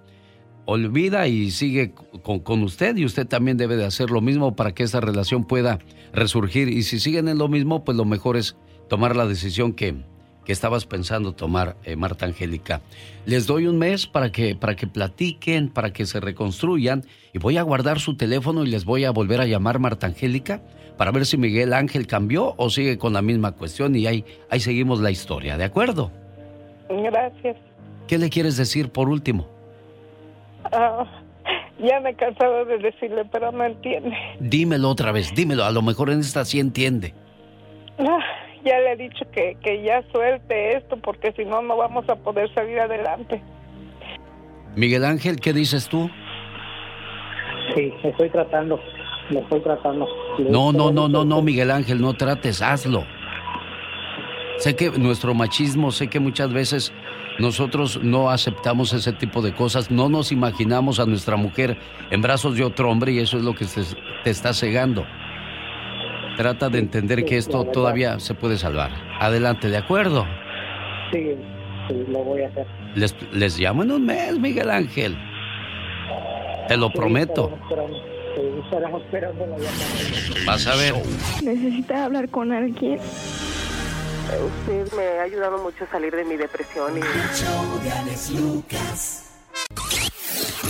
olvida 0.64 1.26
y 1.26 1.50
sigue 1.50 1.92
con, 2.22 2.62
usted 2.62 2.96
y 2.96 3.04
usted 3.04 3.26
también 3.26 3.56
debe 3.56 3.76
de 3.76 3.84
hacer 3.84 4.10
lo 4.10 4.20
mismo 4.20 4.54
para 4.54 4.72
que 4.72 4.84
esa 4.84 5.00
relación 5.00 5.44
pueda 5.44 5.78
resurgir 6.12 6.68
y 6.68 6.82
si 6.82 7.00
siguen 7.00 7.28
en 7.28 7.38
lo 7.38 7.48
mismo 7.48 7.84
pues 7.84 7.96
lo 7.96 8.04
mejor 8.04 8.36
es 8.36 8.56
tomar 8.88 9.16
la 9.16 9.26
decisión 9.26 9.72
que, 9.72 9.96
que 10.44 10.52
estabas 10.52 10.86
pensando 10.86 11.32
tomar 11.32 11.76
eh, 11.84 11.96
Marta 11.96 12.26
Angélica. 12.26 12.80
Les 13.26 13.46
doy 13.46 13.66
un 13.66 13.78
mes 13.78 14.06
para 14.06 14.30
que, 14.30 14.54
para 14.54 14.76
que 14.76 14.86
platiquen, 14.86 15.68
para 15.68 15.92
que 15.92 16.06
se 16.06 16.20
reconstruyan 16.20 17.04
y 17.32 17.38
voy 17.38 17.56
a 17.56 17.62
guardar 17.62 17.98
su 18.00 18.16
teléfono 18.16 18.64
y 18.64 18.68
les 18.68 18.84
voy 18.84 19.04
a 19.04 19.10
volver 19.10 19.40
a 19.40 19.46
llamar 19.46 19.78
Marta 19.78 20.06
Angélica 20.06 20.62
para 20.96 21.10
ver 21.10 21.26
si 21.26 21.36
Miguel 21.36 21.72
Ángel 21.72 22.06
cambió 22.06 22.54
o 22.56 22.70
sigue 22.70 22.98
con 22.98 23.12
la 23.12 23.22
misma 23.22 23.52
cuestión 23.52 23.96
y 23.96 24.06
ahí, 24.06 24.24
ahí 24.50 24.60
seguimos 24.60 25.00
la 25.00 25.10
historia, 25.10 25.56
¿de 25.56 25.64
acuerdo? 25.64 26.10
Gracias. 26.88 27.56
¿Qué 28.06 28.18
le 28.18 28.28
quieres 28.28 28.56
decir 28.56 28.90
por 28.90 29.08
último? 29.08 29.48
Ah, 30.73 31.05
ya 31.79 32.01
me 32.01 32.11
he 32.11 32.14
cansado 32.14 32.64
de 32.64 32.79
decirle, 32.79 33.25
pero 33.31 33.53
no 33.53 33.64
entiende. 33.64 34.16
Dímelo 34.41 34.89
otra 34.89 35.12
vez, 35.12 35.35
dímelo. 35.35 35.64
A 35.64 35.70
lo 35.70 35.83
mejor 35.83 36.11
en 36.11 36.20
esta 36.20 36.45
sí 36.45 36.61
entiende. 36.61 37.14
Ah, 37.99 38.18
ya 38.64 38.79
le 38.81 38.93
he 38.93 38.97
dicho 38.97 39.25
que, 39.33 39.57
que 39.62 39.83
ya 39.83 40.03
suelte 40.12 40.77
esto 40.77 40.97
porque 40.97 41.33
si 41.33 41.45
no, 41.45 41.62
no 41.62 41.77
vamos 41.77 42.09
a 42.09 42.16
poder 42.16 42.53
salir 42.55 42.81
adelante. 42.81 43.43
Miguel 44.75 45.05
Ángel, 45.05 45.39
¿qué 45.41 45.53
dices 45.53 45.89
tú? 45.89 46.11
Sí, 47.75 47.93
estoy 48.03 48.31
tratando. 48.31 48.81
Lo 49.31 49.41
estoy 49.41 49.61
tratando. 49.61 50.07
No, 50.51 50.73
no, 50.73 50.91
no, 50.91 51.09
no, 51.09 51.25
no, 51.25 51.43
Miguel 51.43 51.70
Ángel, 51.70 52.01
no 52.01 52.14
trates, 52.14 52.62
hazlo. 52.62 53.05
Sé 54.59 54.77
que 54.77 54.91
nuestro 54.91 55.35
machismo, 55.35 55.91
sé 55.91 56.09
que 56.09 56.20
muchas 56.20 56.53
veces 56.53 56.93
nosotros 57.39 58.01
no 58.03 58.30
aceptamos 58.30 58.93
ese 58.93 59.12
tipo 59.12 59.43
de 59.43 59.55
cosas, 59.55 59.91
no 59.91 60.09
nos 60.09 60.33
imaginamos 60.33 61.01
a 61.01 61.07
nuestra 61.07 61.37
mujer 61.37 61.78
en 62.11 62.20
brazos 62.22 62.57
de 62.57 62.64
otro 62.64 62.91
hombre 62.91 63.12
y 63.12 63.18
eso 63.18 63.39
es 63.39 63.43
lo 63.43 63.55
que 63.55 63.64
te, 63.64 64.30
está 64.30 64.53
cegando. 64.53 65.07
Trata 66.37 66.68
de 66.68 66.78
entender 66.78 67.24
que 67.24 67.37
esto 67.37 67.64
todavía 67.64 68.18
se 68.18 68.35
puede 68.35 68.57
salvar. 68.57 68.91
Adelante, 69.20 69.68
¿de 69.68 69.76
acuerdo? 69.76 70.26
Sí, 71.12 71.33
sí, 71.89 72.05
lo 72.09 72.20
voy 72.24 72.43
a 72.43 72.49
hacer. 72.49 72.66
Les, 72.95 73.14
les 73.33 73.59
llamo 73.59 73.83
en 73.83 73.93
un 73.93 74.07
mes, 74.07 74.39
Miguel 74.39 74.70
Ángel. 74.70 75.16
Te 76.68 76.76
lo 76.76 76.91
prometo. 76.91 77.51
Vas 80.47 80.66
a 80.66 80.76
ver. 80.76 80.95
Necesita 81.43 82.05
hablar 82.05 82.28
con 82.30 82.53
alguien. 82.53 82.99
Usted 84.41 84.93
me 84.97 85.18
ha 85.18 85.22
ayudado 85.22 85.59
mucho 85.59 85.85
a 85.85 85.91
salir 85.91 86.14
de 86.14 86.24
mi 86.24 86.37
depresión. 86.37 86.99
Y... 86.99 87.01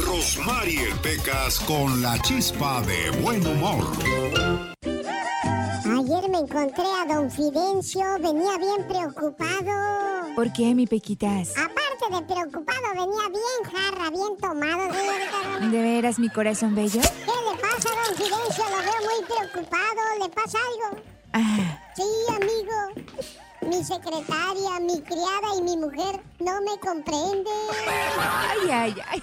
Rosmarie 0.04 0.88
Pecas 1.02 1.60
con 1.60 2.02
la 2.02 2.18
chispa 2.22 2.82
de 2.82 3.10
buen 3.20 3.46
humor. 3.46 3.84
Ayer 4.84 6.28
me 6.30 6.38
encontré 6.38 6.84
a 6.84 7.14
don 7.14 7.30
Fidencio, 7.30 8.04
venía 8.20 8.58
bien 8.58 8.88
preocupado. 8.88 10.34
¿Por 10.34 10.52
qué, 10.52 10.74
mi 10.74 10.86
Pequitas? 10.86 11.52
Aparte 11.56 12.04
de 12.10 12.22
preocupado, 12.22 12.88
venía 12.90 13.28
bien 13.28 13.72
jarra, 13.72 14.10
bien 14.10 14.36
tomado, 14.40 14.92
señorita 14.92 15.66
¿De 15.70 15.82
veras, 15.82 16.18
mi 16.18 16.28
corazón 16.28 16.74
bello? 16.74 17.00
¿Qué 17.00 17.32
le 17.50 17.56
pasa, 17.60 17.88
don 17.88 18.16
Silencio? 18.16 18.64
Lo 18.64 18.78
veo 18.78 19.00
muy 19.04 19.24
preocupado. 19.26 20.00
¿Le 20.20 20.28
pasa 20.30 20.58
algo? 20.58 21.02
Ah. 21.32 21.78
Sí, 21.94 22.02
amigo. 22.28 23.41
Mi 23.68 23.84
secretaria, 23.84 24.80
mi 24.80 25.00
criada 25.02 25.56
y 25.58 25.62
mi 25.62 25.76
mujer 25.76 26.20
no 26.40 26.60
me 26.62 26.78
comprenden. 26.80 27.46
Ay, 28.18 28.70
ay, 28.70 28.94
ay. 29.08 29.22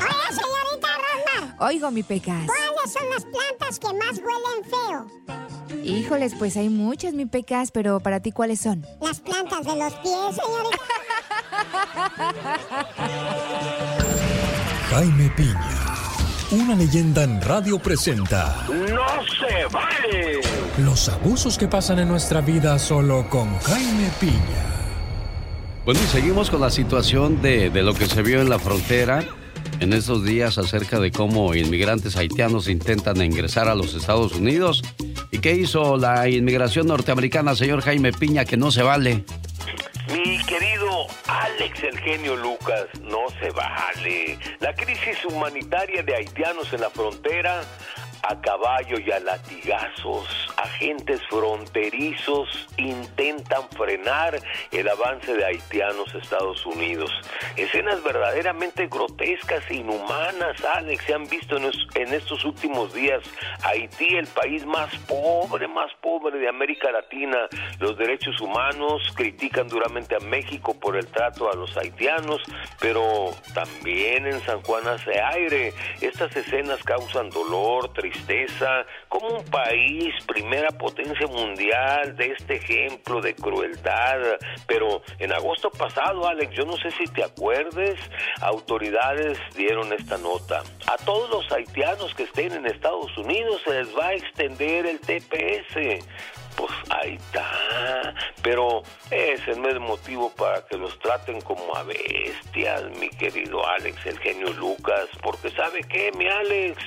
Oye, 0.00 0.28
señorita 0.30 0.88
Rosmar. 0.96 1.56
Oigo, 1.68 1.90
mi 1.90 2.02
pecas. 2.02 2.46
¿Cuáles 2.46 2.92
son 2.92 3.08
las 3.10 3.24
plantas 3.24 3.78
que 3.78 3.92
más 3.94 4.18
huelen 4.18 4.64
feo? 4.68 5.06
Híjoles, 5.84 6.34
pues 6.34 6.56
hay 6.56 6.68
muchas, 6.68 7.14
mi 7.14 7.26
pecas, 7.26 7.70
pero 7.70 8.00
para 8.00 8.20
ti, 8.20 8.32
¿cuáles 8.32 8.60
son? 8.60 8.84
Las 9.00 9.20
plantas 9.20 9.64
de 9.64 9.76
los 9.76 9.92
pies, 9.94 10.36
señorita. 10.36 10.78
Jaime 14.90 15.30
Piña, 15.36 15.96
una 16.52 16.74
leyenda 16.74 17.22
en 17.22 17.40
radio 17.40 17.78
presenta 17.78 18.66
¡No 18.68 19.06
se 19.24 19.66
vale! 19.72 20.40
los 20.78 21.08
abusos 21.08 21.56
que 21.58 21.68
pasan 21.68 21.98
en 22.00 22.08
nuestra 22.08 22.40
vida 22.40 22.78
solo 22.78 23.28
con 23.28 23.56
Jaime 23.60 24.10
Piña. 24.18 24.66
Bueno, 25.84 26.00
y 26.02 26.06
seguimos 26.06 26.50
con 26.50 26.60
la 26.60 26.70
situación 26.70 27.40
de, 27.42 27.70
de 27.70 27.82
lo 27.82 27.94
que 27.94 28.06
se 28.06 28.22
vio 28.22 28.40
en 28.40 28.48
la 28.48 28.58
frontera 28.58 29.24
en 29.80 29.92
estos 29.92 30.24
días 30.24 30.58
acerca 30.58 30.98
de 30.98 31.10
cómo 31.10 31.54
inmigrantes 31.54 32.16
haitianos 32.16 32.68
intentan 32.68 33.22
ingresar 33.22 33.68
a 33.68 33.74
los 33.74 33.94
Estados 33.94 34.34
Unidos. 34.34 34.82
¿Y 35.30 35.38
qué 35.38 35.54
hizo 35.54 35.96
la 35.96 36.28
inmigración 36.28 36.86
norteamericana, 36.86 37.54
señor 37.54 37.82
Jaime 37.82 38.12
Piña, 38.12 38.44
que 38.44 38.56
no 38.56 38.70
se 38.70 38.82
vale? 38.82 39.24
Mi 40.12 40.38
querido 40.44 41.06
Alex 41.28 41.84
el 41.84 41.96
genio 42.00 42.34
Lucas, 42.34 42.86
no 43.00 43.28
se 43.40 43.50
vale. 43.50 44.38
La 44.58 44.74
crisis 44.74 45.24
humanitaria 45.24 46.02
de 46.02 46.16
haitianos 46.16 46.72
en 46.72 46.80
la 46.80 46.90
frontera 46.90 47.62
a 48.22 48.40
caballo 48.40 48.98
y 48.98 49.10
a 49.10 49.20
latigazos, 49.20 50.26
agentes 50.56 51.20
fronterizos 51.28 52.68
intentan 52.76 53.68
frenar 53.70 54.38
el 54.72 54.88
avance 54.88 55.32
de 55.34 55.44
haitianos 55.44 56.14
a 56.14 56.18
Estados 56.18 56.64
Unidos. 56.66 57.10
Escenas 57.56 58.02
verdaderamente 58.02 58.86
grotescas 58.88 59.62
e 59.70 59.76
inhumanas, 59.76 60.62
Alex, 60.64 61.04
se 61.04 61.14
han 61.14 61.26
visto 61.28 61.56
en, 61.56 61.64
es- 61.66 61.86
en 61.94 62.12
estos 62.12 62.44
últimos 62.44 62.92
días. 62.92 63.22
Haití, 63.64 64.16
el 64.16 64.26
país 64.28 64.64
más 64.66 64.94
pobre, 65.08 65.66
más 65.68 65.90
pobre 66.00 66.38
de 66.38 66.48
América 66.48 66.90
Latina. 66.90 67.48
Los 67.78 67.96
derechos 67.96 68.40
humanos 68.40 69.02
critican 69.14 69.68
duramente 69.68 70.14
a 70.16 70.20
México 70.20 70.78
por 70.78 70.96
el 70.96 71.06
trato 71.06 71.50
a 71.50 71.54
los 71.56 71.76
haitianos, 71.76 72.40
pero 72.80 73.30
también 73.54 74.26
en 74.26 74.40
San 74.42 74.60
Juan 74.62 74.86
hace 74.88 75.20
aire. 75.20 75.72
Estas 76.00 76.34
escenas 76.36 76.82
causan 76.82 77.30
dolor, 77.30 77.92
tristeza, 77.92 78.09
como 79.08 79.28
un 79.28 79.44
país, 79.46 80.14
primera 80.26 80.68
potencia 80.70 81.26
mundial, 81.26 82.16
de 82.16 82.32
este 82.32 82.56
ejemplo 82.56 83.20
de 83.20 83.34
crueldad. 83.34 84.20
Pero 84.66 85.02
en 85.18 85.32
agosto 85.32 85.70
pasado, 85.70 86.26
Alex, 86.26 86.54
yo 86.54 86.64
no 86.64 86.76
sé 86.76 86.90
si 86.92 87.04
te 87.12 87.24
acuerdes, 87.24 87.98
autoridades 88.40 89.38
dieron 89.56 89.92
esta 89.92 90.18
nota. 90.18 90.62
A 90.86 90.96
todos 91.04 91.30
los 91.30 91.52
haitianos 91.52 92.14
que 92.14 92.24
estén 92.24 92.52
en 92.52 92.66
Estados 92.66 93.16
Unidos 93.16 93.60
se 93.64 93.82
les 93.82 93.96
va 93.96 94.08
a 94.08 94.14
extender 94.14 94.86
el 94.86 95.00
TPS. 95.00 96.04
Pues 96.56 96.72
ahí 96.90 97.14
está. 97.14 98.14
Pero 98.42 98.82
ese 99.10 99.54
no 99.56 99.68
es 99.68 99.78
motivo 99.78 100.30
para 100.36 100.66
que 100.66 100.76
los 100.76 100.98
traten 100.98 101.40
como 101.40 101.74
a 101.76 101.84
bestias, 101.84 102.84
mi 102.98 103.08
querido 103.10 103.66
Alex, 103.66 104.04
el 104.06 104.18
genio 104.18 104.52
Lucas. 104.54 105.08
Porque 105.22 105.50
¿sabe 105.50 105.80
qué, 105.84 106.10
mi 106.12 106.26
Alex? 106.26 106.82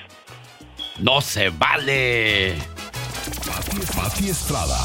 ¡No 0.99 1.21
se 1.21 1.49
vale! 1.49 2.55
Pati 3.95 4.29
Estrada. 4.29 4.77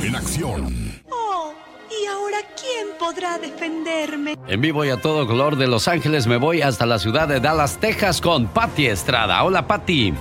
En 0.00 0.14
acción. 0.14 1.02
Oh, 1.10 1.52
¿y 1.90 2.06
ahora 2.06 2.38
quién 2.54 2.88
podrá 2.96 3.36
defenderme? 3.38 4.36
En 4.46 4.60
vivo 4.60 4.84
y 4.84 4.90
a 4.90 5.00
todo 5.00 5.26
color 5.26 5.56
de 5.56 5.66
Los 5.66 5.88
Ángeles 5.88 6.28
me 6.28 6.36
voy 6.36 6.62
hasta 6.62 6.86
la 6.86 7.00
ciudad 7.00 7.26
de 7.26 7.40
Dallas, 7.40 7.78
Texas 7.78 8.20
con 8.20 8.46
Patti 8.46 8.86
Estrada. 8.86 9.42
Hola, 9.42 9.66
Patti. 9.66 10.14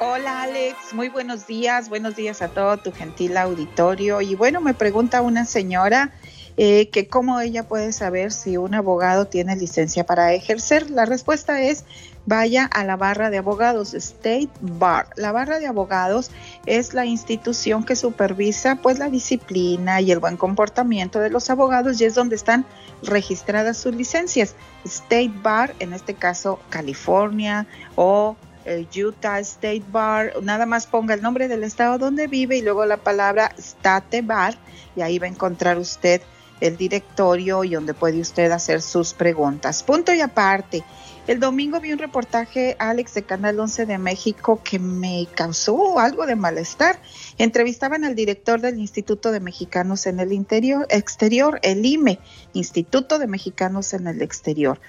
Hola 0.00 0.42
Alex, 0.42 0.92
muy 0.92 1.08
buenos 1.08 1.46
días, 1.46 1.88
buenos 1.88 2.16
días 2.16 2.42
a 2.42 2.48
todo 2.48 2.78
tu 2.78 2.90
gentil 2.90 3.36
auditorio. 3.36 4.20
Y 4.20 4.34
bueno, 4.34 4.60
me 4.60 4.74
pregunta 4.74 5.22
una 5.22 5.44
señora 5.44 6.10
eh, 6.56 6.88
que 6.88 7.06
cómo 7.06 7.38
ella 7.38 7.68
puede 7.68 7.92
saber 7.92 8.32
si 8.32 8.56
un 8.56 8.74
abogado 8.74 9.26
tiene 9.26 9.54
licencia 9.54 10.04
para 10.04 10.32
ejercer. 10.32 10.90
La 10.90 11.04
respuesta 11.04 11.62
es 11.62 11.84
vaya 12.26 12.64
a 12.66 12.84
la 12.84 12.96
barra 12.96 13.30
de 13.30 13.38
abogados, 13.38 13.94
State 13.94 14.50
Bar. 14.60 15.08
La 15.16 15.32
barra 15.32 15.58
de 15.58 15.66
abogados 15.66 16.30
es 16.66 16.92
la 16.92 17.06
institución 17.06 17.84
que 17.84 17.96
supervisa 17.96 18.76
pues 18.76 18.98
la 18.98 19.08
disciplina 19.08 20.00
y 20.00 20.10
el 20.10 20.18
buen 20.18 20.36
comportamiento 20.36 21.20
de 21.20 21.30
los 21.30 21.48
abogados 21.48 22.00
y 22.00 22.04
es 22.04 22.14
donde 22.14 22.36
están 22.36 22.66
registradas 23.02 23.78
sus 23.78 23.94
licencias. 23.94 24.54
State 24.84 25.32
Bar, 25.42 25.74
en 25.78 25.92
este 25.92 26.14
caso 26.14 26.58
California 26.68 27.66
o 27.94 28.36
el 28.64 28.88
Utah 28.96 29.38
State 29.38 29.84
Bar, 29.92 30.32
nada 30.42 30.66
más 30.66 30.86
ponga 30.88 31.14
el 31.14 31.22
nombre 31.22 31.46
del 31.46 31.62
estado 31.62 31.98
donde 31.98 32.26
vive 32.26 32.56
y 32.56 32.62
luego 32.62 32.84
la 32.84 32.96
palabra 32.96 33.52
State 33.56 34.22
Bar 34.22 34.56
y 34.96 35.02
ahí 35.02 35.20
va 35.20 35.26
a 35.26 35.30
encontrar 35.30 35.78
usted 35.78 36.20
el 36.60 36.76
directorio 36.76 37.64
y 37.64 37.74
donde 37.74 37.94
puede 37.94 38.20
usted 38.20 38.50
hacer 38.50 38.82
sus 38.82 39.14
preguntas. 39.14 39.82
Punto 39.82 40.12
y 40.12 40.20
aparte, 40.20 40.82
el 41.26 41.40
domingo 41.40 41.80
vi 41.80 41.92
un 41.92 41.98
reportaje, 41.98 42.76
Alex, 42.78 43.14
de 43.14 43.24
Canal 43.24 43.58
11 43.58 43.86
de 43.86 43.98
México 43.98 44.60
que 44.62 44.78
me 44.78 45.26
causó 45.34 45.98
algo 45.98 46.24
de 46.24 46.36
malestar. 46.36 47.00
Entrevistaban 47.36 48.04
al 48.04 48.14
director 48.14 48.60
del 48.60 48.78
Instituto 48.78 49.32
de 49.32 49.40
Mexicanos 49.40 50.06
en 50.06 50.20
el 50.20 50.32
interior, 50.32 50.86
exterior, 50.88 51.58
el 51.62 51.84
IME, 51.84 52.20
Instituto 52.52 53.18
de 53.18 53.26
Mexicanos 53.26 53.92
en 53.92 54.06
el 54.06 54.22
exterior. 54.22 54.80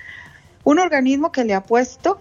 Un 0.63 0.77
organismo 0.77 1.31
que 1.31 1.43
le 1.43 1.55
ha 1.55 1.63
puesto, 1.63 2.19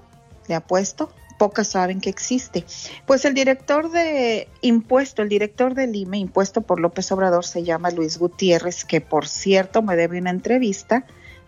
le 0.49 0.55
ha 0.55 0.61
puesto, 0.61 1.13
pocas 1.37 1.69
saben 1.69 2.01
que 2.01 2.09
existe. 2.09 2.65
Pues 3.07 3.27
el 3.27 3.35
director 3.35 3.91
de 3.91 4.49
impuesto, 4.63 5.21
el 5.21 5.29
director 5.29 5.75
del 5.75 5.95
IME, 5.95 6.19
impuesto 6.19 6.63
por 6.63 6.81
López 6.81 7.13
Obrador, 7.13 7.45
se 7.45 7.65
llama 7.65 7.91
Luis 7.91 8.19
Gutiérrez, 8.19 8.87
que 8.87 9.03
por 9.03 9.29
cierto 9.29 9.83
me 9.83 9.95
debe 9.95 10.19
una 10.19 10.31
entrevista 10.31 11.05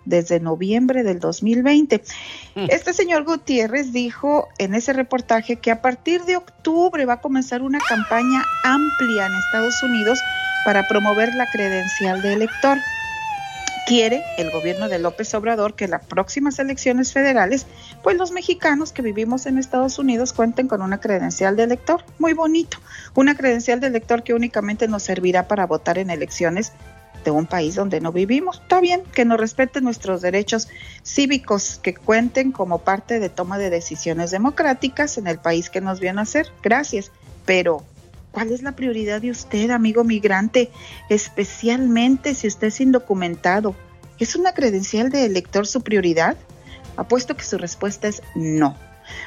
desde 0.08 0.40
noviembre 0.40 1.02
del 1.02 1.20
2020. 1.20 2.02
Este 2.68 2.92
señor 2.92 3.24
Gutiérrez 3.24 3.92
dijo 3.92 4.48
en 4.58 4.74
ese 4.74 4.92
reportaje 4.92 5.56
que 5.56 5.70
a 5.70 5.82
partir 5.82 6.22
de 6.24 6.36
octubre 6.36 7.04
va 7.04 7.14
a 7.14 7.20
comenzar 7.20 7.62
una 7.62 7.78
campaña 7.78 8.42
amplia 8.64 9.26
en 9.26 9.32
Estados 9.34 9.82
Unidos 9.82 10.18
para 10.64 10.88
promover 10.88 11.34
la 11.34 11.46
credencial 11.50 12.22
de 12.22 12.32
elector 12.32 12.78
quiere 13.88 14.22
el 14.36 14.50
gobierno 14.50 14.90
de 14.90 14.98
López 14.98 15.32
Obrador 15.32 15.74
que 15.74 15.86
en 15.86 15.92
las 15.92 16.04
próximas 16.04 16.58
elecciones 16.58 17.14
federales, 17.14 17.66
pues 18.02 18.18
los 18.18 18.32
mexicanos 18.32 18.92
que 18.92 19.00
vivimos 19.00 19.46
en 19.46 19.56
Estados 19.56 19.98
Unidos 19.98 20.34
cuenten 20.34 20.68
con 20.68 20.82
una 20.82 21.00
credencial 21.00 21.56
de 21.56 21.62
elector. 21.62 22.04
Muy 22.18 22.34
bonito. 22.34 22.76
Una 23.14 23.34
credencial 23.34 23.80
de 23.80 23.86
elector 23.86 24.24
que 24.24 24.34
únicamente 24.34 24.88
nos 24.88 25.04
servirá 25.04 25.48
para 25.48 25.66
votar 25.66 25.96
en 25.96 26.10
elecciones 26.10 26.72
de 27.24 27.30
un 27.30 27.46
país 27.46 27.74
donde 27.74 28.00
no 28.00 28.12
vivimos. 28.12 28.60
Está 28.60 28.80
bien 28.80 29.02
que 29.12 29.24
nos 29.24 29.38
respeten 29.38 29.84
nuestros 29.84 30.22
derechos 30.22 30.68
cívicos, 31.04 31.80
que 31.82 31.94
cuenten 31.94 32.52
como 32.52 32.78
parte 32.78 33.20
de 33.20 33.28
toma 33.28 33.58
de 33.58 33.70
decisiones 33.70 34.30
democráticas 34.30 35.18
en 35.18 35.26
el 35.26 35.38
país 35.38 35.70
que 35.70 35.80
nos 35.80 36.00
viene 36.00 36.20
a 36.20 36.22
hacer. 36.22 36.48
Gracias. 36.62 37.10
Pero 37.44 37.82
¿Cuál 38.30 38.52
es 38.52 38.62
la 38.62 38.76
prioridad 38.76 39.22
de 39.22 39.30
usted, 39.30 39.70
amigo 39.70 40.04
migrante? 40.04 40.70
Especialmente 41.08 42.34
si 42.34 42.46
usted 42.46 42.68
es 42.68 42.80
indocumentado. 42.80 43.74
¿Es 44.18 44.36
una 44.36 44.52
credencial 44.52 45.10
de 45.10 45.24
elector 45.24 45.66
su 45.66 45.80
prioridad? 45.80 46.36
Apuesto 46.96 47.36
que 47.36 47.44
su 47.44 47.58
respuesta 47.58 48.06
es 48.06 48.22
no. 48.34 48.76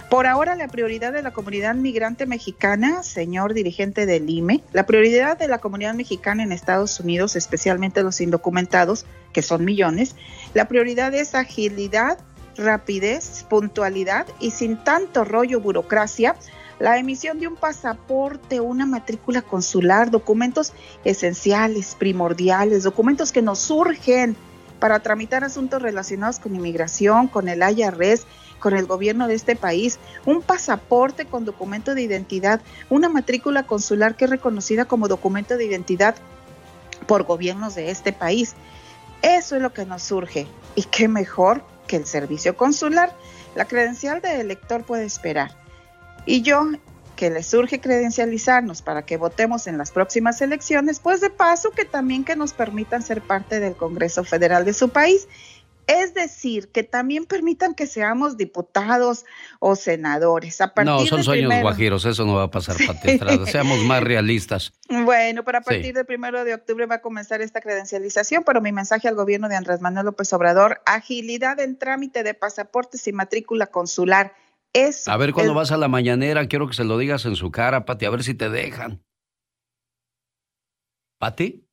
Por 0.09 0.27
ahora, 0.27 0.55
la 0.55 0.67
prioridad 0.67 1.13
de 1.13 1.21
la 1.21 1.31
comunidad 1.31 1.75
migrante 1.75 2.25
mexicana, 2.25 3.03
señor 3.03 3.53
dirigente 3.53 4.05
del 4.05 4.29
IME, 4.29 4.63
la 4.73 4.85
prioridad 4.85 5.37
de 5.37 5.47
la 5.47 5.59
comunidad 5.59 5.93
mexicana 5.93 6.43
en 6.43 6.51
Estados 6.51 6.99
Unidos, 6.99 7.35
especialmente 7.35 8.03
los 8.03 8.21
indocumentados, 8.21 9.05
que 9.33 9.41
son 9.41 9.63
millones, 9.65 10.15
la 10.53 10.67
prioridad 10.67 11.13
es 11.13 11.35
agilidad, 11.35 12.17
rapidez, 12.57 13.45
puntualidad 13.49 14.27
y 14.39 14.51
sin 14.51 14.83
tanto 14.83 15.23
rollo 15.23 15.61
burocracia 15.61 16.35
la 16.81 16.97
emisión 16.97 17.39
de 17.39 17.47
un 17.47 17.55
pasaporte, 17.55 18.59
una 18.59 18.87
matrícula 18.87 19.43
consular, 19.43 20.09
documentos 20.09 20.73
esenciales, 21.05 21.95
primordiales, 21.97 22.83
documentos 22.83 23.31
que 23.31 23.43
nos 23.43 23.59
surgen 23.59 24.35
para 24.79 24.99
tramitar 24.99 25.43
asuntos 25.43 25.79
relacionados 25.79 26.39
con 26.39 26.55
inmigración, 26.55 27.27
con 27.27 27.47
el 27.49 27.61
IRS, 27.61 28.25
con 28.61 28.77
el 28.77 28.85
gobierno 28.85 29.27
de 29.27 29.33
este 29.33 29.57
país, 29.57 29.99
un 30.25 30.41
pasaporte 30.41 31.25
con 31.25 31.43
documento 31.43 31.93
de 31.93 32.03
identidad, 32.03 32.61
una 32.89 33.09
matrícula 33.09 33.63
consular 33.63 34.15
que 34.15 34.25
es 34.25 34.31
reconocida 34.31 34.85
como 34.85 35.09
documento 35.09 35.57
de 35.57 35.65
identidad 35.65 36.15
por 37.07 37.23
gobiernos 37.23 37.75
de 37.75 37.91
este 37.91 38.13
país. 38.13 38.55
Eso 39.21 39.57
es 39.57 39.61
lo 39.61 39.73
que 39.73 39.85
nos 39.85 40.03
surge. 40.03 40.47
Y 40.75 40.83
qué 40.83 41.09
mejor 41.09 41.63
que 41.87 41.97
el 41.97 42.05
servicio 42.05 42.55
consular. 42.55 43.13
La 43.55 43.65
credencial 43.65 44.21
de 44.21 44.39
elector 44.39 44.83
puede 44.83 45.03
esperar. 45.03 45.51
Y 46.25 46.41
yo, 46.41 46.65
que 47.15 47.29
le 47.29 47.43
surge 47.43 47.81
credencializarnos 47.81 48.81
para 48.81 49.03
que 49.03 49.17
votemos 49.17 49.67
en 49.67 49.77
las 49.77 49.91
próximas 49.91 50.41
elecciones, 50.41 50.99
pues 50.99 51.21
de 51.21 51.29
paso 51.29 51.71
que 51.71 51.85
también 51.85 52.23
que 52.23 52.35
nos 52.35 52.53
permitan 52.53 53.03
ser 53.03 53.21
parte 53.21 53.59
del 53.59 53.75
Congreso 53.75 54.23
Federal 54.23 54.65
de 54.65 54.73
su 54.73 54.89
país. 54.89 55.27
Es 55.91 56.13
decir, 56.13 56.71
que 56.71 56.83
también 56.83 57.25
permitan 57.25 57.75
que 57.75 57.87
seamos 57.87 58.37
diputados 58.37 59.25
o 59.59 59.75
senadores. 59.75 60.61
A 60.61 60.73
no, 60.83 61.05
son 61.05 61.23
sueños 61.23 61.53
guajiros, 61.61 62.05
eso 62.05 62.25
no 62.25 62.35
va 62.35 62.43
a 62.43 62.51
pasar, 62.51 62.75
Pati 62.85 63.11
Estrada. 63.11 63.45
Seamos 63.45 63.83
más 63.85 64.03
realistas. 64.03 64.73
Bueno, 64.89 65.43
pero 65.43 65.59
a 65.59 65.61
partir 65.61 65.93
del 65.93 66.05
primero 66.05 66.43
de 66.43 66.53
octubre 66.53 66.85
va 66.85 66.95
a 66.95 67.01
comenzar 67.01 67.41
esta 67.41 67.61
credencialización, 67.61 68.43
pero 68.43 68.61
mi 68.61 68.71
mensaje 68.71 69.07
al 69.07 69.15
gobierno 69.15 69.49
de 69.49 69.55
Andrés 69.55 69.81
Manuel 69.81 70.05
López 70.05 70.31
Obrador, 70.33 70.81
agilidad 70.85 71.59
en 71.59 71.77
trámite 71.77 72.23
de 72.23 72.33
pasaportes 72.33 73.07
y 73.07 73.13
matrícula 73.13 73.67
consular 73.67 74.33
a 75.07 75.17
ver, 75.17 75.33
cuando 75.33 75.53
vas 75.53 75.71
a 75.71 75.77
la 75.77 75.89
mañanera, 75.89 76.47
quiero 76.47 76.67
que 76.67 76.73
se 76.73 76.85
lo 76.85 76.97
digas 76.97 77.25
en 77.25 77.35
su 77.35 77.51
cara, 77.51 77.85
Pati, 77.85 78.05
a 78.05 78.09
ver 78.09 78.23
si 78.23 78.35
te 78.35 78.49
dejan. 78.49 79.03
¿Pati? 81.19 81.67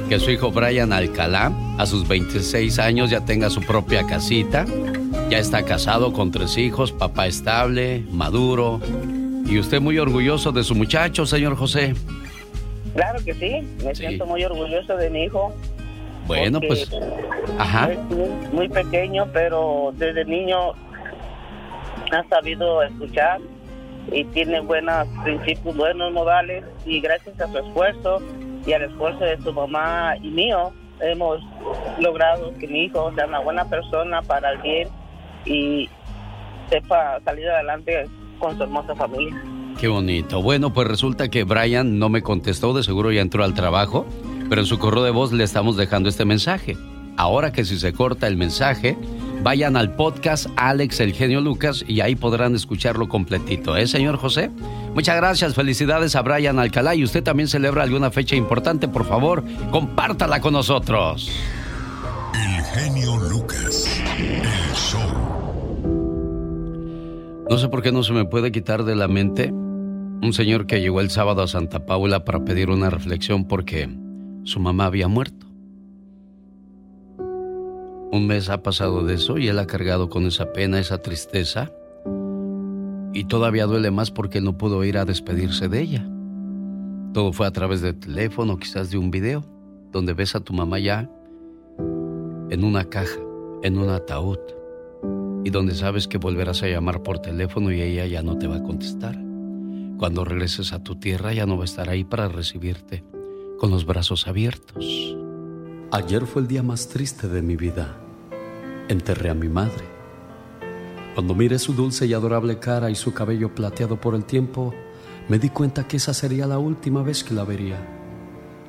que 0.09 0.19
su 0.19 0.31
hijo 0.31 0.49
Brian 0.49 0.91
Alcalá, 0.91 1.51
a 1.77 1.85
sus 1.85 2.07
26 2.07 2.79
años, 2.79 3.11
ya 3.11 3.23
tenga 3.23 3.51
su 3.51 3.61
propia 3.61 4.07
casita. 4.07 4.65
Ya 5.29 5.37
está 5.37 5.63
casado 5.63 6.11
con 6.13 6.31
tres 6.31 6.57
hijos, 6.57 6.91
papá 6.91 7.27
estable, 7.27 8.03
maduro. 8.09 8.81
Y 9.45 9.59
usted 9.59 9.79
muy 9.79 9.99
orgulloso 9.99 10.51
de 10.51 10.63
su 10.63 10.73
muchacho, 10.73 11.27
señor 11.27 11.55
José. 11.55 11.93
Claro 12.95 13.23
que 13.23 13.35
sí, 13.35 13.61
me 13.85 13.93
siento 13.93 14.25
muy 14.25 14.43
orgulloso 14.43 14.97
de 14.97 15.11
mi 15.11 15.25
hijo. 15.25 15.53
Bueno, 16.25 16.59
pues. 16.59 16.89
Ajá. 17.59 17.91
Es 17.91 17.99
muy, 18.51 18.67
pequeño, 18.67 19.27
pero 19.31 19.93
desde 19.95 20.25
niño 20.25 20.71
ha 22.11 22.23
sabido 22.29 22.81
escuchar 22.81 23.39
y 24.11 24.23
tiene 24.25 24.59
buenos 24.61 25.07
principios, 25.23 25.77
buenos 25.77 26.11
modales 26.11 26.63
y 26.83 26.99
gracias 26.99 27.39
a 27.39 27.47
su 27.47 27.59
esfuerzo 27.59 28.23
y 28.65 28.73
al 28.73 28.83
esfuerzo 28.83 29.23
de 29.23 29.37
su 29.41 29.53
mamá 29.53 30.15
y 30.21 30.29
mío 30.29 30.71
hemos 30.99 31.39
logrado 31.99 32.53
que 32.59 32.67
mi 32.67 32.85
hijo 32.85 33.11
sea 33.15 33.25
una 33.25 33.39
buena 33.39 33.65
persona 33.65 34.21
para 34.21 34.51
el 34.51 34.57
bien 34.59 34.87
y 35.45 35.89
sepa 36.69 37.19
salir 37.23 37.47
adelante 37.49 38.07
con 38.37 38.57
su 38.57 38.63
hermosa 38.63 38.95
familia. 38.95 39.41
Qué 39.79 39.87
bonito. 39.87 40.41
Bueno, 40.41 40.73
pues 40.73 40.87
resulta 40.87 41.29
que 41.29 41.45
Brian 41.45 41.99
no 41.99 42.09
me 42.09 42.21
contestó, 42.21 42.73
de 42.73 42.83
seguro 42.83 43.11
ya 43.11 43.21
entró 43.21 43.43
al 43.43 43.53
trabajo 43.53 44.05
pero 44.49 44.61
en 44.61 44.67
su 44.67 44.79
correo 44.79 45.03
de 45.03 45.11
voz 45.11 45.31
le 45.31 45.43
estamos 45.43 45.77
dejando 45.77 46.09
este 46.09 46.25
mensaje. 46.25 46.75
Ahora 47.17 47.51
que 47.51 47.63
si 47.63 47.77
se 47.77 47.93
corta 47.93 48.27
el 48.27 48.35
mensaje, 48.35 48.97
vayan 49.43 49.77
al 49.77 49.93
podcast 49.93 50.47
Alex 50.55 50.99
el 50.99 51.13
genio 51.13 51.41
Lucas 51.41 51.83
y 51.87 52.01
ahí 52.01 52.15
podrán 52.15 52.55
escucharlo 52.55 53.07
completito. 53.07 53.77
¿Eh, 53.77 53.87
señor 53.87 54.17
José? 54.17 54.49
Muchas 54.93 55.15
gracias, 55.15 55.55
felicidades 55.55 56.15
a 56.15 56.21
Brian 56.21 56.59
Alcalá 56.59 56.95
y 56.95 57.03
usted 57.03 57.23
también 57.23 57.47
celebra 57.47 57.83
alguna 57.83 58.11
fecha 58.11 58.35
importante, 58.35 58.87
por 58.87 59.05
favor, 59.05 59.43
compártala 59.71 60.41
con 60.41 60.53
nosotros. 60.53 61.31
El 62.33 62.63
genio 62.63 63.17
Lucas, 63.29 64.01
el 64.17 64.75
show. 64.75 65.29
No 67.49 67.57
sé 67.57 67.67
por 67.69 67.81
qué 67.81 67.91
no 67.91 68.03
se 68.03 68.13
me 68.13 68.25
puede 68.25 68.51
quitar 68.51 68.83
de 68.83 68.95
la 68.95 69.07
mente 69.07 69.51
un 69.51 70.33
señor 70.33 70.67
que 70.67 70.81
llegó 70.81 71.01
el 71.01 71.09
sábado 71.09 71.41
a 71.41 71.47
Santa 71.47 71.85
Paula 71.85 72.25
para 72.25 72.43
pedir 72.43 72.69
una 72.69 72.89
reflexión 72.89 73.47
porque 73.47 73.89
su 74.43 74.59
mamá 74.59 74.85
había 74.85 75.07
muerto. 75.07 75.48
Un 78.11 78.25
mes 78.25 78.49
ha 78.49 78.63
pasado 78.63 79.03
de 79.03 79.13
eso 79.15 79.37
y 79.37 79.47
él 79.49 79.59
ha 79.59 79.67
cargado 79.67 80.09
con 80.09 80.25
esa 80.25 80.51
pena, 80.51 80.79
esa 80.79 80.97
tristeza. 80.97 81.71
Y 83.13 83.25
todavía 83.25 83.67
duele 83.67 83.91
más 83.91 84.09
porque 84.09 84.41
no 84.41 84.57
pudo 84.57 84.83
ir 84.83 84.97
a 84.97 85.05
despedirse 85.05 85.67
de 85.67 85.81
ella. 85.81 86.09
Todo 87.13 87.33
fue 87.33 87.45
a 87.45 87.51
través 87.51 87.81
del 87.81 87.95
teléfono, 87.95 88.57
quizás 88.57 88.89
de 88.89 88.97
un 88.97 89.11
video, 89.11 89.45
donde 89.91 90.13
ves 90.13 90.35
a 90.35 90.39
tu 90.39 90.53
mamá 90.53 90.79
ya 90.79 91.09
en 92.49 92.63
una 92.63 92.85
caja, 92.85 93.19
en 93.61 93.77
un 93.77 93.89
ataúd, 93.89 94.39
y 95.43 95.51
donde 95.51 95.75
sabes 95.75 96.07
que 96.07 96.17
volverás 96.17 96.63
a 96.63 96.67
llamar 96.67 97.03
por 97.03 97.19
teléfono 97.19 97.71
y 97.71 97.81
ella 97.81 98.07
ya 98.07 98.23
no 98.23 98.37
te 98.37 98.47
va 98.47 98.57
a 98.57 98.63
contestar. 98.63 99.17
Cuando 99.97 100.25
regreses 100.25 100.73
a 100.73 100.83
tu 100.83 100.95
tierra 100.95 101.33
ya 101.33 101.45
no 101.45 101.57
va 101.57 101.63
a 101.63 101.65
estar 101.65 101.89
ahí 101.89 102.03
para 102.03 102.27
recibirte 102.27 103.03
con 103.59 103.69
los 103.69 103.85
brazos 103.85 104.27
abiertos. 104.27 105.15
Ayer 105.91 106.27
fue 106.27 106.43
el 106.43 106.47
día 106.47 106.61
más 106.61 106.87
triste 106.87 107.27
de 107.27 107.41
mi 107.41 107.55
vida. 107.55 107.97
Enterré 108.89 109.31
a 109.31 109.33
mi 109.33 109.49
madre. 109.49 109.85
Cuando 111.15 111.33
miré 111.33 111.57
su 111.57 111.73
dulce 111.73 112.05
y 112.05 112.13
adorable 112.13 112.59
cara 112.59 112.91
y 112.91 112.95
su 112.95 113.11
cabello 113.11 113.55
plateado 113.55 113.99
por 113.99 114.13
el 114.13 114.23
tiempo, 114.23 114.71
me 115.29 115.39
di 115.39 115.49
cuenta 115.49 115.87
que 115.87 115.97
esa 115.97 116.13
sería 116.13 116.45
la 116.45 116.59
última 116.59 117.01
vez 117.01 117.23
que 117.23 117.33
la 117.33 117.43
vería. 117.43 117.79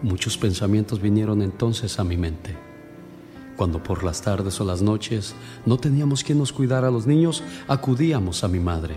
Muchos 0.00 0.38
pensamientos 0.38 1.02
vinieron 1.02 1.42
entonces 1.42 1.98
a 1.98 2.04
mi 2.04 2.16
mente. 2.16 2.56
Cuando 3.54 3.82
por 3.82 4.02
las 4.02 4.22
tardes 4.22 4.58
o 4.58 4.64
las 4.64 4.80
noches 4.80 5.34
no 5.66 5.76
teníamos 5.76 6.24
quien 6.24 6.38
nos 6.38 6.54
cuidara 6.54 6.88
a 6.88 6.90
los 6.90 7.06
niños, 7.06 7.42
acudíamos 7.68 8.44
a 8.44 8.48
mi 8.48 8.60
madre, 8.60 8.96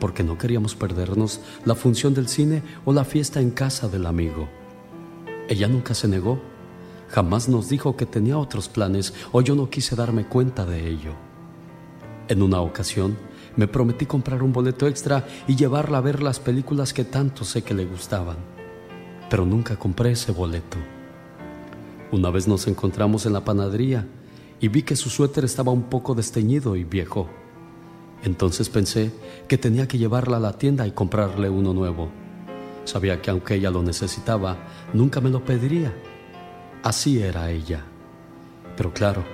porque 0.00 0.24
no 0.24 0.36
queríamos 0.36 0.74
perdernos 0.74 1.40
la 1.64 1.76
función 1.76 2.12
del 2.12 2.26
cine 2.26 2.64
o 2.84 2.92
la 2.92 3.04
fiesta 3.04 3.40
en 3.40 3.52
casa 3.52 3.86
del 3.86 4.06
amigo. 4.06 4.48
Ella 5.48 5.68
nunca 5.68 5.94
se 5.94 6.08
negó, 6.08 6.40
jamás 7.08 7.48
nos 7.48 7.68
dijo 7.68 7.96
que 7.96 8.06
tenía 8.06 8.38
otros 8.38 8.68
planes 8.68 9.14
o 9.32 9.40
yo 9.40 9.54
no 9.54 9.70
quise 9.70 9.96
darme 9.96 10.26
cuenta 10.26 10.64
de 10.64 10.88
ello. 10.88 11.12
En 12.28 12.42
una 12.42 12.60
ocasión, 12.60 13.16
me 13.56 13.68
prometí 13.68 14.04
comprar 14.04 14.42
un 14.42 14.52
boleto 14.52 14.86
extra 14.86 15.26
y 15.46 15.56
llevarla 15.56 15.98
a 15.98 16.02
ver 16.02 16.22
las 16.22 16.40
películas 16.40 16.92
que 16.92 17.04
tanto 17.04 17.44
sé 17.44 17.62
que 17.62 17.74
le 17.74 17.86
gustaban, 17.86 18.36
pero 19.30 19.46
nunca 19.46 19.76
compré 19.76 20.12
ese 20.12 20.32
boleto. 20.32 20.76
Una 22.12 22.30
vez 22.30 22.46
nos 22.46 22.66
encontramos 22.66 23.26
en 23.26 23.32
la 23.32 23.44
panadería 23.44 24.06
y 24.60 24.68
vi 24.68 24.82
que 24.82 24.96
su 24.96 25.10
suéter 25.10 25.44
estaba 25.44 25.72
un 25.72 25.84
poco 25.84 26.14
desteñido 26.14 26.76
y 26.76 26.84
viejo. 26.84 27.28
Entonces 28.22 28.68
pensé 28.68 29.12
que 29.48 29.58
tenía 29.58 29.88
que 29.88 29.98
llevarla 29.98 30.36
a 30.36 30.40
la 30.40 30.58
tienda 30.58 30.86
y 30.86 30.92
comprarle 30.92 31.48
uno 31.48 31.72
nuevo. 31.72 32.10
Sabía 32.84 33.20
que 33.20 33.30
aunque 33.30 33.54
ella 33.54 33.70
lo 33.70 33.82
necesitaba, 33.82 34.56
nunca 34.92 35.20
me 35.20 35.30
lo 35.30 35.44
pediría. 35.44 35.92
Así 36.86 37.20
era 37.20 37.50
ella. 37.50 37.82
Pero 38.76 38.94
claro, 38.94 39.24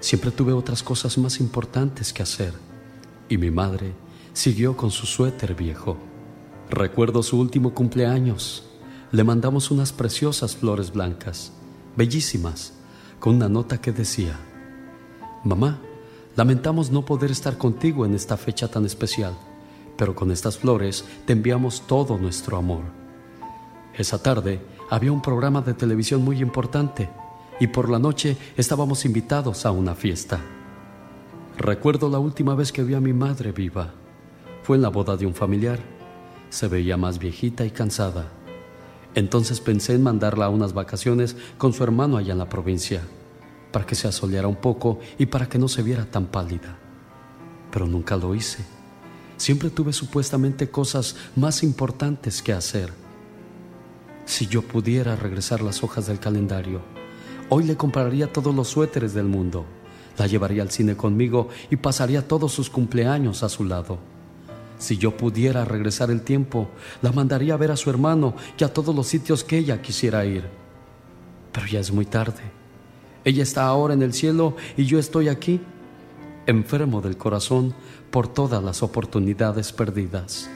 siempre 0.00 0.32
tuve 0.32 0.52
otras 0.52 0.82
cosas 0.82 1.16
más 1.18 1.38
importantes 1.38 2.12
que 2.12 2.24
hacer. 2.24 2.52
Y 3.28 3.38
mi 3.38 3.48
madre 3.48 3.92
siguió 4.32 4.76
con 4.76 4.90
su 4.90 5.06
suéter 5.06 5.54
viejo. 5.54 5.98
Recuerdo 6.68 7.22
su 7.22 7.38
último 7.38 7.74
cumpleaños. 7.74 8.64
Le 9.12 9.22
mandamos 9.22 9.70
unas 9.70 9.92
preciosas 9.92 10.56
flores 10.56 10.90
blancas, 10.90 11.52
bellísimas, 11.94 12.72
con 13.20 13.36
una 13.36 13.48
nota 13.48 13.80
que 13.80 13.92
decía, 13.92 14.36
Mamá, 15.44 15.78
lamentamos 16.34 16.90
no 16.90 17.04
poder 17.04 17.30
estar 17.30 17.56
contigo 17.56 18.04
en 18.04 18.16
esta 18.16 18.36
fecha 18.36 18.66
tan 18.66 18.84
especial, 18.84 19.38
pero 19.96 20.16
con 20.16 20.32
estas 20.32 20.58
flores 20.58 21.04
te 21.24 21.34
enviamos 21.34 21.86
todo 21.86 22.18
nuestro 22.18 22.56
amor. 22.56 22.82
Esa 23.94 24.20
tarde 24.20 24.60
había 24.90 25.12
un 25.12 25.22
programa 25.22 25.62
de 25.62 25.74
televisión 25.74 26.24
muy 26.24 26.40
importante 26.40 27.08
y 27.58 27.68
por 27.68 27.88
la 27.88 27.98
noche 27.98 28.36
estábamos 28.56 29.04
invitados 29.04 29.66
a 29.66 29.70
una 29.70 29.94
fiesta. 29.94 30.40
Recuerdo 31.58 32.08
la 32.08 32.18
última 32.18 32.54
vez 32.54 32.70
que 32.70 32.84
vi 32.84 32.94
a 32.94 33.00
mi 33.00 33.12
madre 33.12 33.52
viva. 33.52 33.94
Fue 34.62 34.76
en 34.76 34.82
la 34.82 34.90
boda 34.90 35.16
de 35.16 35.26
un 35.26 35.34
familiar. 35.34 35.78
Se 36.50 36.68
veía 36.68 36.96
más 36.96 37.18
viejita 37.18 37.64
y 37.64 37.70
cansada. 37.70 38.30
Entonces 39.14 39.60
pensé 39.60 39.94
en 39.94 40.02
mandarla 40.02 40.46
a 40.46 40.50
unas 40.50 40.74
vacaciones 40.74 41.36
con 41.56 41.72
su 41.72 41.82
hermano 41.82 42.18
allá 42.18 42.32
en 42.32 42.38
la 42.38 42.48
provincia, 42.48 43.00
para 43.72 43.86
que 43.86 43.94
se 43.94 44.06
asoleara 44.06 44.48
un 44.48 44.56
poco 44.56 45.00
y 45.18 45.26
para 45.26 45.48
que 45.48 45.58
no 45.58 45.68
se 45.68 45.82
viera 45.82 46.04
tan 46.04 46.26
pálida. 46.26 46.76
Pero 47.70 47.86
nunca 47.86 48.16
lo 48.16 48.34
hice. 48.34 48.64
Siempre 49.38 49.70
tuve 49.70 49.94
supuestamente 49.94 50.70
cosas 50.70 51.16
más 51.34 51.62
importantes 51.62 52.42
que 52.42 52.52
hacer. 52.52 53.05
Si 54.26 54.48
yo 54.48 54.60
pudiera 54.62 55.14
regresar 55.14 55.62
las 55.62 55.84
hojas 55.84 56.08
del 56.08 56.18
calendario, 56.18 56.82
hoy 57.48 57.62
le 57.62 57.76
compraría 57.76 58.32
todos 58.32 58.52
los 58.52 58.68
suéteres 58.68 59.14
del 59.14 59.26
mundo, 59.26 59.64
la 60.18 60.26
llevaría 60.26 60.62
al 60.62 60.70
cine 60.72 60.96
conmigo 60.96 61.48
y 61.70 61.76
pasaría 61.76 62.26
todos 62.26 62.52
sus 62.52 62.68
cumpleaños 62.68 63.44
a 63.44 63.48
su 63.48 63.64
lado. 63.64 63.98
Si 64.78 64.98
yo 64.98 65.16
pudiera 65.16 65.64
regresar 65.64 66.10
el 66.10 66.22
tiempo, 66.22 66.68
la 67.02 67.12
mandaría 67.12 67.54
a 67.54 67.56
ver 67.56 67.70
a 67.70 67.76
su 67.76 67.88
hermano 67.88 68.34
y 68.58 68.64
a 68.64 68.72
todos 68.72 68.94
los 68.94 69.06
sitios 69.06 69.44
que 69.44 69.58
ella 69.58 69.80
quisiera 69.80 70.26
ir. 70.26 70.44
Pero 71.52 71.66
ya 71.68 71.78
es 71.78 71.92
muy 71.92 72.04
tarde. 72.04 72.42
Ella 73.24 73.44
está 73.44 73.64
ahora 73.66 73.94
en 73.94 74.02
el 74.02 74.12
cielo 74.12 74.56
y 74.76 74.86
yo 74.86 74.98
estoy 74.98 75.28
aquí, 75.28 75.60
enfermo 76.46 77.00
del 77.00 77.16
corazón 77.16 77.74
por 78.10 78.26
todas 78.26 78.62
las 78.62 78.82
oportunidades 78.82 79.72
perdidas. 79.72 80.50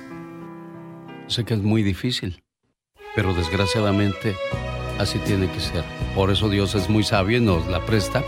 Sé 1.29 1.45
que 1.45 1.55
es 1.55 1.63
muy 1.63 1.85
difícil, 1.85 2.43
pero 3.15 3.35
desgraciadamente 3.35 4.37
así 4.99 5.19
tiene 5.21 5.51
que 5.51 5.61
ser. 5.61 5.85
Por 6.15 6.31
eso 6.31 6.49
Dios 6.49 6.75
es 6.75 6.89
muy 6.89 7.05
sabio 7.05 7.39
y 7.39 7.41
nos 7.41 7.67
la 7.69 7.85
presta 7.85 8.23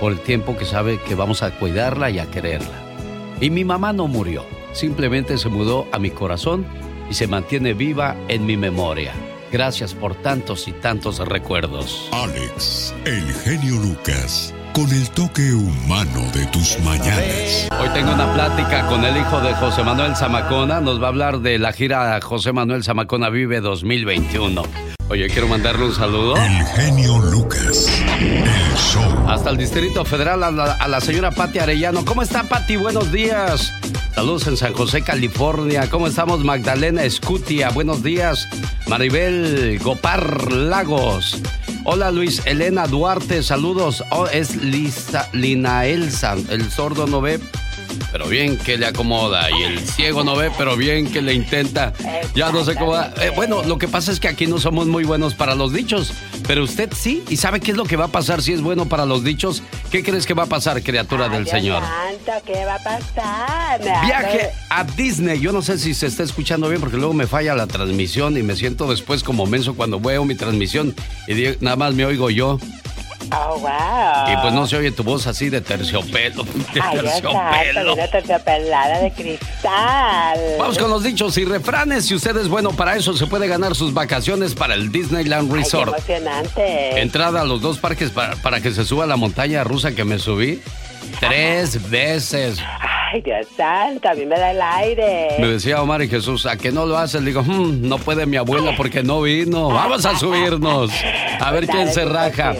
por 0.00 0.12
el 0.12 0.20
tiempo 0.20 0.56
que 0.56 0.64
sabe 0.64 0.98
que 1.00 1.14
vamos 1.14 1.42
a 1.42 1.50
cuidarla 1.58 2.10
y 2.10 2.18
a 2.18 2.30
quererla. 2.30 2.82
Y 3.40 3.50
mi 3.50 3.64
mamá 3.64 3.92
no 3.92 4.06
murió 4.06 4.44
simplemente 4.72 5.38
se 5.38 5.48
mudó 5.48 5.86
a 5.92 5.98
mi 5.98 6.10
corazón 6.10 6.66
y 7.10 7.14
se 7.14 7.26
mantiene 7.26 7.74
viva 7.74 8.16
en 8.28 8.46
mi 8.46 8.56
memoria. 8.56 9.12
Gracias 9.50 9.94
por 9.94 10.14
tantos 10.14 10.66
y 10.66 10.72
tantos 10.72 11.18
recuerdos. 11.18 12.08
Alex, 12.12 12.94
el 13.04 13.32
genio 13.34 13.76
Lucas, 13.76 14.54
con 14.72 14.90
el 14.90 15.10
toque 15.10 15.52
humano 15.52 16.30
de 16.32 16.46
tus 16.46 16.78
mañanas. 16.80 17.68
Hoy 17.80 17.88
tengo 17.92 18.12
una 18.14 18.32
plática 18.32 18.86
con 18.86 19.04
el 19.04 19.16
hijo 19.16 19.40
de 19.40 19.54
José 19.54 19.82
Manuel 19.82 20.16
Zamacona. 20.16 20.80
Nos 20.80 21.00
va 21.00 21.06
a 21.06 21.08
hablar 21.08 21.40
de 21.40 21.58
la 21.58 21.72
gira 21.72 22.18
José 22.22 22.52
Manuel 22.52 22.82
Zamacona 22.82 23.28
Vive 23.28 23.60
2021. 23.60 24.62
Oye, 25.12 25.28
quiero 25.28 25.46
mandarle 25.46 25.84
un 25.84 25.94
saludo. 25.94 26.34
El 26.38 26.64
genio 26.68 27.18
Lucas. 27.18 27.86
El 28.18 28.78
show. 28.78 29.28
Hasta 29.28 29.50
el 29.50 29.58
Distrito 29.58 30.06
Federal 30.06 30.42
a 30.42 30.50
la, 30.88 31.00
señora 31.02 31.30
Patti 31.30 31.58
Arellano. 31.58 32.02
¿Cómo 32.06 32.22
está, 32.22 32.44
Patti? 32.44 32.76
Buenos 32.76 33.12
días. 33.12 33.74
Saludos 34.14 34.46
en 34.46 34.56
San 34.56 34.72
José, 34.72 35.02
California. 35.02 35.90
¿Cómo 35.90 36.06
estamos, 36.06 36.42
Magdalena 36.42 37.04
Escutia? 37.04 37.68
Buenos 37.68 38.02
días. 38.02 38.48
Maribel 38.86 39.78
Gopar 39.80 40.50
Lagos. 40.50 41.42
Hola, 41.84 42.10
Luis 42.10 42.40
Elena 42.46 42.86
Duarte. 42.86 43.42
Saludos. 43.42 44.02
Oh, 44.12 44.28
es 44.28 44.56
Lisa, 44.56 45.28
Lina 45.34 45.84
Elsa. 45.84 46.36
El 46.48 46.70
sordo 46.70 47.06
no 47.06 47.20
ve 47.20 47.38
pero 48.10 48.28
bien 48.28 48.58
que 48.58 48.76
le 48.76 48.86
acomoda. 48.86 49.50
Y 49.50 49.62
el 49.62 49.80
ciego 49.80 50.24
no 50.24 50.36
ve, 50.36 50.50
pero 50.56 50.76
bien 50.76 51.10
que 51.10 51.22
le 51.22 51.34
intenta. 51.34 51.92
Ya 52.34 52.52
no 52.52 52.64
sé 52.64 52.74
cómo. 52.74 52.96
Eh, 52.96 53.32
bueno, 53.34 53.62
lo 53.62 53.78
que 53.78 53.88
pasa 53.88 54.12
es 54.12 54.20
que 54.20 54.28
aquí 54.28 54.46
no 54.46 54.58
somos 54.58 54.86
muy 54.86 55.04
buenos 55.04 55.34
para 55.34 55.54
los 55.54 55.72
dichos, 55.72 56.12
pero 56.46 56.64
usted 56.64 56.90
sí. 56.94 57.22
¿Y 57.28 57.36
sabe 57.36 57.60
qué 57.60 57.72
es 57.72 57.76
lo 57.76 57.84
que 57.84 57.96
va 57.96 58.06
a 58.06 58.08
pasar 58.08 58.42
si 58.42 58.52
es 58.52 58.60
bueno 58.60 58.86
para 58.86 59.06
los 59.06 59.24
dichos? 59.24 59.62
¿Qué 59.90 60.02
crees 60.02 60.26
que 60.26 60.34
va 60.34 60.44
a 60.44 60.46
pasar, 60.46 60.82
criatura 60.82 61.28
del 61.28 61.46
Señor? 61.46 61.82
¿qué 62.46 62.64
va 62.64 62.76
a 62.76 62.78
pasar? 62.78 63.80
Viaje 63.80 64.50
a 64.70 64.84
Disney. 64.84 65.40
Yo 65.40 65.52
no 65.52 65.62
sé 65.62 65.78
si 65.78 65.94
se 65.94 66.06
está 66.06 66.22
escuchando 66.22 66.68
bien 66.68 66.80
porque 66.80 66.96
luego 66.96 67.14
me 67.14 67.26
falla 67.26 67.54
la 67.54 67.66
transmisión 67.66 68.36
y 68.36 68.42
me 68.42 68.56
siento 68.56 68.88
después 68.88 69.22
como 69.22 69.46
menso 69.46 69.74
cuando 69.74 70.00
veo 70.00 70.24
mi 70.24 70.34
transmisión 70.34 70.94
y 71.28 71.34
nada 71.60 71.76
más 71.76 71.94
me 71.94 72.04
oigo 72.04 72.30
yo. 72.30 72.58
Oh, 73.30 73.58
wow. 73.58 74.32
Y 74.32 74.36
pues 74.42 74.52
no 74.52 74.66
se 74.66 74.76
oye 74.76 74.90
tu 74.92 75.02
voz 75.02 75.26
así 75.26 75.48
de 75.50 75.60
terciopelo. 75.60 76.44
De 76.74 76.80
Ay, 76.80 76.98
terciopelo. 76.98 77.92
una 77.92 78.08
terciopelada 78.08 78.98
de 79.00 79.10
cristal. 79.12 80.38
Vamos 80.58 80.78
con 80.78 80.90
los 80.90 81.02
dichos 81.02 81.36
y 81.38 81.44
refranes. 81.44 82.06
Si 82.06 82.14
usted 82.14 82.36
es 82.36 82.48
bueno 82.48 82.70
para 82.72 82.96
eso, 82.96 83.16
se 83.16 83.26
puede 83.26 83.46
ganar 83.48 83.74
sus 83.74 83.92
vacaciones 83.94 84.54
para 84.54 84.74
el 84.74 84.90
Disneyland 84.90 85.52
Resort. 85.52 85.94
Ay, 85.96 86.02
qué 86.06 86.16
emocionante. 86.16 87.00
Entrada 87.00 87.42
a 87.42 87.44
los 87.44 87.60
dos 87.60 87.78
parques 87.78 88.10
para, 88.10 88.36
para 88.36 88.60
que 88.60 88.70
se 88.72 88.84
suba 88.84 89.04
a 89.04 89.06
la 89.06 89.16
montaña 89.16 89.64
rusa 89.64 89.92
que 89.92 90.04
me 90.04 90.18
subí. 90.18 90.60
Tres 91.20 91.90
veces. 91.90 92.58
Ay, 93.12 93.20
Dios 93.20 93.46
santo, 93.56 94.08
a 94.08 94.14
mí 94.14 94.24
me 94.24 94.38
da 94.38 94.50
el 94.52 94.62
aire. 94.62 95.36
Me 95.38 95.46
decía 95.48 95.82
Omar 95.82 96.02
y 96.02 96.08
Jesús, 96.08 96.46
¿a 96.46 96.56
qué 96.56 96.72
no 96.72 96.86
lo 96.86 96.96
haces? 96.96 97.20
Le 97.20 97.28
digo, 97.28 97.42
hmm, 97.42 97.86
no 97.86 97.98
puede 97.98 98.26
mi 98.26 98.36
abuela 98.36 98.74
porque 98.76 99.02
no 99.02 99.22
vino. 99.22 99.68
Vamos 99.68 100.06
a 100.06 100.18
subirnos. 100.18 100.90
A 101.40 101.50
ver 101.50 101.66
quién 101.66 101.92
se 101.92 102.04
raja. 102.04 102.54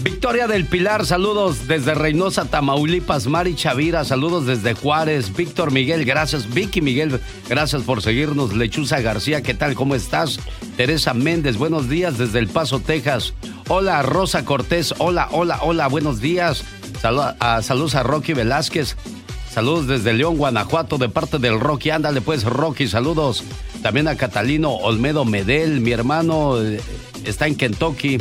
Victoria 0.00 0.46
del 0.46 0.64
Pilar, 0.66 1.04
saludos 1.06 1.68
desde 1.68 1.94
Reynosa, 1.94 2.46
Tamaulipas. 2.46 3.26
Mari 3.26 3.54
Chavira, 3.54 4.04
saludos 4.04 4.46
desde 4.46 4.74
Juárez. 4.74 5.34
Víctor 5.36 5.72
Miguel, 5.72 6.04
gracias. 6.04 6.52
Vicky 6.52 6.80
Miguel, 6.80 7.20
gracias 7.48 7.82
por 7.82 8.02
seguirnos. 8.02 8.54
Lechuza 8.54 9.00
García, 9.00 9.42
¿qué 9.42 9.54
tal? 9.54 9.74
¿Cómo 9.74 9.94
estás? 9.94 10.40
Teresa 10.76 11.12
Méndez, 11.14 11.56
buenos 11.58 11.88
días 11.88 12.18
desde 12.18 12.38
El 12.38 12.48
Paso, 12.48 12.80
Texas. 12.80 13.34
Hola, 13.68 14.02
Rosa 14.02 14.44
Cortés. 14.44 14.94
Hola, 14.98 15.28
hola, 15.32 15.58
hola, 15.62 15.86
buenos 15.88 16.20
días. 16.20 16.64
Saludos 17.02 17.94
a 17.94 18.02
Rocky 18.02 18.32
Velázquez. 18.32 18.96
Saludos 19.52 19.86
desde 19.86 20.14
León, 20.14 20.38
Guanajuato, 20.38 20.96
de 20.96 21.08
parte 21.10 21.38
del 21.38 21.60
Rocky. 21.60 21.90
Ándale 21.90 22.22
pues, 22.22 22.44
Rocky, 22.44 22.88
saludos. 22.88 23.44
También 23.82 24.08
a 24.08 24.16
Catalino 24.16 24.70
Olmedo 24.70 25.24
Medel, 25.24 25.80
mi 25.80 25.90
hermano 25.90 26.62
eh, 26.62 26.80
está 27.24 27.48
en 27.48 27.56
Kentucky. 27.56 28.18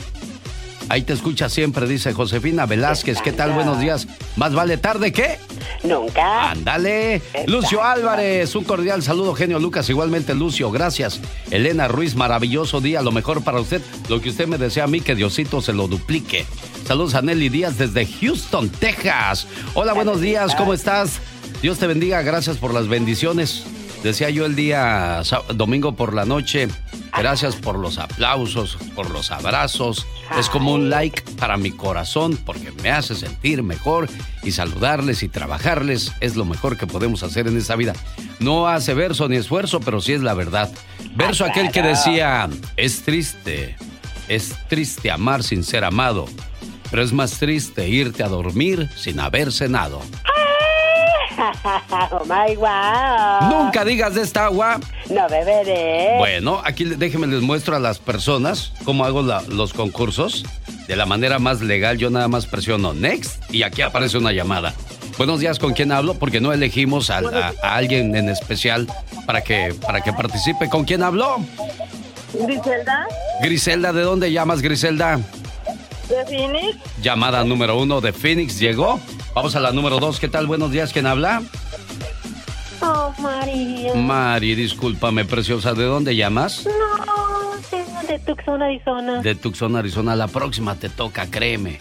Ahí 0.90 1.04
te 1.04 1.14
escucha 1.14 1.48
siempre, 1.48 1.88
dice 1.88 2.12
Josefina 2.12 2.66
Velázquez. 2.66 3.22
¿Qué 3.22 3.32
tal? 3.32 3.54
Buenos 3.54 3.80
días. 3.80 4.08
¿Más 4.36 4.54
vale 4.54 4.76
tarde 4.76 5.14
que? 5.14 5.38
Nunca. 5.84 6.52
Ándale. 6.52 7.22
Lucio 7.48 7.82
Álvarez, 7.82 8.54
un 8.56 8.66
cordial 8.66 9.02
saludo, 9.02 9.34
genio 9.34 9.58
Lucas. 9.58 9.90
Igualmente, 9.90 10.34
Lucio, 10.34 10.70
gracias. 10.70 11.22
Elena 11.50 11.88
Ruiz, 11.88 12.16
maravilloso 12.16 12.82
día. 12.82 13.02
Lo 13.02 13.14
mejor 13.14 13.42
para 13.42 13.62
usted. 13.62 13.82
Lo 14.10 14.20
que 14.20 14.32
usted 14.32 14.48
me 14.48 14.58
desea 14.58 14.84
a 14.84 14.88
mí, 14.88 15.00
que 15.00 15.16
Diosito 15.16 15.62
se 15.62 15.72
lo 15.72 15.88
duplique. 15.88 16.46
Saludos 16.92 17.16
a 17.16 17.22
Nelly 17.22 17.48
Díaz 17.48 17.78
desde 17.78 18.06
Houston, 18.06 18.68
Texas. 18.68 19.48
Hola, 19.76 19.94
buenos 19.94 20.20
días. 20.20 20.54
¿Cómo 20.56 20.74
estás? 20.74 21.22
Dios 21.62 21.80
te 21.80 21.88
bendiga. 21.88 22.22
Gracias 22.22 22.58
por 22.58 22.74
las 22.74 22.90
bendiciones. 22.90 23.64
Decía 24.04 24.30
yo 24.30 24.46
el 24.46 24.58
día 24.58 25.22
domingo 25.56 25.96
por 25.96 26.14
la 26.14 26.26
noche, 26.26 26.68
gracias 27.18 27.56
por 27.56 27.80
los 27.80 27.98
aplausos, 27.98 28.78
por 28.94 29.10
los 29.10 29.32
abrazos. 29.32 30.06
Es 30.38 30.50
como 30.50 30.74
un 30.74 30.90
like 30.90 31.22
para 31.40 31.56
mi 31.56 31.72
corazón 31.72 32.38
porque 32.46 32.74
me 32.84 32.92
hace 32.92 33.16
sentir 33.16 33.64
mejor 33.64 34.10
y 34.44 34.52
saludarles 34.52 35.24
y 35.24 35.30
trabajarles 35.30 36.12
es 36.20 36.36
lo 36.36 36.44
mejor 36.44 36.76
que 36.76 36.88
podemos 36.88 37.24
hacer 37.24 37.48
en 37.48 37.56
esta 37.56 37.78
vida. 37.78 37.94
No 38.40 38.68
hace 38.68 38.94
verso 38.94 39.30
ni 39.30 39.38
esfuerzo, 39.38 39.80
pero 39.80 40.02
sí 40.02 40.12
es 40.12 40.22
la 40.24 40.34
verdad. 40.34 40.70
Verso 41.16 41.46
aquel 41.46 41.72
que 41.72 41.84
decía, 41.84 42.50
es 42.76 43.04
triste, 43.04 43.78
es 44.28 44.58
triste 44.68 45.10
amar 45.10 45.42
sin 45.42 45.64
ser 45.64 45.86
amado, 45.86 46.28
pero 46.92 47.02
es 47.02 47.14
más 47.14 47.40
triste 47.40 47.88
irte 47.88 48.22
a 48.22 48.28
dormir 48.28 48.90
sin 48.96 49.20
haber 49.20 49.52
cenado. 49.52 50.02
oh 52.12 52.24
my 52.26 52.56
wow. 52.56 53.50
Nunca 53.50 53.84
digas 53.84 54.14
de 54.14 54.22
esta 54.22 54.46
agua. 54.46 54.80
No 55.10 55.28
beberé. 55.30 56.18
Bueno, 56.18 56.62
aquí 56.64 56.84
déjenme 56.84 57.28
les 57.28 57.42
muestro 57.42 57.76
a 57.76 57.80
las 57.80 57.98
personas 57.98 58.74
cómo 58.84 59.06
hago 59.06 59.22
los 59.22 59.74
concursos. 59.74 60.46
De 60.88 60.96
la 60.96 61.06
manera 61.06 61.40
más 61.40 61.62
legal, 61.62 61.98
yo 61.98 62.10
nada 62.10 62.28
más 62.28 62.46
presiono 62.46 62.94
next 62.94 63.42
y 63.52 63.64
aquí 63.64 63.82
aparece 63.82 64.18
una 64.18 64.34
llamada. 64.34 64.74
Buenos 65.18 65.40
días, 65.40 65.60
¿con 65.60 65.74
quién 65.74 65.92
hablo? 65.92 66.16
Porque 66.16 66.42
no 66.42 66.52
elegimos 66.52 67.10
a, 67.10 67.22
alguien 67.62 68.16
en 68.16 68.28
especial 68.28 68.88
para 69.26 69.42
que, 69.42 69.74
para 69.86 70.02
que 70.02 70.12
participe. 70.12 70.68
¿Con 70.70 70.84
quién 70.84 71.04
hablo? 71.04 71.38
Griselda. 72.34 73.08
Griselda, 73.42 73.94
¿de 73.94 74.02
dónde 74.02 74.32
llamas, 74.32 74.62
Griselda? 74.62 75.20
¿De 76.12 76.26
Phoenix? 76.26 76.78
Llamada 77.02 77.44
número 77.46 77.78
uno 77.80 78.02
de 78.02 78.12
Phoenix 78.12 78.60
llegó. 78.60 79.00
Vamos 79.34 79.56
a 79.56 79.62
la 79.62 79.72
número 79.72 79.98
dos. 80.00 80.20
¿Qué 80.20 80.28
tal? 80.28 80.46
Buenos 80.46 80.72
días. 80.72 80.92
¿Quién 80.92 81.08
habla? 81.08 81.42
Oh, 82.82 83.14
María. 83.20 83.94
Mari, 83.96 84.56
discúlpame, 84.56 85.24
preciosa. 85.24 85.74
¿De 85.74 85.86
dónde 85.86 86.16
llamas? 86.18 86.66
No, 86.66 88.02
de 88.08 88.20
Tucson, 88.20 88.62
Arizona. 88.62 89.22
De 89.22 89.36
Tucson, 89.36 89.78
Arizona. 89.78 90.16
La 90.18 90.28
próxima 90.28 90.76
te 90.76 90.90
toca, 90.90 91.28
créeme. 91.32 91.78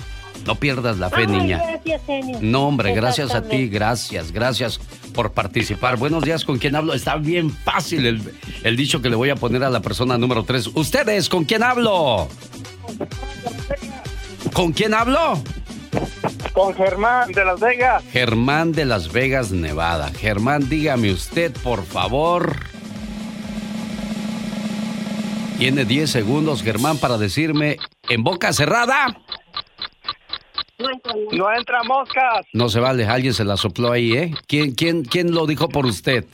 No 0.46 0.54
pierdas 0.54 0.98
la 0.98 1.10
fe, 1.10 1.22
Ay, 1.22 1.26
niña. 1.26 1.58
Gracias, 1.58 2.02
genio. 2.06 2.38
No, 2.40 2.68
hombre, 2.68 2.94
gracias 2.94 3.34
a 3.34 3.42
ti, 3.42 3.68
gracias, 3.68 4.30
gracias 4.32 4.78
por 5.12 5.32
participar. 5.32 5.96
Buenos 5.98 6.22
días, 6.22 6.44
¿con 6.44 6.58
quién 6.58 6.76
hablo? 6.76 6.94
Está 6.94 7.16
bien 7.16 7.50
fácil 7.50 8.06
el, 8.06 8.22
el 8.62 8.76
dicho 8.76 9.02
que 9.02 9.10
le 9.10 9.16
voy 9.16 9.30
a 9.30 9.36
poner 9.36 9.64
a 9.64 9.70
la 9.70 9.80
persona 9.80 10.16
número 10.16 10.44
tres. 10.44 10.68
¿Ustedes 10.68 11.28
con 11.28 11.44
quién 11.44 11.62
hablo? 11.62 12.28
¿Con 14.52 14.72
quién 14.72 14.94
hablo? 14.94 15.42
Con 16.52 16.74
Germán 16.74 17.32
de 17.32 17.44
Las 17.44 17.60
Vegas. 17.60 18.02
Germán 18.12 18.72
de 18.72 18.84
Las 18.84 19.12
Vegas, 19.12 19.50
Nevada. 19.50 20.10
Germán, 20.10 20.68
dígame 20.68 21.12
usted, 21.12 21.52
por 21.62 21.84
favor. 21.84 22.56
Tiene 25.58 25.84
10 25.84 26.10
segundos, 26.10 26.62
Germán, 26.62 26.98
para 26.98 27.18
decirme 27.18 27.76
en 28.08 28.24
boca 28.24 28.52
cerrada. 28.52 29.16
No 31.32 31.52
entra 31.54 31.82
moscas. 31.82 32.46
No 32.52 32.68
se 32.70 32.80
vale, 32.80 33.06
alguien 33.06 33.34
se 33.34 33.44
la 33.44 33.56
sopló 33.56 33.92
ahí, 33.92 34.14
¿eh? 34.14 34.34
¿Quién, 34.46 34.74
quién, 34.74 35.04
quién 35.04 35.32
lo 35.32 35.46
dijo 35.46 35.68
por 35.68 35.84
usted? 35.84 36.24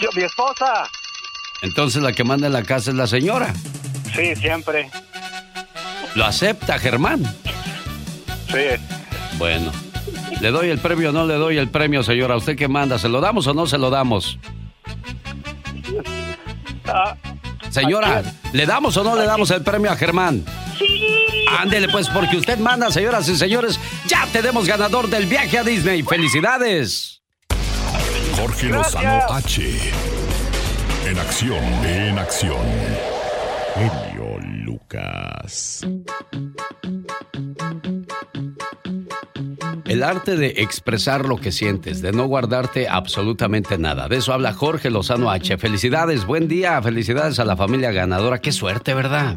Yo, 0.00 0.10
mi 0.14 0.22
esposa. 0.22 0.88
Entonces 1.62 2.02
la 2.02 2.12
que 2.12 2.24
manda 2.24 2.46
en 2.48 2.52
la 2.52 2.62
casa 2.62 2.90
es 2.90 2.96
la 2.96 3.06
señora. 3.06 3.54
Sí, 4.14 4.36
siempre. 4.36 4.90
¿Lo 6.14 6.24
acepta, 6.24 6.78
Germán? 6.78 7.22
Sí. 8.48 8.82
Bueno. 9.38 9.72
¿Le 10.40 10.50
doy 10.50 10.68
el 10.70 10.78
premio 10.78 11.10
o 11.10 11.12
no 11.12 11.26
le 11.26 11.34
doy 11.34 11.56
el 11.58 11.68
premio, 11.68 12.02
señora? 12.02 12.36
¿Usted 12.36 12.56
qué 12.56 12.68
manda? 12.68 12.98
¿Se 12.98 13.08
lo 13.08 13.20
damos 13.20 13.46
o 13.46 13.54
no 13.54 13.66
se 13.66 13.78
lo 13.78 13.90
damos? 13.90 14.38
Ah, 16.86 17.16
Señora, 17.70 18.22
¿le 18.52 18.66
damos 18.66 18.96
o 18.98 19.04
no 19.04 19.16
le 19.16 19.24
damos 19.24 19.50
el 19.50 19.62
premio 19.62 19.90
a 19.90 19.96
Germán? 19.96 20.44
Sí. 20.78 21.46
Ándele 21.58 21.88
pues, 21.88 22.08
porque 22.08 22.36
usted 22.36 22.58
manda, 22.58 22.90
señoras 22.90 23.28
y 23.28 23.36
señores. 23.36 23.78
Ya 24.06 24.26
tenemos 24.32 24.66
ganador 24.66 25.08
del 25.08 25.26
viaje 25.26 25.58
a 25.58 25.64
Disney. 25.64 26.02
¡Felicidades! 26.02 27.22
Jorge 28.36 28.66
Lozano 28.66 29.22
H. 29.32 29.92
En 31.06 31.18
acción, 31.18 31.64
en 31.84 32.18
acción. 32.18 32.58
Genio 34.92 35.32
Lucas. 35.42 37.01
El 39.92 40.02
arte 40.02 40.36
de 40.38 40.54
expresar 40.56 41.26
lo 41.28 41.36
que 41.36 41.52
sientes, 41.52 42.00
de 42.00 42.12
no 42.12 42.24
guardarte 42.24 42.88
absolutamente 42.88 43.76
nada. 43.76 44.08
De 44.08 44.16
eso 44.16 44.32
habla 44.32 44.54
Jorge 44.54 44.88
Lozano 44.88 45.30
H. 45.30 45.58
Felicidades, 45.58 46.24
buen 46.24 46.48
día, 46.48 46.80
felicidades 46.80 47.38
a 47.38 47.44
la 47.44 47.58
familia 47.58 47.92
ganadora. 47.92 48.38
Qué 48.38 48.52
suerte, 48.52 48.94
¿verdad? 48.94 49.36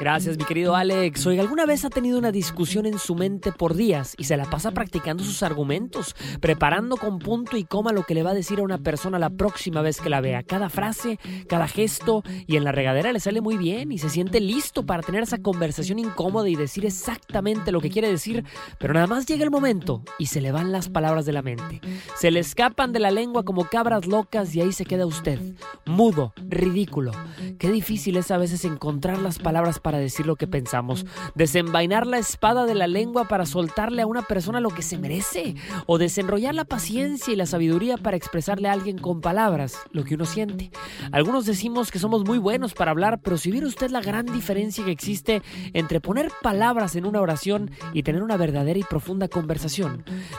Gracias, 0.00 0.36
mi 0.36 0.44
querido 0.44 0.74
Alex. 0.74 1.24
Oiga, 1.26 1.42
¿alguna 1.42 1.64
vez 1.64 1.84
ha 1.84 1.90
tenido 1.90 2.18
una 2.18 2.32
discusión 2.32 2.86
en 2.86 2.98
su 2.98 3.14
mente 3.14 3.52
por 3.52 3.74
días 3.74 4.16
y 4.18 4.24
se 4.24 4.36
la 4.36 4.46
pasa 4.46 4.72
practicando 4.72 5.22
sus 5.22 5.44
argumentos, 5.44 6.16
preparando 6.40 6.96
con 6.96 7.20
punto 7.20 7.56
y 7.56 7.62
coma 7.62 7.92
lo 7.92 8.02
que 8.02 8.14
le 8.14 8.24
va 8.24 8.30
a 8.30 8.34
decir 8.34 8.58
a 8.58 8.62
una 8.62 8.78
persona 8.78 9.20
la 9.20 9.30
próxima 9.30 9.80
vez 9.80 10.00
que 10.00 10.10
la 10.10 10.20
vea? 10.20 10.42
Cada 10.42 10.70
frase, 10.70 11.20
cada 11.48 11.68
gesto 11.68 12.24
y 12.48 12.56
en 12.56 12.64
la 12.64 12.72
regadera 12.72 13.12
le 13.12 13.20
sale 13.20 13.40
muy 13.40 13.56
bien 13.56 13.92
y 13.92 13.98
se 13.98 14.10
siente 14.10 14.40
listo 14.40 14.84
para 14.84 15.04
tener 15.04 15.22
esa 15.22 15.38
conversación 15.38 16.00
incómoda 16.00 16.48
y 16.48 16.56
decir 16.56 16.84
exactamente 16.84 17.70
lo 17.70 17.80
que 17.80 17.90
quiere 17.90 18.10
decir, 18.10 18.44
pero 18.78 18.94
nada 18.94 19.06
más 19.06 19.24
llega 19.26 19.44
el 19.44 19.51
momento 19.52 20.02
y 20.18 20.26
se 20.26 20.40
le 20.40 20.50
van 20.50 20.72
las 20.72 20.88
palabras 20.88 21.24
de 21.26 21.32
la 21.32 21.42
mente. 21.42 21.80
Se 22.16 22.32
le 22.32 22.40
escapan 22.40 22.92
de 22.92 22.98
la 22.98 23.12
lengua 23.12 23.44
como 23.44 23.66
cabras 23.66 24.06
locas 24.06 24.52
y 24.54 24.60
ahí 24.60 24.72
se 24.72 24.84
queda 24.84 25.06
usted, 25.06 25.38
mudo, 25.86 26.32
ridículo. 26.48 27.12
Qué 27.58 27.70
difícil 27.70 28.16
es 28.16 28.32
a 28.32 28.38
veces 28.38 28.64
encontrar 28.64 29.18
las 29.18 29.38
palabras 29.38 29.78
para 29.78 29.98
decir 29.98 30.26
lo 30.26 30.34
que 30.34 30.48
pensamos, 30.48 31.06
desenvainar 31.36 32.06
la 32.06 32.18
espada 32.18 32.66
de 32.66 32.74
la 32.74 32.88
lengua 32.88 33.28
para 33.28 33.46
soltarle 33.46 34.02
a 34.02 34.06
una 34.06 34.22
persona 34.22 34.58
lo 34.60 34.70
que 34.70 34.82
se 34.82 34.98
merece, 34.98 35.54
o 35.86 35.98
desenrollar 35.98 36.54
la 36.54 36.64
paciencia 36.64 37.32
y 37.32 37.36
la 37.36 37.46
sabiduría 37.46 37.98
para 37.98 38.16
expresarle 38.16 38.68
a 38.68 38.72
alguien 38.72 38.98
con 38.98 39.20
palabras 39.20 39.76
lo 39.92 40.04
que 40.04 40.14
uno 40.14 40.24
siente. 40.24 40.70
Algunos 41.12 41.46
decimos 41.46 41.90
que 41.90 41.98
somos 41.98 42.24
muy 42.24 42.38
buenos 42.38 42.74
para 42.74 42.90
hablar, 42.90 43.20
pero 43.22 43.36
si 43.36 43.50
viera 43.50 43.66
usted 43.66 43.90
la 43.90 44.00
gran 44.00 44.26
diferencia 44.26 44.84
que 44.84 44.90
existe 44.90 45.42
entre 45.74 46.00
poner 46.00 46.32
palabras 46.42 46.96
en 46.96 47.04
una 47.04 47.20
oración 47.20 47.70
y 47.92 48.02
tener 48.02 48.22
una 48.22 48.38
verdadera 48.38 48.78
y 48.78 48.84
profunda 48.84 49.28
conversación. 49.28 49.41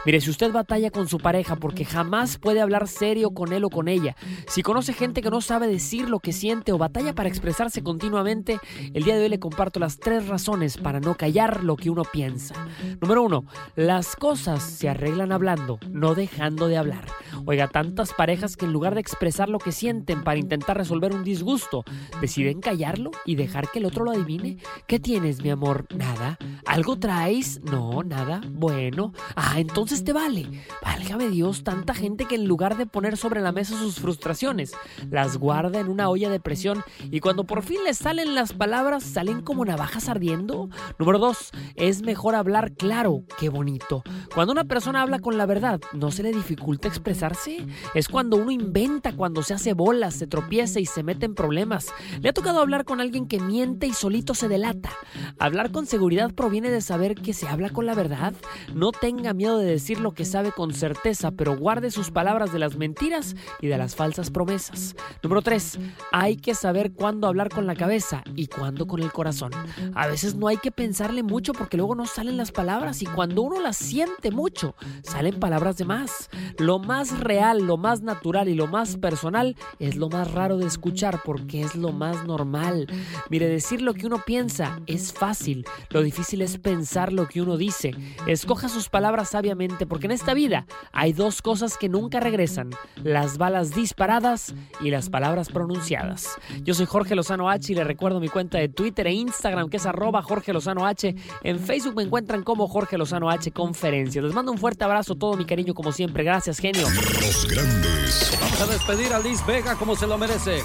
Mire, 0.06 0.22
si 0.22 0.30
usted 0.30 0.52
batalla 0.52 0.92
con 0.92 1.08
su 1.08 1.18
pareja 1.20 1.56
porque 1.56 1.86
jamás 1.86 2.38
puede 2.38 2.62
hablar 2.62 2.88
serio 2.88 3.32
con 3.32 3.54
él 3.54 3.64
o 3.64 3.70
con 3.70 3.88
ella, 3.88 4.16
si 4.48 4.62
conoce 4.62 4.94
gente 4.94 5.22
que 5.22 5.30
no 5.30 5.42
sabe 5.42 5.68
decir 5.68 6.10
lo 6.10 6.20
que 6.20 6.34
siente 6.34 6.72
o 6.72 6.78
batalla 6.78 7.14
para 7.14 7.30
expresarse 7.30 7.84
continuamente, 7.84 8.60
el 8.94 9.04
día 9.04 9.16
de 9.16 9.24
hoy 9.24 9.30
le 9.30 9.40
comparto 9.40 9.80
las 9.80 10.00
tres 10.00 10.28
razones 10.28 10.78
para 10.78 11.00
no 11.00 11.16
callar 11.16 11.64
lo 11.64 11.76
que 11.76 11.90
uno 11.90 12.04
piensa. 12.04 12.56
Número 13.02 13.24
uno, 13.24 13.46
las 13.76 14.16
cosas 14.16 14.64
se 14.64 14.90
arreglan 14.90 15.32
hablando, 15.32 15.80
no 15.90 16.16
dejando 16.16 16.68
de 16.68 16.78
hablar. 16.78 17.06
Oiga, 17.46 17.68
tantas 17.68 18.14
parejas 18.14 18.56
que 18.56 18.66
en 18.66 18.74
lugar 18.74 18.94
de 18.94 19.02
expresar 19.02 19.50
lo 19.50 19.60
que 19.60 19.72
sienten 19.72 20.24
para 20.24 20.40
intentar 20.40 20.78
resolver 20.78 21.14
un 21.14 21.24
disgusto, 21.24 21.84
deciden 22.22 22.62
callarlo 22.62 23.12
y 23.26 23.36
dejar 23.36 23.70
que 23.70 23.80
el 23.80 23.86
otro 23.86 24.06
lo 24.06 24.12
adivine. 24.12 24.58
¿Qué 24.88 25.00
tienes, 25.00 25.42
mi 25.42 25.50
amor? 25.50 25.86
Nada. 25.96 26.38
¿Algo 26.66 26.98
traes? 26.98 27.62
No, 27.64 28.04
nada. 28.04 28.42
Bueno. 28.50 28.93
Ah, 29.36 29.60
entonces 29.60 30.04
te 30.04 30.14
vale. 30.14 30.48
Válgame 30.84 31.30
Dios, 31.30 31.64
tanta 31.64 31.94
gente 31.94 32.26
que 32.26 32.36
en 32.36 32.46
lugar 32.46 32.78
de 32.78 32.86
poner 32.86 33.18
sobre 33.18 33.42
la 33.42 33.52
mesa 33.52 33.78
sus 33.78 34.00
frustraciones, 34.00 34.74
las 35.10 35.38
guarda 35.38 35.80
en 35.80 35.88
una 35.88 36.10
olla 36.10 36.30
de 36.30 36.40
presión 36.40 36.84
y 37.12 37.20
cuando 37.20 37.44
por 37.44 37.64
fin 37.64 37.80
les 37.86 37.98
salen 37.98 38.36
las 38.36 38.54
palabras, 38.54 39.04
salen 39.04 39.42
como 39.42 39.66
navajas 39.66 40.10
ardiendo. 40.10 40.70
Número 41.00 41.20
dos, 41.20 41.52
es 41.76 42.02
mejor 42.02 42.36
hablar 42.36 42.74
claro 42.74 43.24
que 43.40 43.50
bonito. 43.50 44.04
Cuando 44.34 44.54
una 44.54 44.66
persona 44.66 45.02
habla 45.02 45.20
con 45.20 45.38
la 45.38 45.46
verdad, 45.46 45.82
¿no 45.94 46.12
se 46.12 46.24
le 46.24 46.32
dificulta 46.32 46.88
expresarse? 46.88 47.66
Es 47.94 48.08
cuando 48.08 48.38
uno 48.38 48.52
inventa, 48.52 49.14
cuando 49.14 49.44
se 49.44 49.54
hace 49.54 49.74
bolas, 49.74 50.16
se 50.16 50.28
tropieza 50.28 50.80
y 50.80 50.86
se 50.86 51.04
mete 51.04 51.26
en 51.26 51.36
problemas. 51.36 51.88
¿Le 52.22 52.30
ha 52.30 52.34
tocado 52.34 52.60
hablar 52.60 52.86
con 52.86 53.02
alguien 53.02 53.28
que 53.28 53.40
miente 53.40 53.88
y 53.88 53.94
solito 53.94 54.34
se 54.34 54.48
delata? 54.48 54.92
Hablar 55.40 55.72
con 55.72 55.86
seguridad 55.86 56.34
proviene 56.34 56.70
de 56.70 56.82
saber 56.82 57.16
que 57.16 57.34
se 57.34 57.48
habla 57.48 57.70
con 57.70 57.86
la 57.86 57.96
verdad. 57.96 58.34
No 58.74 58.92
tenga 58.92 59.34
miedo 59.34 59.60
de 59.60 59.66
decir 59.66 60.00
lo 60.00 60.14
que 60.14 60.26
sabe 60.26 60.52
con 60.52 60.74
certeza, 60.74 61.32
pero 61.32 61.58
guarde 61.58 61.92
sus 61.92 62.12
palabras 62.12 62.52
de 62.52 62.60
las 62.60 62.76
mentiras 62.76 63.36
y 63.62 63.68
de 63.68 63.78
las 63.78 63.96
falsas 63.96 64.32
promesas. 64.32 64.96
Número 65.22 65.42
3. 65.42 65.80
Hay 66.12 66.38
que 66.38 66.56
saber 66.56 66.92
cuándo 66.94 67.28
hablar 67.28 67.50
con 67.50 67.68
la 67.68 67.76
cabeza 67.76 68.24
y 68.36 68.48
cuándo 68.48 68.88
con 68.88 69.02
el 69.02 69.12
corazón. 69.12 69.52
A 69.94 70.08
veces 70.08 70.36
no 70.36 70.48
hay 70.48 70.58
que 70.58 70.72
pensarle 70.72 71.22
mucho 71.22 71.54
porque 71.54 71.78
luego 71.78 71.96
no 71.96 72.06
salen 72.06 72.38
las 72.38 72.52
palabras 72.52 73.02
y 73.02 73.06
cuando 73.06 73.44
uno 73.44 73.62
las 73.62 73.78
siente 73.78 74.32
mucho, 74.32 74.76
salen 75.04 75.40
palabras 75.40 75.78
de 75.78 75.86
más. 75.86 76.30
Lo 76.58 76.80
más 76.80 77.20
real, 77.20 77.60
lo 77.60 77.78
más 77.78 78.02
natural 78.02 78.50
y 78.50 78.56
lo 78.56 78.68
más 78.68 78.98
personal 78.98 79.56
es 79.80 79.96
lo 79.96 80.10
más 80.10 80.32
raro 80.32 80.58
de 80.58 80.66
escuchar 80.66 81.22
porque 81.24 81.62
es 81.62 81.76
lo 81.76 81.92
más 81.92 82.26
normal. 82.26 82.88
Mire, 83.30 83.48
decir 83.48 83.82
lo 83.82 83.94
que 83.94 84.08
uno 84.08 84.24
piensa 84.26 84.80
es 84.88 85.14
fácil, 85.14 85.66
lo 85.90 86.02
difícil 86.02 86.42
es 86.42 86.58
pensar 86.58 87.14
lo 87.14 87.28
que 87.28 87.42
uno 87.42 87.58
dice. 87.58 87.92
Escoja 88.26 88.63
sus 88.70 88.90
palabras 88.90 89.30
sabiamente 89.30 89.86
porque 89.86 90.08
en 90.08 90.12
esta 90.12 90.34
vida 90.34 90.66
hay 90.92 91.14
dos 91.14 91.42
cosas 91.42 91.78
que 91.78 91.90
nunca 91.90 92.20
regresan, 92.20 92.72
las 93.04 93.38
balas 93.38 93.76
disparadas 93.76 94.54
y 94.82 94.90
las 94.90 95.10
palabras 95.10 95.50
pronunciadas. 95.50 96.38
Yo 96.64 96.74
soy 96.74 96.86
Jorge 96.86 97.16
Lozano 97.16 97.50
H 97.50 97.72
y 97.72 97.76
le 97.76 97.84
recuerdo 97.84 98.20
mi 98.20 98.30
cuenta 98.30 98.58
de 98.58 98.70
Twitter 98.70 99.08
e 99.08 99.14
Instagram 99.14 99.70
que 99.70 99.78
es 99.78 99.86
arroba 99.86 100.22
Jorge 100.22 100.54
Lozano 100.54 100.86
H. 100.86 101.16
En 101.44 101.60
Facebook 101.60 101.96
me 101.96 102.04
encuentran 102.04 102.44
como 102.44 102.68
Jorge 102.68 102.98
Lozano 102.98 103.30
H 103.30 103.52
Conferencias. 103.52 104.24
Les 104.24 104.34
mando 104.34 104.52
un 104.52 104.58
fuerte 104.58 104.84
abrazo, 104.84 105.16
todo 105.16 105.36
mi 105.36 105.46
cariño 105.46 105.74
como 105.74 105.92
siempre. 105.92 106.24
Gracias, 106.24 106.60
genio. 106.60 106.88
Los 107.22 107.48
grandes. 107.48 108.38
Vamos 108.42 108.62
a 108.62 108.68
despedir 108.68 109.14
a 109.14 109.20
Liz 109.20 109.46
Vega 109.46 109.76
como 109.76 109.96
se 109.96 110.08
lo 110.08 110.18
merece. 110.18 110.62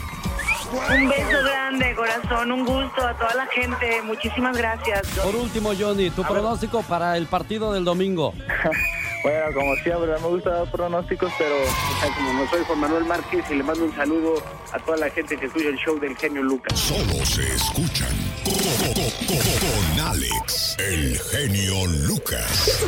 Un 0.73 1.09
beso 1.09 1.43
grande, 1.45 1.95
corazón, 1.95 2.53
un 2.53 2.65
gusto 2.65 3.07
a 3.07 3.15
toda 3.15 3.35
la 3.35 3.47
gente. 3.47 4.03
Muchísimas 4.03 4.57
gracias. 4.57 5.07
Por 5.23 5.35
último, 5.35 5.73
Johnny, 5.79 6.11
tu 6.11 6.23
pronóstico 6.23 6.83
para 6.83 7.17
el 7.17 7.27
partido 7.27 7.73
del 7.73 7.85
domingo. 7.85 8.35
Bueno, 9.23 9.47
como 9.53 9.75
siempre, 9.77 10.07
me 10.07 10.29
gusta 10.29 10.51
dar 10.51 10.71
pronósticos, 10.71 11.33
pero 11.37 11.57
o 11.57 12.01
sea, 12.01 12.15
como 12.15 12.33
no 12.35 12.49
soy 12.49 12.63
Juan 12.65 12.79
Manuel 12.79 13.05
Márquez 13.05 13.45
y 13.51 13.57
le 13.57 13.65
mando 13.65 13.85
un 13.85 13.95
saludo 13.97 14.41
a 14.73 14.79
toda 14.79 14.97
la 14.97 15.11
gente 15.11 15.37
que 15.37 15.47
escucha 15.47 15.69
el 15.69 15.77
show 15.77 15.99
del 15.99 16.17
genio 16.17 16.43
Lucas. 16.43 16.79
Solo 16.79 17.27
se 17.27 17.43
escuchan 17.53 18.17
con 18.45 20.07
Alex, 20.07 20.77
el 20.79 21.19
genio 21.19 21.87
Lucas, 22.07 22.87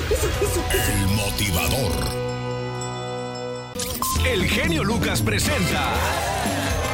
el 0.73 1.09
motivador. 1.17 2.40
El 4.25 4.45
genio 4.47 4.85
Lucas 4.85 5.23
presenta 5.23 5.93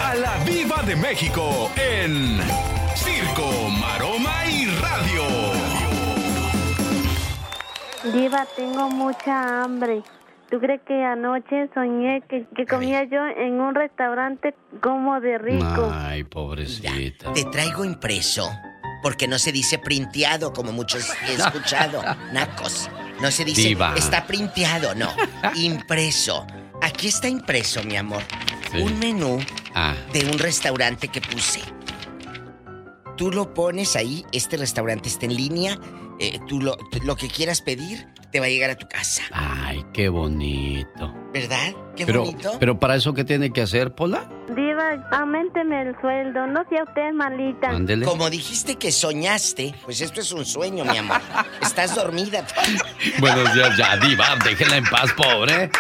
a 0.03 0.15
la 0.15 0.37
Viva 0.45 0.83
de 0.83 0.97
México 0.97 1.71
en 1.77 2.39
circo, 2.95 3.69
maroma 3.81 4.47
y 4.47 4.67
radio. 4.67 5.25
Diva, 8.13 8.47
tengo 8.57 8.89
mucha 8.89 9.63
hambre. 9.63 10.03
¿Tú 10.51 10.61
crees 10.61 10.81
que 10.87 11.03
anoche 11.03 11.69
soñé 11.75 12.23
que, 12.29 12.47
que 12.55 12.65
comía 12.67 13.03
yo 13.05 13.19
en 13.27 13.61
un 13.61 13.75
restaurante 13.75 14.55
como 14.81 15.21
de 15.21 15.39
rico? 15.39 15.91
Ay, 15.93 16.23
pobrecita. 16.23 17.33
Te 17.33 17.45
traigo 17.47 17.85
impreso, 17.85 18.49
porque 19.03 19.27
no 19.27 19.39
se 19.41 19.51
dice 19.51 19.79
printeado 19.79 20.53
como 20.53 20.71
muchos 20.73 21.11
he 21.29 21.35
escuchado. 21.35 22.01
Nacos. 22.33 22.89
No 23.21 23.31
se 23.31 23.45
dice 23.45 23.63
Diva. 23.63 23.95
está 23.97 24.27
printeado, 24.27 24.95
no. 24.95 25.09
Impreso. 25.57 26.47
Aquí 26.83 27.09
está 27.09 27.29
impreso, 27.29 27.83
mi 27.85 27.97
amor. 27.97 28.23
Sí. 28.73 28.79
Un 28.79 28.99
menú 28.99 29.39
Ah, 29.75 29.95
de 30.13 30.25
un 30.31 30.39
restaurante 30.39 31.09
que 31.09 31.21
puse. 31.21 31.61
Tú 33.17 33.31
lo 33.31 33.53
pones 33.55 33.95
ahí, 33.97 34.25
este 34.33 34.57
restaurante 34.57 35.09
está 35.09 35.27
en 35.27 35.37
línea, 35.37 35.79
eh, 36.19 36.39
tú 36.49 36.61
lo, 36.61 36.77
lo 37.05 37.17
que 37.17 37.29
quieras 37.29 37.61
pedir 37.63 38.07
te 38.31 38.41
va 38.41 38.47
a 38.47 38.49
llegar 38.49 38.71
a 38.71 38.75
tu 38.77 38.87
casa, 38.89 39.23
ay, 39.33 39.85
qué 39.95 40.09
bonito. 40.11 41.15
¿verdad? 41.33 41.75
Qué 41.95 42.07
Pero, 42.07 42.25
bonito. 42.25 42.57
pero 42.59 42.79
para 42.79 42.97
eso, 42.97 43.13
¿qué 43.13 43.25
tiene 43.25 43.53
que 43.53 43.61
hacer, 43.63 43.95
Pola? 43.95 44.29
Diva, 44.55 45.07
aumenteme 45.13 45.83
el 45.83 45.95
sueldo. 46.01 46.47
No 46.47 46.65
sea 46.71 46.85
usted 46.85 47.13
malita. 47.13 47.69
Ándele. 47.71 48.07
Como 48.07 48.31
dijiste 48.31 48.77
que 48.77 48.91
soñaste, 48.91 49.75
pues 49.85 50.01
esto 50.01 50.21
es 50.23 50.33
un 50.33 50.47
sueño, 50.47 50.85
mi 50.87 50.97
amor. 50.97 51.21
Estás 51.63 51.95
dormida. 51.95 52.47
Buenos 53.19 53.53
días, 53.55 53.77
ya, 53.77 53.97
Diva, 53.99 54.37
déjela 54.45 54.77
en 54.79 54.85
paz, 54.85 55.13
pobre. 55.15 55.71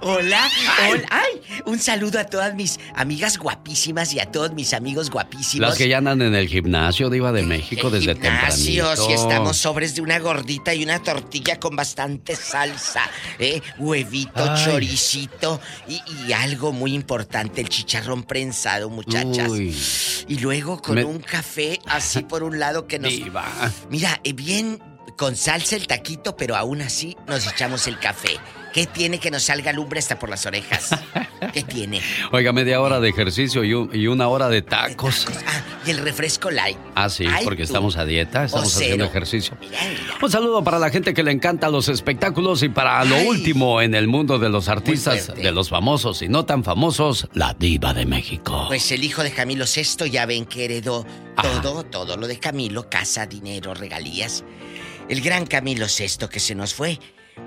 Hola, 0.00 0.48
hola. 0.90 1.06
Ay, 1.10 1.40
un 1.66 1.78
saludo 1.78 2.18
a 2.18 2.24
todas 2.24 2.54
mis 2.54 2.78
amigas 2.94 3.38
guapísimas 3.38 4.12
y 4.14 4.20
a 4.20 4.30
todos 4.30 4.52
mis 4.54 4.72
amigos 4.74 5.10
guapísimos. 5.10 5.68
Las 5.68 5.78
que 5.78 5.88
ya 5.88 5.98
andan 5.98 6.22
en 6.22 6.34
el 6.34 6.48
gimnasio, 6.48 7.10
Diva 7.10 7.32
de 7.32 7.42
México, 7.42 7.90
desde 7.90 8.14
Gimnasio, 8.14 8.84
tempranito. 8.84 9.06
si 9.06 9.12
estamos 9.12 9.56
sobres 9.56 9.94
de 9.94 10.00
una 10.02 10.18
gordita 10.18 10.74
y 10.74 10.84
una 10.84 11.02
tortilla 11.02 11.60
con 11.60 11.76
bastante 11.76 12.34
salsa, 12.36 13.02
¿eh? 13.38 13.60
huevito, 13.78 14.32
Ay. 14.50 14.64
choricito 14.64 15.60
y, 15.88 16.00
y 16.26 16.32
algo 16.32 16.72
muy 16.72 16.94
importante, 16.94 17.60
el 17.60 17.68
chicharrón 17.68 18.22
prensado, 18.24 18.88
muchachas. 18.90 19.50
Uy. 19.50 19.76
Y 20.28 20.38
luego 20.38 20.80
con 20.80 20.94
Me- 20.96 21.04
un 21.04 21.18
café 21.20 21.78
así 21.86 22.22
por 22.22 22.42
un 22.42 22.58
lado 22.58 22.86
que 22.86 22.98
nos... 22.98 23.10
Diva. 23.10 23.44
Mira, 23.90 24.20
eh, 24.24 24.32
bien 24.32 24.82
con 25.18 25.36
salsa 25.36 25.76
el 25.76 25.86
taquito, 25.86 26.36
pero 26.36 26.56
aún 26.56 26.80
así 26.82 27.16
nos 27.28 27.46
echamos 27.46 27.86
el 27.86 27.98
café. 27.98 28.38
¿Qué 28.74 28.86
tiene 28.88 29.20
que 29.20 29.30
nos 29.30 29.44
salga 29.44 29.72
lumbre 29.72 30.00
hasta 30.00 30.18
por 30.18 30.28
las 30.28 30.44
orejas? 30.46 30.90
¿Qué 31.52 31.62
tiene? 31.62 32.00
Oiga, 32.32 32.52
media 32.52 32.80
hora 32.80 32.98
de 32.98 33.08
ejercicio 33.08 33.62
y, 33.62 33.72
un- 33.72 33.88
y 33.94 34.08
una 34.08 34.26
hora 34.26 34.48
de 34.48 34.62
tacos. 34.62 35.26
Y 35.86 35.90
el 35.90 35.98
refresco 35.98 36.50
light. 36.50 36.76
Ah, 36.96 37.08
sí, 37.08 37.24
Ay, 37.30 37.44
porque 37.44 37.62
tú. 37.62 37.66
estamos 37.66 37.96
a 37.96 38.04
dieta, 38.04 38.44
estamos 38.46 38.74
haciendo 38.74 39.04
ejercicio. 39.04 39.56
Un 40.20 40.28
saludo 40.28 40.64
para 40.64 40.80
la 40.80 40.90
gente 40.90 41.14
que 41.14 41.22
le 41.22 41.30
encanta 41.30 41.68
los 41.68 41.88
espectáculos 41.88 42.64
y 42.64 42.68
para 42.68 43.04
lo 43.04 43.16
último 43.28 43.80
en 43.80 43.94
el 43.94 44.08
mundo 44.08 44.40
de 44.40 44.48
los 44.48 44.68
artistas, 44.68 45.32
de 45.32 45.52
los 45.52 45.68
famosos 45.68 46.20
y 46.22 46.28
no 46.28 46.44
tan 46.44 46.64
famosos, 46.64 47.28
la 47.32 47.54
diva 47.54 47.94
de 47.94 48.06
México. 48.06 48.64
Pues 48.66 48.90
el 48.90 49.04
hijo 49.04 49.22
de 49.22 49.30
Camilo 49.30 49.66
VI 49.66 50.10
ya 50.10 50.26
ven 50.26 50.46
que 50.46 50.64
heredó 50.64 51.06
todo, 51.62 51.84
todo 51.84 52.16
lo 52.16 52.26
de 52.26 52.40
Camilo, 52.40 52.90
casa, 52.90 53.26
dinero, 53.26 53.72
regalías. 53.72 54.42
El 55.08 55.20
gran 55.20 55.46
Camilo 55.46 55.86
VI 55.86 56.26
que 56.28 56.40
se 56.40 56.56
nos 56.56 56.74
fue. 56.74 56.98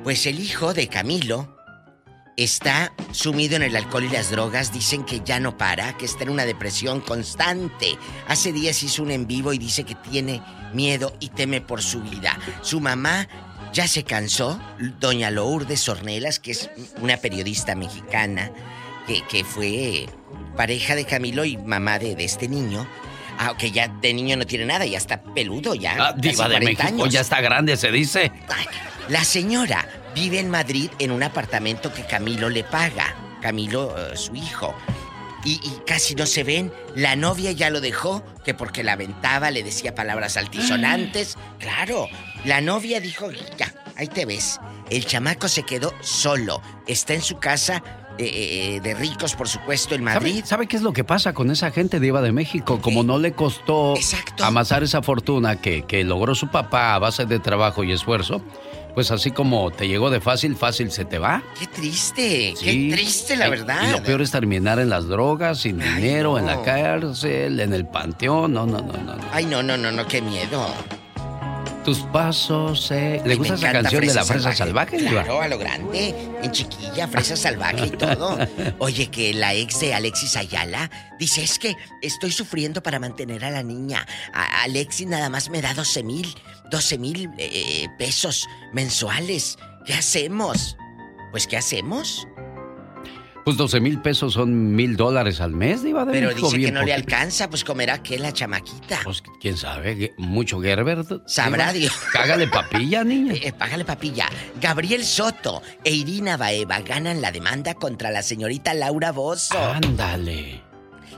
Pues 0.04 0.26
el 0.26 0.40
hijo 0.40 0.74
de 0.74 0.88
Camilo 0.88 1.58
está 2.38 2.94
sumido 3.12 3.56
en 3.56 3.64
el 3.64 3.76
alcohol 3.76 4.06
y 4.06 4.10
las 4.10 4.32
drogas. 4.32 4.72
Dicen 4.72 5.04
que 5.04 5.22
ya 5.26 5.40
no 5.40 5.58
para, 5.58 5.98
que 5.98 6.06
está 6.06 6.24
en 6.24 6.30
una 6.30 6.46
depresión 6.46 7.02
constante. 7.02 7.98
Hace 8.28 8.54
días 8.54 8.82
hizo 8.84 9.04
un 9.04 9.12
en 9.12 9.28
vivo 9.28 9.52
y 9.54 9.58
dice 9.58 9.84
que 9.84 9.96
tiene 9.96 10.42
miedo 10.74 11.14
y 11.20 11.30
teme 11.30 11.62
por 11.62 11.82
su 11.82 12.02
vida. 12.02 12.38
Su 12.62 12.80
mamá 12.80 13.28
ya 13.74 13.88
se 13.88 14.04
cansó, 14.04 14.60
doña 15.00 15.32
Lourdes 15.32 15.90
Ornelas, 15.90 16.40
que 16.40 16.52
es 16.52 16.70
una 17.02 17.18
periodista 17.18 17.76
mexicana, 17.76 18.52
que, 19.30 19.44
fue 19.44 20.08
pareja 20.56 20.96
de 20.96 21.06
Camilo 21.06 21.46
y 21.46 21.58
mamá 21.58 22.00
de 22.00 22.16
este 22.24 22.48
niño. 22.48 22.88
Aunque 23.38 23.72
ya 23.72 23.88
de 23.88 24.14
niño 24.14 24.36
no 24.38 24.46
tiene 24.46 24.66
nada, 24.66 24.86
ya 24.86 24.98
está 24.98 25.22
peludo, 25.22 25.76
ya. 25.76 25.96
Ah, 26.00 26.14
diva 26.16 26.48
de 26.48 26.56
40 26.56 26.84
México, 26.84 27.04
años. 27.04 27.14
ya 27.14 27.22
está 27.22 27.42
grande, 27.42 27.78
se 27.78 27.92
dice. 27.92 28.32
La 29.10 29.24
señora 29.24 29.88
vive 30.16 30.40
en 30.40 30.50
Madrid 30.50 30.90
en 31.00 31.12
un 31.12 31.24
apartamento 31.24 31.94
que 31.94 32.06
Camilo 32.06 32.50
le 32.50 32.64
paga. 32.64 33.16
Camilo, 33.42 33.96
eh, 33.98 34.18
su 34.18 34.36
hijo. 34.36 34.76
Y, 35.46 35.54
y 35.64 35.82
casi 35.86 36.16
no 36.16 36.26
se 36.26 36.44
ven. 36.44 36.74
La 36.96 37.16
novia 37.16 37.52
ya 37.52 37.70
lo 37.70 37.80
dejó, 37.80 38.24
que 38.44 38.54
porque 38.54 38.84
la 38.84 38.94
aventaba, 38.94 39.52
le 39.52 39.64
decía 39.64 39.94
palabras 39.96 40.36
altisonantes. 40.36 41.38
Claro, 41.60 42.10
la 42.44 42.60
novia 42.60 43.00
dijo, 43.00 43.30
ya, 43.58 43.74
ahí 43.96 44.08
te 44.08 44.26
ves. 44.26 44.60
El 44.90 45.06
chamaco 45.06 45.48
se 45.48 45.64
quedó 45.64 45.94
solo. 46.02 46.62
Está 46.88 47.14
en 47.14 47.22
su 47.22 47.38
casa 47.38 47.84
eh, 48.20 48.76
eh, 48.76 48.80
de 48.82 48.94
ricos, 48.96 49.36
por 49.36 49.48
supuesto, 49.48 49.96
en 49.96 50.04
Madrid. 50.04 50.36
¿Sabe, 50.36 50.46
sabe 50.48 50.68
qué 50.68 50.76
es 50.78 50.82
lo 50.82 50.94
que 50.94 51.04
pasa 51.04 51.34
con 51.34 51.52
esa 51.52 51.72
gente 51.72 52.00
diva 52.00 52.22
de 52.22 52.32
México? 52.32 52.80
Como 52.82 53.04
no 53.04 53.18
le 53.20 53.34
costó 53.34 53.94
amasar 54.42 54.84
esa 54.84 55.02
fortuna 55.02 55.62
que, 55.62 55.84
que 55.84 56.04
logró 56.04 56.36
su 56.36 56.48
papá 56.50 56.96
a 56.96 57.00
base 57.00 57.26
de 57.26 57.40
trabajo 57.40 57.84
y 57.84 57.92
esfuerzo, 57.92 58.42
pues 58.96 59.12
así 59.12 59.30
como 59.30 59.70
te 59.70 59.88
llegó 59.88 60.10
de 60.10 60.20
fácil, 60.20 60.56
fácil 60.56 60.90
se 60.92 61.06
te 61.06 61.20
va. 61.20 61.44
Qué 61.60 61.68
triste, 61.68 62.54
Sí. 62.58 62.90
qué 62.90 62.96
triste, 62.96 63.36
la 63.36 63.48
Y- 63.48 63.52
verdad. 63.52 63.88
Y 63.88 63.92
lo 63.92 64.02
peor 64.02 64.22
es 64.24 64.32
terminar 64.32 64.80
en 64.80 64.90
las 64.90 65.08
drogas, 65.08 65.60
sin 65.60 65.78
dinero, 65.78 66.40
en 66.40 66.48
la 66.48 66.64
cárcel, 66.64 67.60
en 67.60 67.74
el 67.74 67.86
panteón. 67.86 68.54
No, 68.54 68.66
no, 68.66 68.80
no, 68.82 68.94
no. 68.94 69.16
no. 69.16 69.24
Ay, 69.32 69.46
no, 69.46 69.62
no, 69.62 69.78
no, 69.78 69.92
no, 69.92 70.08
qué 70.08 70.22
miedo. 70.22 70.66
Tus 71.84 72.00
pasos, 72.00 72.92
eh. 72.92 73.22
¿Le 73.26 73.36
gusta 73.36 73.54
esa 73.56 73.72
canción 73.72 74.06
de 74.06 74.14
la 74.14 74.26
fresa 74.26 74.54
salvaje? 74.54 74.98
Claro, 74.98 75.42
a 75.42 75.48
lo 75.48 75.58
grande, 75.58 76.14
en 76.44 76.52
chiquilla, 76.52 77.08
fresa 77.08 77.36
salvaje 77.36 77.88
y 77.88 77.90
todo. 77.92 78.38
Oye, 78.80 79.08
que 79.10 79.34
la 79.34 79.54
ex 79.54 79.80
de 79.80 79.94
Alexis 79.94 80.36
Ayala 80.36 80.90
dice, 81.18 81.44
es 81.44 81.60
que 81.60 81.76
estoy 82.02 82.32
sufriendo 82.32 82.84
para 82.84 83.00
mantener 83.00 83.46
a 83.46 83.50
la 83.52 83.64
niña. 83.64 84.06
A- 84.34 84.64
Alexis 84.64 85.08
nada 85.08 85.30
más 85.30 85.50
me 85.50 85.62
da 85.62 85.74
12 85.74 86.04
mil, 86.04 86.28
12 86.72 86.98
mil 86.98 87.30
eh, 87.38 87.88
pesos 87.98 88.48
mensuales. 88.74 89.58
¿Qué 89.86 89.94
hacemos? 89.94 90.76
Pues, 91.32 91.48
¿qué 91.48 91.58
hacemos? 91.58 92.28
Pues 93.48 93.56
12 93.56 93.80
mil 93.80 94.02
pesos 94.02 94.34
son 94.34 94.76
mil 94.76 94.98
dólares 94.98 95.40
al 95.40 95.52
mes, 95.52 95.82
Diva 95.82 96.04
de 96.04 96.12
Pero 96.12 96.28
México, 96.28 96.50
dice 96.50 96.66
que 96.66 96.72
no 96.74 96.84
le 96.84 96.92
alcanza, 96.92 97.50
pues 97.50 97.64
comerá 97.64 98.04
que 98.04 98.20
la 98.20 98.34
chamaquita. 98.34 99.00
Pues 99.06 99.24
quién 99.40 99.56
sabe, 99.56 100.14
mucho 100.18 100.60
Gerber. 100.60 101.06
Sabrá. 101.28 101.72
Dios. 101.72 101.94
Cágale 102.12 102.48
papilla, 102.50 103.06
niña. 103.06 103.36
Eh, 103.36 103.54
págale 103.54 103.86
papilla. 103.86 104.28
Gabriel 104.60 105.06
Soto 105.06 105.62
e 105.82 105.94
Irina 105.94 106.36
Baeva 106.36 106.82
ganan 106.82 107.22
la 107.22 107.32
demanda 107.32 107.74
contra 107.76 108.12
la 108.12 108.22
señorita 108.22 108.74
Laura 108.74 109.14
Bozo. 109.14 109.58
Ándale. 109.58 110.62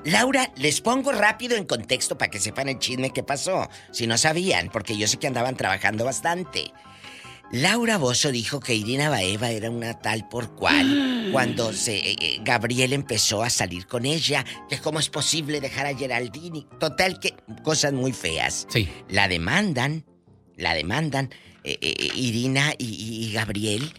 Laura, 0.03 0.51
les 0.55 0.81
pongo 0.81 1.11
rápido 1.11 1.57
en 1.57 1.65
contexto 1.65 2.15
para 2.15 2.29
que 2.29 2.39
sepan 2.39 2.69
el 2.69 2.77
chisme 2.77 3.09
que 3.09 3.23
pasó. 3.23 3.67
Si 3.89 4.05
no 4.05 4.19
sabían, 4.19 4.69
porque 4.71 4.95
yo 4.95 5.07
sé 5.07 5.17
que 5.17 5.25
andaban 5.25 5.55
trabajando 5.55 6.05
bastante. 6.05 6.73
Laura 7.51 7.97
Bozo 7.97 8.31
dijo 8.31 8.59
que 8.59 8.75
Irina 8.75 9.09
Baeva 9.09 9.49
era 9.49 9.71
una 9.71 9.99
tal 9.99 10.27
por 10.29 10.55
cual 10.55 11.29
cuando 11.31 11.73
se, 11.73 11.97
eh, 11.97 12.15
eh, 12.21 12.37
Gabriel 12.43 12.93
empezó 12.93 13.41
a 13.43 13.49
salir 13.49 13.87
con 13.87 14.05
ella, 14.05 14.45
que 14.69 14.77
cómo 14.79 14.99
es 14.99 15.09
posible 15.09 15.59
dejar 15.59 15.87
a 15.87 15.95
Geraldini. 15.97 16.67
Total 16.79 17.19
que 17.19 17.33
cosas 17.63 17.93
muy 17.93 18.13
feas. 18.13 18.67
Sí. 18.69 18.87
La 19.09 19.27
demandan, 19.27 20.05
la 20.57 20.73
demandan. 20.73 21.29
eh, 21.63 21.77
eh, 21.81 22.09
Irina 22.15 22.73
y, 22.77 22.85
y- 22.85 23.25
y 23.25 23.33
Gabriel 23.33 23.91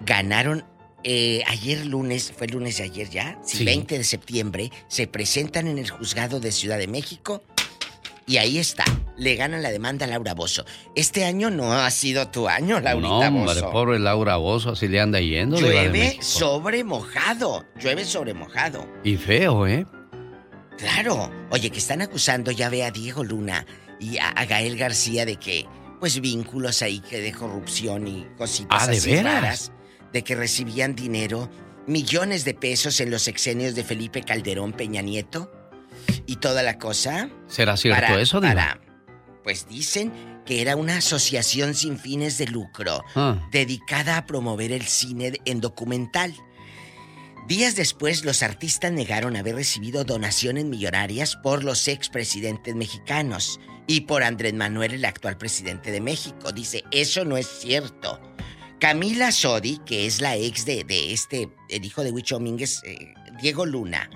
ganaron 0.00 0.64
eh, 1.04 1.44
ayer 1.46 1.86
lunes, 1.86 2.32
fue 2.36 2.46
el 2.48 2.54
lunes 2.54 2.78
de 2.78 2.84
ayer 2.84 3.08
ya, 3.08 3.38
sí, 3.44 3.58
Sí. 3.58 3.64
20 3.64 3.96
de 3.98 4.04
septiembre, 4.04 4.72
se 4.88 5.06
presentan 5.06 5.68
en 5.68 5.78
el 5.78 5.88
juzgado 5.88 6.40
de 6.40 6.50
Ciudad 6.50 6.76
de 6.78 6.88
México 6.88 7.44
y 8.28 8.36
ahí 8.36 8.58
está, 8.58 8.84
le 9.16 9.34
ganan 9.34 9.62
la 9.62 9.70
demanda 9.70 10.04
a 10.06 10.08
Laura 10.08 10.34
Bozo. 10.34 10.64
Este 10.94 11.24
año 11.24 11.50
no 11.50 11.72
ha 11.72 11.90
sido 11.90 12.28
tu 12.28 12.46
año, 12.48 12.78
Laurita 12.78 13.08
No, 13.08 13.18
hombre, 13.38 13.54
Bozzo. 13.54 13.70
pobre 13.72 13.98
Laura 13.98 14.36
Bozo, 14.36 14.70
así 14.72 14.86
le 14.86 15.00
anda 15.00 15.18
yendo. 15.20 15.58
Llueve 15.58 16.18
sobre 16.20 16.84
mojado, 16.84 17.64
llueve 17.80 18.04
sobre 18.04 18.34
mojado. 18.34 18.86
Y 19.02 19.16
feo, 19.16 19.66
¿eh? 19.66 19.86
Claro. 20.76 21.30
Oye, 21.50 21.70
que 21.70 21.78
están 21.78 22.02
acusando, 22.02 22.50
ya 22.52 22.68
ve 22.68 22.84
a 22.84 22.90
Diego 22.90 23.24
Luna 23.24 23.66
y 23.98 24.18
a, 24.18 24.28
a 24.28 24.44
Gael 24.46 24.76
García 24.76 25.24
de 25.26 25.36
que, 25.36 25.66
pues, 25.98 26.20
vínculos 26.20 26.82
ahí 26.82 27.00
que 27.00 27.18
de 27.20 27.32
corrupción 27.32 28.06
y 28.06 28.26
cositas 28.36 28.82
Ah, 28.84 28.86
¿de 28.86 28.96
así 28.98 29.10
veras? 29.10 29.32
raras, 29.34 29.72
de 30.12 30.22
que 30.22 30.36
recibían 30.36 30.94
dinero, 30.94 31.50
millones 31.86 32.44
de 32.44 32.54
pesos 32.54 33.00
en 33.00 33.10
los 33.10 33.22
sexenios 33.22 33.74
de 33.74 33.82
Felipe 33.82 34.22
Calderón 34.22 34.72
Peña 34.72 35.02
Nieto 35.02 35.50
y 36.26 36.36
toda 36.36 36.62
la 36.62 36.78
cosa. 36.78 37.30
¿Será 37.48 37.76
cierto 37.76 38.00
Para- 38.00 38.20
eso, 38.20 38.40
Diva? 38.40 38.54
para- 38.54 38.80
pues 39.44 39.66
dicen 39.68 40.12
que 40.44 40.60
era 40.60 40.76
una 40.76 40.96
asociación 40.98 41.74
sin 41.74 41.98
fines 41.98 42.36
de 42.38 42.46
lucro 42.46 43.02
Ah. 43.14 43.38
dedicada 43.50 44.16
a 44.18 44.26
promover 44.26 44.72
el 44.72 44.82
cine 44.86 45.34
en 45.46 45.60
documental. 45.60 46.34
Días 47.46 47.76
después, 47.76 48.24
los 48.24 48.42
artistas 48.42 48.92
negaron 48.92 49.36
haber 49.36 49.54
recibido 49.54 50.04
donaciones 50.04 50.66
millonarias 50.66 51.36
por 51.36 51.64
los 51.64 51.88
expresidentes 51.88 52.74
mexicanos 52.74 53.58
y 53.86 54.02
por 54.02 54.22
Andrés 54.22 54.52
Manuel, 54.52 54.92
el 54.92 55.04
actual 55.06 55.38
presidente 55.38 55.90
de 55.90 56.02
México. 56.02 56.52
Dice, 56.52 56.84
eso 56.90 57.24
no 57.24 57.38
es 57.38 57.46
cierto. 57.46 58.20
Camila 58.80 59.32
Sodi, 59.32 59.78
que 59.86 60.04
es 60.06 60.20
la 60.20 60.36
ex 60.36 60.66
de, 60.66 60.84
de 60.84 61.12
este, 61.14 61.48
el 61.70 61.84
hijo 61.86 62.04
de 62.04 62.10
Huicho 62.10 62.34
Domínguez, 62.34 62.82
eh, 62.84 63.14
Diego 63.40 63.64
Luna, 63.64 64.10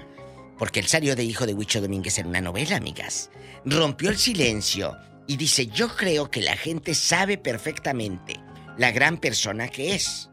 porque 0.58 0.80
él 0.80 0.86
salió 0.86 1.16
de 1.16 1.24
hijo 1.24 1.46
de 1.46 1.54
Huicho 1.54 1.80
Domínguez 1.80 2.18
en 2.18 2.26
una 2.26 2.40
novela, 2.40 2.76
amigas, 2.76 3.30
rompió 3.64 4.10
el 4.10 4.18
silencio 4.18 4.96
y 5.26 5.36
dice, 5.36 5.66
yo 5.66 5.88
creo 5.88 6.30
que 6.30 6.42
la 6.42 6.56
gente 6.56 6.94
sabe 6.94 7.38
perfectamente 7.38 8.40
la 8.78 8.90
gran 8.90 9.18
persona 9.18 9.68
que 9.68 9.94
es. 9.94 10.30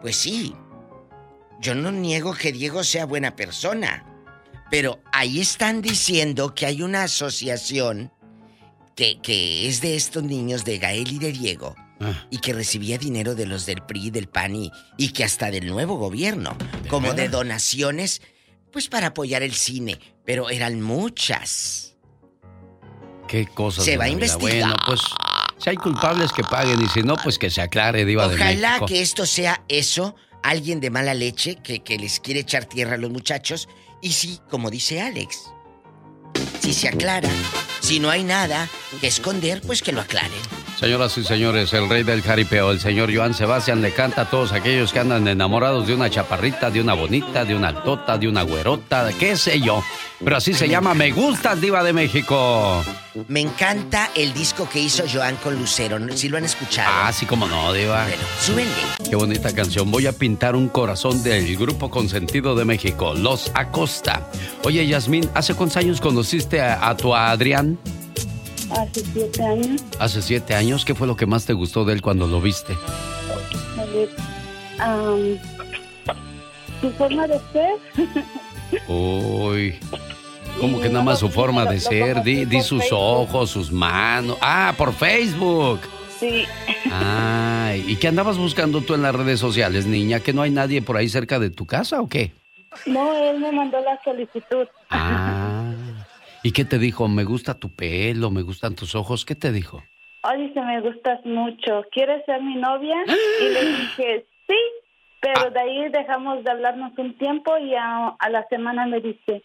Pues 0.00 0.16
sí, 0.16 0.54
yo 1.60 1.74
no 1.74 1.92
niego 1.92 2.34
que 2.34 2.52
Diego 2.52 2.84
sea 2.84 3.04
buena 3.06 3.36
persona, 3.36 4.06
pero 4.70 5.00
ahí 5.12 5.40
están 5.40 5.82
diciendo 5.82 6.54
que 6.54 6.66
hay 6.66 6.82
una 6.82 7.04
asociación 7.04 8.12
que, 8.94 9.20
que 9.20 9.68
es 9.68 9.80
de 9.80 9.96
estos 9.96 10.22
niños 10.22 10.64
de 10.64 10.78
Gael 10.78 11.12
y 11.12 11.18
de 11.18 11.32
Diego 11.32 11.74
Ah. 12.02 12.26
y 12.30 12.38
que 12.38 12.54
recibía 12.54 12.96
dinero 12.96 13.34
de 13.34 13.44
los 13.44 13.66
del 13.66 13.82
PRI, 13.82 14.10
del 14.10 14.26
PAN 14.26 14.56
y, 14.56 14.72
y 14.96 15.10
que 15.10 15.22
hasta 15.22 15.50
del 15.50 15.66
nuevo 15.66 15.98
gobierno, 15.98 16.56
como 16.88 17.12
de 17.12 17.28
donaciones, 17.28 18.22
pues 18.70 18.88
para 18.88 19.08
apoyar 19.08 19.42
el 19.42 19.54
cine, 19.54 19.98
pero 20.24 20.50
eran 20.50 20.80
muchas. 20.80 21.96
Qué 23.28 23.46
cosas. 23.46 23.84
Se 23.84 23.92
de 23.92 23.96
va 23.96 24.04
a 24.04 24.08
investigar. 24.08 24.60
Bueno, 24.60 24.74
pues 24.86 25.00
si 25.58 25.70
hay 25.70 25.76
culpables 25.76 26.32
que 26.32 26.42
paguen 26.42 26.80
y 26.82 26.88
si 26.88 27.02
no, 27.02 27.16
pues 27.16 27.38
que 27.38 27.50
se 27.50 27.60
aclare, 27.60 28.04
Diva 28.04 28.28
de 28.28 28.34
Ojalá 28.34 28.68
México. 28.70 28.86
que 28.86 29.02
esto 29.02 29.26
sea 29.26 29.62
eso, 29.68 30.16
alguien 30.42 30.80
de 30.80 30.90
mala 30.90 31.14
leche 31.14 31.56
que, 31.56 31.80
que 31.80 31.98
les 31.98 32.18
quiere 32.20 32.40
echar 32.40 32.64
tierra 32.64 32.94
a 32.94 32.98
los 32.98 33.10
muchachos. 33.10 33.68
Y 34.02 34.12
sí, 34.12 34.40
como 34.48 34.70
dice 34.70 35.00
Alex, 35.02 35.52
si 36.60 36.72
se 36.72 36.88
aclara, 36.88 37.28
si 37.80 38.00
no 38.00 38.10
hay 38.10 38.24
nada 38.24 38.68
que 39.00 39.06
esconder, 39.06 39.60
pues 39.62 39.82
que 39.82 39.92
lo 39.92 40.00
aclaren. 40.00 40.59
Señoras 40.80 41.18
y 41.18 41.24
señores, 41.24 41.74
el 41.74 41.90
rey 41.90 42.04
del 42.04 42.22
jaripeo, 42.22 42.70
el 42.70 42.80
señor 42.80 43.14
Joan 43.14 43.34
Sebastián, 43.34 43.82
le 43.82 43.92
canta 43.92 44.22
a 44.22 44.30
todos 44.30 44.52
aquellos 44.52 44.94
que 44.94 44.98
andan 44.98 45.28
enamorados 45.28 45.86
de 45.86 45.92
una 45.92 46.08
chaparrita, 46.08 46.70
de 46.70 46.80
una 46.80 46.94
bonita, 46.94 47.44
de 47.44 47.54
una 47.54 47.68
altota, 47.68 48.16
de 48.16 48.26
una 48.26 48.40
güerota, 48.44 49.04
de 49.04 49.12
qué 49.12 49.36
sé 49.36 49.60
yo. 49.60 49.84
Pero 50.24 50.38
así 50.38 50.54
se 50.54 50.70
llama 50.70 50.94
Me 50.94 51.10
Gustas, 51.10 51.60
Diva 51.60 51.84
de 51.84 51.92
México. 51.92 52.82
Me 53.28 53.40
encanta 53.40 54.08
el 54.14 54.32
disco 54.32 54.66
que 54.70 54.80
hizo 54.80 55.04
Joan 55.06 55.36
con 55.36 55.54
Lucero, 55.58 55.98
si 56.16 56.30
lo 56.30 56.38
han 56.38 56.46
escuchado. 56.46 56.90
Ah, 56.90 57.12
sí, 57.12 57.26
como 57.26 57.46
no, 57.46 57.74
Diva. 57.74 58.06
Súbenle. 58.40 58.72
Qué 59.06 59.16
bonita 59.16 59.54
canción. 59.54 59.90
Voy 59.90 60.06
a 60.06 60.12
pintar 60.12 60.56
un 60.56 60.70
corazón 60.70 61.22
del 61.22 61.58
grupo 61.58 61.90
consentido 61.90 62.54
de 62.54 62.64
México, 62.64 63.12
Los 63.12 63.52
Acosta. 63.52 64.26
Oye, 64.64 64.86
Yasmín, 64.86 65.28
¿hace 65.34 65.52
cuántos 65.52 65.76
años 65.76 66.00
conociste 66.00 66.62
a, 66.62 66.88
a 66.88 66.96
tu 66.96 67.14
Adrián? 67.14 67.78
Hace 68.70 69.02
siete 69.12 69.42
años. 69.44 69.82
Hace 69.98 70.22
siete 70.22 70.54
años. 70.54 70.84
¿Qué 70.84 70.94
fue 70.94 71.06
lo 71.06 71.16
que 71.16 71.26
más 71.26 71.44
te 71.46 71.52
gustó 71.52 71.84
de 71.84 71.94
él 71.94 72.02
cuando 72.02 72.26
lo 72.26 72.40
viste? 72.40 72.76
am, 74.78 75.38
su 76.80 76.90
forma 76.92 77.26
de 77.26 77.40
ser. 77.52 78.80
Uy. 78.88 79.78
Como 80.60 80.80
que 80.80 80.88
nada 80.88 81.04
más 81.04 81.18
su 81.20 81.30
forma 81.30 81.64
de 81.64 81.80
ser, 81.80 82.22
di, 82.22 82.44
di 82.44 82.60
sus 82.60 82.84
ojos, 82.92 83.50
sus 83.50 83.72
manos. 83.72 84.36
Ah, 84.40 84.74
por 84.76 84.92
Facebook. 84.92 85.80
sí. 86.18 86.44
Ay, 86.92 87.84
¿y 87.86 87.96
qué 87.96 88.08
andabas 88.08 88.36
buscando 88.36 88.80
tú 88.80 88.94
en 88.94 89.02
las 89.02 89.14
redes 89.14 89.38
sociales, 89.38 89.86
niña? 89.86 90.20
¿Que 90.20 90.32
no 90.32 90.42
hay 90.42 90.50
nadie 90.50 90.82
por 90.82 90.96
ahí 90.96 91.08
cerca 91.08 91.38
de 91.38 91.50
tu 91.50 91.66
casa 91.66 92.00
o 92.00 92.08
qué? 92.08 92.32
No, 92.86 93.12
él 93.14 93.38
me 93.40 93.52
mandó 93.52 93.80
la 93.80 93.98
solicitud. 94.02 94.66
Ah. 94.90 95.59
¿Y 96.42 96.52
qué 96.52 96.64
te 96.64 96.78
dijo? 96.78 97.06
Me 97.08 97.24
gusta 97.24 97.58
tu 97.58 97.68
pelo, 97.68 98.30
me 98.30 98.42
gustan 98.42 98.74
tus 98.74 98.94
ojos. 98.94 99.24
¿Qué 99.24 99.34
te 99.34 99.52
dijo? 99.52 99.82
Oye, 100.22 100.48
dice, 100.48 100.60
me 100.62 100.80
gustas 100.80 101.24
mucho. 101.24 101.84
¿Quieres 101.92 102.24
ser 102.24 102.42
mi 102.42 102.56
novia? 102.56 102.96
Y 103.40 103.48
le 103.48 103.64
dije, 103.64 104.26
sí. 104.46 104.56
Pero 105.20 105.50
de 105.50 105.60
ahí 105.60 105.88
dejamos 105.90 106.42
de 106.44 106.50
hablarnos 106.50 106.92
un 106.96 107.12
tiempo 107.18 107.56
y 107.58 107.74
a, 107.74 108.08
a 108.08 108.30
la 108.30 108.46
semana 108.48 108.86
me 108.86 109.00
dice, 109.00 109.42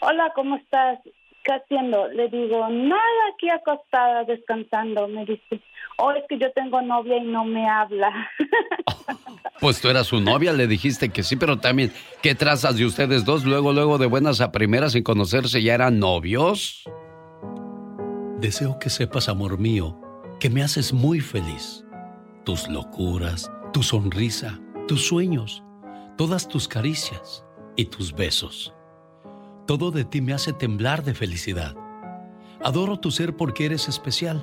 hola, 0.00 0.32
¿cómo 0.34 0.56
estás? 0.56 0.98
¿Qué 1.44 1.52
haciendo? 1.52 2.08
Le 2.08 2.28
digo, 2.28 2.68
nada, 2.68 3.22
aquí 3.32 3.48
acostada, 3.48 4.24
descansando. 4.24 5.06
Me 5.06 5.24
dice, 5.24 5.60
oh, 5.98 6.12
es 6.12 6.24
que 6.28 6.38
yo 6.38 6.52
tengo 6.52 6.80
novia 6.82 7.18
y 7.18 7.26
no 7.26 7.44
me 7.44 7.68
habla. 7.68 8.10
Pues 9.60 9.80
tú 9.80 9.88
eras 9.88 10.08
su 10.08 10.20
novia, 10.20 10.52
le 10.52 10.66
dijiste 10.66 11.10
que 11.10 11.22
sí, 11.22 11.36
pero 11.36 11.60
también, 11.60 11.92
¿qué 12.20 12.34
trazas 12.34 12.76
de 12.76 12.84
ustedes 12.84 13.24
dos? 13.24 13.44
Luego, 13.44 13.72
luego 13.72 13.96
de 13.96 14.06
buenas 14.06 14.40
a 14.40 14.50
primeras 14.50 14.90
sin 14.90 15.04
conocerse, 15.04 15.62
¿ya 15.62 15.74
eran 15.74 16.00
novios? 16.00 16.82
Deseo 18.40 18.80
que 18.80 18.90
sepas, 18.90 19.28
amor 19.28 19.58
mío, 19.58 20.00
que 20.40 20.50
me 20.50 20.64
haces 20.64 20.92
muy 20.92 21.20
feliz. 21.20 21.84
Tus 22.44 22.66
locuras, 22.66 23.52
tu 23.72 23.84
sonrisa, 23.84 24.58
tus 24.88 25.06
sueños, 25.06 25.62
todas 26.18 26.48
tus 26.48 26.66
caricias 26.66 27.44
y 27.76 27.84
tus 27.84 28.12
besos. 28.12 28.74
Todo 29.68 29.92
de 29.92 30.04
ti 30.04 30.20
me 30.22 30.32
hace 30.32 30.52
temblar 30.52 31.04
de 31.04 31.14
felicidad. 31.14 31.76
Adoro 32.64 32.98
tu 32.98 33.12
ser 33.12 33.36
porque 33.36 33.66
eres 33.66 33.86
especial 33.86 34.42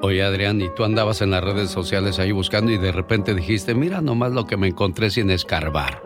Oye, 0.00 0.22
Adrián, 0.22 0.60
y 0.60 0.68
tú 0.74 0.84
andabas 0.84 1.22
en 1.22 1.30
las 1.32 1.42
redes 1.42 1.70
sociales 1.70 2.18
ahí 2.20 2.30
buscando 2.30 2.70
y 2.70 2.78
de 2.78 2.92
repente 2.92 3.34
dijiste, 3.34 3.74
mira 3.74 4.00
nomás 4.00 4.32
lo 4.32 4.46
que 4.46 4.56
me 4.56 4.68
encontré 4.68 5.10
sin 5.10 5.30
escarbar. 5.30 6.02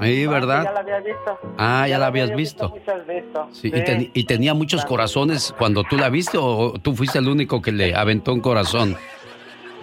Ahí, 0.00 0.24
Ah, 0.24 0.30
¿verdad? 0.30 0.58
sí, 0.60 0.64
ya 0.66 0.72
la 0.72 0.80
había 0.80 0.98
visto. 1.00 1.38
Ah, 1.56 1.88
ya 1.88 1.98
la 1.98 2.06
habías 2.06 2.24
había 2.26 2.36
visto. 2.36 2.68
Muchas 2.68 3.06
veces. 3.06 3.30
Sí, 3.52 3.68
Y, 3.68 3.84
ten- 3.84 4.10
y 4.12 4.24
tenía 4.24 4.52
muchos 4.52 4.84
corazones 4.84 5.54
cuando 5.56 5.82
tú 5.84 5.96
la 5.96 6.10
viste 6.10 6.36
o 6.38 6.74
tú 6.82 6.94
fuiste 6.94 7.18
el 7.18 7.28
único 7.28 7.62
que 7.62 7.72
le 7.72 7.94
aventó 7.94 8.34
un 8.34 8.40
corazón. 8.40 8.96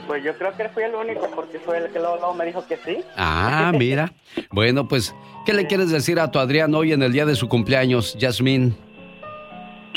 Pues 0.07 0.23
yo 0.23 0.35
creo 0.37 0.55
que 0.55 0.69
fui 0.69 0.83
el 0.83 0.93
único 0.93 1.27
porque 1.33 1.57
fue 1.59 1.77
el 1.79 1.85
que 1.91 1.97
luego, 1.99 2.17
luego 2.17 2.33
me 2.35 2.45
dijo 2.45 2.63
que 2.67 2.77
sí. 2.85 2.97
Ah, 3.17 3.71
mira. 3.75 4.13
Bueno, 4.51 4.87
pues, 4.87 5.15
¿qué 5.45 5.53
le 5.53 5.65
quieres 5.67 5.89
decir 5.89 6.19
a 6.19 6.29
tu 6.31 6.37
Adrián 6.39 6.73
hoy 6.75 6.93
en 6.93 7.01
el 7.03 7.11
día 7.13 7.25
de 7.25 7.35
su 7.35 7.47
cumpleaños, 7.49 8.15
Yasmín? 8.17 8.75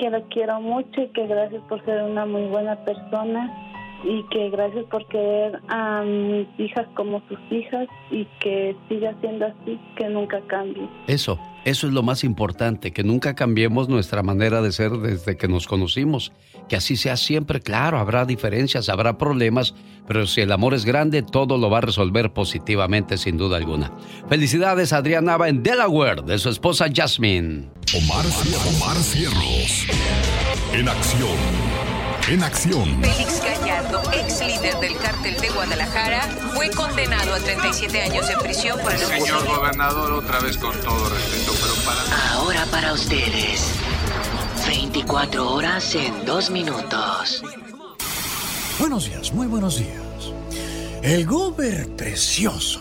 Que 0.04 0.10
lo 0.10 0.22
quiero 0.24 0.60
mucho 0.60 1.00
y 1.00 1.08
que 1.08 1.26
gracias 1.26 1.62
por 1.62 1.82
ser 1.86 2.02
una 2.02 2.26
muy 2.26 2.42
buena 2.48 2.76
persona 2.84 3.50
y 4.04 4.22
que 4.24 4.50
gracias 4.50 4.84
por 4.90 5.06
querer 5.06 5.58
a 5.68 6.02
mis 6.02 6.46
hijas 6.58 6.86
como 6.94 7.22
sus 7.26 7.38
hijas 7.50 7.88
y 8.10 8.26
que 8.40 8.76
siga 8.86 9.14
siendo 9.22 9.46
así, 9.46 9.80
que 9.96 10.10
nunca 10.10 10.42
cambie. 10.46 10.86
Eso, 11.06 11.38
eso 11.64 11.86
es 11.86 11.92
lo 11.94 12.02
más 12.02 12.24
importante, 12.24 12.92
que 12.92 13.02
nunca 13.02 13.34
cambiemos 13.34 13.88
nuestra 13.88 14.22
manera 14.22 14.60
de 14.60 14.70
ser 14.70 14.92
desde 14.92 15.36
que 15.36 15.48
nos 15.48 15.66
conocimos. 15.66 16.32
Que 16.68 16.76
así 16.76 16.96
sea 16.96 17.16
siempre, 17.16 17.60
claro, 17.60 17.98
habrá 17.98 18.26
diferencias, 18.26 18.88
habrá 18.88 19.16
problemas, 19.16 19.74
pero 20.06 20.26
si 20.26 20.42
el 20.42 20.52
amor 20.52 20.74
es 20.74 20.84
grande, 20.84 21.22
todo 21.22 21.56
lo 21.56 21.70
va 21.70 21.78
a 21.78 21.82
resolver 21.82 22.32
positivamente, 22.32 23.16
sin 23.16 23.38
duda 23.38 23.56
alguna. 23.56 23.92
Felicidades, 24.28 24.92
Adrián 24.92 25.24
Nava 25.24 25.48
en 25.48 25.62
Delaware, 25.62 26.22
de 26.22 26.38
su 26.38 26.50
esposa 26.50 26.86
Jasmine. 26.94 27.70
Omar, 27.96 28.24
Omar 28.76 28.96
Cierros. 28.98 29.86
En 30.72 30.88
acción. 30.88 31.28
En 32.30 32.42
acción. 32.42 33.02
Félix 33.02 33.42
Gallardo, 33.42 34.02
ex 34.12 34.40
líder 34.64 34.80
del 34.80 34.96
cártel 34.96 35.36
de 35.40 35.50
Guadalajara, 35.50 36.22
fue 36.54 36.70
condenado 36.70 37.34
a 37.34 37.38
37 37.38 38.00
años 38.00 38.26
de 38.26 38.36
prisión 38.36 38.78
por 38.80 38.92
el 38.92 38.98
Señor 38.98 39.46
gobernador, 39.46 40.12
otra 40.12 40.40
vez 40.40 40.56
con 40.56 40.78
todo 40.80 41.08
respeto, 41.10 41.52
pero 41.60 41.74
para... 41.84 42.32
Ahora 42.32 42.64
para 42.70 42.92
ustedes. 42.94 43.72
24 44.66 45.52
horas 45.52 45.94
en 45.94 46.24
2 46.24 46.50
minutos. 46.50 47.42
Buenos 48.78 49.04
días, 49.04 49.32
muy 49.34 49.46
buenos 49.46 49.78
días. 49.78 50.32
El 51.02 51.26
gober 51.26 51.94
precioso. 51.96 52.80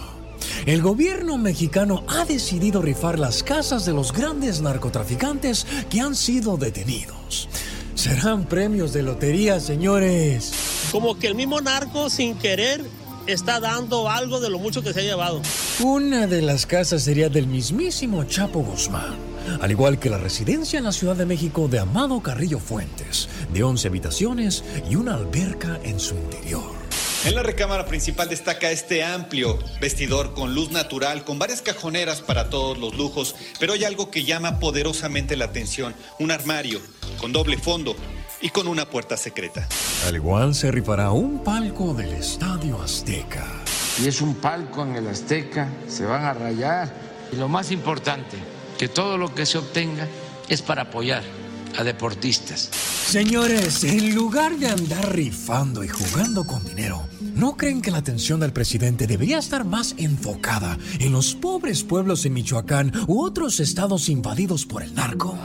El 0.65 0.81
gobierno 0.81 1.37
mexicano 1.37 2.05
ha 2.07 2.23
decidido 2.23 2.81
rifar 2.81 3.19
las 3.19 3.43
casas 3.43 3.85
de 3.85 3.91
los 3.91 4.13
grandes 4.13 4.61
narcotraficantes 4.61 5.67
que 5.89 5.99
han 5.99 6.15
sido 6.15 6.55
detenidos. 6.55 7.49
Serán 7.95 8.45
premios 8.45 8.93
de 8.93 9.03
lotería, 9.03 9.59
señores. 9.59 10.72
Como 10.93 11.17
que 11.17 11.25
el 11.25 11.33
mismo 11.33 11.59
narco 11.59 12.07
sin 12.07 12.37
querer 12.37 12.85
está 13.25 13.59
dando 13.59 14.11
algo 14.11 14.39
de 14.39 14.51
lo 14.51 14.59
mucho 14.59 14.83
que 14.83 14.93
se 14.93 14.99
ha 14.99 15.03
llevado. 15.03 15.41
Una 15.79 16.27
de 16.27 16.43
las 16.43 16.67
casas 16.67 17.01
sería 17.01 17.29
del 17.29 17.47
mismísimo 17.47 18.25
Chapo 18.25 18.59
Guzmán. 18.59 19.17
al 19.59 19.71
igual 19.71 19.97
que 19.97 20.11
la 20.11 20.19
residencia 20.19 20.77
en 20.77 20.85
la 20.85 20.91
Ciudad 20.91 21.15
de 21.15 21.25
México 21.25 21.67
de 21.67 21.79
Amado 21.79 22.21
Carrillo 22.21 22.59
Fuentes, 22.59 23.27
de 23.51 23.63
11 23.63 23.87
habitaciones 23.87 24.63
y 24.87 24.95
una 24.95 25.15
alberca 25.15 25.79
en 25.83 25.99
su 25.99 26.13
interior. 26.13 26.71
En 27.25 27.33
la 27.33 27.41
recámara 27.41 27.87
principal 27.87 28.29
destaca 28.29 28.69
este 28.69 29.03
amplio 29.03 29.57
vestidor 29.81 30.35
con 30.35 30.53
luz 30.53 30.69
natural, 30.69 31.23
con 31.23 31.39
varias 31.39 31.63
cajoneras 31.63 32.21
para 32.21 32.51
todos 32.51 32.77
los 32.77 32.95
lujos, 32.95 33.35
pero 33.59 33.73
hay 33.73 33.83
algo 33.83 34.11
que 34.11 34.25
llama 34.25 34.59
poderosamente 34.59 35.35
la 35.37 35.45
atención, 35.45 35.95
un 36.19 36.29
armario 36.29 36.79
con 37.19 37.31
doble 37.31 37.57
fondo 37.57 37.95
y 38.43 38.49
con 38.49 38.67
una 38.67 38.85
puerta 38.85 39.15
secreta. 39.17 39.67
Al 40.05 40.15
igual 40.15 40.53
se 40.53 40.69
rifará 40.69 41.11
un 41.11 41.39
palco 41.43 41.93
del 41.93 42.11
Estadio 42.13 42.79
Azteca. 42.81 43.47
Y 44.03 44.07
es 44.07 44.21
un 44.21 44.35
palco 44.35 44.83
en 44.83 44.95
el 44.97 45.07
Azteca, 45.07 45.69
se 45.87 46.05
van 46.05 46.25
a 46.25 46.33
rayar. 46.33 46.93
Y 47.31 47.37
lo 47.37 47.47
más 47.47 47.71
importante, 47.71 48.37
que 48.77 48.89
todo 48.89 49.17
lo 49.17 49.33
que 49.33 49.45
se 49.45 49.57
obtenga 49.57 50.07
es 50.49 50.61
para 50.61 50.83
apoyar 50.83 51.23
a 51.77 51.83
deportistas. 51.83 52.69
Señores, 53.07 53.83
en 53.83 54.15
lugar 54.15 54.55
de 54.57 54.69
andar 54.69 55.13
rifando 55.13 55.83
y 55.83 55.87
jugando 55.87 56.45
con 56.45 56.63
dinero, 56.63 57.03
¿no 57.35 57.57
creen 57.57 57.81
que 57.81 57.91
la 57.91 57.99
atención 57.99 58.39
del 58.39 58.53
presidente 58.53 59.07
debería 59.07 59.37
estar 59.39 59.65
más 59.65 59.95
enfocada 59.97 60.77
en 60.99 61.11
los 61.11 61.35
pobres 61.35 61.83
pueblos 61.83 62.25
en 62.25 62.33
Michoacán 62.33 62.91
u 63.07 63.23
otros 63.23 63.59
estados 63.59 64.09
invadidos 64.09 64.65
por 64.65 64.83
el 64.83 64.93
narco? 64.93 65.37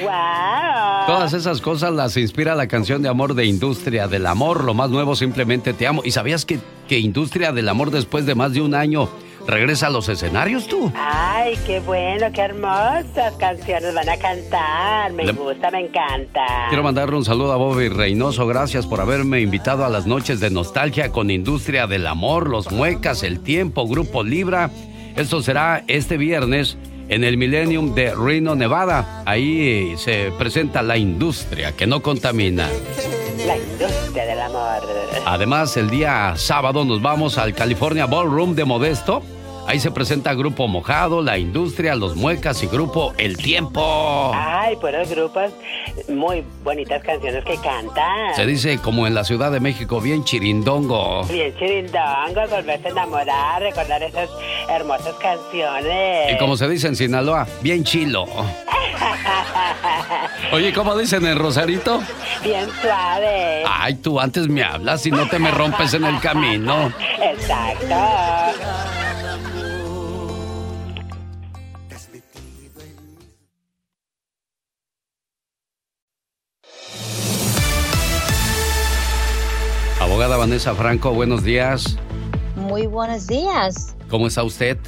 ¡Wow! 0.00 1.06
Todas 1.06 1.32
esas 1.32 1.60
cosas 1.60 1.92
las 1.92 2.16
inspira 2.16 2.54
la 2.54 2.66
canción 2.68 3.02
de 3.02 3.08
amor 3.08 3.34
de 3.34 3.44
Industria 3.46 4.08
del 4.08 4.26
Amor, 4.26 4.64
lo 4.64 4.74
más 4.74 4.90
nuevo 4.90 5.14
simplemente 5.16 5.72
te 5.72 5.86
amo. 5.86 6.02
¿Y 6.04 6.10
sabías 6.10 6.44
que, 6.44 6.58
que 6.88 6.98
Industria 6.98 7.52
del 7.52 7.68
Amor 7.68 7.90
después 7.90 8.26
de 8.26 8.34
más 8.34 8.52
de 8.52 8.60
un 8.62 8.74
año 8.74 9.08
regresa 9.46 9.86
a 9.86 9.90
los 9.90 10.08
escenarios 10.08 10.66
tú? 10.66 10.92
Ay, 10.96 11.56
qué 11.66 11.78
bueno, 11.80 12.26
qué 12.34 12.40
hermosas 12.42 13.34
canciones 13.38 13.94
van 13.94 14.08
a 14.08 14.16
cantar. 14.16 15.12
Me 15.12 15.24
Le- 15.24 15.32
gusta, 15.32 15.70
me 15.70 15.80
encanta. 15.86 16.44
Quiero 16.68 16.82
mandarle 16.82 17.16
un 17.16 17.24
saludo 17.24 17.52
a 17.52 17.56
Bobby 17.56 17.88
Reynoso, 17.88 18.46
gracias 18.46 18.86
por 18.86 19.00
haberme 19.00 19.40
invitado 19.40 19.84
a 19.84 19.88
las 19.88 20.06
noches 20.06 20.40
de 20.40 20.50
nostalgia 20.50 21.12
con 21.12 21.30
Industria 21.30 21.86
del 21.86 22.06
Amor, 22.06 22.48
Los 22.48 22.72
Muecas, 22.72 23.22
El 23.22 23.40
Tiempo, 23.40 23.86
Grupo 23.86 24.24
Libra. 24.24 24.70
Esto 25.14 25.40
será 25.42 25.84
este 25.86 26.16
viernes 26.18 26.76
en 27.08 27.24
el 27.24 27.36
Millennium 27.36 27.94
de 27.94 28.14
Reno, 28.14 28.54
Nevada. 28.54 29.22
Ahí 29.24 29.94
se 29.96 30.32
presenta 30.38 30.82
la 30.82 30.96
industria 30.96 31.72
que 31.72 31.86
no 31.86 32.00
contamina. 32.00 32.68
La 33.46 33.56
industria 33.56 34.26
del 34.26 34.40
amor. 34.40 34.82
Además, 35.24 35.76
el 35.76 35.90
día 35.90 36.34
sábado 36.36 36.84
nos 36.84 37.00
vamos 37.02 37.38
al 37.38 37.54
California 37.54 38.06
Ballroom 38.06 38.54
de 38.54 38.64
Modesto. 38.64 39.22
Ahí 39.66 39.80
se 39.80 39.90
presenta 39.90 40.32
Grupo 40.34 40.68
Mojado, 40.68 41.22
La 41.22 41.38
Industria, 41.38 41.96
Los 41.96 42.14
Muecas 42.14 42.62
y 42.62 42.68
Grupo 42.68 43.12
El 43.18 43.36
Tiempo. 43.36 44.30
Ay, 44.32 44.76
buenos 44.76 45.10
grupos, 45.10 45.50
muy 46.08 46.44
bonitas 46.62 47.02
canciones 47.02 47.44
que 47.44 47.56
cantan. 47.56 48.32
Se 48.36 48.46
dice 48.46 48.78
como 48.78 49.08
en 49.08 49.14
la 49.14 49.24
Ciudad 49.24 49.50
de 49.50 49.58
México, 49.58 50.00
bien 50.00 50.22
chirindongo. 50.22 51.24
Bien 51.24 51.52
chirindongo, 51.58 52.46
volverse 52.48 52.86
a 52.86 52.90
enamorar, 52.90 53.60
recordar 53.60 54.00
esas 54.04 54.30
hermosas 54.68 55.14
canciones. 55.20 56.32
Y 56.32 56.38
como 56.38 56.56
se 56.56 56.68
dice 56.68 56.86
en 56.86 56.94
Sinaloa, 56.94 57.48
bien 57.60 57.82
chilo. 57.82 58.24
Oye, 60.52 60.72
¿cómo 60.72 60.96
dicen 60.96 61.26
en 61.26 61.36
Rosarito? 61.38 62.00
Bien 62.42 62.68
suave. 62.80 63.64
Ay, 63.68 63.94
tú 63.94 64.20
antes 64.20 64.46
me 64.48 64.62
hablas 64.62 65.04
y 65.06 65.10
no 65.10 65.28
te 65.28 65.40
me 65.40 65.50
rompes 65.50 65.92
en 65.94 66.04
el 66.04 66.20
camino. 66.20 66.92
Exacto. 67.20 67.96
Abogada 80.16 80.38
Vanessa 80.38 80.74
Franco, 80.74 81.12
buenos 81.12 81.44
días. 81.44 81.98
Muy 82.56 82.86
buenos 82.86 83.26
días. 83.26 83.94
¿Cómo 84.08 84.28
está 84.28 84.44
usted? 84.44 84.78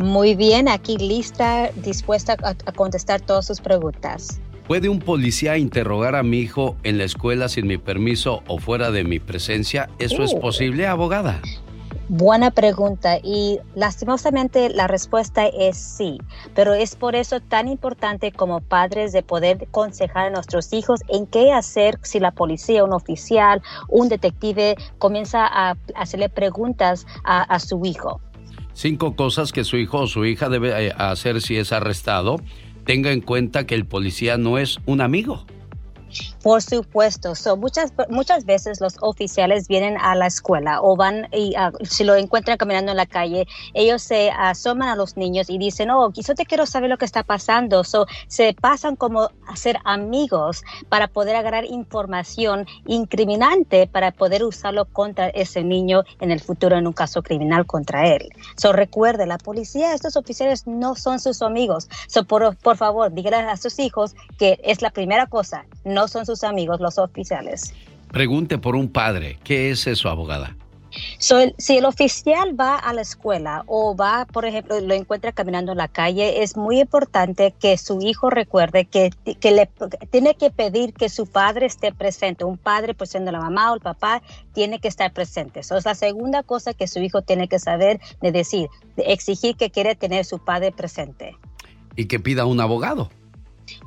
Muy 0.00 0.34
bien, 0.34 0.66
aquí 0.66 0.96
lista, 0.98 1.70
dispuesta 1.76 2.34
a, 2.42 2.48
a 2.48 2.72
contestar 2.72 3.20
todas 3.20 3.46
sus 3.46 3.60
preguntas. 3.60 4.40
¿Puede 4.66 4.88
un 4.88 4.98
policía 4.98 5.56
interrogar 5.56 6.16
a 6.16 6.24
mi 6.24 6.40
hijo 6.40 6.76
en 6.82 6.98
la 6.98 7.04
escuela 7.04 7.48
sin 7.48 7.68
mi 7.68 7.78
permiso 7.78 8.42
o 8.48 8.58
fuera 8.58 8.90
de 8.90 9.04
mi 9.04 9.20
presencia? 9.20 9.88
¿Eso 10.00 10.24
es 10.24 10.34
posible, 10.34 10.88
abogada? 10.88 11.40
Buena 12.12 12.50
pregunta 12.50 13.20
y 13.22 13.60
lastimosamente 13.76 14.68
la 14.68 14.88
respuesta 14.88 15.46
es 15.46 15.76
sí, 15.76 16.18
pero 16.56 16.74
es 16.74 16.96
por 16.96 17.14
eso 17.14 17.38
tan 17.38 17.68
importante 17.68 18.32
como 18.32 18.60
padres 18.60 19.12
de 19.12 19.22
poder 19.22 19.62
aconsejar 19.68 20.26
a 20.26 20.30
nuestros 20.30 20.72
hijos 20.72 21.02
en 21.06 21.28
qué 21.28 21.52
hacer 21.52 22.00
si 22.02 22.18
la 22.18 22.32
policía, 22.32 22.82
un 22.82 22.94
oficial, 22.94 23.62
un 23.88 24.08
detective 24.08 24.74
comienza 24.98 25.46
a 25.46 25.76
hacerle 25.94 26.28
preguntas 26.28 27.06
a, 27.22 27.42
a 27.42 27.60
su 27.60 27.86
hijo. 27.86 28.20
Cinco 28.72 29.14
cosas 29.14 29.52
que 29.52 29.62
su 29.62 29.76
hijo 29.76 29.98
o 29.98 30.06
su 30.08 30.24
hija 30.24 30.48
debe 30.48 30.88
eh, 30.88 30.92
hacer 30.96 31.40
si 31.40 31.58
es 31.58 31.70
arrestado. 31.70 32.40
Tenga 32.84 33.12
en 33.12 33.20
cuenta 33.20 33.66
que 33.66 33.76
el 33.76 33.86
policía 33.86 34.36
no 34.36 34.58
es 34.58 34.80
un 34.84 35.00
amigo. 35.00 35.46
Por 36.42 36.62
supuesto, 36.62 37.34
so, 37.34 37.56
muchas, 37.56 37.92
muchas 38.08 38.46
veces 38.46 38.80
los 38.80 38.96
oficiales 39.02 39.68
vienen 39.68 39.98
a 39.98 40.14
la 40.14 40.26
escuela 40.26 40.80
o 40.80 40.96
van 40.96 41.28
y 41.32 41.54
ah, 41.56 41.70
si 41.82 42.02
lo 42.02 42.14
encuentran 42.14 42.56
caminando 42.56 42.92
en 42.92 42.96
la 42.96 43.06
calle, 43.06 43.46
ellos 43.74 44.02
se 44.02 44.30
asoman 44.30 44.88
a 44.88 44.96
los 44.96 45.18
niños 45.18 45.50
y 45.50 45.58
dicen, 45.58 45.90
oh, 45.90 46.10
yo 46.12 46.34
te 46.34 46.46
quiero 46.46 46.64
saber 46.64 46.88
lo 46.88 46.96
que 46.96 47.04
está 47.04 47.24
pasando. 47.24 47.84
So, 47.84 48.06
se 48.26 48.54
pasan 48.54 48.96
como 48.96 49.30
a 49.46 49.56
ser 49.56 49.78
amigos 49.84 50.62
para 50.88 51.08
poder 51.08 51.36
agarrar 51.36 51.64
información 51.66 52.66
incriminante 52.86 53.86
para 53.86 54.10
poder 54.10 54.44
usarlo 54.44 54.86
contra 54.86 55.28
ese 55.28 55.62
niño 55.62 56.04
en 56.20 56.30
el 56.30 56.40
futuro 56.40 56.76
en 56.76 56.86
un 56.86 56.92
caso 56.92 57.22
criminal 57.22 57.66
contra 57.66 58.06
él. 58.08 58.30
So, 58.56 58.72
recuerde, 58.72 59.26
la 59.26 59.38
policía, 59.38 59.94
estos 59.94 60.16
oficiales 60.16 60.66
no 60.66 60.94
son 60.94 61.20
sus 61.20 61.42
amigos. 61.42 61.88
So, 62.06 62.24
por, 62.24 62.56
por 62.56 62.76
favor, 62.76 63.12
díganle 63.12 63.50
a 63.50 63.56
sus 63.56 63.78
hijos 63.78 64.14
que 64.38 64.58
es 64.62 64.80
la 64.80 64.90
primera 64.90 65.26
cosa, 65.26 65.66
no 65.84 66.08
son 66.08 66.26
amigos 66.44 66.80
los 66.80 66.98
oficiales. 66.98 67.74
Pregunte 68.12 68.58
por 68.58 68.74
un 68.74 68.88
padre. 68.88 69.38
¿Qué 69.44 69.70
es 69.70 69.86
eso, 69.86 70.08
abogada? 70.08 70.56
So, 71.18 71.36
si 71.58 71.76
el 71.76 71.84
oficial 71.84 72.58
va 72.58 72.76
a 72.76 72.92
la 72.92 73.02
escuela 73.02 73.62
o 73.66 73.94
va, 73.94 74.26
por 74.26 74.44
ejemplo, 74.44 74.80
lo 74.80 74.94
encuentra 74.94 75.32
caminando 75.32 75.72
en 75.72 75.78
la 75.78 75.88
calle, 75.88 76.42
es 76.42 76.56
muy 76.56 76.80
importante 76.80 77.54
que 77.58 77.78
su 77.78 78.00
hijo 78.00 78.30
recuerde 78.30 78.86
que, 78.86 79.10
que 79.38 79.52
le 79.52 79.68
tiene 80.10 80.34
que 80.34 80.50
pedir 80.50 80.92
que 80.92 81.08
su 81.08 81.26
padre 81.26 81.66
esté 81.66 81.92
presente. 81.92 82.44
Un 82.44 82.58
padre, 82.58 82.94
pues 82.94 83.10
siendo 83.10 83.30
la 83.30 83.40
mamá 83.40 83.70
o 83.70 83.76
el 83.76 83.80
papá, 83.80 84.22
tiene 84.52 84.80
que 84.80 84.88
estar 84.88 85.12
presente. 85.12 85.60
Eso 85.60 85.76
es 85.76 85.84
la 85.84 85.94
segunda 85.94 86.42
cosa 86.42 86.74
que 86.74 86.88
su 86.88 86.98
hijo 86.98 87.22
tiene 87.22 87.46
que 87.48 87.58
saber 87.58 88.00
de 88.20 88.32
decir, 88.32 88.68
de 88.96 89.04
exigir 89.12 89.56
que 89.56 89.70
quiere 89.70 89.94
tener 89.94 90.24
su 90.24 90.38
padre 90.38 90.72
presente. 90.72 91.36
Y 91.94 92.06
que 92.06 92.18
pida 92.18 92.46
un 92.46 92.60
abogado. 92.60 93.10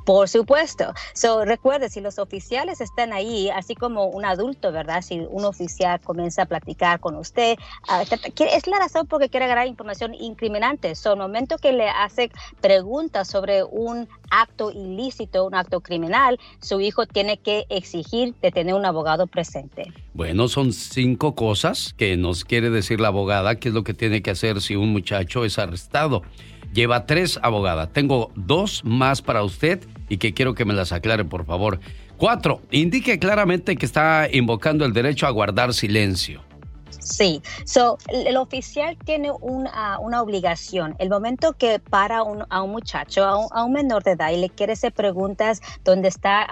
Por 0.04 0.28
supuesto. 0.28 0.92
So, 1.12 1.44
recuerde, 1.44 1.88
si 1.88 2.00
los 2.00 2.18
oficiales 2.18 2.80
están 2.80 3.12
ahí, 3.12 3.50
así 3.50 3.74
como 3.74 4.06
un 4.06 4.24
adulto, 4.24 4.72
¿verdad? 4.72 5.02
Si 5.02 5.20
un 5.30 5.44
oficial 5.44 6.00
comienza 6.00 6.42
a 6.42 6.46
platicar 6.46 7.00
con 7.00 7.16
usted, 7.16 7.56
ah, 7.88 8.02
es 8.02 8.66
la 8.66 8.78
razón 8.78 9.06
porque 9.06 9.28
quiere 9.28 9.46
agarrar 9.46 9.66
información 9.66 10.14
incriminante. 10.14 10.94
So, 10.94 11.12
el 11.12 11.18
momento 11.18 11.58
que 11.58 11.72
le 11.72 11.88
hace 11.88 12.30
preguntas 12.60 13.28
sobre 13.28 13.64
un 13.64 14.08
acto 14.30 14.70
ilícito, 14.70 15.46
un 15.46 15.54
acto 15.54 15.80
criminal, 15.80 16.38
su 16.60 16.80
hijo 16.80 17.06
tiene 17.06 17.38
que 17.38 17.66
exigir 17.68 18.34
de 18.42 18.50
tener 18.50 18.74
un 18.74 18.84
abogado 18.84 19.26
presente. 19.26 19.92
Bueno, 20.12 20.48
son 20.48 20.72
cinco 20.72 21.34
cosas 21.34 21.94
que 21.96 22.16
nos 22.16 22.44
quiere 22.44 22.70
decir 22.70 23.00
la 23.00 23.08
abogada, 23.08 23.56
qué 23.56 23.68
es 23.68 23.74
lo 23.74 23.84
que 23.84 23.94
tiene 23.94 24.22
que 24.22 24.30
hacer 24.30 24.60
si 24.60 24.76
un 24.76 24.92
muchacho 24.92 25.44
es 25.44 25.58
arrestado. 25.58 26.22
Lleva 26.74 27.06
tres 27.06 27.38
abogadas. 27.40 27.92
Tengo 27.92 28.32
dos 28.34 28.84
más 28.84 29.22
para 29.22 29.44
usted 29.44 29.80
y 30.08 30.16
que 30.16 30.34
quiero 30.34 30.54
que 30.54 30.64
me 30.64 30.74
las 30.74 30.90
aclare, 30.90 31.24
por 31.24 31.46
favor. 31.46 31.78
Cuatro, 32.16 32.62
indique 32.72 33.18
claramente 33.20 33.76
que 33.76 33.86
está 33.86 34.28
invocando 34.30 34.84
el 34.84 34.92
derecho 34.92 35.26
a 35.26 35.30
guardar 35.30 35.72
silencio. 35.72 36.42
Sí, 37.04 37.42
so, 37.66 37.98
el 38.08 38.36
oficial 38.38 38.96
tiene 39.04 39.30
una, 39.30 39.98
una 40.00 40.22
obligación. 40.22 40.96
El 40.98 41.10
momento 41.10 41.52
que 41.52 41.78
para 41.78 42.22
un, 42.22 42.44
a 42.48 42.62
un 42.62 42.70
muchacho, 42.70 43.24
a 43.24 43.64
un, 43.64 43.72
menor 43.74 44.02
de 44.04 44.12
edad 44.12 44.30
y 44.30 44.38
le 44.38 44.48
quiere 44.48 44.72
hacer 44.72 44.92
preguntas 44.92 45.60
donde 45.84 46.08
está 46.08 46.46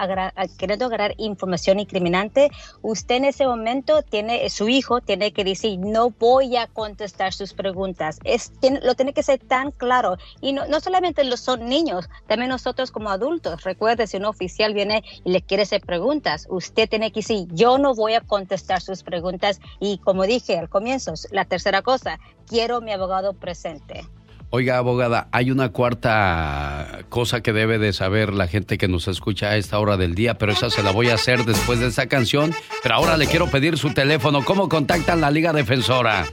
queriendo 0.57 0.85
agarrar 0.85 1.15
información 1.17 1.79
incriminante, 1.79 2.51
usted 2.83 3.15
en 3.15 3.25
ese 3.25 3.47
momento 3.47 4.03
tiene, 4.03 4.47
su 4.49 4.69
hijo 4.69 5.01
tiene 5.01 5.33
que 5.33 5.43
decir, 5.43 5.79
no 5.79 6.11
voy 6.11 6.55
a 6.55 6.67
contestar 6.67 7.33
sus 7.33 7.53
preguntas. 7.53 8.19
Es, 8.23 8.51
lo 8.83 8.93
tiene 8.93 9.13
que 9.13 9.23
ser 9.23 9.39
tan 9.39 9.71
claro. 9.71 10.17
Y 10.39 10.53
no, 10.53 10.67
no 10.67 10.79
solamente 10.81 11.23
los 11.23 11.39
son 11.39 11.67
niños, 11.67 12.09
también 12.27 12.49
nosotros 12.49 12.91
como 12.91 13.09
adultos. 13.09 13.63
Recuerde, 13.63 14.05
si 14.05 14.17
un 14.17 14.25
oficial 14.25 14.75
viene 14.75 15.03
y 15.23 15.31
le 15.31 15.41
quiere 15.41 15.63
hacer 15.63 15.81
preguntas, 15.81 16.45
usted 16.49 16.87
tiene 16.87 17.11
que 17.11 17.21
decir, 17.21 17.47
yo 17.51 17.79
no 17.79 17.95
voy 17.95 18.13
a 18.13 18.21
contestar 18.21 18.81
sus 18.81 19.01
preguntas. 19.01 19.59
Y 19.79 19.97
como 19.99 20.23
dije, 20.23 20.42
al 20.51 20.69
comienzo. 20.69 21.13
La 21.31 21.45
tercera 21.45 21.81
cosa, 21.81 22.19
quiero 22.47 22.81
mi 22.81 22.91
abogado 22.91 23.33
presente. 23.33 24.05
Oiga, 24.49 24.77
abogada, 24.77 25.29
hay 25.31 25.49
una 25.49 25.69
cuarta 25.69 26.99
cosa 27.09 27.41
que 27.41 27.53
debe 27.53 27.79
de 27.79 27.91
saber 27.91 28.31
la 28.33 28.47
gente 28.47 28.77
que 28.77 28.87
nos 28.87 29.07
escucha 29.07 29.47
a 29.47 29.55
esta 29.55 29.79
hora 29.79 29.97
del 29.97 30.13
día, 30.13 30.37
pero 30.37 30.51
esa 30.51 30.69
se 30.69 30.83
la 30.83 30.91
voy 30.91 31.09
a 31.09 31.15
hacer 31.15 31.43
después 31.43 31.79
de 31.79 31.87
esta 31.87 32.05
canción. 32.05 32.53
Pero 32.83 32.93
ahora 32.93 33.17
le 33.17 33.25
quiero 33.25 33.47
pedir 33.47 33.79
su 33.79 33.95
teléfono. 33.95 34.45
¿Cómo 34.45 34.69
contactan 34.69 35.21
la 35.21 35.31
Liga 35.31 35.53
Defensora? 35.53 36.27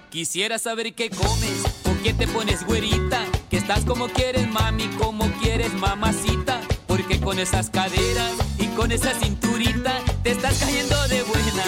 Quisiera 0.09 0.59
saber 0.59 0.93
qué 0.93 1.09
comes 1.09 1.63
o 1.85 2.03
qué 2.03 2.13
te 2.13 2.27
pones 2.27 2.63
güerita. 2.65 3.25
Que 3.49 3.57
estás 3.57 3.83
como 3.85 4.09
quieres, 4.09 4.47
mami, 4.47 4.87
como 4.99 5.25
quieres, 5.41 5.73
mamacita. 5.73 6.61
Porque 6.87 7.19
con 7.19 7.39
esas 7.39 7.69
caderas 7.69 8.31
y 8.59 8.67
con 8.67 8.91
esa 8.91 9.13
cinturita 9.13 9.93
te 10.23 10.31
estás 10.31 10.57
cayendo 10.59 11.07
de 11.07 11.23
buena, 11.23 11.65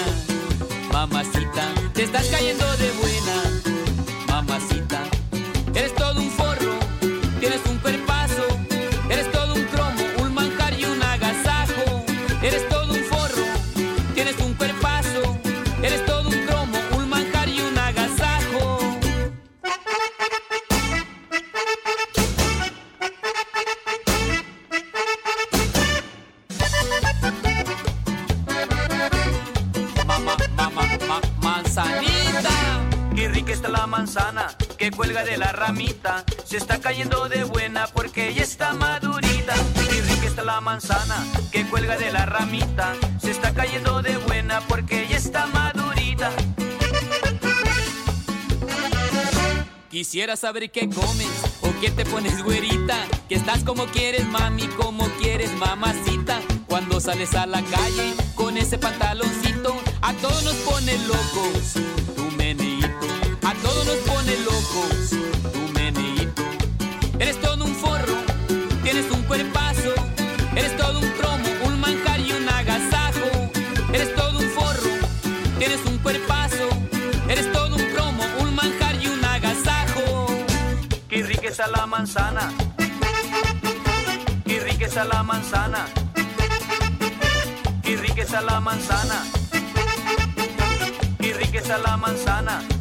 mamacita. 0.91 1.73
Te 1.93 2.03
estás 2.03 2.27
cayendo 2.27 2.65
de 2.77 2.91
buena, 2.91 3.00
que 34.81 34.89
cuelga 34.89 35.23
de 35.23 35.37
la 35.37 35.51
ramita. 35.51 36.25
Se 36.43 36.57
está 36.57 36.79
cayendo 36.79 37.29
de 37.29 37.43
buena 37.43 37.85
porque 37.93 38.33
ya 38.33 38.41
está 38.41 38.73
madurita. 38.73 39.53
Qué 39.75 40.01
rica 40.01 40.25
está 40.25 40.43
la 40.43 40.59
manzana 40.59 41.23
que 41.51 41.67
cuelga 41.67 41.97
de 41.97 42.11
la 42.11 42.25
ramita. 42.25 42.95
Se 43.21 43.29
está 43.29 43.53
cayendo 43.53 44.01
de 44.01 44.17
buena 44.17 44.59
porque 44.61 45.07
ya 45.07 45.17
está 45.17 45.45
madurita. 45.45 46.31
Quisiera 49.91 50.35
saber 50.35 50.71
qué 50.71 50.89
comes 50.89 51.29
o 51.61 51.79
qué 51.79 51.91
te 51.91 52.03
pones 52.03 52.43
güerita. 52.43 53.05
Que 53.29 53.35
estás 53.35 53.63
como 53.63 53.85
quieres, 53.85 54.25
mami, 54.25 54.67
como 54.69 55.07
quieres, 55.21 55.53
mamacita. 55.59 56.41
Cuando 56.67 56.99
sales 56.99 57.35
a 57.35 57.45
la 57.45 57.61
calle 57.61 58.15
con 58.33 58.57
ese 58.57 58.79
pantaloncito, 58.79 59.79
a 60.01 60.11
todos 60.13 60.43
nos 60.43 60.55
pone 60.55 60.97
locos. 61.05 61.73
Tu 62.15 62.31
meneíto, 62.35 62.80
a 63.43 63.53
todos 63.55 63.85
nos 63.85 63.95
pone 63.97 64.37
locos. 64.39 65.09
Tu 65.53 65.73
meneíto. 65.73 66.43
Eres 67.19 67.39
todo 67.41 67.65
un 67.65 67.75
forro, 67.75 68.15
tienes 68.83 69.09
un 69.11 69.21
cuerpazo. 69.23 69.93
Eres 70.55 70.75
todo 70.77 70.99
un 70.99 71.09
cromo, 71.11 71.49
un 71.65 71.79
manjar 71.79 72.19
y 72.19 72.31
un 72.31 72.47
agasajo. 72.47 73.29
Eres 73.93 74.13
todo 74.15 74.39
un 74.39 74.49
forro, 74.49 74.91
tienes 75.57 75.79
un 75.85 75.97
cuerpazo. 75.99 76.69
Eres 77.29 77.51
todo 77.51 77.75
un 77.75 77.85
cromo, 77.93 78.23
un 78.39 78.55
manjar 78.55 78.95
y 79.01 79.07
un 79.07 79.23
agasajo. 79.23 80.27
Qué 81.07 81.23
rica 81.23 81.49
la 81.67 81.85
manzana. 81.85 82.51
Qué 84.45 84.59
rica 84.59 84.85
está 84.85 85.05
la 85.05 85.23
manzana. 85.23 85.85
Qué 87.83 87.97
rica 87.97 88.21
está 88.23 88.41
la 88.41 88.59
manzana. 88.59 89.23
Qué 91.19 91.33
rica 91.33 91.77
la 91.77 91.97
manzana. 91.97 92.80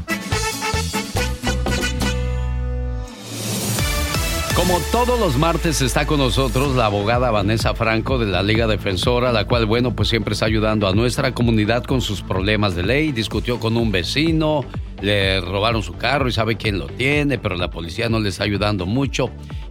Como 4.60 4.78
todos 4.92 5.18
los 5.18 5.38
martes 5.38 5.80
está 5.80 6.06
con 6.06 6.18
nosotros 6.18 6.76
la 6.76 6.84
abogada 6.84 7.30
Vanessa 7.30 7.72
Franco 7.72 8.18
de 8.18 8.26
la 8.26 8.42
Liga 8.42 8.66
Defensora, 8.66 9.32
la 9.32 9.46
cual, 9.46 9.64
bueno, 9.64 9.96
pues 9.96 10.10
siempre 10.10 10.34
está 10.34 10.44
ayudando 10.44 10.86
a 10.86 10.92
nuestra 10.92 11.32
comunidad 11.32 11.82
con 11.84 12.02
sus 12.02 12.20
problemas 12.20 12.74
de 12.74 12.82
ley. 12.82 13.10
Discutió 13.10 13.58
con 13.58 13.78
un 13.78 13.90
vecino, 13.90 14.66
le 15.00 15.40
robaron 15.40 15.82
su 15.82 15.94
carro 15.94 16.28
y 16.28 16.32
sabe 16.32 16.58
quién 16.58 16.78
lo 16.78 16.88
tiene, 16.88 17.38
pero 17.38 17.56
la 17.56 17.70
policía 17.70 18.10
no 18.10 18.20
le 18.20 18.28
está 18.28 18.44
ayudando 18.44 18.84
mucho. 18.84 19.30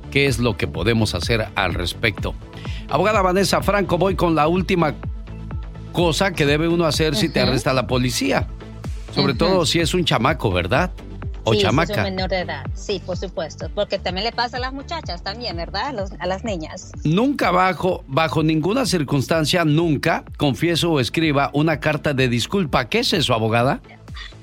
¿Qué 0.10 0.26
es 0.26 0.40
lo 0.40 0.58
que 0.58 0.66
podemos 0.66 1.14
hacer 1.14 1.50
al 1.54 1.76
respecto? 1.76 2.34
Abogada 2.90 3.22
Vanessa 3.22 3.62
Franco, 3.62 4.00
voy 4.00 4.16
con 4.16 4.34
la 4.34 4.48
última 4.48 4.96
cosa 5.94 6.34
que 6.34 6.48
debe 6.48 6.68
uno 6.68 6.86
hacer 6.86 7.16
si 7.16 7.30
te 7.30 7.42
arresta 7.42 7.74
la 7.74 7.86
policía. 7.86 8.48
Sobre 9.14 9.36
todo 9.36 9.68
si 9.68 9.82
es 9.82 9.94
un 9.94 10.04
chamaco, 10.04 10.52
¿verdad? 10.52 10.90
O 11.44 11.52
sí, 11.54 11.60
si 11.60 11.66
es 11.66 11.70
chamaca. 11.70 11.94
un 11.98 12.04
menor 12.04 12.30
de 12.30 12.40
edad. 12.40 12.64
Sí, 12.74 13.02
por 13.06 13.18
supuesto. 13.18 13.70
Porque 13.74 13.98
también 14.00 14.26
le 14.26 14.32
pasa 14.32 14.58
a 14.58 14.60
las 14.60 14.74
muchachas 14.74 15.24
también, 15.24 15.56
¿verdad? 15.58 15.88
A, 15.88 15.94
los- 15.94 16.12
a 16.20 16.26
las 16.28 16.44
niñas. 16.44 16.92
Nunca 17.04 17.52
bajo, 17.52 18.04
bajo 18.08 18.44
ninguna 18.44 18.86
circunstancia, 18.86 19.66
nunca 19.66 20.24
confieso 20.38 20.92
o 20.92 21.00
escriba 21.00 21.50
una 21.54 21.80
carta 21.80 22.14
de 22.14 22.28
disculpa. 22.30 22.90
¿Qué 22.90 23.00
es 23.00 23.14
eso, 23.14 23.34
abogada? 23.34 23.80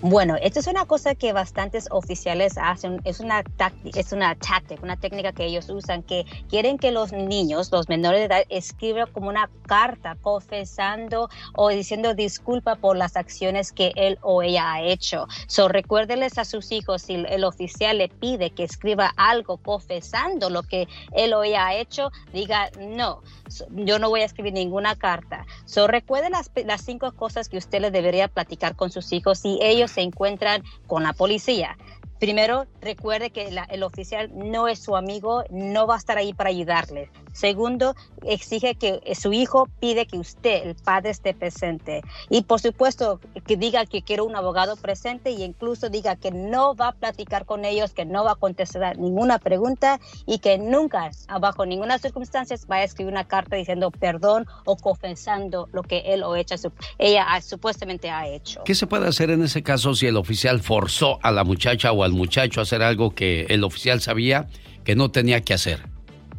Bueno, 0.02 0.36
esto 0.40 0.60
es 0.60 0.66
una 0.66 0.84
cosa 0.84 1.14
que 1.14 1.32
bastantes 1.32 1.86
oficiales 1.90 2.58
hacen, 2.58 3.00
es 3.04 3.18
una, 3.18 3.42
tácti- 3.42 3.92
es 3.94 4.12
una 4.12 4.34
táctica, 4.36 4.82
una 4.84 4.98
técnica 4.98 5.32
que 5.32 5.46
ellos 5.46 5.70
usan, 5.70 6.02
que 6.02 6.24
quieren 6.48 6.78
que 6.78 6.92
los 6.92 7.12
niños, 7.12 7.70
los 7.72 7.88
menores 7.88 8.20
de 8.20 8.26
edad, 8.26 8.44
escriban 8.50 9.08
como 9.10 9.28
una 9.30 9.50
carta 9.66 10.16
confesando 10.20 11.28
o 11.54 11.70
diciendo 11.70 12.14
disculpa 12.14 12.76
por 12.76 12.96
las 12.96 13.16
acciones 13.16 13.72
que 13.72 13.92
él 13.96 14.18
o 14.20 14.42
ella 14.42 14.70
ha 14.74 14.82
hecho. 14.82 15.26
So, 15.48 15.66
recuérdeles 15.66 16.36
a 16.38 16.44
sus 16.44 16.72
hijos, 16.72 17.02
si 17.02 17.14
el 17.14 17.42
oficial 17.44 17.96
le 17.98 18.08
pide 18.10 18.50
que 18.50 18.64
escriba 18.64 19.12
algo 19.16 19.56
confesando 19.56 20.50
lo 20.50 20.62
que 20.62 20.88
él 21.12 21.32
o 21.32 21.42
ella 21.42 21.66
ha 21.68 21.74
hecho, 21.74 22.10
diga 22.32 22.70
no, 22.78 23.22
yo 23.70 23.98
no 23.98 24.10
voy 24.10 24.20
a 24.20 24.26
escribir 24.26 24.52
ninguna 24.52 24.94
carta. 24.94 25.46
So, 25.64 25.86
recuerde 25.86 26.28
las, 26.28 26.50
las 26.66 26.82
cinco 26.82 27.10
cosas 27.12 27.48
que 27.48 27.56
usted 27.56 27.80
le 27.80 27.90
debería 27.90 28.28
platicar 28.28 28.76
con 28.76 28.90
sus 28.90 29.10
hijos 29.12 29.38
si 29.38 29.58
ellos 29.62 29.85
se 29.88 30.02
encuentran 30.02 30.62
con 30.86 31.02
la 31.02 31.12
policía. 31.12 31.76
Primero, 32.18 32.66
recuerde 32.80 33.30
que 33.30 33.50
el 33.68 33.82
oficial 33.82 34.30
no 34.34 34.68
es 34.68 34.78
su 34.78 34.96
amigo, 34.96 35.44
no 35.50 35.86
va 35.86 35.96
a 35.96 35.98
estar 35.98 36.16
ahí 36.16 36.32
para 36.32 36.50
ayudarle. 36.50 37.10
Segundo, 37.32 37.94
exige 38.24 38.76
que 38.76 39.02
su 39.14 39.34
hijo 39.34 39.68
pide 39.78 40.06
que 40.06 40.16
usted, 40.16 40.68
el 40.68 40.74
padre, 40.74 41.10
esté 41.10 41.34
presente. 41.34 42.00
Y 42.30 42.42
por 42.42 42.60
supuesto, 42.60 43.20
que 43.46 43.58
diga 43.58 43.84
que 43.84 44.00
quiere 44.00 44.22
un 44.22 44.34
abogado 44.34 44.76
presente 44.76 45.30
y 45.32 45.42
incluso 45.42 45.90
diga 45.90 46.16
que 46.16 46.30
no 46.30 46.74
va 46.74 46.88
a 46.88 46.92
platicar 46.92 47.44
con 47.44 47.66
ellos, 47.66 47.92
que 47.92 48.06
no 48.06 48.24
va 48.24 48.32
a 48.32 48.34
contestar 48.36 48.96
ninguna 48.96 49.38
pregunta 49.38 50.00
y 50.24 50.38
que 50.38 50.56
nunca, 50.56 51.10
bajo 51.38 51.66
ninguna 51.66 51.98
circunstancia, 51.98 52.56
va 52.70 52.76
a 52.76 52.84
escribir 52.84 53.12
una 53.12 53.24
carta 53.24 53.56
diciendo 53.56 53.90
perdón 53.90 54.46
o 54.64 54.78
confesando 54.78 55.68
lo 55.72 55.82
que 55.82 55.98
él 56.06 56.22
o 56.22 56.36
ella, 56.36 56.56
ella 56.96 57.40
supuestamente 57.42 58.08
ha 58.08 58.26
hecho. 58.26 58.62
¿Qué 58.64 58.74
se 58.74 58.86
puede 58.86 59.08
hacer 59.08 59.28
en 59.28 59.42
ese 59.42 59.62
caso 59.62 59.94
si 59.94 60.06
el 60.06 60.16
oficial 60.16 60.60
forzó 60.62 61.18
a 61.22 61.30
la 61.30 61.44
muchacha 61.44 61.92
o 61.92 62.05
al 62.06 62.12
muchacho 62.12 62.60
a 62.60 62.62
hacer 62.62 62.82
algo 62.82 63.14
que 63.14 63.46
el 63.48 63.64
oficial 63.64 64.00
sabía 64.00 64.48
que 64.84 64.96
no 64.96 65.10
tenía 65.10 65.42
que 65.42 65.54
hacer? 65.54 65.80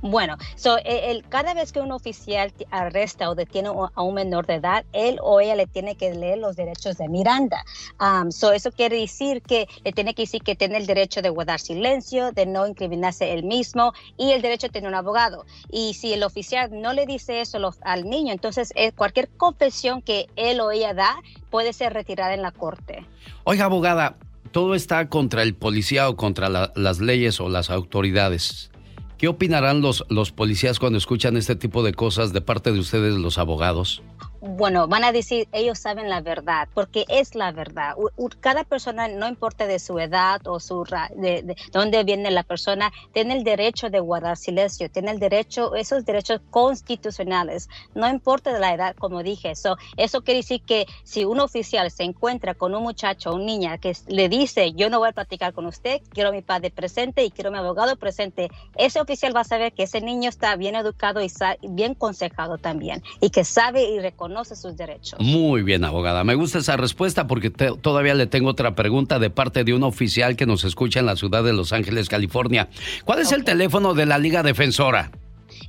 Bueno, 0.01 0.37
so, 0.55 0.77
e, 0.77 1.09
el, 1.11 1.27
cada 1.27 1.55
vez 1.55 1.71
que 1.71 1.79
un 1.79 1.91
oficial 1.91 2.53
arresta 2.69 3.31
o 3.31 3.35
detiene 3.35 3.69
a 3.69 4.01
un 4.03 4.13
menor 4.13 4.45
de 4.45 4.55
edad, 4.55 4.85
él 4.93 5.17
o 5.23 5.41
ella 5.41 5.55
le 5.55 5.65
tiene 5.65 5.95
que 5.95 6.13
leer 6.13 6.37
los 6.37 6.55
derechos 6.55 6.97
de 6.97 7.09
Miranda. 7.09 7.63
Um, 7.99 8.31
so, 8.31 8.51
eso 8.51 8.71
quiere 8.71 8.99
decir 8.99 9.41
que 9.41 9.67
le 9.83 9.91
tiene 9.93 10.13
que 10.13 10.23
decir 10.23 10.43
que 10.43 10.55
tiene 10.55 10.77
el 10.77 10.85
derecho 10.85 11.23
de 11.23 11.29
guardar 11.29 11.59
silencio, 11.59 12.31
de 12.31 12.45
no 12.45 12.67
incriminarse 12.67 13.33
él 13.33 13.43
mismo 13.43 13.93
y 14.17 14.31
el 14.31 14.43
derecho 14.43 14.67
de 14.67 14.73
tener 14.73 14.87
un 14.87 14.95
abogado. 14.95 15.45
Y 15.71 15.95
si 15.95 16.13
el 16.13 16.23
oficial 16.23 16.69
no 16.71 16.93
le 16.93 17.07
dice 17.07 17.41
eso 17.41 17.57
al 17.81 18.07
niño, 18.07 18.33
entonces 18.33 18.71
eh, 18.75 18.91
cualquier 18.91 19.29
confesión 19.29 20.03
que 20.03 20.27
él 20.35 20.59
o 20.59 20.69
ella 20.69 20.93
da 20.93 21.17
puede 21.49 21.73
ser 21.73 21.93
retirada 21.93 22.35
en 22.35 22.43
la 22.43 22.51
corte. 22.51 23.03
Oiga, 23.45 23.65
abogada, 23.65 24.15
todo 24.47 24.75
está 24.75 25.09
contra 25.09 25.43
el 25.43 25.55
policía 25.55 26.09
o 26.09 26.15
contra 26.15 26.49
las 26.49 26.99
leyes 26.99 27.39
o 27.39 27.49
las 27.49 27.69
autoridades. 27.69 28.71
¿Qué 29.17 29.27
opinarán 29.27 29.81
los, 29.81 30.05
los 30.09 30.31
policías 30.31 30.79
cuando 30.79 30.97
escuchan 30.97 31.37
este 31.37 31.55
tipo 31.55 31.83
de 31.83 31.93
cosas 31.93 32.33
de 32.33 32.41
parte 32.41 32.71
de 32.71 32.79
ustedes, 32.79 33.15
los 33.15 33.37
abogados? 33.37 34.03
Bueno, 34.41 34.87
van 34.87 35.03
a 35.03 35.11
decir, 35.11 35.47
ellos 35.51 35.79
saben 35.79 36.09
la 36.09 36.21
verdad, 36.21 36.67
porque 36.73 37.05
es 37.07 37.33
la 37.33 37.51
verdad. 37.51 37.95
cada 38.39 38.63
persona, 38.63 39.07
no 39.07 39.27
importa 39.27 39.65
de 39.65 39.79
su 39.79 39.97
edad 39.99 40.45
o 40.47 40.59
su 40.59 40.83
de, 41.15 41.41
de, 41.41 41.55
dónde 41.71 42.03
viene 42.03 42.29
la 42.29 42.43
persona, 42.43 42.91
tiene 43.13 43.35
el 43.35 43.43
derecho 43.43 43.89
de 43.89 43.99
guardar 43.99 44.37
silencio, 44.37 44.91
tiene 44.91 45.11
el 45.11 45.19
derecho, 45.19 45.73
esos 45.75 46.05
derechos 46.05 46.41
constitucionales, 46.51 47.67
no 47.95 48.07
importa 48.07 48.53
de 48.53 48.59
la 48.59 48.73
edad, 48.73 48.95
como 48.95 49.23
dije. 49.23 49.51
eso 49.51 49.75
eso 49.95 50.21
quiere 50.23 50.39
decir 50.39 50.61
que 50.61 50.85
si 51.03 51.25
un 51.25 51.39
oficial 51.39 51.89
se 51.89 52.03
encuentra 52.03 52.53
con 52.53 52.75
un 52.75 52.83
muchacho 52.83 53.31
o 53.31 53.35
una 53.35 53.45
niña 53.45 53.77
que 53.77 53.95
le 54.07 54.29
dice, 54.29 54.73
yo 54.73 54.89
no 54.89 54.99
voy 54.99 55.09
a 55.09 55.13
platicar 55.13 55.53
con 55.53 55.65
usted, 55.65 56.01
quiero 56.09 56.29
a 56.29 56.31
mi 56.31 56.41
padre 56.41 56.69
presente 56.69 57.23
y 57.23 57.31
quiero 57.31 57.49
a 57.49 57.53
mi 57.53 57.57
abogado 57.57 57.95
presente, 57.95 58.49
ese 58.75 58.99
oficial 58.99 59.35
va 59.35 59.41
a 59.41 59.45
saber 59.45 59.73
que 59.73 59.83
ese 59.83 60.01
niño 60.01 60.29
está 60.29 60.55
bien 60.55 60.75
educado 60.75 61.21
y 61.21 61.31
bien 61.61 61.95
consejado 61.95 62.57
también, 62.57 63.01
y 63.19 63.29
que 63.29 63.43
sabe 63.43 63.83
y 63.83 63.99
reconoce 63.99 64.26
conoce 64.27 64.57
sus 64.57 64.75
derechos. 64.75 65.17
Muy 65.21 65.63
bien, 65.63 65.85
abogada. 65.85 66.25
Me 66.25 66.35
gusta 66.35 66.59
esa 66.59 66.75
respuesta 66.75 67.27
porque 67.27 67.49
todavía 67.49 68.13
le 68.13 68.27
tengo 68.27 68.49
otra 68.49 68.75
pregunta 68.75 69.19
de 69.19 69.29
parte 69.29 69.63
de 69.63 69.73
un 69.73 69.83
oficial 69.83 70.35
que 70.35 70.45
nos 70.45 70.65
escucha 70.65 70.99
en 70.99 71.05
la 71.05 71.15
ciudad 71.15 71.45
de 71.45 71.53
Los 71.53 71.71
Ángeles, 71.71 72.09
California. 72.09 72.67
¿Cuál 73.05 73.19
es 73.19 73.31
el 73.31 73.45
teléfono 73.45 73.93
de 73.93 74.05
la 74.05 74.17
Liga 74.17 74.43
Defensora? 74.43 75.11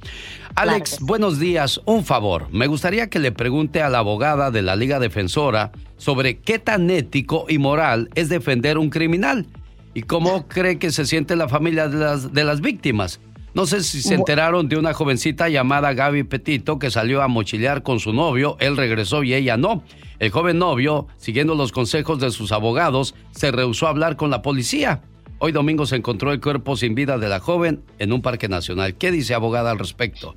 Alex, 0.54 1.00
buenos 1.00 1.38
días. 1.38 1.80
Un 1.84 2.04
favor, 2.04 2.48
me 2.52 2.66
gustaría 2.66 3.08
que 3.08 3.18
le 3.18 3.32
pregunte 3.32 3.82
a 3.82 3.88
la 3.88 3.98
abogada 3.98 4.50
de 4.50 4.62
la 4.62 4.76
Liga 4.76 4.98
Defensora 4.98 5.72
sobre 5.96 6.38
qué 6.38 6.58
tan 6.58 6.90
ético 6.90 7.46
y 7.48 7.58
moral 7.58 8.10
es 8.14 8.28
defender 8.28 8.78
un 8.78 8.90
criminal 8.90 9.46
y 9.94 10.02
cómo 10.02 10.46
cree 10.46 10.78
que 10.78 10.92
se 10.92 11.06
siente 11.06 11.34
la 11.34 11.48
familia 11.48 11.88
de 11.88 11.96
las, 11.98 12.32
de 12.32 12.44
las 12.44 12.60
víctimas. 12.60 13.20
No 13.54 13.66
sé 13.66 13.82
si 13.82 14.02
se 14.02 14.14
enteraron 14.14 14.68
de 14.68 14.76
una 14.76 14.92
jovencita 14.92 15.48
llamada 15.48 15.94
Gaby 15.94 16.24
Petito 16.24 16.78
que 16.78 16.90
salió 16.90 17.22
a 17.22 17.28
mochilear 17.28 17.82
con 17.82 17.98
su 17.98 18.12
novio, 18.12 18.56
él 18.60 18.76
regresó 18.76 19.22
y 19.22 19.34
ella 19.34 19.56
no. 19.56 19.82
El 20.18 20.30
joven 20.30 20.58
novio, 20.58 21.06
siguiendo 21.16 21.54
los 21.54 21.72
consejos 21.72 22.20
de 22.20 22.30
sus 22.30 22.52
abogados, 22.52 23.14
se 23.30 23.50
rehusó 23.50 23.86
a 23.86 23.90
hablar 23.90 24.16
con 24.16 24.30
la 24.30 24.42
policía. 24.42 25.02
Hoy 25.38 25.52
domingo 25.52 25.86
se 25.86 25.96
encontró 25.96 26.32
el 26.32 26.40
cuerpo 26.40 26.76
sin 26.76 26.94
vida 26.94 27.16
de 27.16 27.28
la 27.28 27.40
joven 27.40 27.82
en 27.98 28.12
un 28.12 28.22
parque 28.22 28.48
nacional. 28.48 28.96
¿Qué 28.96 29.10
dice 29.12 29.34
abogada 29.34 29.70
al 29.70 29.78
respecto? 29.78 30.34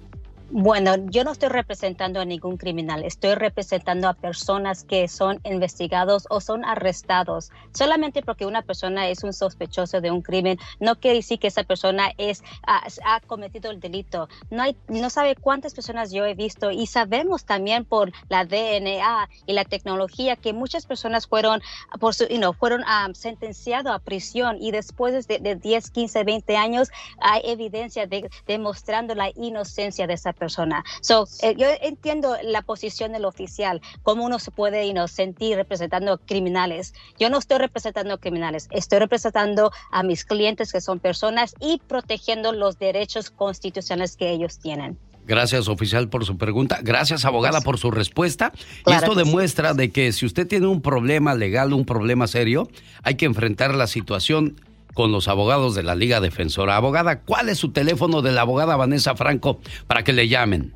Bueno, 0.53 0.97
yo 1.05 1.23
no 1.23 1.31
estoy 1.31 1.47
representando 1.47 2.19
a 2.19 2.25
ningún 2.25 2.57
criminal, 2.57 3.05
estoy 3.05 3.35
representando 3.35 4.09
a 4.09 4.13
personas 4.13 4.83
que 4.83 5.07
son 5.07 5.39
investigados 5.45 6.27
o 6.29 6.41
son 6.41 6.65
arrestados. 6.65 7.51
Solamente 7.73 8.21
porque 8.21 8.45
una 8.45 8.61
persona 8.61 9.07
es 9.07 9.23
un 9.23 9.31
sospechoso 9.31 10.01
de 10.01 10.11
un 10.11 10.21
crimen, 10.21 10.59
no 10.81 10.99
quiere 10.99 11.19
decir 11.19 11.39
que 11.39 11.47
esa 11.47 11.63
persona 11.63 12.11
es, 12.17 12.43
ha, 12.63 13.21
cometido 13.21 13.71
el 13.71 13.79
delito. 13.79 14.27
No, 14.49 14.63
hay, 14.63 14.75
no 14.89 15.09
sabe 15.09 15.37
cuántas 15.37 15.73
personas 15.73 16.11
yo 16.11 16.25
he 16.25 16.33
visto 16.33 16.69
y 16.69 16.85
sabemos 16.85 17.45
también 17.45 17.85
por 17.85 18.11
la 18.27 18.43
DNA 18.43 19.29
y 19.45 19.53
la 19.53 19.63
tecnología 19.63 20.35
que 20.35 20.51
muchas 20.51 20.85
personas 20.85 21.27
fueron, 21.27 21.61
por 21.97 22.13
su, 22.13 22.25
fueron 22.59 22.81
um, 22.81 23.13
sentenciados 23.13 23.95
a 23.95 23.99
prisión 23.99 24.57
y 24.59 24.71
después 24.71 25.25
de, 25.29 25.39
de, 25.39 25.55
10, 25.55 25.91
15, 25.91 26.25
20 26.25 26.57
años 26.57 26.89
hay 27.21 27.39
evidencia 27.45 28.05
de, 28.05 28.29
demostrando 28.45 29.15
la 29.15 29.31
inocencia 29.33 30.07
de 30.07 30.15
esa 30.15 30.33
persona 30.33 30.40
persona. 30.41 30.83
So, 31.01 31.27
eh, 31.43 31.53
yo 31.55 31.67
entiendo 31.81 32.35
la 32.43 32.63
posición 32.63 33.11
del 33.11 33.25
oficial, 33.25 33.79
cómo 34.01 34.25
uno 34.25 34.39
se 34.39 34.49
puede 34.49 34.91
you 34.91 35.07
sentir 35.07 35.55
representando 35.55 36.17
criminales. 36.17 36.93
Yo 37.19 37.29
no 37.29 37.37
estoy 37.37 37.59
representando 37.59 38.19
criminales, 38.19 38.67
estoy 38.71 38.97
representando 38.97 39.71
a 39.91 40.01
mis 40.01 40.25
clientes 40.25 40.71
que 40.71 40.81
son 40.81 40.99
personas 40.99 41.53
y 41.59 41.79
protegiendo 41.87 42.53
los 42.53 42.79
derechos 42.79 43.29
constitucionales 43.29 44.17
que 44.17 44.31
ellos 44.31 44.57
tienen. 44.57 44.97
Gracias, 45.27 45.67
oficial, 45.67 46.09
por 46.09 46.25
su 46.25 46.37
pregunta. 46.37 46.79
Gracias, 46.81 47.25
abogada, 47.25 47.61
por 47.61 47.77
su 47.77 47.91
respuesta. 47.91 48.51
y 48.87 48.93
esto 48.93 49.13
demuestra 49.13 49.75
de 49.75 49.91
que 49.91 50.11
si 50.11 50.25
usted 50.25 50.47
tiene 50.47 50.65
un 50.65 50.81
problema 50.81 51.35
legal, 51.35 51.73
un 51.73 51.85
problema 51.85 52.25
serio, 52.25 52.67
hay 53.03 53.13
que 53.15 53.27
enfrentar 53.27 53.75
la 53.75 53.85
situación 53.85 54.55
con 54.93 55.11
los 55.11 55.27
abogados 55.27 55.75
de 55.75 55.83
la 55.83 55.95
Liga 55.95 56.19
Defensora. 56.19 56.75
Abogada, 56.75 57.21
¿cuál 57.21 57.49
es 57.49 57.57
su 57.57 57.71
teléfono 57.71 58.21
de 58.21 58.31
la 58.31 58.41
abogada 58.41 58.75
Vanessa 58.75 59.15
Franco 59.15 59.59
para 59.87 60.03
que 60.03 60.13
le 60.13 60.27
llamen? 60.27 60.75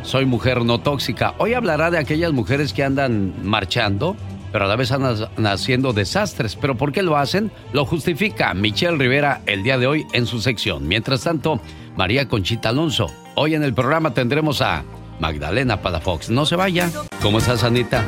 Soy 0.02 0.26
mujer 0.26 0.64
no 0.64 0.80
tóxica. 0.80 1.34
Hoy 1.38 1.54
hablará 1.54 1.90
de 1.90 1.96
aquellas 1.98 2.32
mujeres 2.32 2.72
que 2.74 2.84
andan 2.84 3.34
marchando, 3.46 4.14
pero 4.50 4.66
a 4.66 4.68
la 4.68 4.76
vez 4.76 4.92
andan 4.92 5.16
haciendo 5.46 5.94
desastres. 5.94 6.54
¿Pero 6.56 6.76
por 6.76 6.92
qué 6.92 7.02
lo 7.02 7.16
hacen? 7.16 7.50
Lo 7.72 7.86
justifica 7.86 8.52
Michelle 8.52 8.98
Rivera 8.98 9.40
el 9.46 9.62
día 9.62 9.78
de 9.78 9.86
hoy 9.86 10.06
en 10.12 10.26
su 10.26 10.42
sección. 10.42 10.86
Mientras 10.86 11.22
tanto, 11.22 11.60
María 11.96 12.28
Conchita 12.28 12.68
Alonso. 12.68 13.06
Hoy 13.36 13.54
en 13.54 13.62
el 13.62 13.72
programa 13.72 14.12
tendremos 14.12 14.60
a 14.60 14.84
Magdalena 15.18 15.80
Palafox. 15.80 16.28
No 16.28 16.44
se 16.44 16.56
vaya. 16.56 16.90
¿Cómo 17.22 17.38
estás, 17.38 17.64
Anita? 17.64 18.04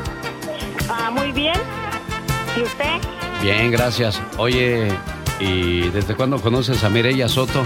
Bien. 1.35 1.56
¿Y 2.56 2.62
usted? 2.62 3.01
Bien, 3.43 3.70
gracias. 3.70 4.23
Oye, 4.39 4.89
¿y 5.40 5.89
desde 5.90 6.15
cuándo 6.15 6.40
conoces 6.40 6.82
a 6.85 6.89
Mireya 6.89 7.28
Soto? 7.28 7.62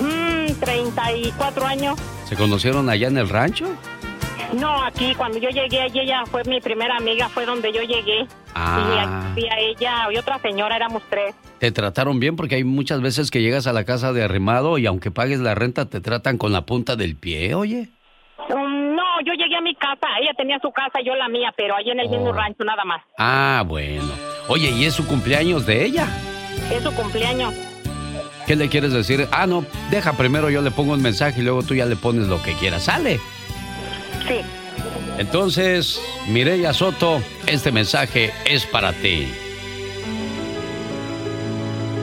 Mmm, 0.00 0.52
34 0.60 1.66
años. 1.66 1.98
¿Se 2.24 2.36
conocieron 2.36 2.88
allá 2.88 3.08
en 3.08 3.18
el 3.18 3.28
rancho? 3.28 3.66
No, 4.52 4.82
aquí 4.84 5.14
cuando 5.16 5.38
yo 5.38 5.50
llegué, 5.50 5.82
allí 5.82 6.00
ella 6.00 6.24
fue 6.26 6.42
mi 6.44 6.60
primera 6.60 6.96
amiga, 6.96 7.28
fue 7.28 7.44
donde 7.44 7.72
yo 7.72 7.82
llegué. 7.82 8.26
Ah. 8.54 9.32
Y 9.36 9.46
a 9.46 9.58
ella 9.58 10.12
y 10.12 10.16
otra 10.16 10.38
señora, 10.38 10.76
éramos 10.76 11.02
tres. 11.10 11.34
¿Te 11.58 11.72
trataron 11.72 12.20
bien? 12.20 12.36
Porque 12.36 12.54
hay 12.54 12.64
muchas 12.64 13.00
veces 13.00 13.30
que 13.30 13.42
llegas 13.42 13.66
a 13.66 13.72
la 13.72 13.84
casa 13.84 14.12
de 14.12 14.22
arrimado 14.22 14.78
y 14.78 14.86
aunque 14.86 15.10
pagues 15.10 15.40
la 15.40 15.54
renta 15.54 15.90
te 15.90 16.00
tratan 16.00 16.38
con 16.38 16.52
la 16.52 16.62
punta 16.62 16.96
del 16.96 17.16
pie, 17.16 17.54
oye. 17.54 17.88
Um, 18.48 18.94
no, 18.94 19.02
yo 19.24 19.32
llegué 19.32 19.56
a 19.56 19.60
mi 19.60 19.74
casa, 19.74 20.06
ella 20.20 20.24
tenía 20.36 20.58
su 20.60 20.70
casa, 20.70 21.00
yo 21.04 21.14
la 21.14 21.28
mía, 21.28 21.52
pero 21.56 21.76
ahí 21.76 21.90
en 21.90 22.00
el 22.00 22.08
mismo 22.08 22.30
oh. 22.30 22.32
rancho 22.32 22.64
nada 22.64 22.84
más. 22.84 23.02
Ah, 23.18 23.64
bueno. 23.66 24.12
Oye, 24.48 24.70
¿y 24.70 24.84
es 24.84 24.94
su 24.94 25.06
cumpleaños 25.06 25.66
de 25.66 25.84
ella? 25.84 26.06
Es 26.72 26.82
su 26.82 26.94
cumpleaños. 26.94 27.54
¿Qué 28.46 28.54
le 28.54 28.68
quieres 28.68 28.92
decir? 28.92 29.26
Ah, 29.32 29.46
no, 29.46 29.64
deja 29.90 30.12
primero 30.12 30.50
yo 30.50 30.62
le 30.62 30.70
pongo 30.70 30.92
un 30.92 31.02
mensaje 31.02 31.40
y 31.40 31.44
luego 31.44 31.62
tú 31.62 31.74
ya 31.74 31.86
le 31.86 31.96
pones 31.96 32.28
lo 32.28 32.40
que 32.42 32.54
quieras. 32.54 32.84
Sale. 32.84 33.18
Sí. 34.28 34.40
Entonces, 35.18 36.00
Mireya 36.28 36.72
Soto, 36.72 37.20
este 37.46 37.72
mensaje 37.72 38.32
es 38.44 38.64
para 38.66 38.92
ti. 38.92 39.26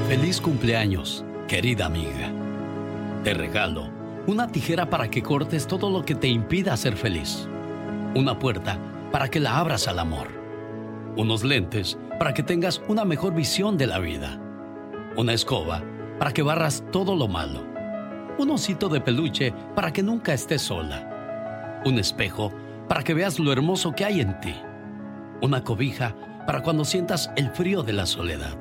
Feliz 0.09 0.41
cumpleaños, 0.41 1.23
querida 1.47 1.85
amiga. 1.85 2.29
Te 3.23 3.33
regalo 3.33 4.03
una 4.27 4.47
tijera 4.47 4.89
para 4.89 5.09
que 5.09 5.21
cortes 5.21 5.67
todo 5.67 5.89
lo 5.89 6.05
que 6.05 6.15
te 6.15 6.27
impida 6.27 6.77
ser 6.77 6.95
feliz. 6.95 7.47
Una 8.15 8.37
puerta 8.37 8.77
para 9.11 9.27
que 9.27 9.39
la 9.39 9.57
abras 9.57 9.87
al 9.87 9.97
amor. 9.97 10.27
Unos 11.17 11.43
lentes 11.43 11.97
para 12.19 12.31
que 12.31 12.43
tengas 12.43 12.79
una 12.87 13.05
mejor 13.05 13.33
visión 13.33 13.75
de 13.75 13.87
la 13.87 13.97
vida. 13.97 14.39
Una 15.17 15.33
escoba 15.33 15.81
para 16.19 16.31
que 16.31 16.43
barras 16.43 16.83
todo 16.91 17.15
lo 17.15 17.27
malo. 17.27 17.65
Un 18.37 18.51
osito 18.51 18.87
de 18.87 19.01
peluche 19.01 19.51
para 19.75 19.91
que 19.91 20.03
nunca 20.03 20.31
estés 20.31 20.61
sola. 20.61 21.81
Un 21.85 21.97
espejo 21.97 22.53
para 22.87 23.01
que 23.01 23.15
veas 23.15 23.39
lo 23.39 23.51
hermoso 23.51 23.93
que 23.93 24.05
hay 24.05 24.21
en 24.21 24.39
ti. 24.41 24.53
Una 25.41 25.63
cobija 25.63 26.15
para 26.45 26.61
cuando 26.61 26.85
sientas 26.85 27.31
el 27.35 27.49
frío 27.49 27.81
de 27.81 27.93
la 27.93 28.05
soledad. 28.05 28.55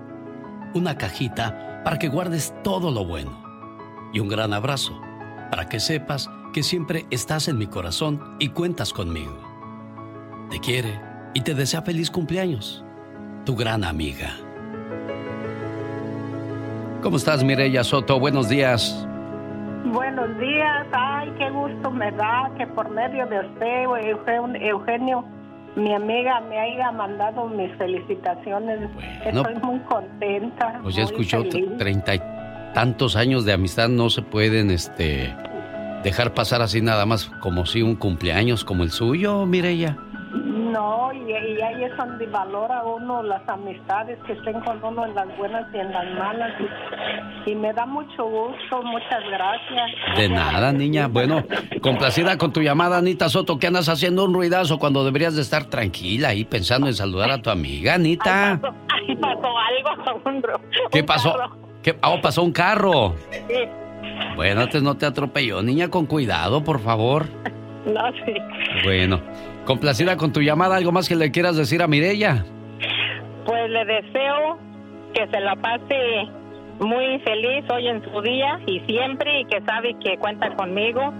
Una 0.73 0.97
cajita 0.97 1.83
para 1.85 1.99
que 1.99 2.09
guardes 2.09 2.55
todo 2.65 2.91
lo 2.91 3.05
bueno. 3.05 3.43
Y 4.15 4.20
un 4.20 4.29
gran 4.29 4.55
abrazo 4.55 4.99
para 5.51 5.69
que 5.69 5.79
sepas 5.79 6.31
que 6.53 6.62
siempre 6.62 7.07
estás 7.11 7.49
en 7.49 7.59
mi 7.59 7.66
corazón 7.66 8.37
y 8.39 8.51
cuentas 8.51 8.93
conmigo. 8.93 9.39
Te 10.51 10.61
quiere 10.61 11.01
y 11.35 11.41
te 11.41 11.55
desea 11.55 11.83
feliz 11.83 12.11
cumpleaños. 12.11 12.85
Tu 13.45 13.57
gran 13.57 13.85
amiga. 13.85 14.31
¿Cómo 17.03 17.16
estás, 17.16 17.43
Mireya 17.43 17.83
Soto? 17.83 18.20
Buenos 18.20 18.49
días. 18.49 19.07
Buenos 19.87 20.39
días, 20.39 20.87
ay, 20.93 21.33
qué 21.39 21.51
gusto 21.51 21.91
me 21.91 22.12
da 22.12 22.49
que 22.57 22.66
por 22.69 22.89
medio 22.91 23.27
de 23.27 23.41
usted, 23.41 23.85
Eugen- 24.12 24.57
Eugenio, 24.62 25.24
mi 25.74 25.93
amiga 25.93 26.41
me 26.49 26.61
haya 26.61 26.93
mandado 26.93 27.49
mis 27.49 27.74
felicitaciones. 27.77 28.89
Estoy 29.27 29.55
muy 29.57 29.81
contenta. 29.81 30.79
Pues 30.83 30.95
ya 30.95 31.03
escuchó 31.03 31.43
treinta 31.79 32.15
y 32.15 32.20
tantos 32.74 33.16
años 33.16 33.45
de 33.45 33.53
amistad, 33.55 33.89
no 33.89 34.09
se 34.09 34.23
pueden 34.23 34.70
este, 34.70 35.35
dejar 36.03 36.35
pasar 36.35 36.62
así 36.62 36.81
nada 36.81 37.07
más 37.07 37.27
como 37.41 37.66
si 37.66 37.83
un 37.83 37.97
cumpleaños 37.97 38.65
como 38.65 38.83
el 38.85 38.91
suyo, 38.91 39.47
Mireya. 39.47 39.97
No, 40.35 41.11
y, 41.12 41.31
y 41.31 41.61
ahí 41.61 41.85
es 41.85 41.95
donde 41.99 42.27
valora 42.27 42.83
uno 42.85 43.23
las 43.23 43.47
amistades 43.47 44.19
que 44.27 44.33
estén 44.33 44.59
con 44.61 44.83
uno 44.83 45.05
en 45.05 45.15
las 45.15 45.27
buenas 45.37 45.66
y 45.74 45.77
en 45.77 45.93
las 45.93 46.07
malas. 46.19 46.51
Y, 47.47 47.51
y 47.51 47.55
me 47.55 47.73
da 47.74 47.85
mucho 47.85 48.24
gusto, 48.24 48.83
muchas 48.83 49.20
gracias. 49.31 50.16
De 50.16 50.31
nada, 50.31 50.73
niña. 50.73 51.09
Bueno, 51.09 51.45
complacida 51.83 52.39
con 52.39 52.55
tu 52.55 52.62
llamada, 52.62 52.97
Anita 52.97 53.29
Soto, 53.29 53.59
que 53.59 53.66
andas 53.66 53.91
haciendo 53.91 54.24
un 54.24 54.33
ruidazo 54.33 54.79
cuando 54.79 55.05
deberías 55.05 55.37
de 55.37 55.43
estar 55.43 55.66
tranquila 55.66 56.29
ahí 56.29 56.47
pensando 56.47 56.87
en 56.87 56.95
saludar 56.95 57.31
a 57.31 57.43
tu 57.43 57.51
amiga, 57.51 57.95
Anita. 57.95 58.53
Ay, 58.53 59.15
pasó 59.16 59.49
algo, 59.59 60.20
un 60.24 60.43
ro- 60.43 60.61
¿Qué 60.91 61.01
un 61.01 61.07
pasó? 61.07 61.33
carro. 61.35 61.57
¿Qué? 61.83 61.99
Ah, 62.01 62.11
oh, 62.11 62.20
pasó 62.23 62.43
un 62.43 62.53
carro. 62.53 63.15
Sí, 63.31 63.55
Bueno, 64.36 64.62
antes 64.62 64.82
no 64.82 64.97
te 64.97 65.07
atropelló, 65.07 65.62
niña, 65.62 65.89
con 65.89 66.07
cuidado, 66.07 66.65
por 66.65 66.81
favor. 66.81 67.27
no, 67.86 68.12
sí. 68.24 68.35
Bueno, 68.85 69.20
complacida 69.65 70.16
con 70.16 70.32
tu 70.32 70.40
llamada, 70.40 70.77
¿algo 70.77 70.93
más 70.93 71.09
que 71.09 71.16
le 71.16 71.31
quieras 71.31 71.57
decir 71.57 71.82
a 71.82 71.86
Mireya? 71.86 72.44
Pues 73.44 73.70
le 73.70 73.85
deseo 73.85 74.59
que 75.15 75.27
se 75.28 75.40
la 75.40 75.57
pase 75.57 76.28
muy 76.81 77.19
feliz 77.20 77.65
hoy 77.70 77.89
en 77.89 78.03
su 78.03 78.20
día 78.23 78.61
y 78.66 78.81
siempre 78.81 79.40
y 79.40 79.44
que 79.47 79.61
sabe 79.62 79.94
que 80.03 80.16
cuenta 80.19 80.55
conmigo 80.57 81.12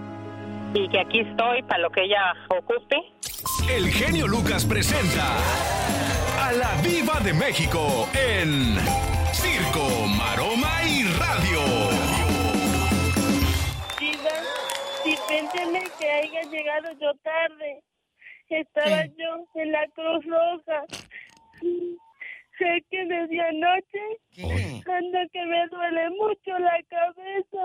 y 0.75 0.89
que 0.89 1.01
aquí 1.01 1.21
estoy 1.21 1.63
para 1.63 1.83
lo 1.83 1.91
que 1.91 2.05
ella 2.05 2.35
ocupe. 2.49 2.97
El 3.71 3.89
genio 3.91 4.27
Lucas 4.27 4.65
presenta 4.65 5.37
a 6.41 6.53
la 6.53 6.81
Viva 6.83 7.21
de 7.21 7.33
México 7.35 8.09
en 8.15 8.77
Circo, 9.33 10.07
Maroma 10.09 10.83
y 10.85 11.05
Radio. 11.05 12.02
Dispénseme 15.13 15.83
que 15.99 16.11
haya 16.11 16.43
llegado 16.51 16.89
yo 17.01 17.13
tarde. 17.23 17.83
Estaba 18.49 19.05
yo 19.07 19.47
en 19.55 19.73
la 19.73 19.87
Cruz 19.95 20.25
Roja. 20.27 20.83
Sé 22.59 22.85
que 22.91 23.05
desde 23.07 23.41
anoche 23.41 24.03
ando 24.87 25.19
que 25.33 25.45
me 25.47 25.67
duele 25.69 26.11
mucho 26.11 26.59
la 26.59 26.79
cabeza. 26.89 27.63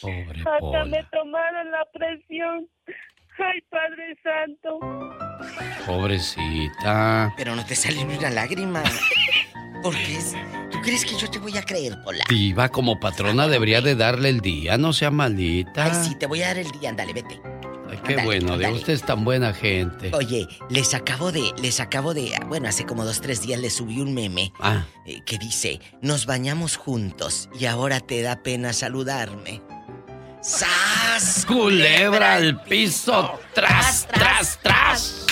Pobre 0.00 0.38
Hasta 0.38 0.58
Pola. 0.58 0.84
me 0.84 1.02
tomaron 1.04 1.70
la 1.70 1.84
presión. 1.92 2.68
Ay, 3.38 3.60
Padre 3.70 4.14
Santo. 4.22 4.78
Pobrecita. 5.86 7.32
Pero 7.36 7.56
no 7.56 7.64
te 7.64 7.74
sale 7.74 8.04
ni 8.04 8.16
una 8.16 8.30
lágrima. 8.30 8.82
¿Por 9.82 9.94
qué? 9.94 10.16
es- 10.18 10.34
¿Tú 10.70 10.80
crees 10.80 11.04
que 11.04 11.16
yo 11.16 11.28
te 11.30 11.38
voy 11.38 11.56
a 11.58 11.62
creer, 11.62 12.00
Pola? 12.02 12.24
Diva, 12.28 12.68
como 12.68 12.98
patrona 13.00 13.46
debería 13.48 13.80
de 13.80 13.94
darle 13.94 14.28
el 14.30 14.40
día, 14.40 14.78
no 14.78 14.92
sea 14.92 15.10
malita. 15.10 15.84
Ay, 15.86 16.08
sí, 16.08 16.14
te 16.14 16.26
voy 16.26 16.42
a 16.42 16.48
dar 16.48 16.58
el 16.58 16.70
día, 16.70 16.90
ándale, 16.90 17.12
vete. 17.12 17.40
Ay, 17.90 17.98
qué 18.06 18.16
bueno, 18.24 18.56
de 18.56 18.64
ándale. 18.66 18.74
usted 18.74 18.94
es 18.94 19.02
tan 19.02 19.22
buena 19.24 19.52
gente. 19.52 20.10
Oye, 20.14 20.48
les 20.70 20.94
acabo 20.94 21.30
de, 21.30 21.52
les 21.60 21.78
acabo 21.80 22.14
de, 22.14 22.32
bueno, 22.48 22.68
hace 22.68 22.86
como 22.86 23.04
dos, 23.04 23.20
tres 23.20 23.42
días 23.42 23.60
les 23.60 23.74
subí 23.74 24.00
un 24.00 24.14
meme 24.14 24.52
Ah, 24.60 24.86
eh, 25.04 25.20
que 25.26 25.36
dice, 25.36 25.78
nos 26.00 26.24
bañamos 26.24 26.76
juntos 26.76 27.50
y 27.58 27.66
ahora 27.66 28.00
te 28.00 28.22
da 28.22 28.42
pena 28.42 28.72
saludarme. 28.72 29.60
¡Sas! 30.40 31.44
culebra 31.46 32.34
al 32.36 32.62
piso, 32.64 33.38
tras, 33.54 34.08
tras, 34.08 34.58
tras. 34.62 35.26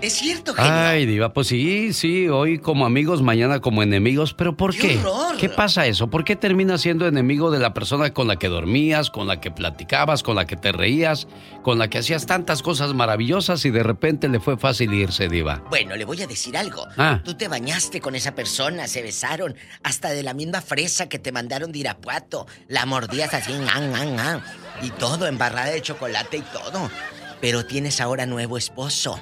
Es 0.00 0.14
cierto, 0.14 0.54
genio. 0.54 0.72
Ay, 0.72 1.04
Diva, 1.04 1.32
pues 1.32 1.48
sí, 1.48 1.92
sí, 1.92 2.28
hoy 2.28 2.58
como 2.58 2.86
amigos, 2.86 3.20
mañana 3.20 3.60
como 3.60 3.82
enemigos, 3.82 4.32
pero 4.32 4.56
¿por 4.56 4.72
¡Qué 4.72 4.78
qué? 4.78 4.98
horror! 4.98 5.36
¿Qué 5.36 5.48
pasa 5.50 5.86
eso? 5.86 6.08
¿Por 6.08 6.24
qué 6.24 6.36
terminas 6.36 6.80
siendo 6.80 7.06
enemigo 7.06 7.50
de 7.50 7.58
la 7.58 7.74
persona 7.74 8.12
con 8.14 8.26
la 8.26 8.36
que 8.36 8.48
dormías, 8.48 9.10
con 9.10 9.26
la 9.26 9.40
que 9.40 9.50
platicabas, 9.50 10.22
con 10.22 10.36
la 10.36 10.46
que 10.46 10.56
te 10.56 10.72
reías, 10.72 11.28
con 11.62 11.78
la 11.78 11.88
que 11.88 11.98
hacías 11.98 12.24
tantas 12.24 12.62
cosas 12.62 12.94
maravillosas 12.94 13.64
y 13.66 13.70
de 13.70 13.82
repente 13.82 14.28
le 14.28 14.40
fue 14.40 14.56
fácil 14.56 14.92
irse, 14.94 15.28
Diva? 15.28 15.62
Bueno, 15.68 15.94
le 15.96 16.06
voy 16.06 16.22
a 16.22 16.26
decir 16.26 16.56
algo. 16.56 16.86
Ah. 16.96 17.20
Tú 17.22 17.34
te 17.34 17.48
bañaste 17.48 18.00
con 18.00 18.14
esa 18.14 18.34
persona, 18.34 18.86
se 18.88 19.02
besaron, 19.02 19.54
hasta 19.82 20.08
de 20.10 20.22
la 20.22 20.32
misma 20.32 20.62
fresa 20.62 21.08
que 21.10 21.18
te 21.18 21.30
mandaron 21.30 21.72
de 21.72 21.78
Irapuato. 21.80 22.46
La 22.68 22.86
mordías 22.86 23.34
así, 23.34 23.52
¡an, 23.52 23.94
an, 23.94 24.18
an! 24.18 24.42
y 24.82 24.90
todo, 24.90 25.26
embarrada 25.26 25.70
de 25.70 25.82
chocolate 25.82 26.38
y 26.38 26.42
todo. 26.42 26.90
Pero 27.42 27.66
tienes 27.66 28.00
ahora 28.00 28.24
nuevo 28.26 28.56
esposo. 28.58 29.18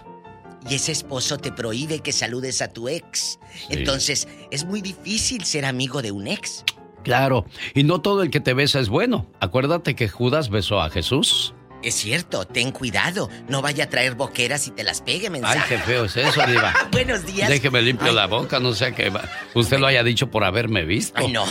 Y 0.69 0.75
ese 0.75 0.93
esposo 0.93 1.39
te 1.39 1.53
prohíbe 1.53 2.01
que 2.01 2.13
saludes 2.13 2.63
a 2.63 2.69
tu 2.69 2.89
ex. 2.89 3.39
Entonces, 3.69 4.29
es 4.51 4.65
muy 4.65 4.81
difícil 4.81 5.45
ser 5.45 5.65
amigo 5.65 6.03
de 6.03 6.13
un 6.13 6.27
ex. 6.27 6.65
Claro, 7.05 7.47
y 7.75 7.85
no 7.85 8.01
todo 8.01 8.23
el 8.23 8.31
que 8.31 8.41
te 8.41 8.55
besa 8.55 8.81
es 8.81 8.89
bueno. 8.89 9.27
Acuérdate 9.41 9.95
que 9.95 10.09
Judas 10.09 10.51
besó 10.51 10.81
a 10.81 10.91
Jesús. 10.91 11.55
Es 11.83 11.95
cierto, 11.95 12.45
ten 12.45 12.73
cuidado. 12.73 13.31
No 13.49 13.63
vaya 13.63 13.85
a 13.85 13.89
traer 13.89 14.17
boqueras 14.17 14.67
y 14.67 14.73
te 14.73 14.83
las 14.83 15.01
pegue, 15.01 15.31
mensaje. 15.31 15.61
Ay, 15.61 15.65
qué 15.69 15.79
feo 15.79 16.07
es 16.07 16.17
eso, 16.17 16.45
Diva. 16.45 16.75
Buenos 16.91 17.25
días. 17.25 17.49
Déjeme 17.49 17.81
limpio 17.83 18.13
la 18.13 18.27
boca, 18.27 18.59
no 18.59 18.75
sea 18.75 18.93
que 18.93 19.13
usted 19.55 19.79
lo 19.79 19.87
haya 19.87 20.03
dicho 20.03 20.29
por 20.29 20.43
haberme 20.43 20.85
visto. 20.85 21.15
Ay, 21.17 21.31
no. 21.31 21.45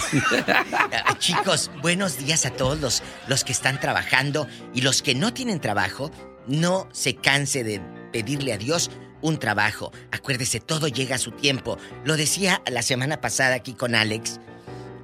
Chicos, 1.20 1.72
buenos 1.82 2.18
días 2.18 2.46
a 2.46 2.52
todos 2.52 2.80
los, 2.82 3.04
los 3.28 3.46
que 3.46 3.54
están 3.54 3.80
trabajando 3.80 4.48
y 4.74 4.82
los 4.82 5.02
que 5.02 5.16
no 5.16 5.34
tienen 5.34 5.62
trabajo. 5.62 6.12
No 6.46 6.90
se 6.92 7.16
canse 7.16 7.64
de 7.64 7.82
pedirle 8.12 8.54
a 8.54 8.58
Dios 8.58 8.92
un 9.22 9.38
trabajo. 9.40 9.92
Acuérdese, 10.12 10.60
todo 10.60 10.88
llega 10.88 11.16
a 11.16 11.20
su 11.20 11.32
tiempo. 11.32 11.78
Lo 12.06 12.18
decía 12.18 12.62
la 12.70 12.82
semana 12.82 13.20
pasada 13.22 13.56
aquí 13.56 13.74
con 13.74 13.96
Alex, 13.96 14.40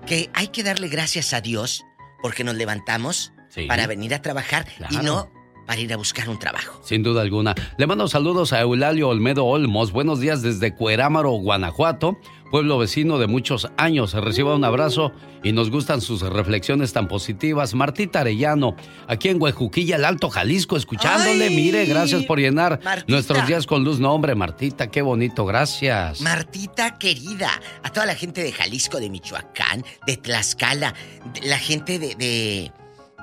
que 0.06 0.30
hay 0.34 0.48
que 0.50 0.64
darle 0.64 0.88
gracias 0.88 1.34
a 1.34 1.42
Dios 1.42 1.84
porque 2.22 2.44
nos 2.44 2.56
levantamos 2.56 3.32
Sí. 3.50 3.68
para 3.68 3.86
venir 3.86 4.16
a 4.16 4.22
trabajar 4.22 4.66
y 4.90 4.98
no 4.98 5.32
para 5.66 5.80
ir 5.80 5.92
a 5.94 5.98
buscar 5.98 6.30
un 6.30 6.38
trabajo. 6.40 6.80
Sin 6.84 7.04
duda 7.04 7.22
alguna. 7.22 7.56
Le 7.78 7.88
mando 7.88 8.08
saludos 8.08 8.54
a 8.54 8.62
Eulalio 8.62 9.10
Olmedo 9.10 9.46
Olmos. 9.46 9.92
Buenos 9.92 10.20
días 10.20 10.42
desde 10.42 10.76
Cuerámaro, 10.76 11.32
Guanajuato, 11.32 12.18
pueblo 12.52 12.78
vecino 12.78 13.18
de 13.18 13.28
muchos 13.28 13.70
años. 13.78 14.14
Reciba 14.14 14.56
un 14.56 14.64
abrazo 14.66 15.12
y 15.44 15.52
nos 15.52 15.70
gustan 15.72 16.02
sus 16.02 16.22
reflexiones 16.22 16.94
tan 16.94 17.08
positivas. 17.08 17.74
Martita 17.74 18.20
Arellano, 18.22 18.76
aquí 19.08 19.30
en 19.30 19.42
Huejuquilla, 19.42 19.96
el 19.96 20.06
Alto 20.06 20.30
Jalisco, 20.30 20.78
escuchándole. 20.78 21.46
¡Ay! 21.48 21.56
Mire, 21.56 21.86
gracias 21.86 22.24
por 22.24 22.40
llenar 22.40 22.80
Martita. 22.84 23.06
nuestros 23.12 23.48
días 23.48 23.66
con 23.66 23.84
luz. 23.84 24.00
No, 24.00 24.14
hombre, 24.14 24.36
Martita, 24.36 24.88
qué 24.92 25.02
bonito, 25.02 25.46
gracias. 25.46 26.22
Martita 26.22 26.98
querida, 26.98 27.50
a 27.84 27.90
toda 27.92 28.06
la 28.06 28.16
gente 28.16 28.44
de 28.44 28.52
Jalisco, 28.52 29.00
de 29.00 29.10
Michoacán, 29.10 29.84
de 30.08 30.18
Tlaxcala, 30.18 30.94
de- 31.34 31.48
la 31.48 31.58
gente 31.58 32.00
de, 32.00 32.16
de 32.16 32.72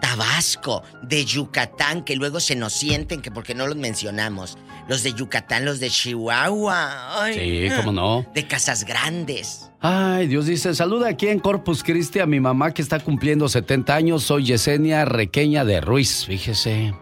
Tabasco, 0.00 0.82
de 1.02 1.24
Yucatán, 1.24 2.02
que 2.04 2.16
luego 2.16 2.40
se 2.40 2.56
nos 2.56 2.72
sienten 2.72 3.20
que 3.22 3.30
porque 3.30 3.54
no 3.54 3.66
los 3.66 3.76
mencionamos. 3.76 4.58
los 4.88 5.02
de 5.02 5.12
Yucatán, 5.12 5.64
los 5.64 5.78
de 5.78 5.88
Chihuahua. 5.90 7.22
Ay, 7.22 7.68
Sí, 7.68 7.76
cómo 7.76 7.92
no. 7.92 8.26
De 8.34 8.46
casas 8.46 8.84
grandes. 8.84 9.70
Ay, 9.80 10.26
Dios 10.26 10.46
dice, 10.46 10.74
saluda 10.74 11.08
aquí 11.08 11.28
en 11.28 11.38
Corpus 11.38 11.82
Christi 11.82 12.18
a 12.18 12.26
mi 12.26 12.40
mamá 12.40 12.74
que 12.74 12.82
está 12.82 12.98
cumpliendo 12.98 13.48
70 13.48 13.94
años. 13.94 14.24
Soy 14.24 14.44
Yesenia 14.44 15.04
Requeña 15.04 15.64
de 15.64 15.80
Ruiz, 15.80 16.26
fíjese. 16.26 16.92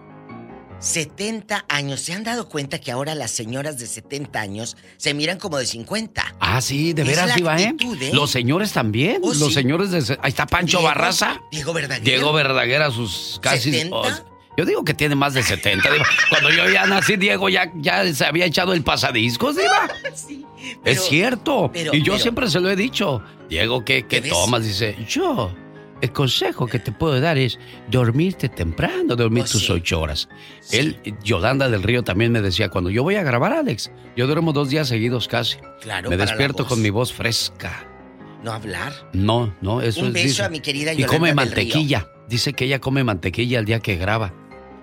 70 0.80 1.64
años. 1.68 2.00
¿Se 2.00 2.12
han 2.12 2.24
dado 2.24 2.48
cuenta 2.48 2.78
que 2.80 2.90
ahora 2.90 3.14
las 3.14 3.30
señoras 3.30 3.78
de 3.78 3.86
70 3.86 4.40
años 4.40 4.76
se 4.96 5.12
miran 5.14 5.38
como 5.38 5.58
de 5.58 5.66
50? 5.66 6.34
Ah, 6.40 6.60
sí, 6.60 6.92
de 6.92 7.04
veras, 7.04 7.34
Diva, 7.34 7.58
¿eh? 7.60 7.66
actitud, 7.68 8.00
¿eh? 8.02 8.10
Los 8.12 8.30
señores 8.30 8.72
también. 8.72 9.20
Oh, 9.22 9.28
Los 9.28 9.48
sí. 9.48 9.52
señores 9.54 9.90
de... 9.90 10.18
Ahí 10.22 10.28
está 10.30 10.46
Pancho 10.46 10.78
Diego- 10.78 10.88
Barraza. 10.88 11.40
Diego 11.50 11.72
Verdaguer. 11.72 12.04
Diego 12.04 12.32
Verdaguer 12.32 12.82
a 12.82 12.90
sus 12.90 13.38
casi... 13.42 13.70
¿70? 13.72 13.88
oh, 13.92 14.04
yo 14.56 14.64
digo 14.64 14.84
que 14.84 14.92
tiene 14.94 15.14
más 15.14 15.34
de 15.34 15.42
70, 15.44 15.88
Diva. 15.90 16.04
Cuando 16.30 16.50
yo 16.50 16.68
ya 16.68 16.84
nací, 16.86 17.16
Diego 17.16 17.48
ya, 17.48 17.70
ya 17.76 18.12
se 18.12 18.24
había 18.24 18.44
echado 18.44 18.72
el 18.72 18.82
pasadiscos, 18.82 19.56
Diva. 19.56 19.88
pero- 20.82 21.00
es 21.00 21.04
cierto. 21.08 21.70
pero- 21.72 21.94
y 21.94 21.98
yo 22.02 22.12
pero- 22.14 22.22
siempre 22.22 22.50
se 22.50 22.58
lo 22.60 22.68
he 22.70 22.76
dicho. 22.76 23.22
Diego, 23.48 23.84
¿qué, 23.84 24.06
qué 24.06 24.20
tomas? 24.20 24.64
Dice, 24.64 24.96
yo... 25.08 25.52
El 26.00 26.12
consejo 26.12 26.66
que 26.66 26.78
te 26.78 26.92
puedo 26.92 27.20
dar 27.20 27.38
es 27.38 27.58
dormirte 27.90 28.48
temprano, 28.48 29.16
dormir 29.16 29.44
Oh, 29.46 29.50
tus 29.50 29.66
sí. 29.66 29.72
ocho 29.72 30.00
horas. 30.00 30.28
Él, 30.70 30.96
Yolanda 31.24 31.68
del 31.68 31.82
Río 31.82 32.04
también 32.04 32.30
me 32.32 32.40
decía, 32.40 32.68
cuando 32.68 32.88
yo 32.90 33.02
voy 33.02 33.16
a 33.16 33.22
grabar, 33.24 33.52
Alex, 33.52 33.90
yo 34.16 34.26
duermo 34.26 34.52
dos 34.52 34.70
días 34.70 34.86
seguidos 34.88 35.26
casi. 35.26 35.58
Claro, 35.80 36.08
me 36.10 36.16
despierto 36.16 36.66
con 36.66 36.80
mi 36.82 36.90
voz 36.90 37.12
fresca. 37.12 37.84
No 38.44 38.52
hablar. 38.52 38.92
No, 39.12 39.52
no, 39.60 39.80
eso 39.82 40.00
Un 40.02 40.06
es. 40.08 40.12
beso 40.12 40.26
dice. 40.28 40.42
a 40.44 40.48
mi 40.48 40.60
querida 40.60 40.92
Y 40.92 40.98
Yolanda 40.98 41.16
come 41.16 41.28
del 41.28 41.36
mantequilla. 41.36 42.08
Dice 42.28 42.52
que 42.52 42.66
ella 42.66 42.78
come 42.78 43.02
mantequilla 43.02 43.58
el 43.58 43.64
día 43.64 43.80
que 43.80 43.96
graba. 43.96 44.32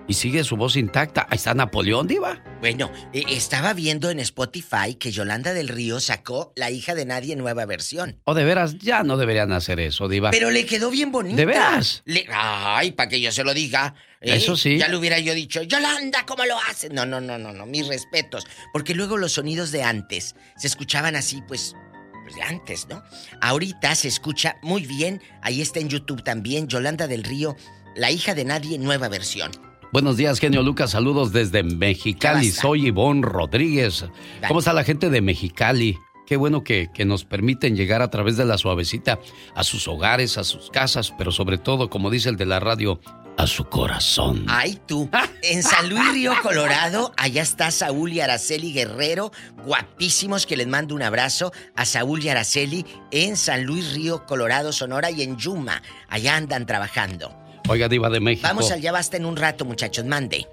Y 0.08 0.14
sigue 0.14 0.44
su 0.44 0.56
voz 0.56 0.76
intacta. 0.76 1.26
Ahí 1.30 1.36
está 1.36 1.52
Napoleón, 1.52 2.06
Diva. 2.06 2.40
Bueno, 2.60 2.92
eh, 3.12 3.24
estaba 3.28 3.72
viendo 3.74 4.08
en 4.10 4.20
Spotify 4.20 4.94
que 4.94 5.10
Yolanda 5.10 5.52
del 5.52 5.66
Río 5.68 5.98
sacó 5.98 6.52
La 6.54 6.70
hija 6.70 6.94
de 6.94 7.04
nadie 7.04 7.34
nueva 7.34 7.66
versión. 7.66 8.20
O 8.24 8.34
de 8.34 8.44
veras, 8.44 8.78
ya 8.78 9.02
no 9.02 9.16
deberían 9.16 9.50
hacer 9.52 9.80
eso, 9.80 10.06
Diva. 10.08 10.30
Pero 10.30 10.50
le 10.52 10.64
quedó 10.64 10.90
bien 10.90 11.10
bonita. 11.10 11.34
¿De 11.36 11.44
veras? 11.44 12.02
Le- 12.04 12.24
Ay, 12.32 12.92
para 12.92 13.08
que 13.08 13.20
yo 13.20 13.32
se 13.32 13.42
lo 13.42 13.52
diga. 13.52 13.94
¿eh? 14.20 14.36
Eso 14.36 14.56
sí. 14.56 14.78
Ya 14.78 14.86
le 14.86 14.96
hubiera 14.96 15.18
yo 15.18 15.34
dicho, 15.34 15.62
Yolanda, 15.62 16.24
¿cómo 16.24 16.44
lo 16.44 16.56
haces? 16.70 16.92
No, 16.92 17.04
no, 17.04 17.20
no, 17.20 17.36
no, 17.36 17.52
no, 17.52 17.66
mis 17.66 17.88
respetos. 17.88 18.46
Porque 18.72 18.94
luego 18.94 19.16
los 19.16 19.32
sonidos 19.32 19.72
de 19.72 19.82
antes 19.82 20.36
se 20.56 20.68
escuchaban 20.68 21.16
así, 21.16 21.42
pues, 21.48 21.74
pues 22.22 22.36
de 22.36 22.42
antes, 22.42 22.86
¿no? 22.88 23.02
Ahorita 23.40 23.92
se 23.96 24.06
escucha 24.06 24.56
muy 24.62 24.86
bien. 24.86 25.20
Ahí 25.42 25.60
está 25.60 25.80
en 25.80 25.88
YouTube 25.88 26.22
también, 26.22 26.68
Yolanda 26.68 27.08
del 27.08 27.24
Río, 27.24 27.56
La 27.96 28.12
hija 28.12 28.34
de 28.34 28.44
nadie 28.44 28.78
nueva 28.78 29.08
versión. 29.08 29.50
Buenos 29.92 30.16
días, 30.16 30.40
genio 30.40 30.62
Lucas. 30.62 30.90
Saludos 30.90 31.32
desde 31.32 31.62
Mexicali. 31.62 32.50
Soy 32.50 32.88
Ivonne 32.88 33.22
Rodríguez. 33.22 34.04
¿Cómo 34.46 34.58
está 34.58 34.72
la 34.72 34.84
gente 34.84 35.10
de 35.10 35.20
Mexicali? 35.20 35.98
Qué 36.26 36.36
bueno 36.36 36.64
que, 36.64 36.90
que 36.92 37.04
nos 37.04 37.24
permiten 37.24 37.76
llegar 37.76 38.02
a 38.02 38.10
través 38.10 38.36
de 38.36 38.44
la 38.44 38.58
suavecita 38.58 39.20
a 39.54 39.62
sus 39.62 39.86
hogares, 39.86 40.38
a 40.38 40.44
sus 40.44 40.70
casas, 40.70 41.14
pero 41.16 41.30
sobre 41.30 41.56
todo, 41.56 41.88
como 41.88 42.10
dice 42.10 42.28
el 42.28 42.36
de 42.36 42.46
la 42.46 42.58
radio, 42.58 43.00
a 43.36 43.46
su 43.46 43.64
corazón. 43.66 44.44
Ay, 44.48 44.80
tú. 44.86 45.08
En 45.42 45.62
San 45.62 45.88
Luis 45.88 46.02
Río, 46.12 46.32
Colorado, 46.42 47.12
allá 47.16 47.42
está 47.42 47.70
Saúl 47.70 48.12
y 48.12 48.20
Araceli 48.20 48.72
Guerrero, 48.72 49.30
guapísimos, 49.64 50.44
que 50.44 50.56
les 50.56 50.66
mando 50.66 50.96
un 50.96 51.02
abrazo 51.02 51.52
a 51.76 51.84
Saúl 51.84 52.24
y 52.24 52.28
Araceli 52.28 52.84
en 53.12 53.36
San 53.36 53.64
Luis 53.64 53.94
Río, 53.94 54.26
Colorado, 54.26 54.72
Sonora 54.72 55.12
y 55.12 55.22
en 55.22 55.36
Yuma. 55.36 55.82
Allá 56.08 56.34
andan 56.36 56.66
trabajando. 56.66 57.45
Oiga, 57.68 57.88
Diva 57.88 58.10
de 58.10 58.20
México. 58.20 58.46
Vamos 58.46 58.70
allá, 58.70 58.92
basta 58.92 59.16
en 59.16 59.26
un 59.26 59.36
rato, 59.36 59.64
muchachos, 59.64 60.04
mande. 60.04 60.46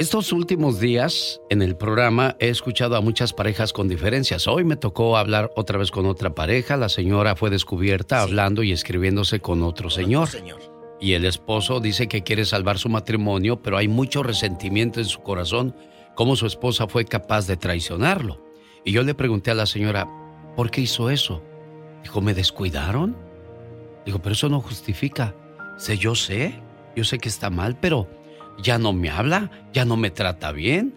Estos 0.00 0.32
últimos 0.32 0.80
días 0.80 1.40
en 1.50 1.62
el 1.62 1.76
programa 1.76 2.34
he 2.40 2.48
escuchado 2.48 2.96
a 2.96 3.00
muchas 3.00 3.32
parejas 3.32 3.72
con 3.72 3.86
diferencias. 3.86 4.48
Hoy 4.48 4.64
me 4.64 4.76
tocó 4.76 5.16
hablar 5.16 5.50
otra 5.56 5.78
vez 5.78 5.90
con 5.90 6.06
otra 6.06 6.34
pareja. 6.34 6.76
La 6.76 6.88
señora 6.88 7.36
fue 7.36 7.50
descubierta 7.50 8.22
hablando 8.22 8.62
y 8.62 8.72
escribiéndose 8.72 9.40
con 9.40 9.62
otro 9.62 9.90
señor. 9.90 10.28
Y 11.00 11.12
el 11.12 11.24
esposo 11.26 11.80
dice 11.80 12.08
que 12.08 12.22
quiere 12.22 12.44
salvar 12.44 12.78
su 12.78 12.88
matrimonio, 12.88 13.62
pero 13.62 13.76
hay 13.76 13.88
mucho 13.88 14.22
resentimiento 14.22 15.00
en 15.00 15.06
su 15.06 15.20
corazón, 15.20 15.76
cómo 16.14 16.34
su 16.34 16.46
esposa 16.46 16.88
fue 16.88 17.04
capaz 17.04 17.46
de 17.46 17.56
traicionarlo. 17.56 18.42
Y 18.84 18.92
yo 18.92 19.02
le 19.02 19.14
pregunté 19.14 19.50
a 19.50 19.54
la 19.54 19.66
señora, 19.66 20.08
¿por 20.56 20.70
qué 20.70 20.80
hizo 20.80 21.10
eso? 21.10 21.42
Dijo, 22.02 22.20
¿me 22.20 22.34
descuidaron? 22.34 23.16
Dijo, 24.06 24.18
pero 24.20 24.32
eso 24.32 24.48
no 24.48 24.60
justifica. 24.60 25.34
Sé, 25.80 25.96
yo 25.96 26.14
sé, 26.14 26.60
yo 26.94 27.04
sé 27.04 27.18
que 27.18 27.30
está 27.30 27.48
mal, 27.48 27.74
pero 27.80 28.06
ya 28.62 28.76
no 28.76 28.92
me 28.92 29.08
habla, 29.08 29.50
ya 29.72 29.86
no 29.86 29.96
me 29.96 30.10
trata 30.10 30.52
bien. 30.52 30.94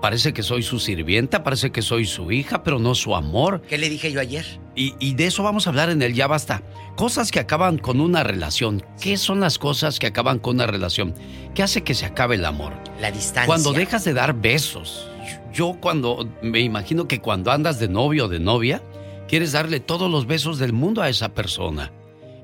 Parece 0.00 0.32
que 0.32 0.44
soy 0.44 0.62
su 0.62 0.78
sirvienta, 0.78 1.42
parece 1.42 1.72
que 1.72 1.82
soy 1.82 2.06
su 2.06 2.30
hija, 2.30 2.62
pero 2.62 2.78
no 2.78 2.94
su 2.94 3.16
amor. 3.16 3.60
¿Qué 3.62 3.76
le 3.76 3.88
dije 3.88 4.12
yo 4.12 4.20
ayer? 4.20 4.46
Y, 4.76 4.94
y 5.00 5.14
de 5.14 5.26
eso 5.26 5.42
vamos 5.42 5.66
a 5.66 5.70
hablar 5.70 5.90
en 5.90 6.00
el 6.00 6.14
Ya 6.14 6.28
Basta. 6.28 6.62
Cosas 6.94 7.32
que 7.32 7.40
acaban 7.40 7.78
con 7.78 8.00
una 8.00 8.22
relación. 8.22 8.84
¿Qué 9.00 9.16
son 9.16 9.40
las 9.40 9.58
cosas 9.58 9.98
que 9.98 10.06
acaban 10.06 10.38
con 10.38 10.54
una 10.54 10.68
relación? 10.68 11.12
¿Qué 11.56 11.64
hace 11.64 11.82
que 11.82 11.94
se 11.94 12.06
acabe 12.06 12.36
el 12.36 12.44
amor? 12.44 12.72
La 13.00 13.10
distancia. 13.10 13.46
Cuando 13.46 13.72
dejas 13.72 14.04
de 14.04 14.14
dar 14.14 14.34
besos. 14.34 15.08
Yo 15.52 15.76
cuando, 15.80 16.28
me 16.40 16.60
imagino 16.60 17.08
que 17.08 17.20
cuando 17.20 17.50
andas 17.50 17.80
de 17.80 17.88
novio 17.88 18.26
o 18.26 18.28
de 18.28 18.38
novia, 18.38 18.80
quieres 19.26 19.50
darle 19.50 19.80
todos 19.80 20.08
los 20.08 20.28
besos 20.28 20.60
del 20.60 20.72
mundo 20.72 21.02
a 21.02 21.08
esa 21.08 21.30
persona. 21.30 21.90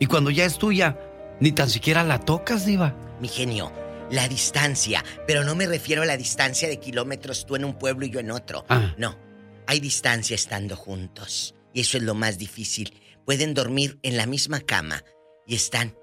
Y 0.01 0.07
cuando 0.07 0.31
ya 0.31 0.45
es 0.45 0.59
tuya, 0.59 0.99
ni 1.41 1.53
tan 1.53 1.71
siquiera 1.71 2.05
la 2.05 2.21
tocas, 2.21 2.67
diva. 2.67 2.95
Mi 3.21 3.29
genio, 3.29 3.73
la 4.11 4.29
distancia, 4.29 5.05
pero 5.27 5.45
no 5.45 5.55
me 5.55 5.67
refiero 5.67 6.03
a 6.03 6.07
la 6.07 6.17
distancia 6.17 6.69
de 6.69 6.79
kilómetros 6.79 7.47
tú 7.47 7.57
en 7.57 7.65
un 7.65 7.79
pueblo 7.79 8.07
y 8.07 8.11
yo 8.11 8.21
en 8.21 8.31
otro. 8.31 8.65
Ah. 8.69 8.95
No, 8.99 9.19
hay 9.67 9.81
distancia 9.81 10.35
estando 10.35 10.77
juntos. 10.77 11.55
Y 11.73 11.81
eso 11.81 11.99
es 11.99 12.05
lo 12.05 12.15
más 12.15 12.39
difícil. 12.39 13.01
Pueden 13.25 13.53
dormir 13.53 13.99
en 14.03 14.17
la 14.17 14.27
misma 14.27 14.61
cama 14.61 15.03
y 15.47 15.55
están 15.57 15.95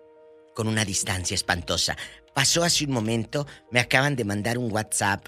con 0.54 0.68
una 0.68 0.86
distancia 0.86 1.36
espantosa. 1.36 1.98
Pasó 2.36 2.64
hace 2.64 2.86
un 2.86 2.92
momento, 2.92 3.48
me 3.72 3.80
acaban 3.80 4.16
de 4.16 4.26
mandar 4.26 4.58
un 4.58 4.72
WhatsApp 4.72 5.28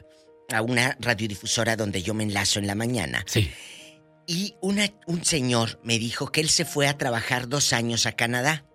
a 0.52 0.62
una 0.62 0.96
radiodifusora 1.00 1.76
donde 1.76 2.04
yo 2.04 2.14
me 2.14 2.24
enlazo 2.24 2.60
en 2.60 2.68
la 2.68 2.76
mañana. 2.76 3.24
Sí. 3.28 3.52
Y 4.28 4.56
una, 4.62 4.90
un 5.08 5.24
señor 5.24 5.80
me 5.84 6.00
dijo 6.00 6.32
que 6.32 6.42
él 6.42 6.50
se 6.50 6.66
fue 6.66 6.88
a 6.88 6.98
trabajar 6.98 7.48
dos 7.48 7.74
años 7.74 8.06
a 8.06 8.12
Canadá. 8.12 8.66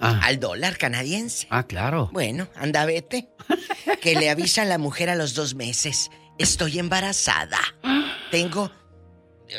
Ah. 0.00 0.20
Al 0.22 0.40
dólar 0.40 0.78
canadiense. 0.78 1.46
Ah, 1.50 1.64
claro. 1.64 2.08
Bueno, 2.12 2.48
anda, 2.54 2.84
vete. 2.86 3.28
Que 4.00 4.14
le 4.14 4.30
avisa 4.30 4.62
a 4.62 4.64
la 4.64 4.78
mujer 4.78 5.10
a 5.10 5.14
los 5.14 5.34
dos 5.34 5.54
meses. 5.54 6.10
Estoy 6.38 6.78
embarazada. 6.78 7.58
Tengo 8.30 8.70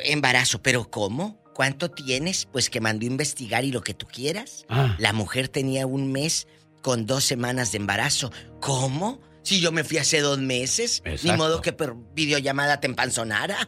embarazo, 0.06 0.62
pero 0.64 0.90
¿cómo? 0.90 1.40
¿Cuánto 1.54 1.92
tienes? 1.92 2.48
Pues 2.52 2.70
que 2.70 2.82
mandó 2.82 3.06
a 3.06 3.08
investigar 3.08 3.66
y 3.66 3.72
lo 3.72 3.82
que 3.82 3.94
tú 3.94 4.08
quieras. 4.08 4.66
Ah. 4.70 4.96
La 4.98 5.14
mujer 5.14 5.48
tenía 5.48 5.86
un 5.86 6.12
mes 6.12 6.48
con 6.82 7.06
dos 7.06 7.24
semanas 7.24 7.72
de 7.72 7.78
embarazo. 7.78 8.32
¿Cómo? 8.62 9.22
Si 9.44 9.60
yo 9.60 9.72
me 9.72 9.84
fui 9.84 9.98
hace 9.98 10.22
dos 10.22 10.40
meses, 10.40 11.04
ni 11.24 11.32
modo 11.34 11.62
que 11.62 11.74
por 11.74 11.98
videollamada 12.14 12.80
te 12.80 12.88
empanzonara. 12.88 13.68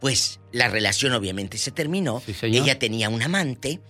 Pues 0.00 0.40
la 0.52 0.68
relación 0.68 1.12
obviamente 1.12 1.58
se 1.58 1.70
terminó. 1.70 2.22
Ella 2.42 2.78
tenía 2.78 3.08
un 3.08 3.22
amante 3.22 3.80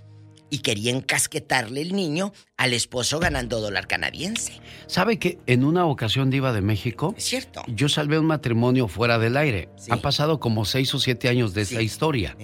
y 0.51 0.59
quería 0.59 0.93
encasquetarle 0.93 1.81
el 1.83 1.95
niño 1.95 2.33
al 2.57 2.73
esposo 2.73 3.19
ganando 3.19 3.61
dólar 3.61 3.87
canadiense. 3.87 4.53
¿Sabe 4.87 5.19
que 5.19 5.39
en 5.47 5.65
una 5.65 5.87
ocasión 5.87 6.31
diva 6.31 6.53
de 6.53 6.61
México? 6.63 7.15
Es 7.17 7.25
cierto. 7.25 7.63
Yo 7.67 7.89
salvé 7.89 8.19
un 8.19 8.27
matrimonio 8.27 8.89
fuera 8.89 9.19
del 9.19 9.37
aire. 9.37 9.69
Han 9.91 10.01
pasado 10.01 10.39
como 10.41 10.65
seis 10.65 10.95
o 10.95 10.99
siete 10.99 11.29
años 11.29 11.55
de 11.55 11.63
esa 11.63 11.83
historia. 11.83 12.37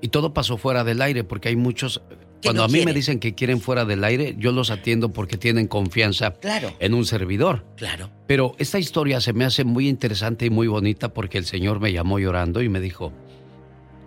Y 0.00 0.08
todo 0.08 0.32
pasó 0.32 0.56
fuera 0.56 0.84
del 0.84 1.02
aire 1.02 1.24
porque 1.24 1.48
hay 1.48 1.56
muchos... 1.56 2.00
Cuando 2.40 2.62
no 2.62 2.66
a 2.66 2.68
mí 2.68 2.84
me 2.84 2.92
dicen 2.92 3.18
que 3.18 3.34
quieren 3.34 3.60
fuera 3.60 3.84
del 3.84 4.04
aire, 4.04 4.36
yo 4.38 4.52
los 4.52 4.70
atiendo 4.70 5.08
porque 5.12 5.36
tienen 5.36 5.66
confianza 5.66 6.34
Claro. 6.34 6.72
en 6.78 6.94
un 6.94 7.04
servidor. 7.04 7.64
Claro. 7.76 8.10
Pero 8.28 8.54
esta 8.58 8.78
historia 8.78 9.20
se 9.20 9.32
me 9.32 9.44
hace 9.44 9.64
muy 9.64 9.88
interesante 9.88 10.46
y 10.46 10.50
muy 10.50 10.68
bonita 10.68 11.12
porque 11.12 11.38
el 11.38 11.46
señor 11.46 11.80
me 11.80 11.92
llamó 11.92 12.20
llorando 12.20 12.62
y 12.62 12.68
me 12.68 12.78
dijo, 12.78 13.12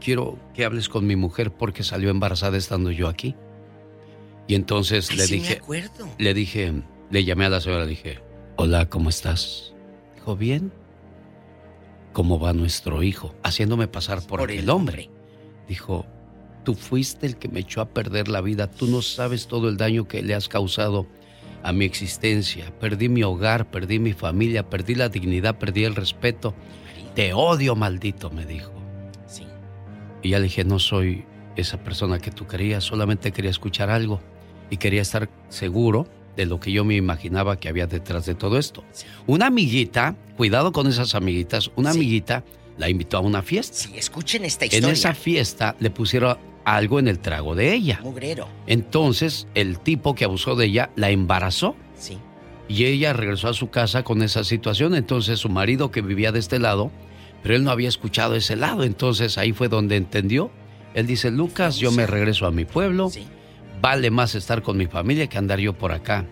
quiero 0.01 0.37
que 0.53 0.65
hables 0.65 0.89
con 0.89 1.07
mi 1.07 1.15
mujer 1.15 1.51
porque 1.51 1.83
salió 1.83 2.09
embarazada 2.09 2.57
estando 2.57 2.91
yo 2.91 3.07
aquí. 3.07 3.35
Y 4.47 4.55
entonces 4.55 5.09
Ay, 5.11 5.17
le 5.17 5.23
sí 5.27 5.35
me 5.35 5.41
dije, 5.41 5.53
acuerdo. 5.55 6.09
le 6.17 6.33
dije, 6.33 6.73
le 7.09 7.23
llamé 7.23 7.45
a 7.45 7.49
la 7.49 7.61
señora, 7.61 7.83
le 7.85 7.91
dije, 7.91 8.19
hola, 8.57 8.89
¿cómo 8.89 9.09
estás? 9.09 9.73
Dijo, 10.15 10.35
bien. 10.35 10.73
¿Cómo 12.11 12.39
va 12.39 12.51
nuestro 12.51 13.03
hijo? 13.03 13.33
Haciéndome 13.43 13.87
pasar 13.87 14.25
por, 14.27 14.39
Por 14.41 14.51
el 14.51 14.59
el 14.59 14.69
hombre. 14.69 15.09
Dijo, 15.69 16.05
tú 16.65 16.73
fuiste 16.73 17.25
el 17.25 17.37
que 17.37 17.47
me 17.47 17.61
echó 17.61 17.79
a 17.79 17.89
perder 17.89 18.27
la 18.27 18.41
vida, 18.41 18.69
tú 18.69 18.87
no 18.87 19.01
sabes 19.01 19.47
todo 19.47 19.69
el 19.69 19.77
daño 19.77 20.07
que 20.07 20.21
le 20.21 20.33
has 20.35 20.49
causado 20.49 21.07
a 21.63 21.71
mi 21.71 21.85
existencia. 21.85 22.73
Perdí 22.79 23.07
mi 23.07 23.23
hogar, 23.23 23.69
perdí 23.71 23.99
mi 23.99 24.11
familia, 24.11 24.69
perdí 24.69 24.95
la 24.95 25.07
dignidad, 25.07 25.57
perdí 25.57 25.85
el 25.85 25.95
respeto. 25.95 26.53
Te 27.15 27.31
odio, 27.33 27.75
maldito, 27.77 28.29
me 28.29 28.45
dijo. 28.45 28.71
Y 30.21 30.29
ya 30.29 30.39
le 30.39 30.43
dije, 30.45 30.63
no 30.63 30.79
soy 30.79 31.25
esa 31.55 31.83
persona 31.83 32.19
que 32.19 32.31
tú 32.31 32.47
querías, 32.47 32.83
solamente 32.83 33.31
quería 33.31 33.51
escuchar 33.51 33.89
algo 33.89 34.21
y 34.69 34.77
quería 34.77 35.01
estar 35.01 35.29
seguro 35.49 36.07
de 36.35 36.45
lo 36.45 36.59
que 36.59 36.71
yo 36.71 36.85
me 36.85 36.95
imaginaba 36.95 37.59
que 37.59 37.67
había 37.69 37.87
detrás 37.87 38.25
de 38.25 38.35
todo 38.35 38.57
esto. 38.57 38.83
Una 39.27 39.47
amiguita, 39.47 40.15
cuidado 40.37 40.71
con 40.71 40.87
esas 40.87 41.13
amiguitas, 41.15 41.71
una 41.75 41.91
amiguita 41.91 42.43
la 42.77 42.89
invitó 42.89 43.17
a 43.17 43.19
una 43.19 43.41
fiesta. 43.41 43.77
Sí, 43.77 43.91
escuchen 43.95 44.45
esta 44.45 44.65
historia. 44.65 44.87
En 44.87 44.93
esa 44.93 45.13
fiesta 45.13 45.75
le 45.79 45.89
pusieron 45.89 46.37
algo 46.63 46.99
en 46.99 47.07
el 47.07 47.19
trago 47.19 47.55
de 47.55 47.73
ella. 47.73 47.99
Mugrero. 48.03 48.47
Entonces, 48.67 49.47
el 49.55 49.79
tipo 49.79 50.15
que 50.15 50.25
abusó 50.25 50.55
de 50.55 50.67
ella 50.67 50.89
la 50.95 51.09
embarazó. 51.09 51.75
Sí. 51.97 52.17
Y 52.67 52.85
ella 52.85 53.13
regresó 53.13 53.49
a 53.49 53.53
su 53.53 53.69
casa 53.69 54.03
con 54.03 54.21
esa 54.21 54.43
situación. 54.43 54.95
Entonces, 54.95 55.39
su 55.39 55.49
marido 55.49 55.91
que 55.91 56.01
vivía 56.01 56.31
de 56.31 56.39
este 56.39 56.59
lado, 56.59 56.91
pero 57.43 57.55
él 57.55 57.63
no 57.63 57.71
había 57.71 57.89
escuchado 57.89 58.35
ese 58.35 58.55
lado. 58.55 58.83
Entonces, 58.83 59.37
ahí 59.37 59.51
fue 59.53 59.67
donde 59.67 59.95
entendió. 59.95 60.51
Él 60.93 61.07
dice, 61.07 61.31
Lucas, 61.31 61.77
yo 61.77 61.91
me 61.91 62.05
regreso 62.05 62.45
a 62.45 62.51
mi 62.51 62.65
pueblo. 62.65 63.09
Vale 63.81 64.11
más 64.11 64.35
estar 64.35 64.61
con 64.61 64.77
mi 64.77 64.85
familia 64.87 65.27
que 65.27 65.37
andar 65.37 65.59
yo 65.59 65.73
por 65.73 65.91
acá. 65.91 66.25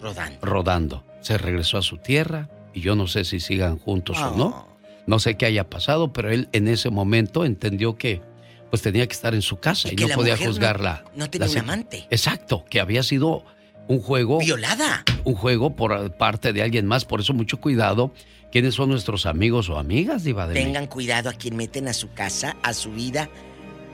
Rodando. 0.00 0.38
Rodando. 0.42 1.04
Se 1.20 1.38
regresó 1.38 1.78
a 1.78 1.82
su 1.82 1.98
tierra 1.98 2.48
y 2.74 2.80
yo 2.80 2.94
no 2.96 3.06
sé 3.06 3.24
si 3.24 3.40
sigan 3.40 3.78
juntos 3.78 4.18
o 4.18 4.36
no. 4.36 4.68
No 5.06 5.18
sé 5.20 5.36
qué 5.36 5.46
haya 5.46 5.68
pasado, 5.70 6.12
pero 6.12 6.30
él 6.30 6.48
en 6.52 6.66
ese 6.66 6.90
momento 6.90 7.44
entendió 7.44 7.96
que 7.96 8.22
pues 8.70 8.82
tenía 8.82 9.06
que 9.06 9.12
estar 9.12 9.34
en 9.34 9.42
su 9.42 9.58
casa 9.58 9.88
y, 9.92 9.94
no 9.94 10.08
podía 10.08 10.34
no- 10.36 10.44
juzgarla. 10.46 11.04
no 11.14 11.30
tenía 11.30 11.48
un 11.48 11.58
amante. 11.58 12.06
Exacto, 12.10 12.64
que 12.68 12.80
había 12.80 13.04
sido 13.04 13.44
un 13.86 14.00
juego. 14.00 14.38
Violada. 14.40 15.04
Un 15.22 15.34
juego 15.34 15.76
por 15.76 16.16
parte 16.16 16.52
de 16.52 16.62
alguien 16.62 16.86
más. 16.86 17.04
Por 17.04 17.20
eso 17.20 17.32
mucho 17.32 17.60
cuidado. 17.60 18.12
¿Quiénes 18.52 18.74
son 18.74 18.88
nuestros 18.90 19.26
amigos 19.26 19.68
o 19.68 19.78
amigas, 19.78 20.24
Diva 20.24 20.46
de 20.46 20.54
México? 20.54 20.66
Tengan 20.72 20.86
cuidado 20.86 21.28
a 21.28 21.32
quien 21.32 21.56
meten 21.56 21.88
a 21.88 21.92
su 21.92 22.12
casa, 22.12 22.56
a 22.62 22.72
su 22.72 22.90
vida 22.92 23.28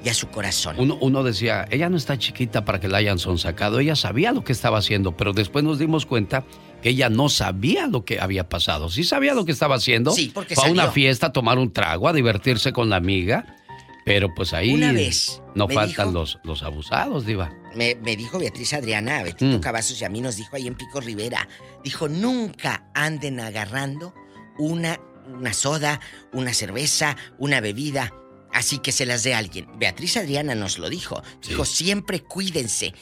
y 0.05 0.09
a 0.09 0.15
su 0.15 0.29
corazón. 0.29 0.77
Uno, 0.79 0.99
uno 1.01 1.23
decía, 1.23 1.67
ella 1.71 1.89
no 1.89 1.97
está 1.97 2.19
chiquita 2.19 2.65
para 2.65 2.79
que 2.81 2.89
la 2.89 2.99
hayan 2.99 3.19
sonsacado, 3.19 3.81
ella 3.81 3.97
sabía 3.97 4.33
lo 4.33 4.45
que 4.45 4.53
estaba 4.53 4.79
haciendo, 4.79 5.17
pero 5.17 5.33
después 5.33 5.65
nos 5.65 5.79
dimos 5.79 6.07
cuenta 6.07 6.45
que 6.83 6.91
ella 6.91 7.09
no 7.09 7.29
sabía 7.29 7.87
lo 7.87 8.05
que 8.05 8.21
había 8.21 8.49
pasado. 8.49 8.89
Sí 8.91 9.05
sabía 9.05 9.35
lo 9.35 9.45
que 9.45 9.53
estaba 9.53 9.77
haciendo. 9.77 10.11
Sí, 10.13 10.31
porque 10.35 10.55
Fue 10.55 10.69
a 10.69 10.73
una 10.73 10.91
fiesta 10.91 11.29
a 11.29 11.33
tomar 11.33 11.59
un 11.59 11.73
trago, 11.73 12.09
a 12.09 12.13
divertirse 12.13 12.73
con 12.73 12.91
la 12.91 12.97
amiga, 12.97 13.57
pero 14.05 14.35
pues 14.35 14.53
ahí 14.53 14.75
Una 14.75 14.93
vez 14.93 15.41
no 15.55 15.69
faltan 15.69 16.09
dijo- 16.09 16.19
los, 16.19 16.39
los 16.43 16.63
abusados, 16.65 17.25
Diva. 17.25 17.53
Me, 17.77 17.95
me 18.03 18.17
dijo 18.17 18.39
Beatriz 18.41 18.75
Adriana, 18.75 19.21
a 19.21 19.23
Betito 19.23 19.57
Mm. 19.59 19.61
Cavazos 19.61 20.01
y 20.03 20.05
a 20.05 20.09
mí 20.09 20.21
nos 20.21 20.37
dijo 20.37 20.57
ahí 20.57 20.67
en 20.67 20.75
Pico 20.75 21.01
Rivera. 21.01 21.49
Dijo, 21.85 22.09
nunca 22.09 22.85
anden 22.95 23.39
agarrando 23.41 24.13
una, 24.59 25.01
una 25.27 25.53
soda, 25.53 26.01
una 26.33 26.55
cerveza, 26.55 27.17
una 27.39 27.61
bebida. 27.61 28.13
Así 28.53 28.79
que 28.79 28.93
se 28.93 29.07
las 29.07 29.23
dé 29.23 29.35
alguien. 29.35 29.67
Beatriz 29.79 30.17
Adriana 30.19 30.55
nos 30.55 30.79
lo 30.79 30.91
dijo. 30.91 31.23
Dijo, 31.47 31.65
siempre 31.65 32.21
cuídense, 32.21 32.93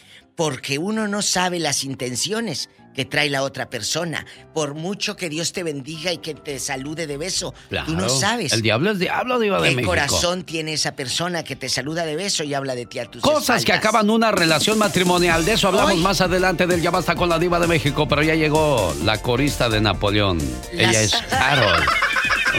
porque 0.41 0.79
uno 0.79 1.07
no 1.07 1.21
sabe 1.21 1.59
las 1.59 1.85
intenciones 1.85 2.71
que 2.95 3.05
trae 3.05 3.29
la 3.29 3.43
otra 3.43 3.69
persona. 3.69 4.25
Por 4.55 4.73
mucho 4.73 5.15
que 5.15 5.29
Dios 5.29 5.53
te 5.53 5.62
bendiga 5.62 6.15
y 6.15 6.17
que 6.17 6.33
te 6.35 6.59
salude 6.59 7.07
de 7.07 7.19
beso, 7.19 7.53
tú 7.85 7.93
no 7.93 8.09
sabes. 8.09 8.55
El 8.55 8.62
diablo 8.62 8.93
es 8.93 8.99
diablo, 8.99 9.39
Diva 9.39 9.61
de 9.61 9.69
¿Qué 9.69 9.75
México. 9.75 9.91
corazón 9.91 10.45
tiene 10.45 10.73
esa 10.73 10.97
persona 10.97 11.43
que 11.43 11.57
te 11.57 11.69
saluda 11.69 12.07
de 12.07 12.17
beso 12.17 12.43
y 12.43 12.55
habla 12.55 12.75
de 12.75 12.87
ti 12.87 13.01
a 13.01 13.05
tus 13.05 13.21
Cosas 13.21 13.67
que 13.67 13.75
acaban 13.75 14.09
una 14.09 14.33
relación 14.33 14.79
matrimonial. 14.79 15.45
De 15.45 15.53
eso 15.53 15.69
hablamos 15.69 15.99
más 15.99 16.23
adelante 16.23 16.67
del 16.67 16.81
Ya 16.81 16.91
Basta 16.91 17.15
con 17.17 17.29
la 17.29 17.39
Diva 17.39 17.61
de 17.61 17.67
México. 17.67 18.09
Pero 18.09 18.23
ya 18.23 18.35
llegó 18.35 18.97
la 19.05 19.21
corista 19.21 19.69
de 19.69 19.83
Napoleón. 19.83 20.39
Las- 20.73 20.89
Ella 20.89 21.03
es 21.03 21.12
Carol. 21.29 21.85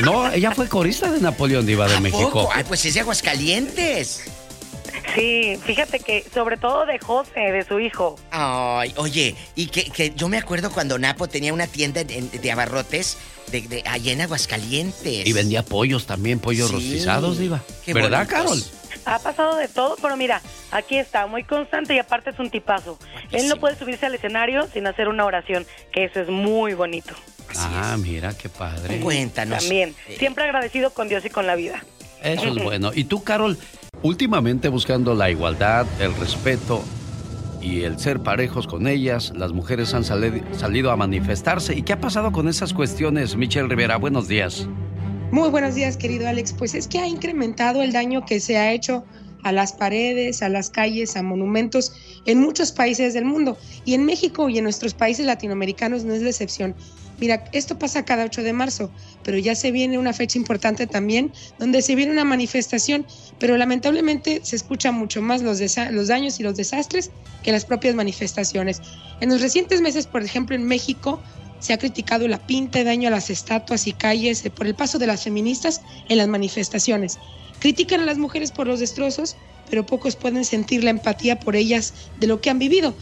No, 0.04 0.32
ella 0.32 0.52
fue 0.52 0.68
corista 0.70 1.10
de 1.12 1.20
Napoleón, 1.20 1.66
Diva 1.66 1.88
de 1.88 2.00
México. 2.00 2.30
Poco. 2.30 2.50
Ay, 2.54 2.64
pues 2.64 2.86
es 2.86 2.94
de 2.94 3.00
Aguascalientes. 3.00 4.22
Sí, 5.16 5.58
fíjate 5.64 6.00
que 6.00 6.24
sobre 6.34 6.58
todo 6.58 6.86
de 6.86 7.00
José, 7.00 7.40
de 7.40 7.66
su 7.66 7.80
hijo. 7.80 8.18
Ay, 8.32 8.94
oye, 8.98 9.36
y 9.56 9.68
que, 9.68 9.86
que 9.86 10.14
yo 10.16 10.28
me 10.30 10.38
acuerdo 10.38 10.72
cuando 10.72 10.98
Napo 11.00 11.28
tenía 11.28 11.54
una 11.54 11.68
tienda 11.68 12.02
en- 12.02 12.30
de 12.32 12.52
abarrotes 12.52 13.18
de, 13.52 13.62
de- 13.62 13.84
allá 13.88 14.12
en 14.14 14.22
Aguascalientes. 14.22 15.26
Y 15.28 15.34
vendía 15.34 15.64
pollos 15.64 16.06
también, 16.06 16.40
pollos 16.40 16.68
Sí. 16.70 16.74
rostizados, 16.76 17.38
Diva. 17.40 17.62
Qué 17.86 17.94
¿Verdad, 17.94 18.26
bonitos. 18.28 18.34
Carol? 18.44 18.64
Ha 19.06 19.18
pasado 19.20 19.56
de 19.58 19.68
todo, 19.68 19.96
pero 20.02 20.16
mira, 20.16 20.42
aquí 20.70 20.96
está, 20.98 21.26
muy 21.26 21.44
constante 21.44 21.96
y 21.96 22.00
aparte 22.00 22.30
es 22.30 22.40
un 22.40 22.52
tipazo. 22.52 23.00
Él 23.32 23.48
no 23.48 23.56
puede 23.58 23.76
subirse 23.78 24.06
al 24.06 24.14
escenario 24.14 24.68
sin 24.72 24.86
hacer 24.86 25.08
una 25.08 25.26
oración, 25.26 25.66
que 25.92 26.06
eso 26.06 26.22
es 26.22 26.30
muy 26.30 26.76
bonito. 26.76 27.14
Ah, 27.58 27.98
mira, 28.00 28.38
qué 28.38 28.48
padre. 28.48 29.02
También, 29.34 29.96
siempre 30.20 30.44
agradecido 30.44 30.92
con 30.94 31.10
Dios 31.10 31.26
y 31.26 31.30
con 31.30 31.48
la 31.48 31.56
vida. 31.56 31.84
Eso 32.24 32.46
es 32.46 32.64
bueno. 32.64 32.92
Y 32.94 33.06
tú, 33.06 33.24
Carol, 33.24 33.58
últimamente 34.04 34.70
buscando 34.70 35.14
la 35.16 35.30
igualdad, 35.30 35.86
el 36.00 36.16
respeto 36.16 36.84
y 37.62 37.82
el 37.84 38.00
ser 38.00 38.22
parejos 38.22 38.66
con 38.68 38.88
ellas, 38.88 39.32
las 39.36 39.54
mujeres 39.54 39.94
han 39.94 40.04
sali- 40.04 40.44
salido 40.52 40.92
a 40.92 40.96
manifestarse. 40.98 41.76
¿Y 41.76 41.84
qué 41.84 41.94
ha 41.94 42.02
pasado 42.02 42.32
con 42.32 42.48
esas 42.48 42.74
cuestiones, 42.74 43.36
Michelle 43.36 43.68
Rivera? 43.68 43.98
Buenos 43.98 44.28
días. 44.28 44.68
Muy 45.32 45.50
buenos 45.50 45.76
días, 45.76 45.96
querido 45.96 46.28
Alex. 46.28 46.54
Pues 46.54 46.74
es 46.74 46.88
que 46.88 47.00
ha 47.00 47.08
incrementado 47.08 47.84
el 47.84 47.94
daño 47.94 48.26
que 48.26 48.40
se 48.40 48.58
ha 48.58 48.74
hecho 48.74 49.06
a 49.44 49.52
las 49.52 49.74
paredes, 49.74 50.42
a 50.42 50.50
las 50.50 50.70
calles, 50.70 51.16
a 51.16 51.24
monumentos 51.24 51.94
en 52.26 52.40
muchos 52.40 52.72
países 52.72 53.14
del 53.14 53.26
mundo. 53.26 53.58
Y 53.86 53.94
en 53.94 54.06
México 54.06 54.50
y 54.50 54.58
en 54.58 54.64
nuestros 54.64 54.94
países 54.94 55.26
latinoamericanos 55.26 56.04
no 56.04 56.14
es 56.14 56.22
la 56.22 56.30
excepción. 56.30 56.76
Mira, 57.22 57.44
esto 57.52 57.78
pasa 57.78 58.04
cada 58.04 58.26
8 58.26 58.42
de 58.42 58.52
marzo, 58.52 58.90
pero 59.24 59.38
ya 59.38 59.54
se 59.54 59.70
viene 59.70 60.00
una 60.00 60.12
fecha 60.12 60.40
importante 60.40 60.88
también, 60.88 61.32
donde 61.60 61.84
se 61.84 61.94
viene 61.94 62.12
una 62.12 62.24
manifestación, 62.24 63.06
pero 63.38 63.58
lamentablemente 63.58 64.42
se 64.44 64.56
escuchan 64.56 64.96
mucho 64.96 65.22
más 65.22 65.44
los, 65.44 65.60
daños 66.08 66.40
y 66.40 66.44
los 66.44 66.58
desastres 66.58 67.12
que 67.44 67.52
las 67.52 67.66
propias 67.66 67.94
manifestaciones. 67.94 68.82
En 69.20 69.30
los 69.30 69.40
recientes 69.40 69.82
meses, 69.82 70.08
por 70.08 70.24
ejemplo, 70.24 70.56
en 70.56 70.64
México, 70.64 71.22
se 71.60 71.74
ha 71.74 71.78
criticado 71.78 72.28
la 72.28 72.40
pinta 72.40 72.80
y 72.80 72.84
daño 72.84 73.08
a 73.10 73.12
las 73.12 73.30
estatuas 73.30 73.86
y 73.86 73.94
calles 73.94 74.44
eh, 74.44 74.50
por 74.50 74.66
el 74.66 74.74
paso 74.74 74.98
de 74.98 75.06
las 75.06 75.24
feministas 75.24 75.82
en 76.10 76.18
las 76.18 76.28
manifestaciones. 76.28 77.20
Critican 77.62 78.02
a 78.02 78.06
las 78.06 78.18
mujeres 78.18 78.52
por 78.52 78.66
los 78.66 78.80
destrozos, 78.80 79.38
pero 79.70 79.86
pocos 79.86 80.16
pueden 80.16 80.44
sentir 80.44 80.84
la 80.84 80.90
empatía 80.90 81.40
por 81.40 81.56
ellas 81.56 81.94
de 82.20 82.26
lo 82.28 82.42
que 82.42 82.50
han 82.50 82.58
vivido. 82.60 82.96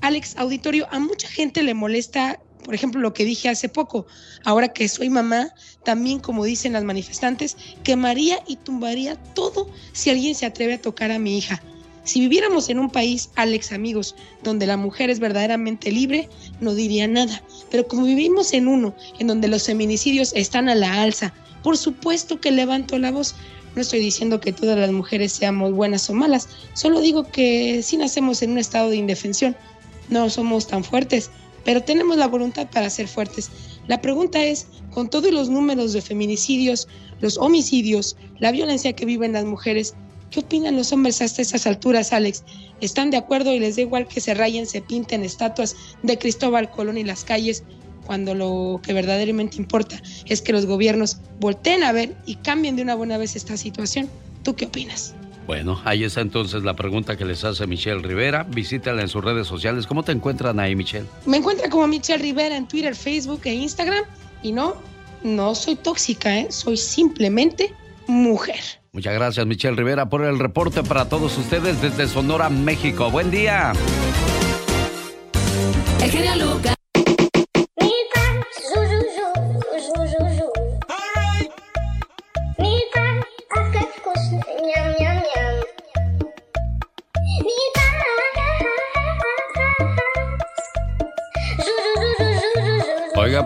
Alex, 0.00 0.36
auditorio, 0.36 0.88
a 0.90 0.98
mucha 0.98 1.28
gente 1.28 1.62
le 1.62 1.74
molesta, 1.74 2.40
por 2.64 2.74
ejemplo, 2.74 3.00
lo 3.00 3.14
que 3.14 3.24
dije 3.24 3.48
hace 3.48 3.68
poco. 3.68 4.06
Ahora 4.44 4.68
que 4.68 4.88
soy 4.88 5.10
mamá, 5.10 5.54
también 5.84 6.18
como 6.18 6.44
dicen 6.44 6.72
las 6.72 6.82
manifestantes, 6.82 7.56
quemaría 7.84 8.40
y 8.48 8.56
tumbaría 8.56 9.14
todo 9.34 9.70
si 9.92 10.10
alguien 10.10 10.34
se 10.34 10.44
atreve 10.44 10.74
a 10.74 10.82
tocar 10.82 11.12
a 11.12 11.20
mi 11.20 11.38
hija. 11.38 11.62
Si 12.02 12.18
viviéramos 12.18 12.68
en 12.68 12.80
un 12.80 12.90
país, 12.90 13.30
Alex, 13.36 13.70
amigos, 13.70 14.16
donde 14.42 14.66
la 14.66 14.76
mujer 14.76 15.10
es 15.10 15.20
verdaderamente 15.20 15.92
libre, 15.92 16.28
no 16.60 16.74
diría 16.74 17.06
nada. 17.06 17.42
Pero 17.70 17.86
como 17.86 18.06
vivimos 18.06 18.52
en 18.54 18.66
uno, 18.66 18.92
en 19.20 19.28
donde 19.28 19.46
los 19.46 19.66
feminicidios 19.66 20.32
están 20.34 20.68
a 20.68 20.74
la 20.74 21.02
alza, 21.02 21.32
por 21.62 21.76
supuesto 21.76 22.40
que 22.40 22.50
levanto 22.50 22.98
la 22.98 23.12
voz. 23.12 23.34
No 23.74 23.82
estoy 23.82 24.00
diciendo 24.00 24.40
que 24.40 24.52
todas 24.52 24.78
las 24.78 24.90
mujeres 24.90 25.32
seamos 25.32 25.72
buenas 25.72 26.08
o 26.10 26.14
malas, 26.14 26.48
solo 26.74 27.00
digo 27.00 27.24
que 27.24 27.82
sí 27.82 27.96
nacemos 27.96 28.42
en 28.42 28.52
un 28.52 28.58
estado 28.58 28.90
de 28.90 28.96
indefensión. 28.96 29.56
No 30.08 30.28
somos 30.28 30.66
tan 30.66 30.82
fuertes, 30.82 31.30
pero 31.64 31.82
tenemos 31.82 32.16
la 32.16 32.26
voluntad 32.26 32.68
para 32.70 32.90
ser 32.90 33.06
fuertes. 33.06 33.50
La 33.86 34.00
pregunta 34.00 34.42
es, 34.42 34.66
con 34.90 35.08
todos 35.08 35.32
los 35.32 35.48
números 35.48 35.92
de 35.92 36.02
feminicidios, 36.02 36.88
los 37.20 37.38
homicidios, 37.38 38.16
la 38.38 38.52
violencia 38.52 38.92
que 38.92 39.06
viven 39.06 39.32
las 39.32 39.44
mujeres, 39.44 39.94
¿qué 40.30 40.40
opinan 40.40 40.76
los 40.76 40.92
hombres 40.92 41.22
hasta 41.22 41.42
esas 41.42 41.66
alturas, 41.66 42.12
Alex? 42.12 42.42
¿Están 42.80 43.10
de 43.10 43.18
acuerdo 43.18 43.52
y 43.52 43.60
les 43.60 43.76
da 43.76 43.82
igual 43.82 44.08
que 44.08 44.20
se 44.20 44.34
rayen, 44.34 44.66
se 44.66 44.80
pinten 44.80 45.24
estatuas 45.24 45.76
de 46.02 46.18
Cristóbal 46.18 46.70
Colón 46.70 46.98
y 46.98 47.04
las 47.04 47.24
calles, 47.24 47.62
cuando 48.06 48.34
lo 48.34 48.80
que 48.82 48.92
verdaderamente 48.92 49.56
importa 49.56 50.00
es 50.26 50.42
que 50.42 50.52
los 50.52 50.66
gobiernos 50.66 51.18
volteen 51.38 51.82
a 51.84 51.92
ver 51.92 52.14
y 52.26 52.36
cambien 52.36 52.76
de 52.76 52.82
una 52.82 52.94
buena 52.94 53.18
vez 53.18 53.36
esta 53.36 53.56
situación? 53.56 54.08
¿Tú 54.42 54.54
qué 54.54 54.66
opinas? 54.66 55.14
Bueno, 55.46 55.80
ahí 55.84 56.04
está 56.04 56.20
entonces 56.20 56.62
la 56.62 56.74
pregunta 56.76 57.16
que 57.16 57.24
les 57.24 57.42
hace 57.44 57.66
Michelle 57.66 58.00
Rivera. 58.00 58.44
Visítala 58.44 59.02
en 59.02 59.08
sus 59.08 59.24
redes 59.24 59.46
sociales. 59.46 59.86
¿Cómo 59.86 60.04
te 60.04 60.12
encuentran 60.12 60.60
ahí, 60.60 60.76
Michelle? 60.76 61.06
Me 61.26 61.38
encuentra 61.38 61.68
como 61.68 61.88
Michelle 61.88 62.22
Rivera 62.22 62.56
en 62.56 62.68
Twitter, 62.68 62.94
Facebook 62.94 63.40
e 63.44 63.54
Instagram. 63.54 64.04
Y 64.42 64.52
no, 64.52 64.76
no 65.22 65.54
soy 65.54 65.76
tóxica, 65.76 66.38
¿eh? 66.38 66.46
soy 66.50 66.76
simplemente 66.76 67.74
mujer. 68.06 68.60
Muchas 68.92 69.14
gracias, 69.14 69.46
Michelle 69.46 69.76
Rivera, 69.76 70.08
por 70.08 70.24
el 70.24 70.38
reporte 70.38 70.82
para 70.82 71.08
todos 71.08 71.36
ustedes 71.38 71.80
desde 71.80 72.08
Sonora, 72.08 72.48
México. 72.48 73.10
Buen 73.10 73.30
día. 73.30 73.72
El 76.02 76.10
genio 76.10 76.36
Lucas. 76.36 76.79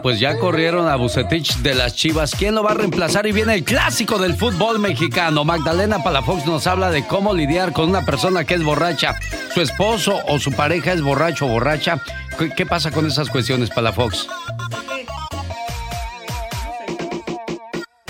Pues 0.04 0.20
ya 0.20 0.38
corrieron 0.38 0.86
a 0.86 0.96
Bucetich 0.96 1.56
de 1.60 1.74
las 1.74 1.94
Chivas. 1.96 2.34
¿Quién 2.38 2.54
lo 2.54 2.62
va 2.62 2.72
a 2.72 2.74
reemplazar? 2.74 3.26
Y 3.26 3.32
viene 3.32 3.54
el 3.54 3.64
clásico 3.64 4.18
del 4.18 4.36
fútbol 4.36 4.78
mexicano. 4.78 5.46
Magdalena 5.46 6.02
Palafox 6.02 6.44
nos 6.44 6.66
habla 6.66 6.90
de 6.90 7.06
cómo 7.06 7.32
lidiar 7.32 7.72
con 7.72 7.88
una 7.88 8.04
persona 8.04 8.44
que 8.44 8.52
es 8.52 8.62
borracha. 8.62 9.16
Su 9.54 9.62
esposo 9.62 10.20
o 10.28 10.38
su 10.38 10.52
pareja 10.52 10.92
es 10.92 11.00
borracho 11.00 11.46
o 11.46 11.48
borracha. 11.48 12.02
¿Qué, 12.38 12.50
qué 12.50 12.66
pasa 12.66 12.90
con 12.90 13.06
esas 13.06 13.30
cuestiones, 13.30 13.70
Palafox? 13.70 14.26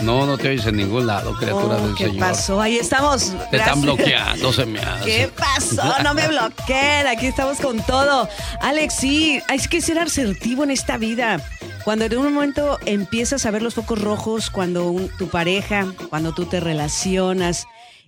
No, 0.02 0.26
no 0.26 0.36
te 0.36 0.48
oyes 0.48 0.66
en 0.66 0.76
ningún 0.76 1.06
lado, 1.06 1.32
criatura 1.38 1.76
Oh, 1.76 1.86
del 1.86 1.94
¿Qué 1.94 2.06
Señor. 2.06 2.28
pasó? 2.28 2.60
Ahí 2.60 2.76
estamos. 2.76 3.32
Te 3.52 3.56
están 3.56 3.80
bloqueando, 3.80 4.52
se 4.52 4.66
me 4.66 4.80
hace. 4.80 5.04
¿Qué 5.06 5.30
pasó? 5.34 6.02
No 6.02 6.12
me 6.12 6.26
bloqueen, 6.28 7.06
aquí 7.06 7.26
estamos 7.26 7.58
con 7.58 7.80
todo. 7.82 8.28
Alex, 8.60 8.94
sí, 8.94 9.40
hay 9.48 9.58
que 9.60 9.80
ser 9.80 9.98
asertivo 10.00 10.64
en 10.64 10.72
esta 10.72 10.98
vida. 10.98 11.40
Cuando 11.85 12.06
en 12.06 12.16
un 12.16 12.32
momento 12.32 12.78
empiezas 12.86 13.44
a 13.44 13.51
ver 13.51 13.62
los 13.62 13.74
focos 13.74 14.01
rojos, 14.01 14.51
cuando 14.51 14.90
un- 14.90 15.09
tu 15.09 15.28
pareja, 15.28 15.86
cuando 16.09 16.32
tú 16.32 16.47
te 16.47 16.59
relacionas, 16.61 17.66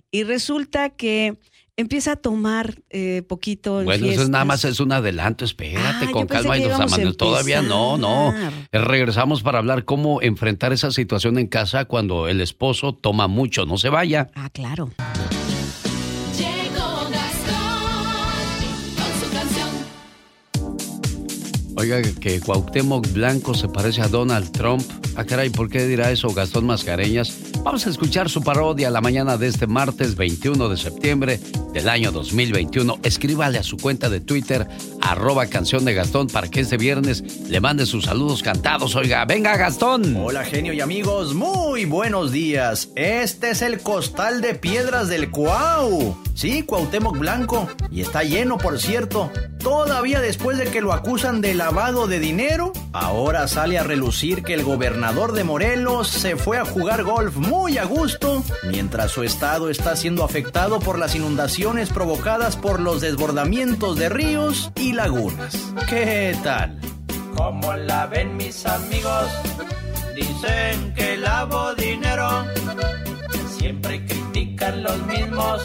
y 0.09 0.23
resulta 0.23 0.89
que 0.89 1.37
empieza 1.75 2.13
a 2.13 2.15
tomar 2.15 2.81
eh, 2.89 3.21
poquito 3.29 3.79
en 3.81 3.85
Bueno, 3.85 3.97
eso 3.97 4.05
es 4.05 4.11
fiestas. 4.13 4.29
nada 4.29 4.45
más 4.45 4.65
es 4.65 4.79
un 4.79 4.91
adelanto, 4.93 5.45
espérate, 5.45 6.05
Ah, 6.07 6.11
con 6.11 6.25
calma 6.25 6.57
y 6.57 6.61
que 6.61 6.67
los 6.69 6.75
íbamos 6.77 6.91
a 6.91 6.95
amanes. 6.95 7.17
Todavía 7.17 7.61
no, 7.61 7.97
no. 7.99 8.33
Eh, 8.71 8.79
Regresamos 8.79 9.43
para 9.43 9.59
hablar 9.59 9.85
cómo 9.85 10.23
enfrentar 10.23 10.73
esa 10.73 10.89
situación 10.89 11.37
en 11.37 11.45
casa 11.45 11.85
cuando 11.85 12.27
el 12.27 12.41
esposo 12.41 12.93
toma 12.95 13.27
mucho. 13.27 13.67
No 13.67 13.77
se 13.77 13.89
vaya. 13.89 14.31
Ah, 14.33 14.49
claro. 14.49 14.89
Oiga, 21.79 22.01
que 22.01 22.39
Cuauhtémoc 22.39 23.13
Blanco 23.13 23.53
se 23.53 23.67
parece 23.67 24.01
a 24.01 24.07
Donald 24.07 24.51
Trump. 24.51 24.81
Ah, 25.15 25.25
caray, 25.25 25.51
¿por 25.51 25.69
qué 25.69 25.85
dirá 25.85 26.09
eso 26.09 26.27
Gastón 26.29 26.65
Mascareñas? 26.65 27.37
Vamos 27.63 27.85
a 27.85 27.91
escuchar 27.91 28.29
su 28.29 28.41
parodia 28.41 28.89
la 28.89 28.99
mañana 28.99 29.37
de 29.37 29.45
este 29.45 29.67
martes 29.67 30.15
21 30.15 30.69
de 30.69 30.77
septiembre 30.77 31.39
del 31.73 31.87
año 31.87 32.11
2021. 32.11 32.97
Escríbale 33.03 33.59
a 33.59 33.63
su 33.63 33.77
cuenta 33.77 34.09
de 34.09 34.21
Twitter, 34.21 34.67
arroba 35.01 35.45
canción 35.45 35.85
de 35.85 35.93
Gastón, 35.93 36.27
para 36.27 36.49
que 36.49 36.61
este 36.61 36.77
viernes 36.77 37.23
le 37.47 37.59
mande 37.61 37.85
sus 37.85 38.05
saludos 38.05 38.41
cantados. 38.41 38.95
Oiga, 38.95 39.25
venga 39.25 39.55
Gastón. 39.55 40.15
Hola 40.15 40.45
genio 40.45 40.73
y 40.73 40.81
amigos, 40.81 41.35
muy 41.35 41.85
buenos 41.85 42.31
días. 42.31 42.89
Este 42.95 43.51
es 43.51 43.61
el 43.61 43.81
costal 43.81 44.41
de 44.41 44.55
piedras 44.55 45.09
del 45.09 45.29
Cuau. 45.29 46.17
Sí, 46.33 46.63
Cuauhtémoc 46.63 47.17
Blanco. 47.17 47.67
Y 47.91 48.01
está 48.01 48.23
lleno, 48.23 48.57
por 48.57 48.79
cierto. 48.79 49.31
Todavía 49.59 50.21
después 50.21 50.57
de 50.57 50.65
que 50.65 50.81
lo 50.81 50.93
acusan 50.93 51.41
de 51.41 51.55
de 51.67 52.19
dinero, 52.21 52.71
ahora 52.93 53.45
sale 53.49 53.77
a 53.77 53.83
relucir 53.83 54.41
que 54.41 54.53
el 54.53 54.63
gobernador 54.63 55.33
de 55.33 55.43
Morelos 55.43 56.07
se 56.07 56.37
fue 56.37 56.57
a 56.57 56.63
jugar 56.63 57.03
golf 57.03 57.35
muy 57.35 57.77
a 57.77 57.83
gusto, 57.83 58.41
mientras 58.63 59.11
su 59.11 59.23
estado 59.23 59.69
está 59.69 59.97
siendo 59.97 60.23
afectado 60.23 60.79
por 60.79 60.97
las 60.97 61.13
inundaciones 61.13 61.89
provocadas 61.89 62.55
por 62.55 62.79
los 62.79 63.01
desbordamientos 63.01 63.97
de 63.97 64.07
ríos 64.07 64.71
y 64.77 64.93
lagunas. 64.93 65.73
¿Qué 65.89 66.37
tal? 66.41 66.79
¿Cómo 67.35 67.73
la 67.73 68.07
ven 68.07 68.37
mis 68.37 68.65
amigos? 68.65 69.27
Dicen 70.15 70.93
que 70.93 71.17
lavo 71.17 71.75
dinero. 71.75 72.45
Siempre 73.57 74.05
critican 74.05 74.83
los 74.83 75.05
mismos. 75.05 75.63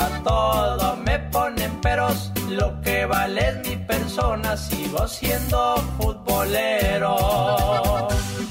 Pa' 0.00 0.22
todo 0.24 0.96
me 0.96 1.18
ponen 1.18 1.78
peros. 1.82 2.32
Lo 2.48 2.80
que 2.80 3.04
vale 3.04 3.48
es 3.50 3.68
mi 3.68 3.76
persona. 3.76 4.56
Sigo 4.56 5.06
siendo 5.06 5.76
futbolero. 5.98 7.18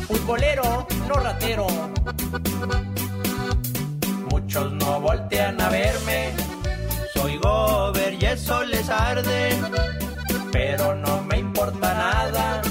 Futbolero, 0.07 0.87
no 1.07 1.15
ratero. 1.15 1.65
Muchos 4.29 4.71
no 4.73 5.01
voltean 5.01 5.59
a 5.59 5.69
verme. 5.69 6.33
Soy 7.15 7.37
gober 7.37 8.13
y 8.21 8.25
eso 8.25 8.63
les 8.65 8.87
arde. 8.87 9.57
Pero 10.51 10.93
no 10.93 11.23
me 11.23 11.39
importa 11.39 11.93
nada. 11.95 12.61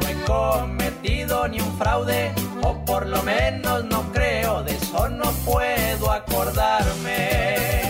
No 0.00 0.08
he 0.08 0.14
cometido 0.24 1.46
ni 1.46 1.60
un 1.60 1.78
fraude, 1.78 2.32
o 2.62 2.84
por 2.86 3.06
lo 3.06 3.22
menos 3.22 3.84
no 3.84 4.00
creo, 4.12 4.62
de 4.62 4.76
eso 4.76 5.10
no 5.10 5.30
puedo 5.44 6.10
acordarme. 6.10 7.87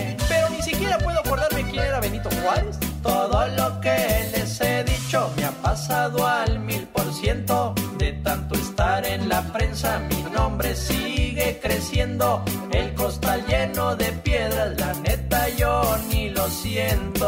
De 7.97 8.13
tanto 8.23 8.55
estar 8.57 9.07
en 9.07 9.27
la 9.27 9.43
prensa, 9.55 10.01
mi 10.11 10.23
nombre 10.35 10.75
sigue 10.75 11.59
creciendo. 11.63 12.45
El 12.71 12.93
costal 12.93 13.43
lleno 13.47 13.97
de 13.97 14.13
piedras, 14.23 14.79
la 14.79 14.93
neta 15.01 15.49
yo 15.57 15.97
ni 16.11 16.29
lo 16.29 16.47
siento. 16.49 17.27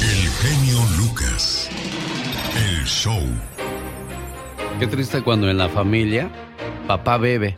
El 0.00 0.28
genio 0.30 0.78
Lucas. 0.96 1.68
El 2.54 2.84
show. 2.84 3.20
Qué 4.78 4.86
triste 4.86 5.22
cuando 5.22 5.50
en 5.50 5.58
la 5.58 5.68
familia 5.68 6.30
papá 6.86 7.18
bebe, 7.18 7.56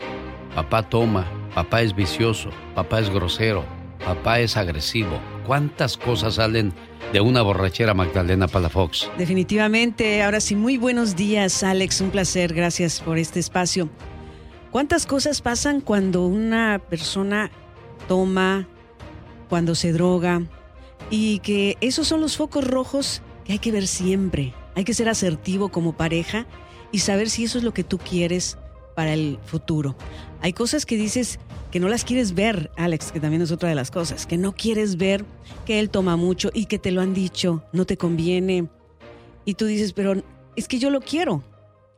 papá 0.54 0.84
toma, 0.84 1.26
papá 1.54 1.82
es 1.82 1.94
vicioso, 1.94 2.48
papá 2.74 3.00
es 3.00 3.10
grosero, 3.10 3.62
papá 4.02 4.40
es 4.40 4.56
agresivo. 4.56 5.20
¿Cuántas 5.46 5.98
cosas 5.98 6.36
salen 6.36 6.72
de 7.12 7.20
una 7.20 7.42
borrachera 7.42 7.94
Magdalena 7.94 8.48
Palafox? 8.48 9.10
Definitivamente. 9.16 10.22
Ahora 10.22 10.40
sí, 10.40 10.54
muy 10.54 10.76
buenos 10.76 11.16
días, 11.16 11.62
Alex. 11.62 12.00
Un 12.00 12.10
placer. 12.10 12.52
Gracias 12.52 13.00
por 13.00 13.18
este 13.18 13.40
espacio. 13.40 13.88
¿Cuántas 14.70 15.06
cosas 15.06 15.40
pasan 15.40 15.80
cuando 15.80 16.26
una 16.26 16.78
persona 16.78 17.50
toma, 18.06 18.68
cuando 19.48 19.74
se 19.74 19.92
droga? 19.92 20.42
Y 21.10 21.38
que 21.38 21.78
esos 21.80 22.06
son 22.06 22.20
los 22.20 22.36
focos 22.36 22.66
rojos 22.66 23.22
que 23.44 23.52
hay 23.52 23.58
que 23.58 23.72
ver 23.72 23.86
siempre. 23.86 24.52
Hay 24.74 24.84
que 24.84 24.94
ser 24.94 25.08
asertivo 25.08 25.70
como 25.70 25.96
pareja 25.96 26.46
y 26.92 26.98
saber 27.00 27.30
si 27.30 27.44
eso 27.44 27.58
es 27.58 27.64
lo 27.64 27.72
que 27.72 27.84
tú 27.84 27.98
quieres 27.98 28.58
para 28.98 29.12
el 29.14 29.38
futuro. 29.44 29.94
Hay 30.42 30.52
cosas 30.52 30.84
que 30.84 30.96
dices 30.96 31.38
que 31.70 31.78
no 31.78 31.86
las 31.88 32.02
quieres 32.02 32.34
ver, 32.34 32.72
Alex, 32.76 33.12
que 33.12 33.20
también 33.20 33.42
es 33.42 33.52
otra 33.52 33.68
de 33.68 33.76
las 33.76 33.92
cosas, 33.92 34.26
que 34.26 34.36
no 34.36 34.50
quieres 34.56 34.96
ver 34.96 35.24
que 35.66 35.78
él 35.78 35.88
toma 35.88 36.16
mucho 36.16 36.50
y 36.52 36.64
que 36.64 36.80
te 36.80 36.90
lo 36.90 37.00
han 37.00 37.14
dicho, 37.14 37.62
no 37.72 37.84
te 37.84 37.96
conviene. 37.96 38.66
Y 39.44 39.54
tú 39.54 39.66
dices, 39.66 39.92
pero 39.92 40.20
es 40.56 40.66
que 40.66 40.80
yo 40.80 40.90
lo 40.90 41.00
quiero. 41.00 41.44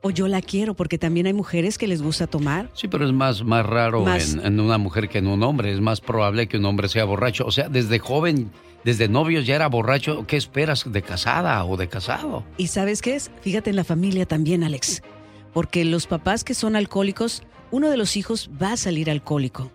O 0.03 0.11
yo 0.11 0.29
la 0.29 0.43
quiero, 0.43 0.75
porque 0.75 0.99
también 0.99 1.25
hay 1.27 1.33
mujeres 1.33 1.79
que 1.79 1.87
les 1.89 2.03
gusta 2.03 2.27
tomar. 2.27 2.69
Sí, 2.75 2.87
pero 2.87 3.07
es 3.07 3.13
más, 3.15 3.43
más 3.45 3.65
raro 3.65 4.03
Más- 4.05 4.35
En, 4.35 4.45
en 4.45 4.61
una 4.61 4.77
mujer 4.77 5.09
que 5.09 5.19
en 5.19 5.27
un 5.27 5.43
hombre. 5.43 5.73
Es 5.73 5.81
más 5.81 6.03
probable 6.03 6.49
que 6.49 6.59
un 6.59 6.67
hombre 6.67 6.89
sea 6.91 7.07
borracho. 7.07 7.47
O 7.47 7.51
sea, 7.51 7.71
desde 7.71 7.99
joven, 7.99 8.51
desde 8.85 9.09
novios 9.09 9.47
ya 9.47 9.55
era 9.57 9.69
borracho. 9.69 10.27
¿Qué 10.27 10.37
esperas 10.37 10.85
de 10.93 11.01
casada 11.01 11.65
o 11.65 11.79
de 11.79 11.89
casado? 11.89 12.45
¿Y 12.59 12.67
sabes 12.67 13.01
qué 13.01 13.15
es? 13.15 13.31
Fíjate 13.41 13.71
en 13.71 13.77
la 13.77 13.85
familia 13.85 14.27
también, 14.27 14.65
Alex. 14.65 15.03
Porque 15.53 15.85
los 15.85 16.07
papás 16.07 16.45
que 16.45 16.55
son 16.55 16.77
alcohólicos, 16.77 17.43
uno 17.71 17.91
de 17.91 17.97
los 17.97 18.17
hijos 18.17 18.51
va 18.61 18.73
a 18.73 18.77
salir 18.77 19.11
alcohólico. 19.11 19.71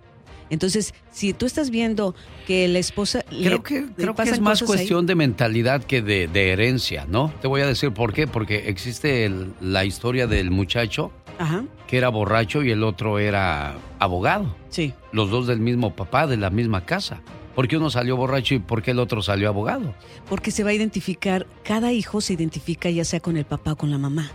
Entonces, 0.51 0.93
si 1.11 1.33
tú 1.33 1.45
estás 1.47 1.71
viendo 1.71 2.13
que 2.45 2.67
la 2.67 2.77
esposa... 2.79 3.25
le- 3.31 3.47
Creo 3.47 3.63
que, 3.63 3.81
le 3.81 3.87
creo 3.95 4.13
que 4.15 4.23
es 4.23 4.39
más 4.39 4.61
ahí- 4.61 4.67
cuestión 4.67 5.07
de 5.07 5.15
mentalidad 5.15 5.83
que 5.83 6.01
de, 6.03 6.27
de 6.27 6.51
herencia, 6.51 7.05
¿no? 7.09 7.33
Te 7.41 7.47
voy 7.47 7.61
a 7.61 7.65
decir 7.67 7.91
por 7.91 8.13
qué. 8.13 8.27
Porque 8.27 8.69
existe 8.69 9.25
el- 9.25 9.53
la 9.59 9.85
historia 9.85 10.27
del 10.27 10.51
muchacho 10.51 11.11
Ajá. 11.39 11.65
que 11.87 11.97
era 11.97 12.09
borracho 12.09 12.61
y 12.63 12.69
el 12.69 12.83
otro 12.83 13.17
era 13.17 13.75
abogado. 13.97 14.55
Sí. 14.69 14.93
Los 15.11 15.31
dos 15.31 15.47
del 15.47 15.59
mismo 15.59 15.95
papá, 15.95 16.27
de 16.27 16.37
la 16.37 16.51
misma 16.51 16.85
casa. 16.85 17.21
¿Por 17.55 17.67
qué 17.67 17.77
uno 17.77 17.89
salió 17.89 18.15
borracho 18.15 18.53
y 18.53 18.59
por 18.59 18.83
qué 18.83 18.91
el 18.91 18.99
otro 18.99 19.23
salió 19.23 19.49
abogado? 19.49 19.95
Porque 20.29 20.51
se 20.51 20.63
va 20.63 20.69
a 20.69 20.73
identificar, 20.73 21.47
cada 21.63 21.91
hijo 21.91 22.21
se 22.21 22.33
identifica 22.33 22.89
ya 22.91 23.03
sea 23.03 23.19
con 23.19 23.35
el 23.35 23.45
papá 23.45 23.71
o 23.71 23.75
con 23.77 23.89
la 23.89 23.97
mamá. 23.97 24.29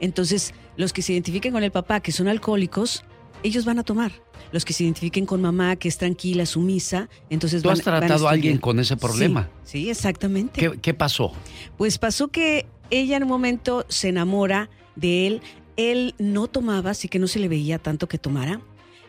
Entonces, 0.00 0.54
los 0.76 0.92
que 0.92 1.02
se 1.02 1.12
identifiquen 1.12 1.52
con 1.52 1.62
el 1.62 1.70
papá, 1.70 2.00
que 2.00 2.12
son 2.12 2.28
alcohólicos, 2.28 3.04
ellos 3.42 3.64
van 3.64 3.78
a 3.78 3.82
tomar. 3.82 4.12
Los 4.52 4.64
que 4.64 4.72
se 4.72 4.84
identifiquen 4.84 5.24
con 5.26 5.40
mamá, 5.40 5.76
que 5.76 5.88
es 5.88 5.96
tranquila, 5.96 6.44
sumisa, 6.46 7.08
entonces 7.30 7.62
¿Tú 7.62 7.68
van, 7.68 7.78
has 7.78 7.84
tratado 7.84 8.12
a 8.12 8.14
estudiar. 8.16 8.34
alguien 8.34 8.58
con 8.58 8.78
ese 8.78 8.96
problema? 8.96 9.48
Sí, 9.64 9.82
sí, 9.84 9.90
exactamente. 9.90 10.60
¿Qué, 10.60 10.78
qué 10.80 10.94
pasó? 10.94 11.32
Pues 11.78 11.98
pasó 11.98 12.28
que 12.28 12.66
ella 12.90 13.16
en 13.16 13.22
un 13.22 13.28
momento 13.28 13.86
se 13.88 14.08
enamora 14.08 14.68
de 14.96 15.26
él. 15.26 15.42
Él 15.76 16.14
no 16.18 16.48
tomaba, 16.48 16.90
así 16.90 17.08
que 17.08 17.18
no 17.18 17.26
se 17.26 17.38
le 17.38 17.48
veía 17.48 17.78
tanto 17.78 18.08
que 18.08 18.18
tomara. 18.18 18.60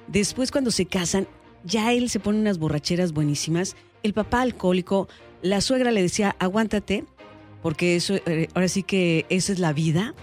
Después, 0.08 0.52
cuando 0.52 0.72
se 0.72 0.86
casan, 0.86 1.28
ya 1.66 1.92
él 1.92 2.10
se 2.10 2.20
pone 2.20 2.40
unas 2.40 2.58
borracheras 2.58 3.12
buenísimas. 3.12 3.76
El 4.02 4.14
papá 4.14 4.42
alcohólico, 4.42 5.10
la 5.42 5.60
suegra 5.60 5.92
le 5.92 6.02
decía, 6.02 6.36
aguántate, 6.40 7.06
porque 7.62 7.96
eso, 7.96 8.16
eh, 8.16 8.48
ahora 8.54 8.68
sí 8.68 8.84
que 8.84 9.26
esa 9.30 9.52
es 9.52 9.60
la 9.60 9.74
vida. 9.74 10.14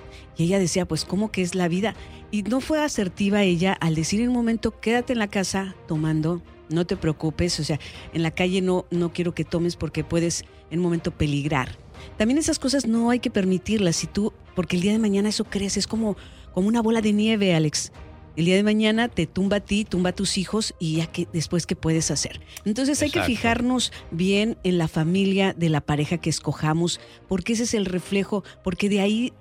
Y 0.40 0.44
ella 0.44 0.58
decía, 0.58 0.88
pues, 0.88 1.04
¿cómo 1.04 1.30
que 1.30 1.42
es 1.42 1.54
la 1.54 1.68
vida? 1.68 1.94
Y 2.30 2.44
no 2.44 2.62
fue 2.62 2.82
asertiva 2.82 3.42
ella 3.42 3.74
al 3.74 3.94
decir 3.94 4.22
en 4.22 4.28
un 4.28 4.34
momento, 4.34 4.80
quédate 4.80 5.12
en 5.12 5.18
la 5.18 5.28
casa 5.28 5.76
tomando, 5.86 6.40
no 6.70 6.86
te 6.86 6.96
preocupes, 6.96 7.60
o 7.60 7.64
sea, 7.64 7.78
en 8.14 8.22
la 8.22 8.30
calle 8.30 8.62
no, 8.62 8.86
no 8.90 9.12
quiero 9.12 9.34
que 9.34 9.44
tomes 9.44 9.76
porque 9.76 10.02
puedes 10.02 10.46
en 10.70 10.78
un 10.78 10.84
momento 10.84 11.10
peligrar. 11.10 11.76
también 12.16 12.38
esas 12.38 12.58
cosas 12.58 12.86
no 12.86 13.10
hay 13.10 13.18
que 13.18 13.30
permitirlas. 13.30 13.96
Si 13.96 14.06
tú, 14.06 14.32
porque 14.56 14.76
el 14.76 14.82
día 14.82 14.92
de 14.92 14.98
mañana 14.98 15.28
eso 15.28 15.44
crece, 15.44 15.78
es 15.78 15.86
como, 15.86 16.16
como 16.54 16.68
una 16.68 16.80
bola 16.80 17.02
de 17.02 17.12
nieve, 17.12 17.54
Alex. 17.54 17.92
El 18.34 18.46
día 18.46 18.56
de 18.56 18.62
mañana 18.62 19.08
te 19.08 19.26
tumba 19.26 19.58
a 19.58 19.60
ti, 19.60 19.84
tumba 19.84 20.10
a 20.10 20.14
tus 20.14 20.38
hijos 20.38 20.74
y 20.78 20.96
ya 20.96 21.06
que 21.06 21.28
después 21.34 21.66
qué 21.66 21.76
puedes 21.76 22.10
hacer. 22.10 22.40
Entonces 22.64 23.02
hay 23.02 23.10
que 23.10 23.22
fijarnos 23.24 23.92
bien 24.10 24.56
en 24.62 24.78
la 24.78 24.88
familia 24.88 25.52
de 25.52 25.68
la 25.68 25.82
pareja 25.82 26.16
que 26.16 26.30
escojamos, 26.30 26.98
porque 27.28 27.52
ese 27.52 27.64
es 27.64 27.74
el 27.74 27.84
reflejo, 27.84 28.42
porque 28.64 28.88
de 28.88 29.00
ahí 29.00 29.34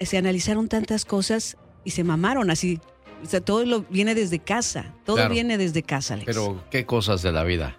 se 0.00 0.16
analizaron 0.18 0.68
tantas 0.68 1.04
cosas 1.04 1.56
y 1.84 1.90
se 1.90 2.04
mamaron 2.04 2.50
así. 2.50 2.80
O 3.22 3.26
sea, 3.26 3.40
todo 3.40 3.64
lo 3.66 3.82
viene 3.82 4.14
desde 4.14 4.38
casa, 4.38 4.94
todo 5.04 5.16
Claro. 5.16 5.32
viene 5.34 5.58
desde 5.58 5.82
casa, 5.82 6.14
Alex. 6.14 6.26
Pero 6.26 6.64
qué 6.70 6.86
cosas 6.86 7.22
de 7.22 7.32
la 7.32 7.44
vida. 7.44 7.76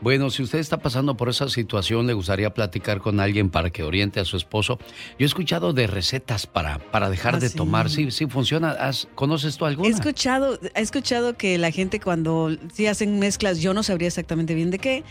Bueno, 0.00 0.28
si 0.28 0.42
usted 0.42 0.58
está 0.58 0.78
pasando 0.78 1.16
por 1.16 1.28
esa 1.30 1.48
situación, 1.48 2.06
le 2.06 2.12
gustaría 2.12 2.52
platicar 2.52 3.00
con 3.00 3.20
alguien 3.20 3.48
para 3.48 3.70
que 3.70 3.82
oriente 3.82 4.20
a 4.20 4.24
su 4.24 4.36
esposo. 4.36 4.78
Yo 5.18 5.24
he 5.24 5.24
escuchado 5.24 5.72
de 5.72 5.86
recetas 5.86 6.46
para, 6.46 6.78
para 6.78 7.08
dejar 7.10 7.36
Ah, 7.36 7.38
de 7.38 7.48
sí. 7.48 7.56
tomar. 7.56 7.88
Sí, 7.88 8.10
sí 8.10 8.26
funciona. 8.26 8.70
¿Has- 8.72 9.08
¿Conoces 9.14 9.56
tú 9.56 9.64
alguna? 9.64 9.88
He 9.88 9.92
escuchado, 9.92 10.58
he 10.74 10.80
escuchado 10.82 11.36
que 11.36 11.56
la 11.58 11.70
gente 11.70 12.00
cuando 12.00 12.50
sí 12.74 12.86
hacen 12.86 13.18
mezclas, 13.18 13.60
yo 13.60 13.72
no 13.72 13.82
sabría 13.82 14.08
exactamente 14.08 14.54
bien 14.54 14.70
de 14.70 14.78
qué, 14.78 15.04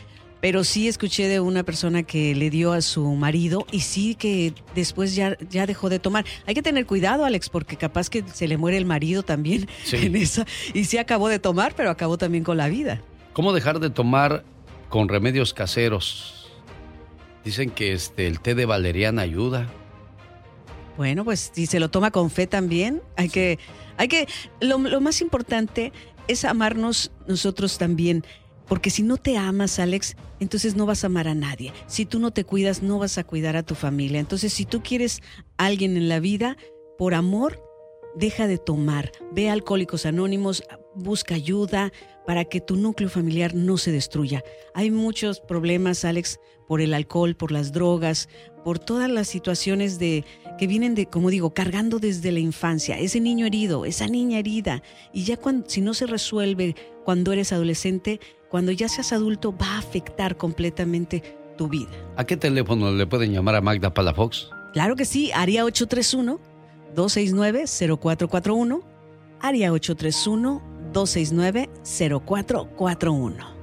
pero 0.43 0.65
sí 0.65 0.89
escuché 0.89 1.29
de 1.29 1.39
una 1.39 1.63
persona 1.63 2.03
que 2.03 2.35
le 2.35 2.49
dio 2.49 2.73
a 2.73 2.81
su 2.81 3.07
marido 3.15 3.65
y 3.71 3.79
sí 3.79 4.13
que 4.13 4.53
después 4.75 5.15
ya, 5.15 5.37
ya 5.49 5.65
dejó 5.65 5.87
de 5.87 5.99
tomar. 5.99 6.25
Hay 6.45 6.53
que 6.53 6.61
tener 6.61 6.85
cuidado, 6.85 7.23
Alex, 7.23 7.47
porque 7.47 7.77
capaz 7.77 8.09
que 8.09 8.25
se 8.27 8.49
le 8.49 8.57
muere 8.57 8.75
el 8.75 8.83
marido 8.85 9.23
también 9.23 9.69
Sí. 9.85 9.95
en 10.05 10.17
esa. 10.17 10.45
Y 10.73 10.83
sí 10.83 10.97
acabó 10.97 11.29
de 11.29 11.39
tomar, 11.39 11.75
pero 11.77 11.89
acabó 11.89 12.17
también 12.17 12.43
con 12.43 12.57
la 12.57 12.67
vida. 12.67 13.01
¿Cómo 13.31 13.53
dejar 13.53 13.79
de 13.79 13.89
tomar 13.89 14.43
con 14.89 15.07
remedios 15.07 15.53
caseros? 15.53 16.51
Dicen 17.45 17.69
que 17.69 17.93
este, 17.93 18.27
el 18.27 18.41
té 18.41 18.53
de 18.53 18.65
valeriana 18.65 19.21
ayuda. 19.21 19.69
Bueno, 20.97 21.23
pues 21.23 21.51
si 21.53 21.67
se 21.67 21.79
lo 21.79 21.89
toma 21.89 22.11
con 22.11 22.29
fe 22.29 22.47
también, 22.47 23.01
hay 23.15 23.29
que, 23.29 23.59
hay 23.95 24.09
que, 24.09 24.27
lo, 24.59 24.77
lo 24.77 24.99
más 24.99 25.21
importante 25.21 25.93
es 26.27 26.43
amarnos 26.43 27.11
nosotros 27.27 27.77
también, 27.77 28.25
porque 28.67 28.89
si 28.89 29.03
no 29.03 29.17
te 29.17 29.37
amas, 29.37 29.79
Alex, 29.79 30.15
entonces 30.39 30.75
no 30.75 30.85
vas 30.85 31.03
a 31.03 31.07
amar 31.07 31.27
a 31.27 31.35
nadie. 31.35 31.73
Si 31.87 32.05
tú 32.05 32.19
no 32.19 32.31
te 32.31 32.43
cuidas, 32.43 32.81
no 32.81 32.99
vas 32.99 33.17
a 33.17 33.23
cuidar 33.23 33.55
a 33.55 33.63
tu 33.63 33.75
familia. 33.75 34.19
Entonces, 34.19 34.53
si 34.53 34.65
tú 34.65 34.81
quieres 34.81 35.21
a 35.57 35.65
alguien 35.65 35.97
en 35.97 36.09
la 36.09 36.19
vida, 36.19 36.57
por 36.97 37.13
amor, 37.13 37.61
deja 38.15 38.47
de 38.47 38.57
tomar. 38.57 39.11
Ve 39.31 39.49
a 39.49 39.53
Alcohólicos 39.53 40.05
Anónimos, 40.05 40.63
busca 40.95 41.35
ayuda 41.35 41.91
para 42.25 42.45
que 42.45 42.61
tu 42.61 42.75
núcleo 42.75 43.09
familiar 43.09 43.53
no 43.53 43.77
se 43.77 43.91
destruya. 43.91 44.43
Hay 44.73 44.91
muchos 44.91 45.41
problemas, 45.41 46.05
Alex, 46.05 46.39
por 46.67 46.81
el 46.81 46.93
alcohol, 46.93 47.35
por 47.35 47.51
las 47.51 47.71
drogas, 47.71 48.29
por 48.63 48.79
todas 48.79 49.09
las 49.09 49.27
situaciones 49.27 49.99
de 49.99 50.23
que 50.57 50.67
vienen 50.67 50.95
de, 50.95 51.07
como 51.07 51.29
digo, 51.29 51.53
cargando 51.53 51.99
desde 51.99 52.31
la 52.31 52.39
infancia, 52.39 52.99
ese 52.99 53.19
niño 53.19 53.45
herido, 53.45 53.85
esa 53.85 54.07
niña 54.07 54.39
herida, 54.39 54.83
y 55.11 55.23
ya 55.23 55.37
cuando 55.37 55.69
si 55.69 55.81
no 55.81 55.93
se 55.93 56.05
resuelve 56.05 56.75
cuando 57.03 57.31
eres 57.31 57.51
adolescente, 57.51 58.19
cuando 58.49 58.71
ya 58.71 58.87
seas 58.87 59.13
adulto 59.13 59.55
va 59.55 59.75
a 59.75 59.79
afectar 59.79 60.37
completamente 60.37 61.23
tu 61.57 61.67
vida. 61.67 61.91
¿A 62.15 62.25
qué 62.25 62.37
teléfono 62.37 62.91
le 62.91 63.07
pueden 63.07 63.31
llamar 63.31 63.55
a 63.55 63.61
Magda 63.61 63.93
Palafox? 63.93 64.49
Claro 64.73 64.95
que 64.95 65.05
sí, 65.05 65.31
área 65.33 65.65
831 65.65 66.39
269 66.95 67.65
0441, 67.99 68.81
área 69.39 69.71
831 69.71 70.61
269 70.93 71.69
0441. 72.25 73.62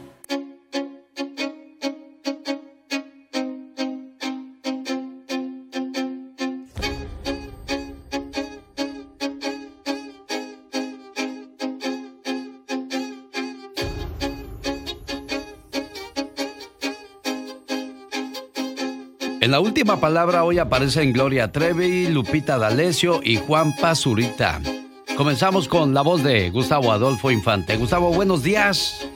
Última 19.61 19.99
palabra 19.99 20.43
hoy 20.43 20.57
aparecen 20.59 21.13
Gloria 21.13 21.51
Trevi, 21.51 22.07
Lupita 22.07 22.57
D'Alessio 22.57 23.21
y 23.23 23.37
Juan 23.37 23.73
Pazurita. 23.75 24.59
Comenzamos 25.15 25.67
con 25.67 25.93
la 25.93 26.01
voz 26.01 26.23
de 26.23 26.49
Gustavo 26.49 26.91
Adolfo 26.91 27.29
Infante. 27.29 27.77
Gustavo, 27.77 28.11
buenos 28.11 28.41
días. 28.41 29.07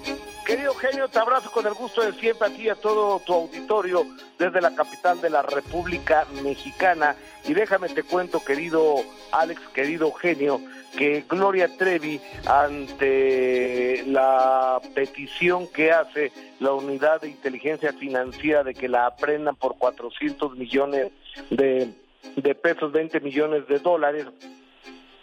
Querido 1.16 1.16
genio, 1.16 1.16
te 1.16 1.20
abrazo 1.20 1.52
con 1.52 1.66
el 1.66 1.74
gusto 1.74 2.02
de 2.02 2.14
siempre 2.14 2.48
a 2.48 2.52
ti 2.52 2.64
y 2.64 2.70
a 2.70 2.76
todo 2.76 3.20
tu 3.20 3.34
auditorio 3.34 4.06
desde 4.38 4.62
la 4.62 4.76
capital 4.76 5.22
de 5.22 5.30
la 5.30 5.42
República 5.42 6.28
Mexicana. 6.44 7.16
Y 7.48 7.54
déjame 7.54 7.90
te 7.90 8.04
cuento, 8.04 8.44
querido 8.44 8.98
Alex, 9.32 9.62
querido 9.74 10.12
genio, 10.12 10.60
que 10.98 11.24
Gloria 11.28 11.70
Trevi, 11.78 12.20
ante 12.46 14.04
la 14.08 14.82
petición 14.94 15.68
que 15.68 15.92
hace 15.92 16.32
la 16.60 16.74
unidad 16.74 17.22
de 17.22 17.30
inteligencia 17.30 17.94
financiera 17.94 18.64
de 18.64 18.74
que 18.74 18.90
la 18.90 19.06
aprendan 19.06 19.56
por 19.56 19.78
400 19.78 20.58
millones 20.58 21.12
de 21.50 22.56
pesos, 22.56 22.92
20 22.92 23.20
millones 23.22 23.68
de 23.68 23.80
dólares, 23.80 24.26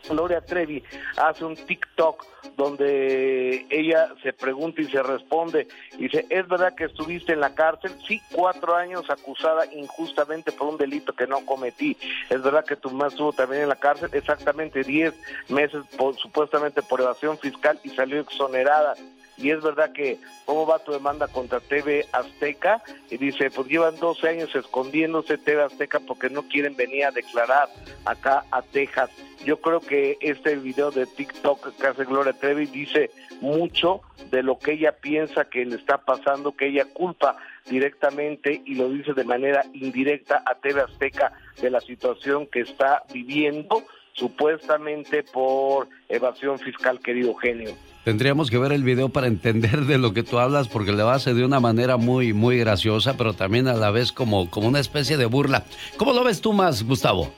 Gloria 0.08 0.40
Trevi 0.40 0.82
hace 1.16 1.44
un 1.44 1.56
TikTok 1.56 2.26
donde 2.56 3.66
ella 3.70 4.08
se 4.22 4.32
pregunta 4.32 4.82
y 4.82 4.86
se 4.90 5.02
responde. 5.02 5.68
Dice, 5.98 6.26
¿es 6.28 6.46
verdad 6.48 6.74
que 6.74 6.84
estuviste 6.84 7.32
en 7.32 7.40
la 7.40 7.54
cárcel? 7.54 7.92
Sí, 8.06 8.20
cuatro 8.32 8.74
años 8.74 9.08
acusada 9.08 9.64
injustamente 9.72 10.52
por 10.52 10.68
un 10.68 10.76
delito 10.76 11.12
que 11.12 11.26
no 11.26 11.44
cometí. 11.46 11.96
¿Es 12.30 12.42
verdad 12.42 12.64
que 12.64 12.76
tu 12.76 12.90
mamá 12.90 13.08
estuvo 13.08 13.32
también 13.32 13.62
en 13.62 13.68
la 13.68 13.76
cárcel? 13.76 14.10
Exactamente 14.12 14.82
diez 14.84 15.14
meses 15.48 15.82
por- 15.96 16.16
supuestamente 16.16 16.82
por 16.82 17.00
evasión 17.00 17.38
fiscal 17.38 17.78
y 17.84 17.90
salió 17.90 18.20
exonerada. 18.20 18.94
Y 19.36 19.50
es 19.50 19.62
verdad 19.62 19.92
que, 19.92 20.18
¿cómo 20.44 20.66
va 20.66 20.78
tu 20.78 20.92
demanda 20.92 21.26
contra 21.28 21.60
TV 21.60 22.06
Azteca? 22.12 22.82
Y 23.10 23.16
dice, 23.16 23.50
pues 23.50 23.68
llevan 23.68 23.96
12 23.96 24.28
años 24.28 24.54
escondiéndose 24.54 25.38
TV 25.38 25.62
Azteca 25.62 26.00
porque 26.00 26.30
no 26.30 26.42
quieren 26.42 26.76
venir 26.76 27.04
a 27.04 27.10
declarar 27.10 27.68
acá 28.04 28.44
a 28.50 28.62
Texas. 28.62 29.10
Yo 29.44 29.60
creo 29.60 29.80
que 29.80 30.18
este 30.20 30.56
video 30.56 30.90
de 30.90 31.06
TikTok 31.06 31.76
que 31.76 31.86
hace 31.86 32.04
Gloria 32.04 32.32
Trevi 32.32 32.66
dice 32.66 33.10
mucho 33.40 34.02
de 34.30 34.42
lo 34.42 34.58
que 34.58 34.72
ella 34.72 34.92
piensa 34.92 35.46
que 35.46 35.64
le 35.64 35.76
está 35.76 35.98
pasando, 35.98 36.52
que 36.52 36.68
ella 36.68 36.84
culpa 36.92 37.36
directamente 37.68 38.62
y 38.64 38.74
lo 38.76 38.88
dice 38.88 39.14
de 39.14 39.24
manera 39.24 39.64
indirecta 39.72 40.42
a 40.46 40.54
TV 40.56 40.82
Azteca 40.82 41.32
de 41.60 41.70
la 41.70 41.80
situación 41.80 42.46
que 42.46 42.60
está 42.60 43.02
viviendo 43.12 43.84
supuestamente 44.12 45.22
por 45.22 45.88
evasión 46.08 46.58
fiscal, 46.58 47.00
querido 47.00 47.34
genio. 47.34 47.74
Tendríamos 48.04 48.50
que 48.50 48.58
ver 48.58 48.72
el 48.72 48.82
video 48.82 49.10
para 49.10 49.28
entender 49.28 49.82
de 49.86 49.96
lo 49.96 50.12
que 50.12 50.24
tú 50.24 50.38
hablas 50.38 50.66
porque 50.66 50.92
le 50.92 51.02
hace 51.02 51.34
de 51.34 51.44
una 51.44 51.60
manera 51.60 51.96
muy, 51.96 52.32
muy 52.32 52.58
graciosa, 52.58 53.16
pero 53.16 53.34
también 53.34 53.68
a 53.68 53.74
la 53.74 53.90
vez 53.92 54.10
como, 54.10 54.50
como 54.50 54.66
una 54.66 54.80
especie 54.80 55.16
de 55.16 55.26
burla. 55.26 55.64
¿Cómo 55.96 56.12
lo 56.12 56.24
ves 56.24 56.40
tú 56.40 56.52
más, 56.52 56.82
Gustavo? 56.82 57.32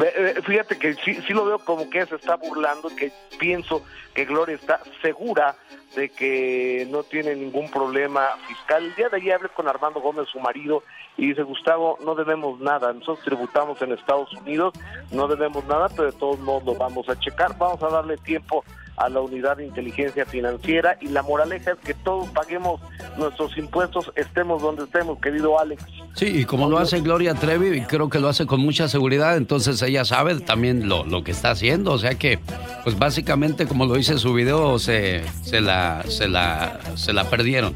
Eh, 0.00 0.40
Fíjate 0.44 0.78
que 0.78 0.94
sí, 0.94 1.14
sí 1.26 1.32
lo 1.32 1.44
veo 1.44 1.58
como 1.58 1.88
que 1.88 2.04
se 2.06 2.16
está 2.16 2.36
burlando, 2.36 2.88
que 2.94 3.12
pienso 3.38 3.82
que 4.14 4.24
Gloria 4.24 4.56
está 4.56 4.80
segura 5.02 5.56
de 5.94 6.10
que 6.10 6.86
no 6.90 7.02
tiene 7.02 7.34
ningún 7.34 7.70
problema 7.70 8.28
fiscal. 8.46 8.84
El 8.84 8.94
día 8.94 9.08
de 9.08 9.16
ayer 9.16 9.34
hablé 9.34 9.48
con 9.48 9.68
Armando 9.68 10.00
Gómez, 10.00 10.28
su 10.28 10.38
marido, 10.38 10.82
y 11.16 11.28
dice, 11.28 11.42
Gustavo, 11.42 11.98
no 12.04 12.14
debemos 12.14 12.60
nada, 12.60 12.92
nosotros 12.92 13.24
tributamos 13.24 13.80
en 13.80 13.92
Estados 13.92 14.32
Unidos, 14.34 14.74
no 15.10 15.26
debemos 15.26 15.64
nada, 15.64 15.88
pero 15.88 16.10
de 16.10 16.18
todos 16.18 16.38
modos 16.40 16.64
lo 16.64 16.74
vamos 16.74 17.08
a 17.08 17.18
checar, 17.18 17.56
vamos 17.56 17.82
a 17.82 17.88
darle 17.88 18.18
tiempo 18.18 18.62
a 18.96 19.08
la 19.08 19.20
unidad 19.20 19.56
de 19.58 19.66
inteligencia 19.66 20.24
financiera 20.24 20.96
y 21.00 21.08
la 21.08 21.22
moraleja 21.22 21.72
es 21.72 21.78
que 21.78 21.94
todos 21.94 22.28
paguemos 22.30 22.80
nuestros 23.16 23.56
impuestos, 23.58 24.12
estemos 24.16 24.62
donde 24.62 24.84
estemos, 24.84 25.18
querido 25.20 25.58
Alex. 25.58 25.84
Sí, 26.14 26.40
y 26.40 26.44
como 26.44 26.68
lo 26.68 26.78
hace 26.78 27.00
Gloria 27.00 27.34
Trevi, 27.34 27.82
creo 27.82 28.08
que 28.08 28.18
lo 28.18 28.28
hace 28.28 28.46
con 28.46 28.60
mucha 28.60 28.88
seguridad, 28.88 29.36
entonces 29.36 29.80
ella 29.82 30.04
sabe 30.04 30.40
también 30.40 30.88
lo, 30.88 31.04
lo 31.04 31.22
que 31.22 31.32
está 31.32 31.50
haciendo, 31.50 31.92
o 31.92 31.98
sea 31.98 32.14
que, 32.14 32.38
pues 32.84 32.98
básicamente, 32.98 33.66
como 33.66 33.86
lo 33.86 33.94
dice 33.94 34.12
en 34.12 34.18
su 34.18 34.32
video, 34.32 34.78
se, 34.78 35.24
se, 35.42 35.60
la, 35.60 36.02
se, 36.08 36.28
la, 36.28 36.80
se 36.94 37.12
la 37.12 37.28
perdieron. 37.28 37.74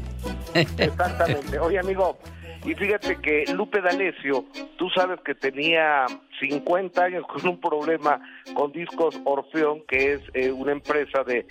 Exactamente. 0.53 1.59
Oye, 1.59 1.79
amigo, 1.79 2.17
y 2.65 2.75
fíjate 2.75 3.17
que 3.17 3.45
Lupe 3.53 3.81
D'Alessio, 3.81 4.45
tú 4.77 4.89
sabes 4.89 5.19
que 5.25 5.33
tenía 5.33 6.05
50 6.39 7.03
años 7.03 7.25
con 7.27 7.47
un 7.47 7.59
problema 7.59 8.21
con 8.53 8.71
Discos 8.71 9.19
Orfeón, 9.23 9.83
que 9.87 10.13
es 10.13 10.21
eh, 10.33 10.51
una 10.51 10.71
empresa 10.71 11.23
de 11.23 11.45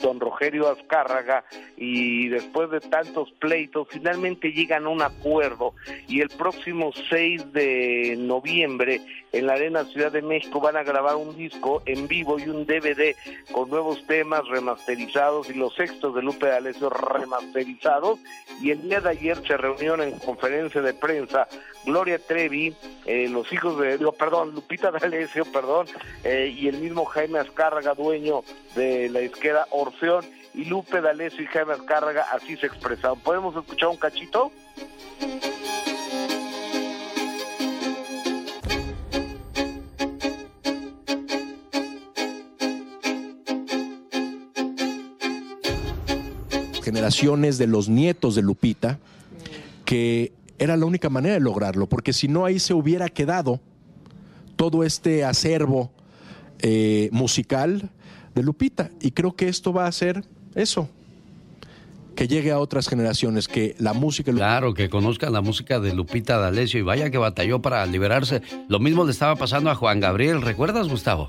don 0.00 0.20
Rogerio 0.20 0.68
Azcárraga, 0.68 1.44
y 1.76 2.28
después 2.28 2.70
de 2.70 2.80
tantos 2.80 3.30
pleitos, 3.32 3.88
finalmente 3.90 4.52
llegan 4.52 4.86
a 4.86 4.88
un 4.88 5.02
acuerdo 5.02 5.74
y 6.08 6.20
el 6.20 6.28
próximo 6.28 6.92
6 7.08 7.52
de 7.52 8.16
noviembre 8.18 9.00
en 9.32 9.46
la 9.46 9.54
Arena 9.54 9.84
Ciudad 9.84 10.12
de 10.12 10.22
México 10.22 10.60
van 10.60 10.76
a 10.76 10.82
grabar 10.82 11.16
un 11.16 11.36
disco 11.36 11.82
en 11.84 12.08
vivo 12.08 12.38
y 12.38 12.48
un 12.48 12.64
DVD 12.64 13.14
con 13.52 13.68
nuevos 13.68 14.04
temas 14.06 14.46
remasterizados 14.48 15.50
y 15.50 15.54
los 15.54 15.74
sextos 15.74 16.14
de 16.14 16.22
Lupe 16.22 16.46
D'Alessio 16.46 16.88
remasterizados. 16.88 18.18
Y 18.62 18.70
el 18.70 18.82
día 18.82 19.00
de 19.00 19.10
ayer 19.10 19.36
se 19.46 19.56
reunieron 19.56 20.02
en 20.02 20.18
conferencia 20.18 20.80
de 20.80 20.94
prensa 20.94 21.48
Gloria 21.84 22.18
Trevi, 22.18 22.74
eh, 23.04 23.28
los 23.28 23.52
hijos 23.52 23.78
de, 23.78 23.98
no, 23.98 24.12
Lupita 24.44 24.90
D'Alessio, 24.90 25.44
perdón, 25.46 25.86
eh, 26.24 26.54
y 26.56 26.68
el 26.68 26.78
mismo 26.78 27.04
Jaime 27.04 27.38
Azcárraga, 27.38 27.94
dueño 27.94 28.42
de 28.74 29.08
la 29.08 29.22
izquierda 29.22 29.66
Orfeón, 29.70 30.24
y 30.54 30.64
Lupe 30.64 31.00
D'Alessio 31.00 31.42
y 31.42 31.46
Jaime 31.46 31.74
Azcárraga 31.74 32.26
así 32.32 32.56
se 32.56 32.66
expresaron. 32.66 33.20
¿Podemos 33.20 33.56
escuchar 33.56 33.88
un 33.88 33.96
cachito? 33.96 34.52
generaciones 46.86 47.58
de 47.58 47.66
los 47.66 47.88
nietos 47.88 48.36
de 48.36 48.42
Lupita, 48.42 48.98
que 49.84 50.32
era 50.58 50.76
la 50.76 50.86
única 50.86 51.10
manera 51.10 51.34
de 51.34 51.40
lograrlo, 51.40 51.88
porque 51.88 52.12
si 52.12 52.28
no 52.28 52.44
ahí 52.44 52.58
se 52.58 52.74
hubiera 52.74 53.08
quedado 53.08 53.60
todo 54.56 54.84
este 54.84 55.24
acervo 55.24 55.92
eh, 56.60 57.08
musical 57.12 57.90
de 58.34 58.42
Lupita. 58.42 58.90
Y 59.00 59.12
creo 59.12 59.36
que 59.36 59.48
esto 59.48 59.72
va 59.72 59.84
a 59.84 59.88
hacer 59.88 60.24
eso, 60.54 60.88
que 62.14 62.28
llegue 62.28 62.50
a 62.50 62.58
otras 62.58 62.88
generaciones, 62.88 63.46
que 63.48 63.76
la 63.78 63.92
música... 63.92 64.32
Claro, 64.32 64.74
que 64.74 64.88
conozcan 64.88 65.32
la 65.32 65.42
música 65.42 65.80
de 65.80 65.94
Lupita 65.94 66.38
D'Alessio 66.38 66.80
y 66.80 66.82
vaya 66.82 67.10
que 67.10 67.18
batalló 67.18 67.60
para 67.60 67.84
liberarse. 67.86 68.42
Lo 68.68 68.78
mismo 68.78 69.04
le 69.04 69.12
estaba 69.12 69.36
pasando 69.36 69.70
a 69.70 69.74
Juan 69.74 70.00
Gabriel, 70.00 70.42
¿recuerdas, 70.42 70.88
Gustavo? 70.88 71.28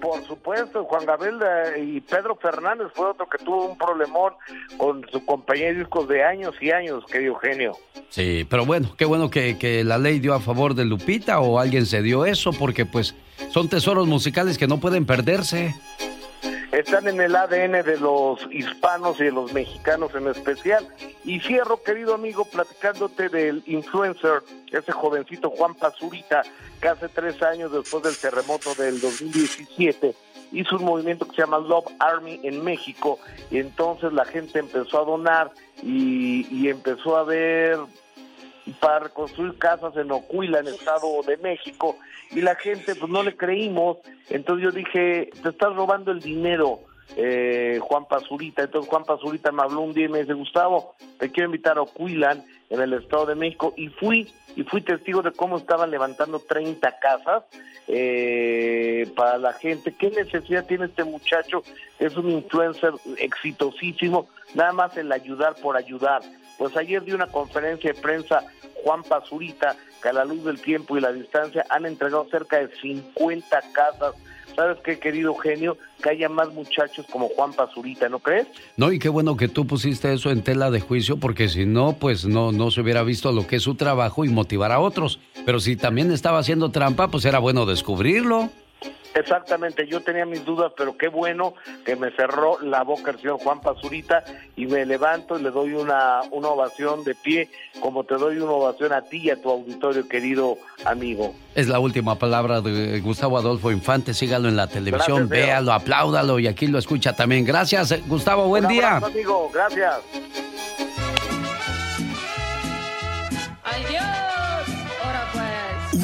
Por 0.00 0.26
supuesto, 0.26 0.84
Juan 0.84 1.06
Gabriel 1.06 1.40
eh, 1.42 1.84
y 1.84 2.00
Pedro 2.00 2.36
Fernández 2.36 2.88
fue 2.94 3.10
otro 3.10 3.28
que 3.28 3.38
tuvo 3.38 3.66
un 3.66 3.78
problemón 3.78 4.34
con 4.76 5.04
su 5.10 5.24
compañía 5.24 5.66
de 5.66 5.74
discos 5.74 6.08
de 6.08 6.24
años 6.24 6.54
y 6.60 6.70
años, 6.70 7.04
querido 7.10 7.34
genio. 7.36 7.72
Sí, 8.08 8.46
pero 8.48 8.66
bueno, 8.66 8.94
qué 8.96 9.04
bueno 9.04 9.30
que, 9.30 9.58
que 9.58 9.84
la 9.84 9.98
ley 9.98 10.18
dio 10.18 10.34
a 10.34 10.40
favor 10.40 10.74
de 10.74 10.84
Lupita 10.84 11.40
o 11.40 11.58
alguien 11.58 11.86
se 11.86 12.02
dio 12.02 12.26
eso, 12.26 12.52
porque 12.52 12.84
pues 12.86 13.14
son 13.50 13.68
tesoros 13.68 14.06
musicales 14.06 14.58
que 14.58 14.66
no 14.66 14.80
pueden 14.80 15.06
perderse. 15.06 15.74
Están 16.72 17.06
en 17.08 17.20
el 17.20 17.36
ADN 17.36 17.84
de 17.84 17.98
los 17.98 18.40
hispanos 18.50 19.20
y 19.20 19.24
de 19.24 19.32
los 19.32 19.52
mexicanos 19.52 20.14
en 20.14 20.28
especial. 20.28 20.86
Y 21.24 21.40
cierro, 21.40 21.82
querido 21.82 22.14
amigo, 22.14 22.44
platicándote 22.44 23.28
del 23.28 23.62
influencer, 23.66 24.42
ese 24.70 24.92
jovencito 24.92 25.50
Juan 25.50 25.74
Pazurita, 25.74 26.42
que 26.80 26.88
hace 26.88 27.08
tres 27.08 27.42
años 27.42 27.72
después 27.72 28.02
del 28.02 28.16
terremoto 28.16 28.74
del 28.74 29.00
2017 29.00 30.14
hizo 30.52 30.76
un 30.76 30.84
movimiento 30.84 31.26
que 31.26 31.34
se 31.34 31.42
llama 31.42 31.58
Love 31.58 31.86
Army 31.98 32.38
en 32.42 32.62
México 32.62 33.18
y 33.50 33.58
entonces 33.58 34.12
la 34.12 34.24
gente 34.24 34.58
empezó 34.58 35.00
a 35.00 35.04
donar 35.04 35.50
y, 35.82 36.46
y 36.50 36.68
empezó 36.68 37.16
a 37.16 37.24
ver 37.24 37.78
para 38.80 39.00
reconstruir 39.00 39.58
casas 39.58 39.96
en 39.96 40.10
Ocuila, 40.10 40.60
en 40.60 40.68
Estado 40.68 41.08
de 41.26 41.36
México, 41.38 41.96
y 42.30 42.40
la 42.40 42.54
gente 42.54 42.94
pues 42.94 43.10
no 43.10 43.22
le 43.22 43.36
creímos, 43.36 43.98
entonces 44.30 44.64
yo 44.64 44.70
dije, 44.70 45.30
te 45.42 45.48
estás 45.48 45.74
robando 45.74 46.12
el 46.12 46.20
dinero, 46.20 46.80
eh, 47.16 47.78
Juan 47.82 48.06
Pazurita, 48.06 48.62
entonces 48.62 48.88
Juan 48.88 49.04
Pazurita 49.04 49.52
me 49.52 49.62
habló 49.62 49.80
un 49.80 49.92
día 49.92 50.06
y 50.06 50.08
me 50.08 50.20
dice, 50.20 50.32
Gustavo, 50.32 50.94
te 51.18 51.30
quiero 51.30 51.48
invitar 51.48 51.76
a 51.78 51.82
Ocuilan, 51.82 52.44
en 52.70 52.80
el 52.80 52.94
Estado 52.94 53.26
de 53.26 53.34
México, 53.34 53.74
y 53.76 53.88
fui, 53.88 54.32
y 54.56 54.62
fui 54.62 54.80
testigo 54.80 55.20
de 55.20 55.32
cómo 55.32 55.58
estaban 55.58 55.90
levantando 55.90 56.38
30 56.38 56.98
casas 57.00 57.44
eh, 57.86 59.12
para 59.14 59.36
la 59.36 59.52
gente, 59.52 59.92
qué 59.92 60.10
necesidad 60.10 60.64
tiene 60.64 60.86
este 60.86 61.04
muchacho, 61.04 61.62
es 61.98 62.16
un 62.16 62.30
influencer 62.30 62.94
exitosísimo, 63.18 64.26
nada 64.54 64.72
más 64.72 64.96
el 64.96 65.12
ayudar 65.12 65.54
por 65.60 65.76
ayudar, 65.76 66.22
pues 66.58 66.76
ayer 66.76 67.04
dio 67.04 67.14
una 67.14 67.26
conferencia 67.26 67.92
de 67.92 68.00
prensa 68.00 68.44
Juan 68.82 69.02
Pazurita, 69.02 69.76
que 70.02 70.08
a 70.08 70.12
la 70.12 70.24
luz 70.24 70.44
del 70.44 70.60
tiempo 70.60 70.96
y 70.96 71.00
la 71.00 71.12
distancia 71.12 71.64
han 71.70 71.86
entregado 71.86 72.26
cerca 72.30 72.58
de 72.58 72.68
50 72.80 73.60
casas. 73.72 74.14
¿Sabes 74.54 74.78
qué, 74.84 74.98
querido 74.98 75.34
genio? 75.34 75.78
Que 76.02 76.10
haya 76.10 76.28
más 76.28 76.52
muchachos 76.52 77.06
como 77.10 77.28
Juan 77.28 77.54
Pazurita, 77.54 78.08
¿no 78.08 78.18
crees? 78.18 78.46
No, 78.76 78.92
y 78.92 78.98
qué 78.98 79.08
bueno 79.08 79.36
que 79.36 79.48
tú 79.48 79.66
pusiste 79.66 80.12
eso 80.12 80.30
en 80.30 80.42
tela 80.42 80.70
de 80.70 80.80
juicio, 80.80 81.16
porque 81.16 81.48
si 81.48 81.64
no, 81.64 81.94
pues 81.94 82.26
no, 82.26 82.52
no 82.52 82.70
se 82.70 82.82
hubiera 82.82 83.02
visto 83.02 83.32
lo 83.32 83.46
que 83.46 83.56
es 83.56 83.62
su 83.62 83.76
trabajo 83.76 84.24
y 84.24 84.28
motivar 84.28 84.72
a 84.72 84.80
otros. 84.80 85.20
Pero 85.46 85.58
si 85.58 85.76
también 85.76 86.10
estaba 86.10 86.38
haciendo 86.38 86.70
trampa, 86.70 87.08
pues 87.08 87.24
era 87.24 87.38
bueno 87.38 87.64
descubrirlo. 87.64 88.50
Exactamente, 89.14 89.86
yo 89.86 90.00
tenía 90.00 90.24
mis 90.24 90.44
dudas, 90.44 90.72
pero 90.76 90.96
qué 90.96 91.08
bueno 91.08 91.54
que 91.84 91.96
me 91.96 92.10
cerró 92.12 92.58
la 92.62 92.82
boca 92.82 93.10
el 93.10 93.18
señor 93.18 93.38
Juan 93.40 93.60
Pazurita 93.60 94.24
y 94.56 94.66
me 94.66 94.86
levanto 94.86 95.38
y 95.38 95.42
le 95.42 95.50
doy 95.50 95.74
una, 95.74 96.20
una 96.30 96.48
ovación 96.48 97.04
de 97.04 97.14
pie, 97.14 97.50
como 97.80 98.04
te 98.04 98.14
doy 98.14 98.38
una 98.38 98.52
ovación 98.52 98.92
a 98.92 99.02
ti 99.02 99.18
y 99.18 99.30
a 99.30 99.40
tu 99.40 99.50
auditorio, 99.50 100.08
querido 100.08 100.56
amigo. 100.84 101.34
Es 101.54 101.68
la 101.68 101.78
última 101.78 102.14
palabra 102.18 102.60
de 102.62 103.00
Gustavo 103.00 103.36
Adolfo 103.36 103.70
Infante. 103.70 104.14
Sígalo 104.14 104.48
en 104.48 104.56
la 104.56 104.66
televisión, 104.66 105.28
Gracias, 105.28 105.46
véalo, 105.46 105.72
apláudalo 105.72 106.38
y 106.38 106.46
aquí 106.46 106.66
lo 106.66 106.78
escucha 106.78 107.14
también. 107.14 107.44
Gracias, 107.44 107.92
eh, 107.92 108.02
Gustavo. 108.06 108.48
Buen 108.48 108.64
Un 108.64 108.72
día. 108.72 108.96
abrazo, 108.96 109.06
amigo, 109.06 109.50
gracias. 109.52 109.94
Adiós. 113.64 114.21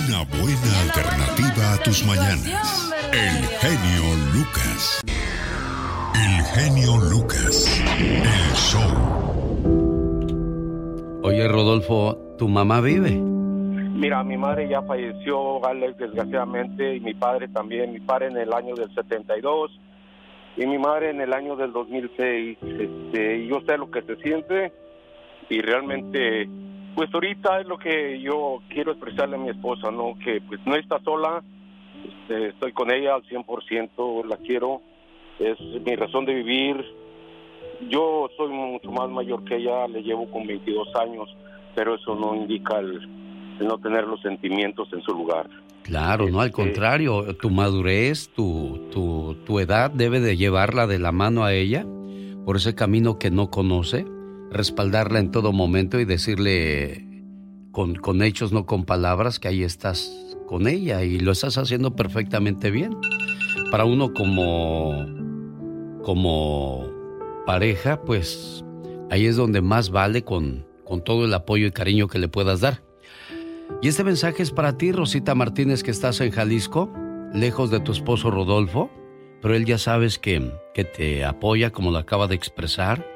Una 0.08 0.24
buena 0.24 0.80
alternativa 0.84 1.74
a 1.74 1.82
tus 1.82 2.06
mañanas. 2.06 2.90
El 3.12 3.44
genio 3.60 4.04
Lucas. 4.32 5.02
El 6.14 6.42
genio 6.46 6.96
Lucas. 7.10 7.78
El 8.00 8.54
show. 8.56 8.88
Oye, 11.22 11.46
Rodolfo, 11.46 12.16
¿tu 12.38 12.48
mamá 12.48 12.80
vive? 12.80 13.10
Mira, 13.10 14.24
mi 14.24 14.38
madre 14.38 14.66
ya 14.70 14.80
falleció, 14.80 15.62
Alex, 15.66 15.98
desgraciadamente, 15.98 16.96
y 16.96 17.00
mi 17.00 17.12
padre 17.12 17.48
también. 17.48 17.92
Mi 17.92 18.00
padre 18.00 18.28
en 18.28 18.38
el 18.38 18.54
año 18.54 18.74
del 18.76 18.88
72 18.94 19.78
y 20.56 20.64
mi 20.64 20.78
madre 20.78 21.10
en 21.10 21.20
el 21.20 21.34
año 21.34 21.54
del 21.54 21.70
2006. 21.72 22.56
Este, 22.62 23.46
yo 23.46 23.60
sé 23.66 23.76
lo 23.76 23.90
que 23.90 24.00
se 24.00 24.16
siente 24.22 24.72
y 25.50 25.60
realmente, 25.60 26.48
pues 26.98 27.14
ahorita 27.14 27.60
es 27.60 27.68
lo 27.68 27.78
que 27.78 28.20
yo 28.20 28.60
quiero 28.70 28.90
expresarle 28.90 29.36
a 29.36 29.38
mi 29.38 29.50
esposa, 29.50 29.88
¿no? 29.88 30.18
Que 30.18 30.40
pues 30.40 30.58
no 30.66 30.74
está 30.74 30.98
sola, 31.04 31.44
este, 32.04 32.48
estoy 32.48 32.72
con 32.72 32.90
ella 32.90 33.14
al 33.14 33.22
100%, 33.22 34.24
la 34.24 34.36
quiero, 34.38 34.82
es 35.38 35.56
mi 35.86 35.94
razón 35.94 36.24
de 36.24 36.34
vivir. 36.34 36.84
Yo 37.88 38.28
soy 38.36 38.48
mucho 38.48 38.90
más 38.90 39.08
mayor 39.10 39.44
que 39.44 39.58
ella, 39.58 39.86
le 39.86 40.02
llevo 40.02 40.28
con 40.28 40.44
22 40.44 40.88
años, 40.96 41.28
pero 41.76 41.94
eso 41.94 42.16
no 42.16 42.34
indica 42.34 42.80
el, 42.80 43.08
el 43.60 43.66
no 43.68 43.78
tener 43.78 44.04
los 44.04 44.20
sentimientos 44.20 44.88
en 44.92 45.00
su 45.02 45.12
lugar. 45.12 45.48
Claro, 45.84 46.28
no, 46.28 46.40
al 46.40 46.50
contrario, 46.50 47.36
tu 47.36 47.48
madurez, 47.48 48.28
tu, 48.34 48.88
tu, 48.90 49.36
tu 49.46 49.60
edad 49.60 49.92
debe 49.92 50.18
de 50.18 50.36
llevarla 50.36 50.88
de 50.88 50.98
la 50.98 51.12
mano 51.12 51.44
a 51.44 51.54
ella 51.54 51.86
por 52.44 52.56
ese 52.56 52.74
camino 52.74 53.20
que 53.20 53.30
no 53.30 53.52
conoce, 53.52 54.04
respaldarla 54.50 55.18
en 55.18 55.30
todo 55.30 55.52
momento 55.52 56.00
y 56.00 56.04
decirle 56.04 57.24
con, 57.70 57.94
con 57.96 58.22
hechos, 58.22 58.52
no 58.52 58.66
con 58.66 58.84
palabras, 58.84 59.38
que 59.38 59.48
ahí 59.48 59.62
estás 59.62 60.10
con 60.46 60.66
ella 60.66 61.04
y 61.04 61.18
lo 61.20 61.32
estás 61.32 61.58
haciendo 61.58 61.94
perfectamente 61.94 62.70
bien. 62.70 62.96
Para 63.70 63.84
uno 63.84 64.14
como, 64.14 65.06
como 66.02 66.86
pareja, 67.46 68.02
pues 68.02 68.64
ahí 69.10 69.26
es 69.26 69.36
donde 69.36 69.60
más 69.60 69.90
vale 69.90 70.24
con, 70.24 70.66
con 70.84 71.04
todo 71.04 71.26
el 71.26 71.34
apoyo 71.34 71.66
y 71.66 71.72
cariño 71.72 72.08
que 72.08 72.18
le 72.18 72.28
puedas 72.28 72.60
dar. 72.60 72.82
Y 73.82 73.88
este 73.88 74.02
mensaje 74.02 74.42
es 74.42 74.50
para 74.50 74.78
ti, 74.78 74.92
Rosita 74.92 75.34
Martínez, 75.34 75.82
que 75.82 75.90
estás 75.90 76.20
en 76.20 76.30
Jalisco, 76.30 76.90
lejos 77.34 77.70
de 77.70 77.80
tu 77.80 77.92
esposo 77.92 78.30
Rodolfo. 78.30 78.90
pero 79.42 79.54
él 79.54 79.66
ya 79.66 79.78
sabes 79.78 80.18
que, 80.18 80.50
que 80.74 80.84
te 80.84 81.24
apoya 81.24 81.70
como 81.70 81.90
lo 81.90 81.98
acaba 81.98 82.26
de 82.26 82.34
expresar, 82.34 83.06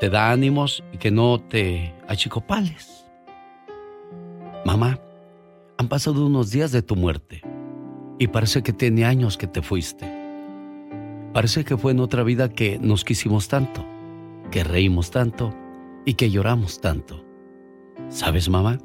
te 0.00 0.10
da 0.10 0.30
ánimos 0.30 0.84
y 0.92 0.98
que 0.98 1.10
no 1.10 1.40
te 1.40 1.94
achicopales. 2.06 3.06
Mamá, 4.64 4.98
han 5.76 5.88
pasado 5.88 6.26
unos 6.26 6.50
días 6.50 6.72
de 6.72 6.82
tu 6.82 6.96
muerte 6.96 7.42
y 8.18 8.28
parece 8.28 8.62
que 8.62 8.72
tiene 8.72 9.04
años 9.04 9.36
que 9.36 9.46
te 9.46 9.62
fuiste. 9.62 10.12
Parece 11.32 11.64
que 11.64 11.76
fue 11.76 11.92
en 11.92 12.00
otra 12.00 12.22
vida 12.22 12.48
que 12.48 12.78
nos 12.78 13.04
quisimos 13.04 13.48
tanto, 13.48 13.84
que 14.50 14.64
reímos 14.64 15.10
tanto 15.10 15.54
y 16.04 16.14
que 16.14 16.30
lloramos 16.30 16.80
tanto. 16.80 17.24
¿Sabes, 18.08 18.48
mamá? 18.48 18.78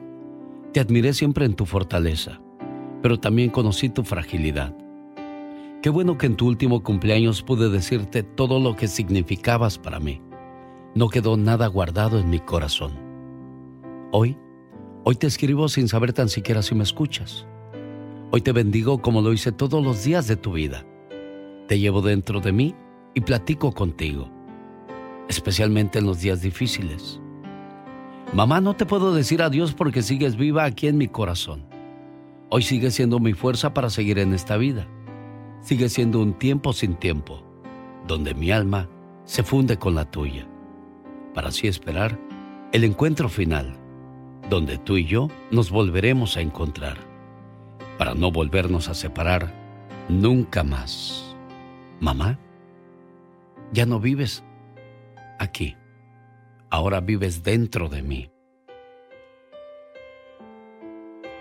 Te 0.71 0.79
admiré 0.79 1.13
siempre 1.13 1.45
en 1.45 1.53
tu 1.53 1.65
fortaleza, 1.65 2.41
pero 3.01 3.19
también 3.19 3.49
conocí 3.49 3.89
tu 3.89 4.03
fragilidad. 4.03 4.75
Qué 5.81 5.89
bueno 5.89 6.17
que 6.17 6.25
en 6.25 6.35
tu 6.35 6.47
último 6.47 6.81
cumpleaños 6.81 7.43
pude 7.43 7.69
decirte 7.69 8.23
todo 8.23 8.59
lo 8.59 8.75
que 8.75 8.87
significabas 8.87 9.77
para 9.77 9.99
mí. 9.99 10.21
No 10.95 11.09
quedó 11.09 11.37
nada 11.37 11.65
guardado 11.65 12.19
en 12.19 12.29
mi 12.29 12.39
corazón. 12.39 12.91
Hoy, 14.11 14.37
hoy 15.03 15.15
te 15.15 15.25
escribo 15.25 15.67
sin 15.67 15.87
saber 15.87 16.13
tan 16.13 16.29
siquiera 16.29 16.61
si 16.61 16.75
me 16.75 16.83
escuchas. 16.83 17.47
Hoy 18.29 18.41
te 18.41 18.51
bendigo 18.51 19.01
como 19.01 19.23
lo 19.23 19.33
hice 19.33 19.51
todos 19.51 19.83
los 19.83 20.03
días 20.03 20.27
de 20.27 20.35
tu 20.35 20.53
vida. 20.53 20.85
Te 21.67 21.79
llevo 21.79 22.03
dentro 22.03 22.41
de 22.41 22.51
mí 22.51 22.75
y 23.15 23.21
platico 23.21 23.71
contigo, 23.71 24.29
especialmente 25.29 25.97
en 25.97 26.05
los 26.05 26.21
días 26.21 26.41
difíciles. 26.41 27.19
Mamá, 28.31 28.61
no 28.61 28.75
te 28.75 28.85
puedo 28.85 29.15
decir 29.15 29.41
adiós 29.41 29.73
porque 29.73 30.03
sigues 30.03 30.35
viva 30.35 30.63
aquí 30.63 30.87
en 30.87 30.99
mi 30.99 31.07
corazón. 31.07 31.65
Hoy 32.49 32.61
sigue 32.61 32.91
siendo 32.91 33.19
mi 33.19 33.33
fuerza 33.33 33.73
para 33.73 33.89
seguir 33.89 34.19
en 34.19 34.31
esta 34.31 34.57
vida. 34.57 34.87
Sigue 35.61 35.89
siendo 35.89 36.19
un 36.19 36.33
tiempo 36.33 36.71
sin 36.71 36.93
tiempo, 36.93 37.41
donde 38.07 38.35
mi 38.35 38.51
alma 38.51 38.87
se 39.23 39.41
funde 39.41 39.77
con 39.77 39.95
la 39.95 40.05
tuya, 40.11 40.47
para 41.33 41.49
así 41.49 41.67
esperar 41.67 42.17
el 42.71 42.83
encuentro 42.83 43.29
final, 43.29 43.75
donde 44.49 44.77
tú 44.77 44.97
y 44.97 45.05
yo 45.05 45.29
nos 45.51 45.71
volveremos 45.71 46.37
a 46.37 46.41
encontrar, 46.41 46.97
para 47.97 48.13
no 48.13 48.31
volvernos 48.31 48.89
a 48.89 48.93
separar 48.93 49.51
nunca 50.09 50.63
más. 50.63 51.35
Mamá, 51.99 52.39
ya 53.71 53.85
no 53.85 53.99
vives 53.99 54.43
aquí, 55.39 55.75
ahora 56.69 56.99
vives 56.99 57.43
dentro 57.43 57.89
de 57.89 58.01
mí. 58.01 58.29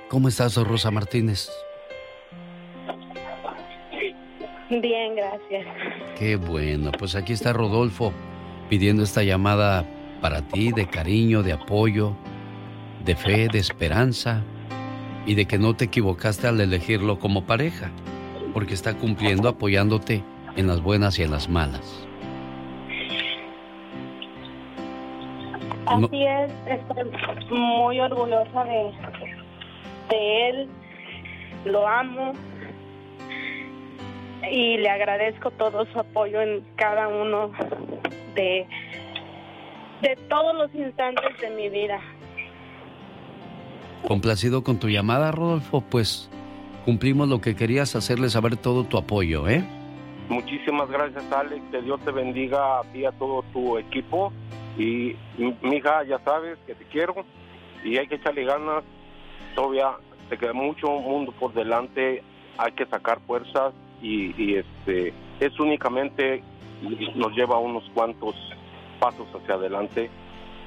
¿Cómo 0.08 0.28
estás, 0.28 0.56
Rosa 0.56 0.90
Martínez? 0.90 1.50
Bien, 4.68 5.16
gracias. 5.16 5.66
Qué 6.18 6.36
bueno, 6.36 6.92
pues 6.92 7.14
aquí 7.14 7.32
está 7.32 7.52
Rodolfo 7.52 8.12
pidiendo 8.72 9.02
esta 9.02 9.22
llamada 9.22 9.84
para 10.22 10.40
ti 10.48 10.72
de 10.72 10.86
cariño, 10.86 11.42
de 11.42 11.52
apoyo, 11.52 12.16
de 13.04 13.14
fe, 13.14 13.48
de 13.52 13.58
esperanza 13.58 14.42
y 15.26 15.34
de 15.34 15.44
que 15.44 15.58
no 15.58 15.76
te 15.76 15.84
equivocaste 15.84 16.46
al 16.48 16.58
elegirlo 16.58 17.18
como 17.18 17.44
pareja, 17.44 17.90
porque 18.54 18.72
está 18.72 18.94
cumpliendo 18.94 19.50
apoyándote 19.50 20.24
en 20.56 20.68
las 20.68 20.80
buenas 20.80 21.18
y 21.18 21.22
en 21.22 21.32
las 21.32 21.50
malas. 21.50 22.08
Así 25.84 26.24
es, 26.24 26.50
estoy 26.66 27.10
muy 27.50 28.00
orgullosa 28.00 28.64
de, 28.64 28.90
de 30.08 30.48
él, 30.48 30.68
lo 31.66 31.86
amo 31.86 32.32
y 34.50 34.78
le 34.78 34.88
agradezco 34.88 35.50
todo 35.50 35.84
su 35.92 36.00
apoyo 36.00 36.40
en 36.40 36.64
cada 36.76 37.08
uno 37.08 37.52
de, 38.34 38.66
de 40.02 40.16
todos 40.28 40.54
los 40.54 40.74
instantes 40.74 41.40
de 41.40 41.50
mi 41.50 41.68
vida. 41.68 42.00
Complacido 44.06 44.64
con 44.64 44.78
tu 44.78 44.88
llamada, 44.88 45.30
Rodolfo, 45.30 45.80
pues 45.80 46.30
cumplimos 46.84 47.28
lo 47.28 47.40
que 47.40 47.54
querías 47.54 47.94
hacerle 47.94 48.28
saber 48.28 48.56
todo 48.56 48.84
tu 48.84 48.98
apoyo, 48.98 49.48
¿eh? 49.48 49.64
Muchísimas 50.28 50.88
gracias, 50.88 51.30
Alex. 51.30 51.62
Que 51.70 51.82
Dios 51.82 52.00
te 52.04 52.10
bendiga 52.10 52.80
a 52.80 52.82
ti 52.92 53.00
y 53.00 53.04
a 53.04 53.12
todo 53.12 53.42
tu 53.52 53.78
equipo. 53.78 54.32
Y 54.78 55.14
mi 55.36 55.76
hija, 55.76 56.02
ya 56.04 56.18
sabes 56.20 56.58
que 56.66 56.74
te 56.74 56.84
quiero 56.86 57.14
y 57.84 57.98
hay 57.98 58.06
que 58.06 58.14
echarle 58.16 58.44
ganas. 58.44 58.82
Todavía 59.54 59.90
te 60.30 60.38
queda 60.38 60.54
mucho 60.54 60.88
mundo 60.88 61.32
por 61.38 61.52
delante. 61.52 62.22
Hay 62.58 62.72
que 62.72 62.86
sacar 62.86 63.20
fuerzas 63.26 63.74
y, 64.00 64.34
y 64.42 64.56
este 64.56 65.12
es 65.40 65.60
únicamente 65.60 66.42
nos 67.14 67.32
lleva 67.32 67.58
unos 67.58 67.84
cuantos 67.94 68.34
pasos 69.00 69.26
hacia 69.34 69.54
adelante 69.54 70.10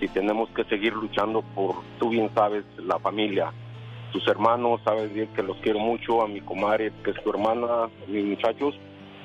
y 0.01 0.07
tenemos 0.09 0.49
que 0.49 0.63
seguir 0.65 0.93
luchando 0.93 1.41
por, 1.53 1.75
tú 1.99 2.09
bien 2.09 2.29
sabes, 2.33 2.65
la 2.77 2.99
familia, 2.99 3.51
tus 4.11 4.27
hermanos, 4.27 4.81
sabes 4.83 5.13
bien 5.13 5.27
que 5.35 5.43
los 5.43 5.57
quiero 5.57 5.79
mucho, 5.79 6.21
a 6.21 6.27
mi 6.27 6.41
comadre, 6.41 6.91
que 7.03 7.11
es 7.11 7.23
tu 7.23 7.29
hermana, 7.29 7.85
a 7.85 7.89
mis 8.07 8.25
muchachos, 8.25 8.75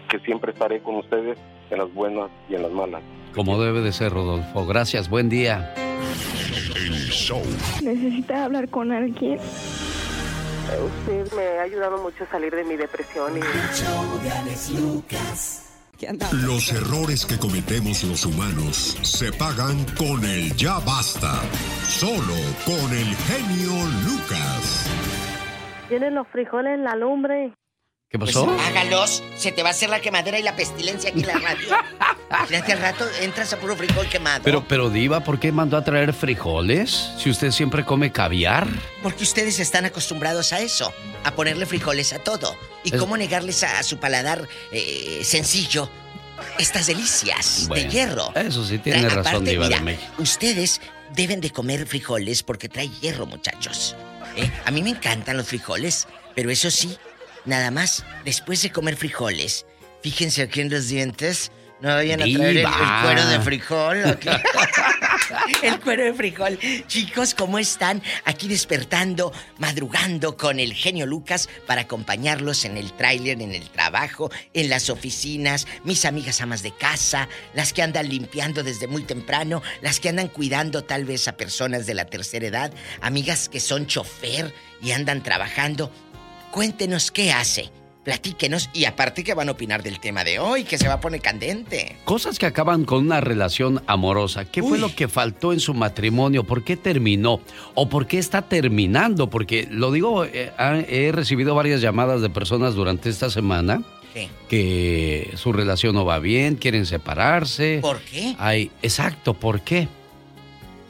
que 0.08 0.18
siempre 0.20 0.52
estaré 0.52 0.80
con 0.82 0.96
ustedes 0.96 1.38
en 1.70 1.78
las 1.78 1.92
buenas 1.94 2.30
y 2.48 2.54
en 2.54 2.62
las 2.62 2.72
malas. 2.72 3.02
Como 3.34 3.60
debe 3.60 3.80
de 3.80 3.92
ser, 3.92 4.12
Rodolfo. 4.12 4.66
Gracias, 4.66 5.08
buen 5.08 5.28
día. 5.28 5.74
El 6.74 7.10
show. 7.10 7.42
¿Necesita 7.82 8.44
hablar 8.44 8.68
con 8.68 8.90
alguien? 8.90 9.38
Usted 9.38 11.32
me 11.36 11.58
ha 11.58 11.62
ayudado 11.62 12.02
mucho 12.02 12.24
a 12.24 12.26
salir 12.26 12.54
de 12.54 12.64
mi 12.64 12.76
depresión 12.76 13.36
y... 13.36 13.40
Los 16.32 16.72
errores 16.72 17.26
que 17.26 17.38
cometemos 17.38 18.04
los 18.04 18.24
humanos 18.24 18.96
se 19.02 19.32
pagan 19.32 19.84
con 19.98 20.24
el 20.24 20.56
ya 20.56 20.78
basta. 20.78 21.42
Solo 21.84 22.36
con 22.64 22.92
el 22.92 23.14
genio 23.28 23.72
Lucas. 24.06 24.88
Tienen 25.88 26.14
los 26.14 26.26
frijoles 26.28 26.74
en 26.74 26.84
la 26.84 26.96
lumbre. 26.96 27.52
¿Qué 28.10 28.18
Pues 28.18 28.32
pasó? 28.34 28.50
hágalos, 28.66 29.22
se 29.36 29.52
te 29.52 29.62
va 29.62 29.68
a 29.68 29.70
hacer 29.70 29.88
la 29.88 30.00
quemadera 30.00 30.36
y 30.36 30.42
la 30.42 30.56
pestilencia 30.56 31.10
aquí 31.10 31.20
en 31.20 31.28
la 31.28 31.34
radio. 31.38 31.68
Fíjate 32.48 32.72
al 32.72 32.80
rato, 32.80 33.06
entras 33.20 33.52
a 33.52 33.58
puro 33.60 33.76
frijol 33.76 34.08
quemado. 34.08 34.42
Pero, 34.42 34.66
pero 34.66 34.90
Diva, 34.90 35.20
¿por 35.20 35.38
qué 35.38 35.52
mandó 35.52 35.76
a 35.76 35.84
traer 35.84 36.12
frijoles? 36.12 37.10
Si 37.18 37.30
usted 37.30 37.52
siempre 37.52 37.84
come 37.84 38.10
caviar. 38.10 38.66
Porque 39.04 39.22
ustedes 39.22 39.60
están 39.60 39.84
acostumbrados 39.84 40.52
a 40.52 40.58
eso, 40.60 40.92
a 41.22 41.30
ponerle 41.36 41.66
frijoles 41.66 42.12
a 42.12 42.18
todo. 42.18 42.56
¿Y 42.82 42.92
Es- 42.92 42.98
cómo 43.00 43.16
negarles 43.16 43.62
a, 43.62 43.78
a 43.78 43.82
su 43.84 43.98
paladar 43.98 44.48
eh, 44.72 45.20
sencillo 45.22 45.88
estas 46.58 46.88
delicias 46.88 47.66
Bueno, 47.68 47.84
de 47.84 47.90
hierro? 47.90 48.32
Eso 48.34 48.64
sí, 48.64 48.78
tiene 48.78 49.02
razón, 49.04 49.20
aparte, 49.20 49.50
Diva 49.50 49.64
de 49.68 49.68
mira, 49.70 49.82
México. 49.82 50.12
Ustedes 50.18 50.80
deben 51.14 51.40
de 51.40 51.50
comer 51.50 51.86
frijoles 51.86 52.42
porque 52.42 52.68
trae 52.68 52.88
hierro, 53.00 53.26
muchachos. 53.26 53.94
¿Eh? 54.36 54.50
A 54.64 54.72
mí 54.72 54.82
me 54.82 54.90
encantan 54.90 55.36
los 55.36 55.46
frijoles, 55.46 56.08
pero 56.34 56.50
eso 56.50 56.70
sí, 56.72 56.96
nada 57.44 57.70
más, 57.70 58.04
después 58.24 58.62
de 58.62 58.70
comer 58.70 58.96
frijoles, 58.96 59.66
fíjense 60.02 60.42
aquí 60.42 60.60
en 60.60 60.70
los 60.70 60.88
dientes, 60.88 61.50
no 61.80 61.94
vayan 61.94 62.20
a 62.20 62.24
traer 62.24 62.56
el, 62.58 62.66
cuero 63.02 63.26
de 63.26 63.40
frijol. 63.40 63.96
el 65.62 65.80
cuero 65.80 66.04
de 66.04 66.12
frijol. 66.12 66.58
Chicos, 66.86 67.34
¿cómo 67.34 67.58
están? 67.58 68.02
Aquí 68.26 68.48
despertando, 68.48 69.32
madrugando 69.58 70.36
con 70.36 70.60
el 70.60 70.74
genio 70.74 71.06
Lucas 71.06 71.48
para 71.66 71.82
acompañarlos 71.82 72.66
en 72.66 72.76
el 72.76 72.92
tráiler, 72.92 73.40
en 73.40 73.54
el 73.54 73.70
trabajo, 73.70 74.30
en 74.52 74.68
las 74.68 74.90
oficinas, 74.90 75.66
mis 75.84 76.04
amigas 76.04 76.42
amas 76.42 76.62
de 76.62 76.72
casa, 76.72 77.28
las 77.54 77.72
que 77.72 77.82
andan 77.82 78.10
limpiando 78.10 78.62
desde 78.62 78.86
muy 78.86 79.02
temprano, 79.02 79.62
las 79.80 80.00
que 80.00 80.10
andan 80.10 80.28
cuidando 80.28 80.84
tal 80.84 81.06
vez 81.06 81.28
a 81.28 81.36
personas 81.38 81.86
de 81.86 81.94
la 81.94 82.04
tercera 82.04 82.46
edad, 82.46 82.74
amigas 83.00 83.48
que 83.48 83.60
son 83.60 83.86
chofer 83.86 84.52
y 84.82 84.90
andan 84.90 85.22
trabajando. 85.22 85.90
Cuéntenos 86.50 87.10
qué 87.10 87.32
hace. 87.32 87.70
Platíquenos 88.04 88.70
y 88.72 88.86
aparte 88.86 89.22
que 89.22 89.34
van 89.34 89.50
a 89.50 89.52
opinar 89.52 89.82
del 89.82 90.00
tema 90.00 90.24
de 90.24 90.38
hoy, 90.38 90.64
que 90.64 90.78
se 90.78 90.88
va 90.88 90.94
a 90.94 91.00
poner 91.00 91.20
candente. 91.20 91.96
Cosas 92.04 92.38
que 92.38 92.46
acaban 92.46 92.84
con 92.84 93.04
una 93.04 93.20
relación 93.20 93.82
amorosa. 93.86 94.46
¿Qué 94.46 94.62
fue 94.62 94.78
lo 94.78 94.94
que 94.94 95.06
faltó 95.06 95.52
en 95.52 95.60
su 95.60 95.74
matrimonio? 95.74 96.44
¿Por 96.44 96.64
qué 96.64 96.78
terminó? 96.78 97.40
¿O 97.74 97.90
por 97.90 98.06
qué 98.06 98.18
está 98.18 98.40
terminando? 98.42 99.28
Porque 99.28 99.68
lo 99.70 99.92
digo, 99.92 100.24
eh, 100.24 100.50
ha- 100.56 100.78
he 100.88 101.12
recibido 101.12 101.54
varias 101.54 101.82
llamadas 101.82 102.22
de 102.22 102.30
personas 102.30 102.74
durante 102.74 103.10
esta 103.10 103.28
semana 103.28 103.82
¿Qué? 104.14 104.30
que 104.48 105.32
su 105.36 105.52
relación 105.52 105.94
no 105.94 106.06
va 106.06 106.18
bien, 106.20 106.56
quieren 106.56 106.86
separarse. 106.86 107.80
¿Por 107.82 108.00
qué? 108.00 108.34
Ay, 108.38 108.70
exacto, 108.82 109.34
¿por 109.34 109.60
qué? 109.60 109.88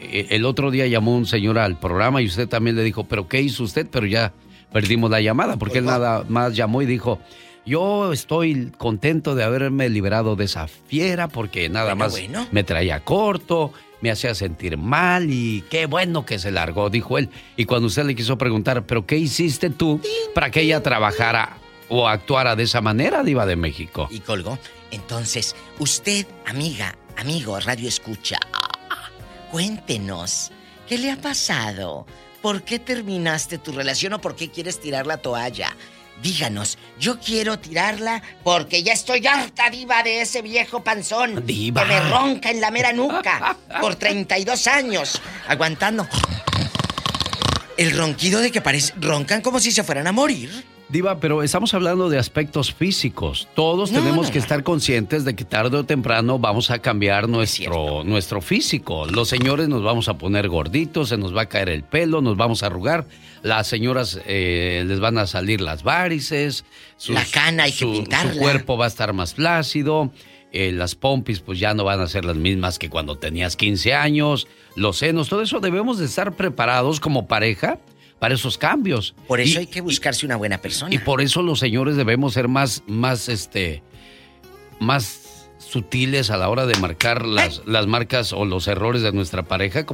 Eh, 0.01 0.29
El 0.31 0.45
otro 0.45 0.71
día 0.71 0.87
llamó 0.87 1.17
un 1.17 1.27
señor 1.27 1.59
al 1.59 1.77
programa 1.79 2.23
y 2.23 2.27
usted 2.27 2.49
también 2.49 2.77
le 2.77 2.85
dijo, 2.85 3.03
¿pero 3.05 3.27
qué 3.29 3.43
hizo 3.43 3.65
usted? 3.65 3.89
Pero 3.91 4.07
ya 4.07 4.33
perdimos 4.73 5.11
la 5.11 5.21
llamada 5.21 5.57
porque 5.57 5.79
él 5.79 5.85
nada 5.87 6.25
más 6.29 6.55
llamó 6.57 6.83
y 6.83 6.87
dijo, 6.87 7.19
yo 7.67 8.13
estoy 8.13 8.73
contento 8.79 9.35
de 9.35 9.45
haberme 9.45 9.89
liberado 9.89 10.37
de 10.37 10.45
esa 10.45 10.67
fiera 10.69 11.29
porque 11.29 11.69
nada 11.69 11.95
Bueno, 11.95 12.05
más 12.05 12.13
bueno. 12.13 12.47
me 12.51 12.65
traía 12.65 13.01
corto, 13.05 13.73
me 14.01 14.11
hacía 14.11 14.35
sentir 14.35 14.77
mal 14.79 15.31
y 15.31 15.63
qué 15.71 15.87
bueno 15.87 16.25
que 16.25 16.39
se 16.39 16.51
largó, 16.51 16.89
dijo 16.91 17.19
él. 17.19 17.29
Y 17.57 17.67
cuando 17.67 17.89
usted 17.89 18.05
le 18.05 18.15
quiso 18.15 18.39
preguntar, 18.39 18.87
¿pero 18.87 19.07
qué 19.07 19.17
hiciste 19.17 19.71
tú 19.71 20.01
para 20.35 20.51
que 20.51 20.63
ella 20.63 20.83
trabajara 20.83 21.59
o 21.89 22.09
actuara 22.09 22.57
de 22.57 22.63
esa 22.63 22.81
manera, 22.81 23.23
Diva 23.25 23.45
de 23.47 23.57
México. 23.57 24.09
Y 24.11 24.21
colgó. 24.21 24.59
Entonces, 24.93 25.55
usted, 25.81 26.27
amiga, 26.47 26.97
amigo, 27.17 27.59
radio 27.61 27.89
escucha, 27.89 28.39
cuéntenos, 29.51 30.51
¿qué 30.89 30.99
le 30.99 31.11
ha 31.11 31.17
pasado? 31.17 32.07
¿Por 32.43 32.63
qué 32.63 32.79
terminaste 32.79 33.59
tu 33.59 33.73
relación 33.73 34.15
o 34.15 34.21
por 34.21 34.35
qué 34.35 34.51
quieres 34.51 34.81
tirar 34.81 35.07
la 35.07 35.19
toalla? 35.19 35.77
Díganos, 36.23 36.79
yo 36.99 37.19
quiero 37.19 37.59
tirarla 37.59 38.23
porque 38.45 38.83
ya 38.83 38.93
estoy 38.93 39.27
harta, 39.27 39.71
diva, 39.71 40.03
de 40.03 40.21
ese 40.21 40.43
viejo 40.43 40.85
panzón 40.85 41.47
Diva. 41.47 41.83
que 41.83 41.89
me 41.89 42.01
ronca 42.01 42.51
en 42.51 42.61
la 42.61 42.71
mera 42.71 42.93
nuca 42.93 43.57
por 43.81 43.95
32 43.95 44.67
años, 44.67 45.21
aguantando 45.49 46.07
el 47.79 47.97
ronquido 47.97 48.41
de 48.41 48.53
que 48.53 48.61
parece 48.61 48.93
roncan 49.01 49.41
como 49.41 49.61
si 49.61 49.73
se 49.73 49.83
fueran 49.83 50.07
a 50.07 50.13
morir. 50.13 50.65
Diva, 50.91 51.21
pero 51.21 51.45
estamos 51.45 51.73
hablando 51.73 52.09
de 52.09 52.19
aspectos 52.19 52.75
físicos. 52.75 53.47
Todos 53.55 53.93
No, 53.93 54.01
tenemos 54.01 54.27
no, 54.27 54.33
que 54.33 54.39
no. 54.41 54.43
estar 54.43 54.65
conscientes 54.65 55.25
de 55.25 55.37
que 55.37 55.45
tarde 55.45 55.77
o 55.77 55.85
temprano 55.85 56.41
vamos 56.41 56.73
a 56.73 56.81
cambiar 56.81 57.29
nuestro, 57.29 58.03
nuestro 58.03 58.41
físico. 58.41 59.07
Los 59.07 59.29
señores 59.29 59.69
nos 59.69 59.85
vamos 59.85 60.09
a 60.09 60.15
poner 60.19 60.49
gorditos, 60.49 61.11
se 61.11 61.17
nos 61.17 61.35
va 61.37 61.43
a 61.43 61.47
caer 61.47 61.69
el 61.69 61.85
pelo, 61.85 62.23
nos 62.23 62.37
vamos 62.37 62.65
a 62.65 62.67
arrugar. 62.67 63.07
Las 63.45 63.69
señoras 63.69 64.21
eh, 64.27 64.83
les 64.85 64.99
van 64.99 65.17
a 65.19 65.29
salir 65.29 65.61
las 65.61 65.85
varices. 65.85 66.65
La 67.07 67.25
cana 67.25 67.65
hay 67.65 67.73
que 67.73 67.79
su, 67.79 67.93
pintarla. 67.93 68.33
Su 68.35 68.39
cuerpo 68.41 68.77
va 68.77 68.87
a 68.87 68.89
estar 68.89 69.13
más 69.13 69.35
flácido. 69.35 70.11
eh, 70.53 70.73
las 70.73 70.97
pompis 70.97 71.39
pues 71.39 71.61
ya 71.61 71.73
no 71.73 71.85
van 71.85 72.01
a 72.01 72.09
ser 72.09 72.25
las 72.25 72.35
mismas 72.37 72.81
que 72.81 72.91
cuando 72.91 73.17
tenías 73.17 73.55
15 73.55 73.95
años. 73.95 74.49
Los 74.75 74.97
senos, 74.99 75.29
todo 75.29 75.43
eso 75.43 75.61
debemos 75.61 75.99
de 75.99 76.07
estar 76.07 76.33
preparados 76.35 76.99
como 76.99 77.29
pareja 77.29 77.79
para 78.21 78.35
esos 78.35 78.57
cambios. 78.59 79.15
Por 79.27 79.41
eso 79.41 79.55
Y- 79.59 79.63
hay 79.63 79.67
que 79.67 79.81
buscarse 79.81 80.25
una 80.27 80.37
buena 80.37 80.59
persona. 80.59 80.95
y 80.95 80.99
por 80.99 81.21
eso 81.21 81.43
los 81.43 81.59
señores 81.59 81.97
debemos 81.97 82.35
ser 82.35 82.47
más, 82.47 82.83
más, 82.87 83.29
este, 83.29 83.83
más 84.79 85.49
sutiles 85.59 86.31
a 86.31 86.37
la 86.37 86.49
hora 86.49 86.67
de 86.67 86.75
marcar 86.79 87.25
las, 87.25 87.63
las 87.67 87.87
marcas 87.87 88.33
o 88.33 88.45
los 88.45 88.67
errores 88.69 89.03
de 89.03 89.13
nuestra 89.13 89.43
pareja, 89.45 89.85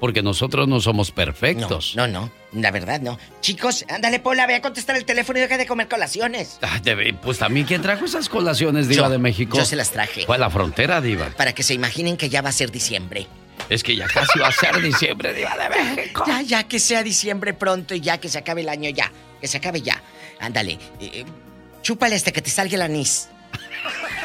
porque 0.00 0.22
nosotros 0.22 0.68
no 0.68 0.80
somos 0.80 1.10
perfectos. 1.10 1.94
No, 1.96 2.06
no, 2.06 2.30
la 2.52 2.70
verdad 2.70 3.00
no. 3.00 3.18
Chicos, 3.40 3.84
ándale, 3.88 4.20
Pola, 4.20 4.46
ve 4.46 4.54
a 4.56 4.60
contestar 4.62 4.96
el 4.96 5.04
teléfono 5.04 5.38
y 5.38 5.42
deja 5.42 5.56
de 5.56 5.66
comer 5.66 5.88
colaciones. 5.88 6.58
Ah, 6.62 6.80
pues 7.22 7.38
también, 7.38 7.66
¿quién 7.66 7.80
trajo 7.82 8.04
esas 8.04 8.28
colaciones, 8.28 8.88
Diva 8.88 9.04
Yo, 9.06 9.10
de 9.10 9.18
México? 9.18 9.56
yo 9.56 9.64
se 9.64 9.76
las 9.76 9.90
traje. 9.90 10.24
Fue 10.26 10.36
a 10.36 10.38
la 10.38 10.50
frontera, 10.50 11.00
Diva. 11.00 11.30
Para 11.36 11.52
que 11.52 11.62
se 11.62 11.74
imaginen 11.74 12.16
que 12.16 12.28
ya 12.28 12.42
va 12.42 12.50
a 12.50 12.52
ser 12.52 12.70
diciembre. 12.70 13.26
Es 13.68 13.82
que 13.82 13.96
ya 13.96 14.06
casi 14.06 14.38
va 14.38 14.48
a 14.48 14.52
ser 14.52 14.80
diciembre, 14.82 15.32
Diva 15.32 15.56
de 15.56 15.94
México. 15.96 16.24
Ya, 16.26 16.42
ya 16.42 16.64
que 16.64 16.78
sea 16.78 17.02
diciembre 17.02 17.54
pronto 17.54 17.94
y 17.94 18.00
ya 18.00 18.18
que 18.18 18.28
se 18.28 18.38
acabe 18.38 18.60
el 18.62 18.68
año 18.68 18.90
ya. 18.90 19.10
Que 19.40 19.48
se 19.48 19.58
acabe 19.58 19.80
ya. 19.80 20.02
Ándale. 20.40 20.72
eh, 20.72 20.78
eh, 21.00 21.24
chúpale 21.82 22.14
hasta 22.16 22.32
que 22.32 22.42
te 22.42 22.50
salga 22.50 22.74
el 22.76 22.82
anís. 22.82 23.28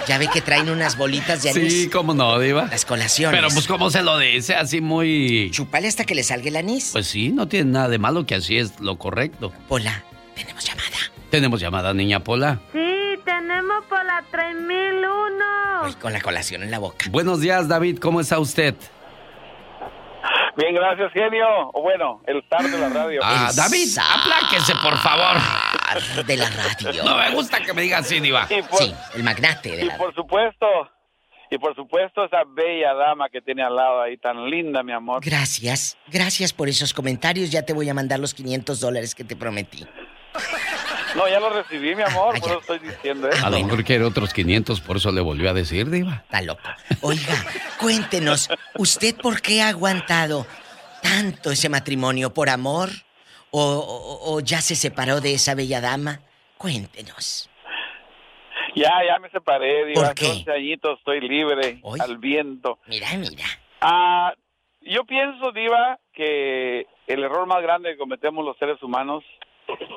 Ya 0.07 0.17
ve 0.17 0.27
que 0.33 0.41
traen 0.41 0.69
unas 0.69 0.97
bolitas 0.97 1.43
de 1.43 1.51
anís. 1.51 1.71
Sí, 1.73 1.89
cómo 1.89 2.13
no, 2.13 2.39
Diva. 2.39 2.67
Las 2.71 2.83
colaciones. 2.85 3.37
Pero 3.39 3.53
pues, 3.53 3.67
¿cómo 3.67 3.89
se 3.91 4.01
lo 4.01 4.17
dice? 4.17 4.55
Así 4.55 4.81
muy... 4.81 5.51
Chúpale 5.51 5.87
hasta 5.87 6.03
que 6.03 6.15
le 6.15 6.23
salga 6.23 6.47
el 6.47 6.55
anís. 6.55 6.89
Pues 6.93 7.07
sí, 7.07 7.29
no 7.29 7.47
tiene 7.47 7.71
nada 7.71 7.89
de 7.89 7.99
malo 7.99 8.25
que 8.25 8.35
así 8.35 8.57
es 8.57 8.79
lo 8.79 8.97
correcto. 8.97 9.51
Pola, 9.67 10.03
tenemos 10.35 10.65
llamada. 10.65 10.97
Tenemos 11.29 11.59
llamada, 11.61 11.93
niña 11.93 12.23
Pola. 12.23 12.59
Sí, 12.73 13.19
tenemos 13.23 13.85
por 13.87 14.03
la 14.03 14.23
3001. 14.31 15.81
Voy 15.83 15.93
con 15.93 16.11
la 16.13 16.21
colación 16.21 16.63
en 16.63 16.71
la 16.71 16.79
boca. 16.79 17.05
Buenos 17.11 17.39
días, 17.41 17.67
David. 17.67 17.99
¿Cómo 17.99 18.19
está 18.21 18.39
usted? 18.39 18.75
Bien, 20.59 20.75
gracias, 20.75 21.13
genio. 21.13 21.69
O 21.73 21.81
bueno, 21.81 22.21
el 22.27 22.43
zar 22.49 22.69
de 22.69 22.77
la 22.77 22.89
radio. 22.89 23.21
Ah, 23.23 23.49
David, 23.55 23.87
apláquese, 23.97 24.73
por 24.83 24.97
favor. 24.97 25.37
De 26.25 26.35
la 26.35 26.49
radio. 26.49 27.03
No 27.05 27.15
me 27.17 27.31
gusta 27.31 27.61
que 27.61 27.73
me 27.73 27.81
diga 27.81 27.99
así, 27.99 28.19
Diva. 28.19 28.45
Por, 28.69 28.79
Sí, 28.79 28.93
el 29.15 29.23
magnate 29.23 29.77
de 29.77 29.83
y 29.83 29.85
la 29.85 29.97
por 29.97 30.13
supuesto, 30.13 30.67
y 31.49 31.57
por 31.57 31.75
supuesto 31.75 32.25
esa 32.25 32.43
bella 32.45 32.93
dama 32.93 33.29
que 33.29 33.39
tiene 33.41 33.63
al 33.63 33.73
lado 33.73 34.01
ahí, 34.01 34.17
tan 34.17 34.49
linda, 34.49 34.83
mi 34.83 34.91
amor. 34.91 35.23
Gracias, 35.23 35.97
gracias 36.07 36.51
por 36.51 36.67
esos 36.67 36.93
comentarios. 36.93 37.51
Ya 37.51 37.61
te 37.61 37.71
voy 37.71 37.87
a 37.87 37.93
mandar 37.93 38.19
los 38.19 38.33
500 38.33 38.81
dólares 38.81 39.15
que 39.15 39.23
te 39.23 39.37
prometí. 39.37 39.87
No, 41.15 41.27
ya 41.27 41.39
lo 41.39 41.49
recibí, 41.49 41.95
mi 41.95 42.03
amor, 42.03 42.35
Ah, 42.35 42.39
por 42.39 42.49
eso 42.51 42.59
estoy 42.61 42.79
diciendo, 42.79 43.27
¿eh? 43.29 43.33
A 43.43 43.49
lo 43.49 43.59
mejor 43.59 43.83
quiere 43.83 44.03
otros 44.03 44.33
500, 44.33 44.79
por 44.81 44.97
eso 44.97 45.11
le 45.11 45.21
volvió 45.21 45.49
a 45.49 45.53
decir, 45.53 45.89
Diva. 45.89 46.21
Está 46.25 46.41
loco. 46.41 46.61
Oiga, 47.01 47.33
cuéntenos, 47.79 48.49
¿usted 48.75 49.15
por 49.15 49.41
qué 49.41 49.61
ha 49.61 49.69
aguantado 49.69 50.45
tanto 51.01 51.51
ese 51.51 51.69
matrimonio? 51.69 52.33
¿Por 52.33 52.49
amor? 52.49 52.89
¿O, 53.51 53.61
o- 53.63 54.33
o 54.35 54.39
ya 54.41 54.61
se 54.61 54.75
separó 54.75 55.21
de 55.21 55.33
esa 55.33 55.55
bella 55.55 55.81
dama? 55.81 56.21
Cuéntenos. 56.57 57.49
Ya, 58.75 58.91
ya 59.07 59.17
me 59.19 59.29
separé, 59.31 59.85
digo, 59.85 60.01
¿Por 60.03 60.13
qué? 60.13 60.27
11 60.27 60.51
añitos 60.51 60.99
estoy 60.99 61.21
libre, 61.27 61.81
al 61.99 62.17
viento. 62.19 62.77
Mira, 62.87 63.07
mira. 63.17 63.45
Ah, 63.81 64.33
yo 64.81 65.03
pienso, 65.05 65.51
Diva, 65.51 65.97
que 66.13 66.85
el 67.07 67.23
error 67.23 67.47
más 67.47 67.61
grande 67.63 67.91
que 67.91 67.97
cometemos 67.97 68.45
los 68.45 68.55
seres 68.57 68.81
humanos 68.83 69.23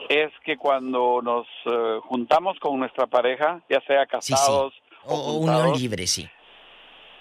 es 0.08 0.30
que 0.44 0.56
cuando 0.56 1.20
nos 1.22 1.46
eh, 1.66 1.98
juntamos 2.04 2.58
con 2.58 2.78
nuestra 2.78 3.06
pareja, 3.06 3.60
ya 3.68 3.80
sea 3.86 4.04
Sí, 4.20 4.20
sí. 4.20 4.32
casados 4.34 4.74
O, 5.04 5.14
o, 5.14 5.32
unión 5.38 5.72
libre, 5.78 6.06
sí. 6.06 6.28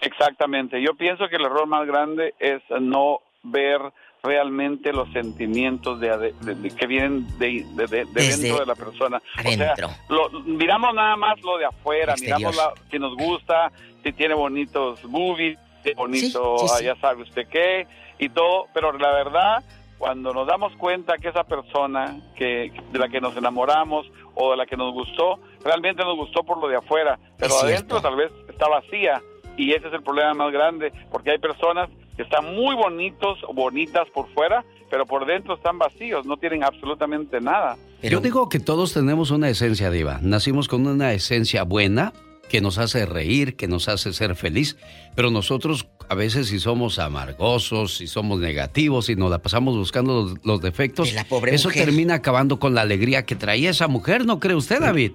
Exactamente. 0.02 0.82
Yo 0.82 0.96
pienso 0.96 1.28
que 1.30 1.36
el 1.36 1.46
error 1.46 1.68
más 1.68 1.86
grande 1.86 2.34
es 2.40 2.62
no 2.80 3.20
ver 3.44 3.80
realmente 4.24 4.94
los 4.94 5.12
sentimientos 5.14 6.00
de, 6.00 6.16
de- 6.18 6.56
de- 6.56 6.76
que 6.76 6.86
vienen 6.88 7.26
de, 7.40 7.66
de- 7.76 8.06
dentro 8.14 8.60
de 8.60 8.66
la 8.66 8.76
persona. 8.76 9.22
adentro. 9.38 9.88
O 9.88 9.90
sea, 9.90 9.98
lo- 10.10 10.30
miramos 10.42 10.94
nada 10.94 11.16
más 11.16 11.42
lo 11.42 11.58
de 11.58 11.66
afuera, 11.66 12.14
Exterior. 12.14 12.38
miramos 12.40 12.56
la- 12.56 12.74
si 12.90 13.00
nos 13.00 13.16
gusta, 13.16 13.72
si 14.04 14.12
tiene 14.14 14.34
bonitos 14.36 15.02
boobies, 15.04 15.58
si 15.84 15.94
bonito, 15.94 16.58
Sí, 16.60 16.68
sí, 16.68 16.74
ah, 16.74 16.78
sí. 16.78 16.86
ya 16.86 16.96
sabe 16.98 17.24
usted 17.24 17.48
qué, 17.48 17.88
y 18.20 18.30
todo, 18.30 18.68
pero 18.74 18.92
la 18.94 19.12
verdad, 19.12 19.64
cuando 20.02 20.34
nos 20.34 20.48
damos 20.48 20.76
cuenta 20.78 21.16
que 21.20 21.28
esa 21.28 21.44
persona 21.44 22.20
que 22.36 22.74
de 22.92 22.98
la 22.98 23.08
que 23.08 23.22
nos 23.22 23.38
enamoramos 23.38 24.08
o 24.34 24.50
de 24.50 24.58
la 24.58 24.66
que 24.66 24.76
nos 24.76 24.92
gustó, 24.94 25.40
realmente 25.64 26.04
nos 26.04 26.18
gustó 26.18 26.44
por 26.44 26.60
lo 26.60 26.68
de 26.68 26.76
afuera, 26.76 27.20
pero 27.38 27.54
Es 27.54 27.64
adentro 27.64 28.00
cierto. 28.00 28.02
tal 28.02 28.16
vez 28.16 28.32
está 28.50 28.68
vacía 28.68 29.22
y 29.58 29.74
ese 29.74 29.90
es 29.90 29.94
el 29.94 30.02
problema 30.02 30.34
más 30.34 30.52
grande, 30.52 30.92
porque 31.12 31.30
hay 31.30 31.38
personas 31.38 31.88
que 32.16 32.24
están 32.24 32.56
muy 32.56 32.76
bonitos 32.76 33.38
o 33.48 33.54
bonitas 33.54 34.10
por 34.10 34.28
fuera, 34.34 34.66
pero 34.90 35.06
por 35.06 35.28
dentro 35.28 35.54
están 35.54 35.78
vacíos, 35.78 36.26
no 36.26 36.36
tienen 36.38 36.64
absolutamente 36.64 37.40
nada. 37.40 37.78
Yo 38.02 38.22
digo 38.22 38.50
que 38.50 38.60
todos 38.60 38.94
tenemos 38.94 39.30
una 39.30 39.50
esencia, 39.50 39.92
Diva. 39.92 40.18
Nacimos 40.24 40.68
con 40.68 40.88
una 40.88 41.14
esencia 41.14 41.62
buena 41.62 42.12
que 42.50 42.60
nos 42.60 42.80
hace 42.80 43.06
reír, 43.06 43.56
que 43.56 43.68
nos 43.68 43.88
hace 43.88 44.14
ser 44.14 44.36
feliz, 44.36 44.78
pero 45.16 45.30
nosotros 45.30 45.88
a 46.12 46.14
veces 46.16 46.50
si 46.50 46.60
somos 46.60 47.00
amargosos, 47.00 47.96
si 47.96 48.06
somos 48.06 48.38
negativos, 48.40 49.06
si 49.06 49.16
nos 49.16 49.32
la 49.32 49.40
pasamos 49.40 49.78
buscando 49.78 50.12
los, 50.24 50.46
los 50.46 50.62
defectos, 50.62 51.08
De 51.10 51.16
la 51.16 51.24
pobre 51.24 51.56
eso 51.56 51.70
mujer. 51.70 51.86
termina 51.86 52.16
acabando 52.16 52.60
con 52.60 52.76
la 52.76 52.82
alegría 52.82 53.26
que 53.26 53.36
traía 53.38 53.70
esa 53.70 53.88
mujer, 53.88 54.26
¿no 54.26 54.38
cree 54.38 54.56
usted, 54.58 54.82
David? 54.82 55.14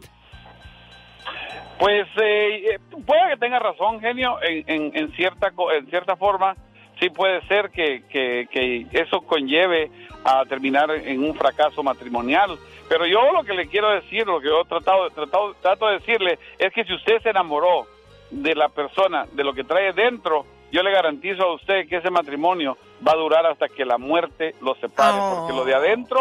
Pues 1.79 2.07
eh, 2.23 2.71
eh, 2.75 2.79
puede 3.07 3.29
que 3.33 3.37
tenga 3.37 3.59
razón, 3.59 4.01
genio, 4.01 4.39
en, 4.43 4.65
en, 4.67 4.97
en 4.97 5.13
cierta 5.13 5.51
co- 5.51 5.71
en 5.71 5.87
cierta 5.91 6.17
forma, 6.17 6.57
sí 6.99 7.11
puede 7.11 7.47
ser 7.47 7.69
que, 7.71 8.03
que, 8.09 8.49
que 8.51 8.87
eso 8.99 9.21
conlleve 9.21 9.91
a 10.25 10.47
terminar 10.47 10.91
en 10.91 11.23
un 11.23 11.35
fracaso 11.35 11.83
matrimonial. 11.83 12.57
Pero 12.89 13.05
yo 13.07 13.21
lo 13.33 13.45
que 13.45 13.53
le 13.53 13.67
quiero 13.67 13.91
decir, 13.91 14.27
lo 14.27 14.41
que 14.41 14.47
yo 14.47 14.63
he 14.63 14.65
tratado, 14.65 15.11
tratado, 15.11 15.55
trato 15.61 15.89
de 15.89 15.99
decirle, 15.99 16.39
es 16.59 16.73
que 16.73 16.85
si 16.85 16.95
usted 16.95 17.21
se 17.23 17.29
enamoró 17.29 17.87
de 18.31 18.55
la 18.55 18.71
persona, 18.71 19.27
de 19.35 19.45
lo 19.45 19.53
que 19.53 19.63
trae 19.65 19.93
dentro, 19.93 20.47
yo 20.73 20.83
le 20.83 20.91
garantizo 20.93 21.43
a 21.45 21.55
usted 21.55 21.89
que 21.89 21.97
ese 21.97 22.11
matrimonio 22.11 22.77
va 23.07 23.13
a 23.13 23.17
durar 23.17 23.47
hasta 23.47 23.69
que 23.69 23.85
la 23.85 23.99
muerte 23.99 24.55
lo 24.61 24.75
separe, 24.77 25.17
Oh. 25.21 25.37
porque 25.39 25.53
lo 25.57 25.65
de 25.65 25.75
adentro, 25.75 26.19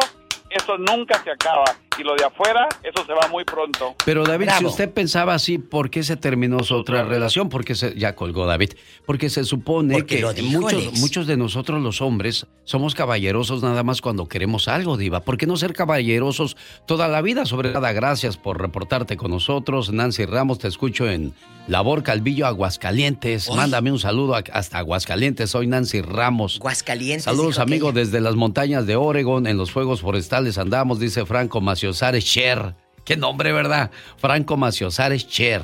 eso 0.49 0.77
nunca 0.77 1.17
se 1.23 1.31
acaba, 1.31 1.65
y 1.97 2.03
lo 2.03 2.15
de 2.15 2.23
afuera, 2.25 2.67
eso 2.83 3.05
se 3.05 3.13
va 3.13 3.27
muy 3.31 3.43
pronto. 3.43 3.95
Pero 4.05 4.23
David, 4.23 4.49
si 4.57 4.65
usted 4.65 4.91
pensaba 4.91 5.33
así, 5.33 5.57
¿por 5.57 5.89
qué 5.89 6.03
se 6.03 6.17
terminó 6.17 6.59
su 6.63 6.75
otra 6.75 7.03
relación? 7.03 7.49
Porque 7.49 7.75
se, 7.75 7.97
ya 7.97 8.15
colgó 8.15 8.45
David. 8.45 8.71
Porque 9.05 9.29
se 9.29 9.43
supone 9.43 9.93
Porque 9.93 10.23
que 10.35 10.41
muchos, 10.43 10.99
muchos 10.99 11.27
de 11.27 11.37
nosotros 11.37 11.81
los 11.81 12.01
hombres 12.01 12.47
somos 12.63 12.95
caballerosos 12.95 13.61
nada 13.63 13.83
más 13.83 14.01
cuando 14.01 14.27
queremos 14.27 14.67
algo, 14.67 14.97
Diva. 14.97 15.21
¿Por 15.21 15.37
qué 15.37 15.45
no 15.47 15.55
ser 15.57 15.73
caballerosos 15.73 16.57
toda 16.85 17.07
la 17.07 17.21
vida? 17.21 17.45
Sobre 17.45 17.71
nada, 17.71 17.91
gracias 17.93 18.37
por 18.37 18.59
reportarte 18.59 19.17
con 19.17 19.31
nosotros. 19.31 19.91
Nancy 19.91 20.25
Ramos, 20.25 20.59
te 20.59 20.67
escucho 20.67 21.07
en 21.09 21.33
Labor 21.67 22.03
Calvillo, 22.03 22.45
Aguascalientes. 22.47 23.47
Uy. 23.49 23.55
Mándame 23.55 23.91
un 23.91 23.99
saludo 23.99 24.35
a- 24.35 24.43
hasta 24.53 24.79
Aguascalientes. 24.79 25.49
Soy 25.51 25.67
Nancy 25.67 26.01
Ramos. 26.01 26.57
Aguascalientes. 26.57 27.23
Saludos 27.23 27.59
amigos 27.59 27.93
desde 27.93 28.21
las 28.21 28.35
montañas 28.35 28.85
de 28.85 28.95
Oregon, 28.95 29.47
en 29.47 29.57
los 29.57 29.71
fuegos 29.71 30.01
forestales 30.01 30.57
andamos, 30.57 30.99
dice 30.99 31.25
Franco 31.25 31.61
Maciosares 31.85 32.25
Cher. 32.25 32.73
Qué 33.03 33.15
nombre, 33.15 33.51
¿verdad? 33.51 33.91
Franco 34.17 34.57
Maciosares 34.57 35.27
Cher. 35.27 35.61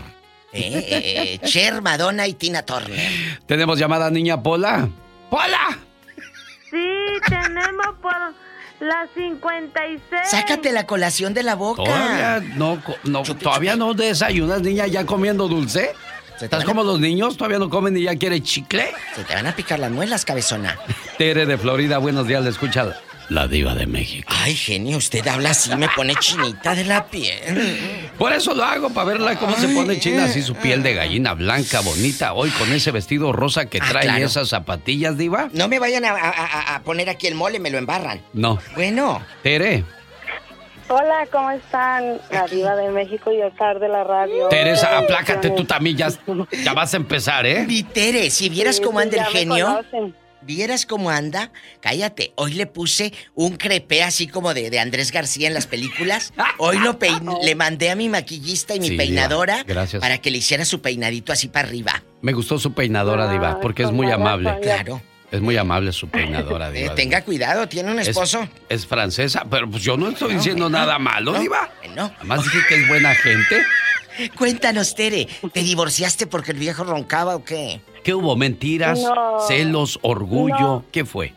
Eh, 0.53 0.61
eh, 0.61 1.39
eh, 1.41 1.47
Cher, 1.47 1.81
Madonna 1.81 2.27
y 2.27 2.35
Tina 2.35 2.63
Turner. 2.63 3.39
Tenemos 3.47 3.79
llamada 3.79 4.11
niña 4.11 4.41
Pola. 4.43 4.87
¡Pola! 5.31 5.79
Sí, 6.69 6.77
tenemos 7.27 7.95
por 8.03 8.13
La 8.79 9.07
56. 9.15 10.29
Sácate 10.29 10.71
la 10.71 10.85
colación 10.85 11.33
de 11.33 11.41
la 11.41 11.55
boca. 11.55 11.83
Todavía 11.83 12.39
no, 12.55 12.79
todavía 13.41 13.75
no 13.75 13.95
desayunas, 13.95 14.61
niña, 14.61 14.85
ya 14.85 15.07
comiendo 15.07 15.47
dulce. 15.47 15.95
¿Estás 16.39 16.63
como 16.65 16.83
los 16.83 16.99
niños? 16.99 17.35
¿Todavía 17.35 17.59
no 17.59 17.69
comen 17.69 17.97
y 17.97 18.03
ya 18.03 18.15
quiere 18.15 18.41
chicle? 18.41 18.91
Se 19.15 19.23
te 19.23 19.33
van 19.33 19.47
a 19.47 19.55
picar 19.55 19.79
las 19.79 19.91
muelas, 19.91 20.23
cabezona. 20.23 20.77
Tere 21.17 21.47
de 21.47 21.57
Florida, 21.57 21.97
buenos 21.97 22.27
días, 22.27 22.43
le 22.43 22.51
escucha 22.51 22.95
la 23.31 23.47
diva 23.47 23.73
de 23.75 23.87
México. 23.87 24.27
Ay, 24.29 24.53
genio, 24.55 24.97
usted 24.97 25.25
habla 25.27 25.51
así, 25.51 25.73
me 25.77 25.87
pone 25.89 26.15
chinita 26.15 26.75
de 26.75 26.83
la 26.85 27.05
piel. 27.05 28.11
Por 28.17 28.33
eso 28.33 28.53
lo 28.53 28.63
hago, 28.63 28.89
para 28.89 29.05
verla 29.07 29.35
cómo 29.39 29.55
se 29.55 29.69
pone 29.69 29.99
china, 29.99 30.25
así 30.25 30.41
su 30.41 30.53
piel 30.55 30.83
de 30.83 30.93
gallina 30.93 31.33
blanca, 31.33 31.79
bonita, 31.79 32.33
hoy 32.33 32.49
con 32.51 32.71
ese 32.73 32.91
vestido 32.91 33.31
rosa 33.31 33.67
que 33.67 33.79
Ah, 33.81 33.85
trae 33.89 34.03
y 34.05 34.07
claro. 34.09 34.25
esas 34.25 34.49
zapatillas, 34.49 35.17
diva. 35.17 35.49
No 35.53 35.67
me 35.69 35.79
vayan 35.79 36.03
a, 36.05 36.11
a- 36.11 36.29
a- 36.29 36.75
a 36.75 36.83
poner 36.83 37.09
aquí 37.09 37.27
el 37.27 37.35
mole, 37.35 37.59
me 37.59 37.69
lo 37.69 37.77
embarran. 37.77 38.21
No. 38.33 38.59
Bueno. 38.75 39.23
Tere, 39.43 39.85
Hola, 40.89 41.25
¿cómo 41.31 41.49
están? 41.51 42.19
La 42.31 42.45
diva 42.47 42.75
de 42.75 42.89
México 42.91 43.31
y 43.31 43.41
Oscar 43.41 43.79
de 43.79 43.87
la 43.87 44.03
radio. 44.03 44.49
Teresa, 44.49 44.97
aplácate 44.97 45.51
tú 45.51 45.63
también, 45.63 45.95
ya, 45.95 46.09
ya 46.65 46.73
vas 46.73 46.93
a 46.93 46.97
empezar, 46.97 47.45
¿eh? 47.45 47.65
Y 47.69 47.83
Tere, 47.83 48.29
si 48.29 48.49
vieras 48.49 48.75
Sí, 48.75 48.81
cómo 48.83 48.99
sí, 48.99 49.03
anda 49.05 49.17
el 49.19 49.25
genio. 49.31 49.65
conocen. 49.67 50.20
¿Vieras 50.43 50.85
cómo 50.85 51.09
anda? 51.11 51.51
Cállate. 51.81 52.33
Hoy 52.35 52.53
le 52.53 52.65
puse 52.65 53.13
un 53.35 53.57
crepé 53.57 54.03
así 54.03 54.27
como 54.27 54.53
de, 54.53 54.69
de 54.69 54.79
Andrés 54.79 55.11
García 55.11 55.47
en 55.47 55.53
las 55.53 55.67
películas. 55.67 56.33
Hoy 56.57 56.79
lo 56.79 56.97
pein- 56.97 57.37
le 57.43 57.55
mandé 57.55 57.89
a 57.91 57.95
mi 57.95 58.09
maquillista 58.09 58.75
y 58.75 58.79
mi 58.79 58.89
Sí, 58.89 58.97
peinadora 58.97 59.57
Diva, 59.57 59.65
gracias. 59.67 60.01
para 60.01 60.17
que 60.17 60.31
le 60.31 60.39
hiciera 60.39 60.65
su 60.65 60.81
peinadito 60.81 61.31
así 61.31 61.47
para 61.47 61.67
arriba. 61.67 62.03
Me 62.21 62.33
gustó 62.33 62.57
su 62.59 62.73
peinadora, 62.73 63.31
diva, 63.31 63.59
porque 63.61 63.83
es 63.83 63.91
muy 63.91 64.11
amable. 64.11 64.57
Claro. 64.61 65.01
Es 65.31 65.39
muy 65.41 65.55
amable 65.57 65.91
su 65.93 66.09
peinadora, 66.09 66.69
Eh, 66.69 66.73
diva. 66.83 66.95
tenga 66.95 67.23
cuidado, 67.23 67.67
tiene 67.67 67.91
un 67.91 67.99
Es- 67.99 68.09
esposo. 68.09 68.47
Es, 68.67 68.85
francesa, 68.85 69.45
pero 69.49 69.69
pues 69.69 69.81
yo 69.81 69.95
no 69.95 70.09
estoy 70.09 70.33
diciendo 70.35 70.69
nada 70.69 70.99
malo, 70.99 71.31
no, 71.33 71.39
diva. 71.39 71.69
no. 71.95 72.11
Además 72.17 72.43
dije 72.43 72.59
que 72.67 72.75
es 72.75 72.87
buena 72.87 73.15
gente. 73.15 73.63
Cuéntanos, 74.37 74.93
Tere, 74.93 75.27
¿te 75.53 75.61
divorciaste 75.63 76.27
porque 76.27 76.51
el 76.51 76.57
viejo 76.59 76.83
roncaba 76.83 77.35
o 77.35 77.45
qué? 77.45 77.79
¿Qué 78.03 78.13
hubo? 78.13 78.35
¿Mentiras? 78.35 78.99
No. 78.99 79.39
¿Celos? 79.47 79.99
¿Orgullo? 80.01 80.59
No. 80.59 80.85
¿Qué 80.91 81.05
fue? 81.05 81.33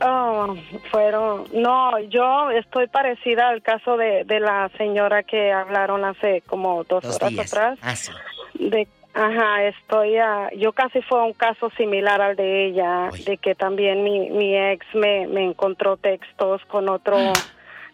Oh, 0.00 0.54
fueron. 0.90 1.44
No, 1.54 1.98
yo 2.10 2.50
estoy 2.50 2.88
parecida 2.88 3.48
al 3.48 3.62
caso 3.62 3.96
de, 3.96 4.24
de 4.24 4.40
la 4.40 4.70
señora 4.76 5.22
que 5.22 5.52
hablaron 5.52 6.04
hace 6.04 6.42
como 6.46 6.84
dos, 6.84 7.02
Dos 7.02 7.16
horas 7.16 7.30
días. 7.30 7.46
atrás. 7.52 7.78
Ah, 7.80 7.96
sí. 7.96 8.10
De, 8.54 8.86
ajá, 9.14 9.64
estoy. 9.64 10.16
ah, 10.18 10.50
yo 10.56 10.72
casi 10.72 11.00
fue 11.02 11.22
un 11.22 11.32
caso 11.32 11.70
similar 11.76 12.20
al 12.20 12.36
de 12.36 12.66
ella, 12.66 13.10
de 13.24 13.36
que 13.38 13.54
también 13.54 14.02
mi, 14.04 14.30
mi 14.30 14.56
ex 14.56 14.84
me, 14.94 15.26
me 15.26 15.44
encontró 15.44 15.96
textos 15.96 16.62
con 16.66 16.88
otro. 16.88 17.32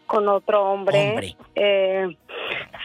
con 0.06 0.26
otro 0.28 0.64
hombre, 0.64 1.10
Hombre. 1.10 1.36
Eh, 1.54 2.16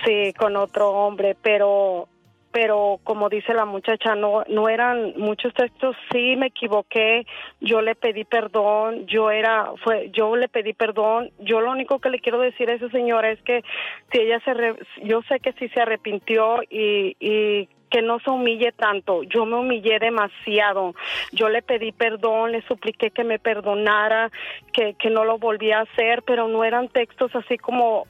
sí 0.05 0.33
con 0.37 0.55
otro 0.57 0.91
hombre 0.91 1.35
pero 1.41 2.07
pero 2.51 2.99
como 3.03 3.27
dice 3.29 3.53
la 3.53 3.65
muchacha 3.65 4.13
no 4.15 4.43
no 4.47 4.69
eran 4.69 5.13
muchos 5.17 5.51
textos 5.55 5.95
sí 6.11 6.35
me 6.37 6.47
equivoqué 6.47 7.25
yo 7.59 7.81
le 7.81 7.95
pedí 7.95 8.23
perdón 8.25 9.07
yo 9.07 9.31
era 9.31 9.71
fue 9.83 10.09
yo 10.11 10.35
le 10.35 10.47
pedí 10.47 10.73
perdón 10.73 11.31
yo 11.39 11.59
lo 11.61 11.71
único 11.71 11.97
que 11.99 12.09
le 12.11 12.19
quiero 12.19 12.39
decir 12.39 12.69
a 12.69 12.73
esa 12.75 12.89
señora 12.89 13.31
es 13.31 13.41
que 13.41 13.63
si 14.11 14.21
ella 14.21 14.39
se 14.45 14.53
re- 14.53 14.75
yo 15.03 15.21
sé 15.23 15.39
que 15.39 15.51
sí 15.53 15.67
se 15.69 15.81
arrepintió 15.81 16.61
y 16.69 17.17
y 17.19 17.67
que 17.95 18.01
no 18.01 18.19
se 18.19 18.29
humille 18.29 18.73
tanto. 18.73 19.23
Yo 19.23 19.45
me 19.45 19.55
humillé 19.55 19.99
demasiado. 19.99 20.93
Yo 21.31 21.47
le 21.47 21.61
pedí 21.61 21.93
perdón, 21.93 22.51
le 22.51 22.61
supliqué 22.63 23.09
que 23.09 23.23
me 23.23 23.39
perdonara, 23.39 24.31
que, 24.73 24.95
que 24.95 25.09
no 25.09 25.23
lo 25.23 25.37
volvía 25.37 25.79
a 25.79 25.83
hacer, 25.83 26.21
pero 26.23 26.49
no 26.49 26.65
eran 26.65 26.89
textos 26.89 27.33
así 27.33 27.57
como 27.57 28.05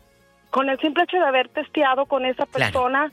con 0.50 0.72
el 0.72 0.80
simple 0.80 1.04
hecho 1.04 1.18
de 1.18 1.28
haber 1.28 1.50
testeado 1.50 2.08
con 2.08 2.26
esa 2.26 2.48
persona. 2.48 3.12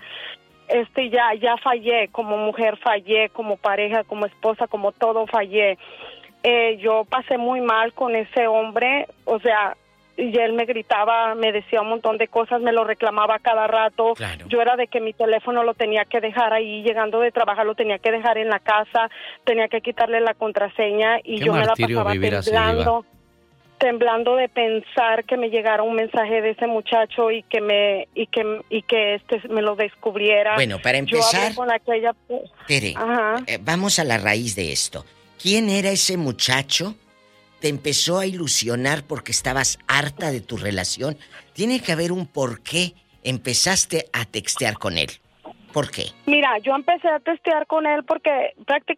Este 0.66 1.10
ya 1.10 1.34
ya 1.34 1.58
fallé 1.58 2.08
como 2.08 2.38
mujer, 2.38 2.78
fallé 2.78 3.28
como 3.28 3.58
pareja, 3.58 4.04
como 4.04 4.24
esposa, 4.24 4.66
como 4.66 4.92
todo 4.92 5.26
fallé. 5.26 5.76
Eh, 6.42 6.78
yo 6.78 7.04
pasé 7.04 7.36
muy 7.36 7.60
mal 7.60 7.92
con 7.92 8.16
ese 8.16 8.46
hombre, 8.46 9.08
o 9.26 9.38
sea, 9.40 9.76
y 10.16 10.36
él 10.38 10.52
me 10.52 10.64
gritaba, 10.64 11.34
me 11.34 11.52
decía 11.52 11.80
un 11.80 11.88
montón 11.88 12.18
de 12.18 12.28
cosas, 12.28 12.60
me 12.60 12.72
lo 12.72 12.84
reclamaba 12.84 13.38
cada 13.38 13.66
rato. 13.66 14.14
Yo 14.48 14.60
era 14.60 14.76
de 14.76 14.86
que 14.86 15.00
mi 15.00 15.12
teléfono 15.12 15.64
lo 15.64 15.74
tenía 15.74 16.04
que 16.04 16.20
dejar 16.20 16.52
ahí, 16.52 16.82
llegando 16.82 17.20
de 17.20 17.32
trabajar 17.32 17.64
lo 17.66 17.74
tenía 17.74 17.98
que 17.98 18.10
dejar 18.12 18.38
en 18.38 18.48
la 18.48 18.58
casa, 18.58 19.10
tenía 19.44 19.68
que 19.68 19.80
quitarle 19.80 20.20
la 20.20 20.34
contraseña 20.34 21.18
y 21.24 21.38
yo 21.38 21.52
me 21.52 21.64
la 21.64 21.74
pasaba 21.74 22.12
temblando, 22.12 23.04
temblando 23.78 24.36
de 24.36 24.48
pensar 24.48 25.24
que 25.24 25.36
me 25.36 25.50
llegara 25.50 25.82
un 25.82 25.94
mensaje 25.96 26.40
de 26.40 26.50
ese 26.50 26.66
muchacho 26.66 27.30
y 27.30 27.42
que 27.42 27.60
me 27.60 28.06
y 28.14 28.26
que 28.28 28.60
y 28.70 28.82
que 28.82 29.14
este 29.16 29.40
me 29.48 29.60
lo 29.62 29.74
descubriera. 29.74 30.54
Bueno, 30.54 30.78
para 30.80 30.98
Yo 31.00 31.16
empezar- 31.16 31.54
con 31.54 31.72
aquella 31.72 32.14
Tere, 32.68 32.94
Ajá. 32.96 33.42
eh, 33.46 33.58
vamos 33.60 33.98
a 33.98 34.04
la 34.04 34.18
raíz 34.18 34.54
de 34.54 34.70
esto. 34.72 35.04
¿Quién 35.40 35.68
era 35.68 35.90
ese 35.90 36.16
muchacho? 36.16 36.94
¿Te 37.62 37.68
empezó 37.68 38.18
a 38.18 38.26
ilusionar 38.26 39.04
porque 39.04 39.30
estabas 39.30 39.78
harta 39.86 40.32
de 40.32 40.40
tu 40.40 40.56
relación? 40.56 41.16
Tiene 41.52 41.80
que 41.80 41.92
haber 41.92 42.10
un 42.10 42.26
por 42.26 42.60
qué 42.60 42.94
empezaste 43.22 44.06
a 44.12 44.24
textear 44.24 44.78
con 44.78 44.98
él. 44.98 45.10
¿Por 45.72 45.88
qué? 45.88 46.06
Mira, 46.26 46.58
yo 46.58 46.74
empecé 46.74 47.08
a 47.08 47.20
testear 47.20 47.68
con 47.68 47.86
él 47.86 48.02
porque 48.02 48.50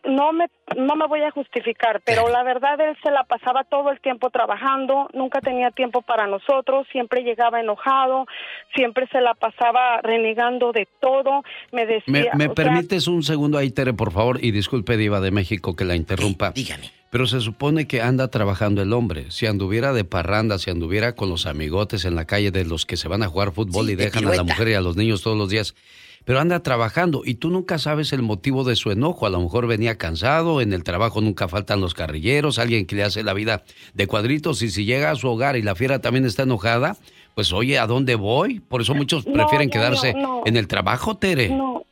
no 0.04 0.32
me 0.32 0.46
no 0.78 0.96
me 0.96 1.06
voy 1.06 1.20
a 1.20 1.30
justificar, 1.30 2.00
pero 2.06 2.28
la 2.30 2.42
verdad 2.42 2.80
él 2.80 2.96
se 3.02 3.10
la 3.10 3.24
pasaba 3.24 3.64
todo 3.64 3.90
el 3.90 4.00
tiempo 4.00 4.30
trabajando, 4.30 5.08
nunca 5.12 5.42
tenía 5.42 5.70
tiempo 5.70 6.00
para 6.00 6.26
nosotros, 6.26 6.86
siempre 6.90 7.22
llegaba 7.22 7.60
enojado, 7.60 8.26
siempre 8.74 9.06
se 9.12 9.20
la 9.20 9.34
pasaba 9.34 10.00
renegando 10.02 10.72
de 10.72 10.88
todo, 11.00 11.44
me 11.70 11.84
decía, 11.84 12.32
¿Me, 12.32 12.46
me 12.46 12.46
o 12.46 12.54
sea, 12.54 12.64
permites 12.64 13.06
un 13.08 13.22
segundo 13.22 13.58
ahí, 13.58 13.70
Tere, 13.70 13.92
por 13.92 14.10
favor? 14.10 14.42
Y 14.42 14.52
disculpe, 14.52 14.96
Diva 14.96 15.20
de 15.20 15.30
México, 15.30 15.76
que 15.76 15.84
la 15.84 15.94
interrumpa. 15.96 16.50
dígame. 16.50 16.90
Pero 17.14 17.28
se 17.28 17.40
supone 17.40 17.86
que 17.86 18.02
anda 18.02 18.26
trabajando 18.26 18.82
el 18.82 18.92
hombre. 18.92 19.26
Si 19.30 19.46
anduviera 19.46 19.92
de 19.92 20.02
parranda, 20.02 20.58
si 20.58 20.72
anduviera 20.72 21.14
con 21.14 21.28
los 21.28 21.46
amigotes 21.46 22.04
en 22.06 22.16
la 22.16 22.24
calle 22.24 22.50
de 22.50 22.64
los 22.64 22.86
que 22.86 22.96
se 22.96 23.06
van 23.06 23.22
a 23.22 23.28
jugar 23.28 23.52
fútbol 23.52 23.86
Sí, 23.86 23.92
y 23.92 23.94
de 23.94 24.06
dejan 24.06 24.26
a 24.26 24.34
la 24.34 24.42
mujer 24.42 24.66
y 24.66 24.74
a 24.74 24.80
los 24.80 24.96
niños 24.96 25.22
todos 25.22 25.38
los 25.38 25.48
días. 25.48 25.76
Pero 26.24 26.40
anda 26.40 26.60
trabajando 26.64 27.22
y 27.24 27.36
tú 27.36 27.50
nunca 27.50 27.78
sabes 27.78 28.12
el 28.12 28.22
motivo 28.22 28.64
de 28.64 28.74
su 28.74 28.90
enojo. 28.90 29.26
A 29.26 29.30
lo 29.30 29.40
mejor 29.40 29.68
venía 29.68 29.96
cansado, 29.96 30.60
en 30.60 30.72
el 30.72 30.82
trabajo 30.82 31.20
nunca 31.20 31.46
faltan 31.46 31.80
los 31.80 31.94
carrilleros, 31.94 32.58
alguien 32.58 32.84
que 32.84 32.96
le 32.96 33.04
hace 33.04 33.22
la 33.22 33.32
vida 33.32 33.62
de 33.94 34.08
cuadritos 34.08 34.60
y 34.62 34.70
si 34.70 34.84
llega 34.84 35.12
a 35.12 35.14
su 35.14 35.28
hogar 35.28 35.56
y 35.56 35.62
la 35.62 35.76
fiera 35.76 36.00
también 36.00 36.24
está 36.24 36.42
enojada, 36.42 36.96
pues 37.36 37.52
oye, 37.52 37.78
¿a 37.78 37.86
dónde 37.86 38.16
voy? 38.16 38.58
Por 38.58 38.80
eso 38.80 38.92
muchos 38.92 39.24
No, 39.24 39.34
prefieren 39.34 39.68
no, 39.68 39.72
quedarse 39.72 40.14
no. 40.14 40.42
en 40.46 40.56
el 40.56 40.66
trabajo, 40.66 41.16
Tere. 41.16 41.50
No, 41.50 41.84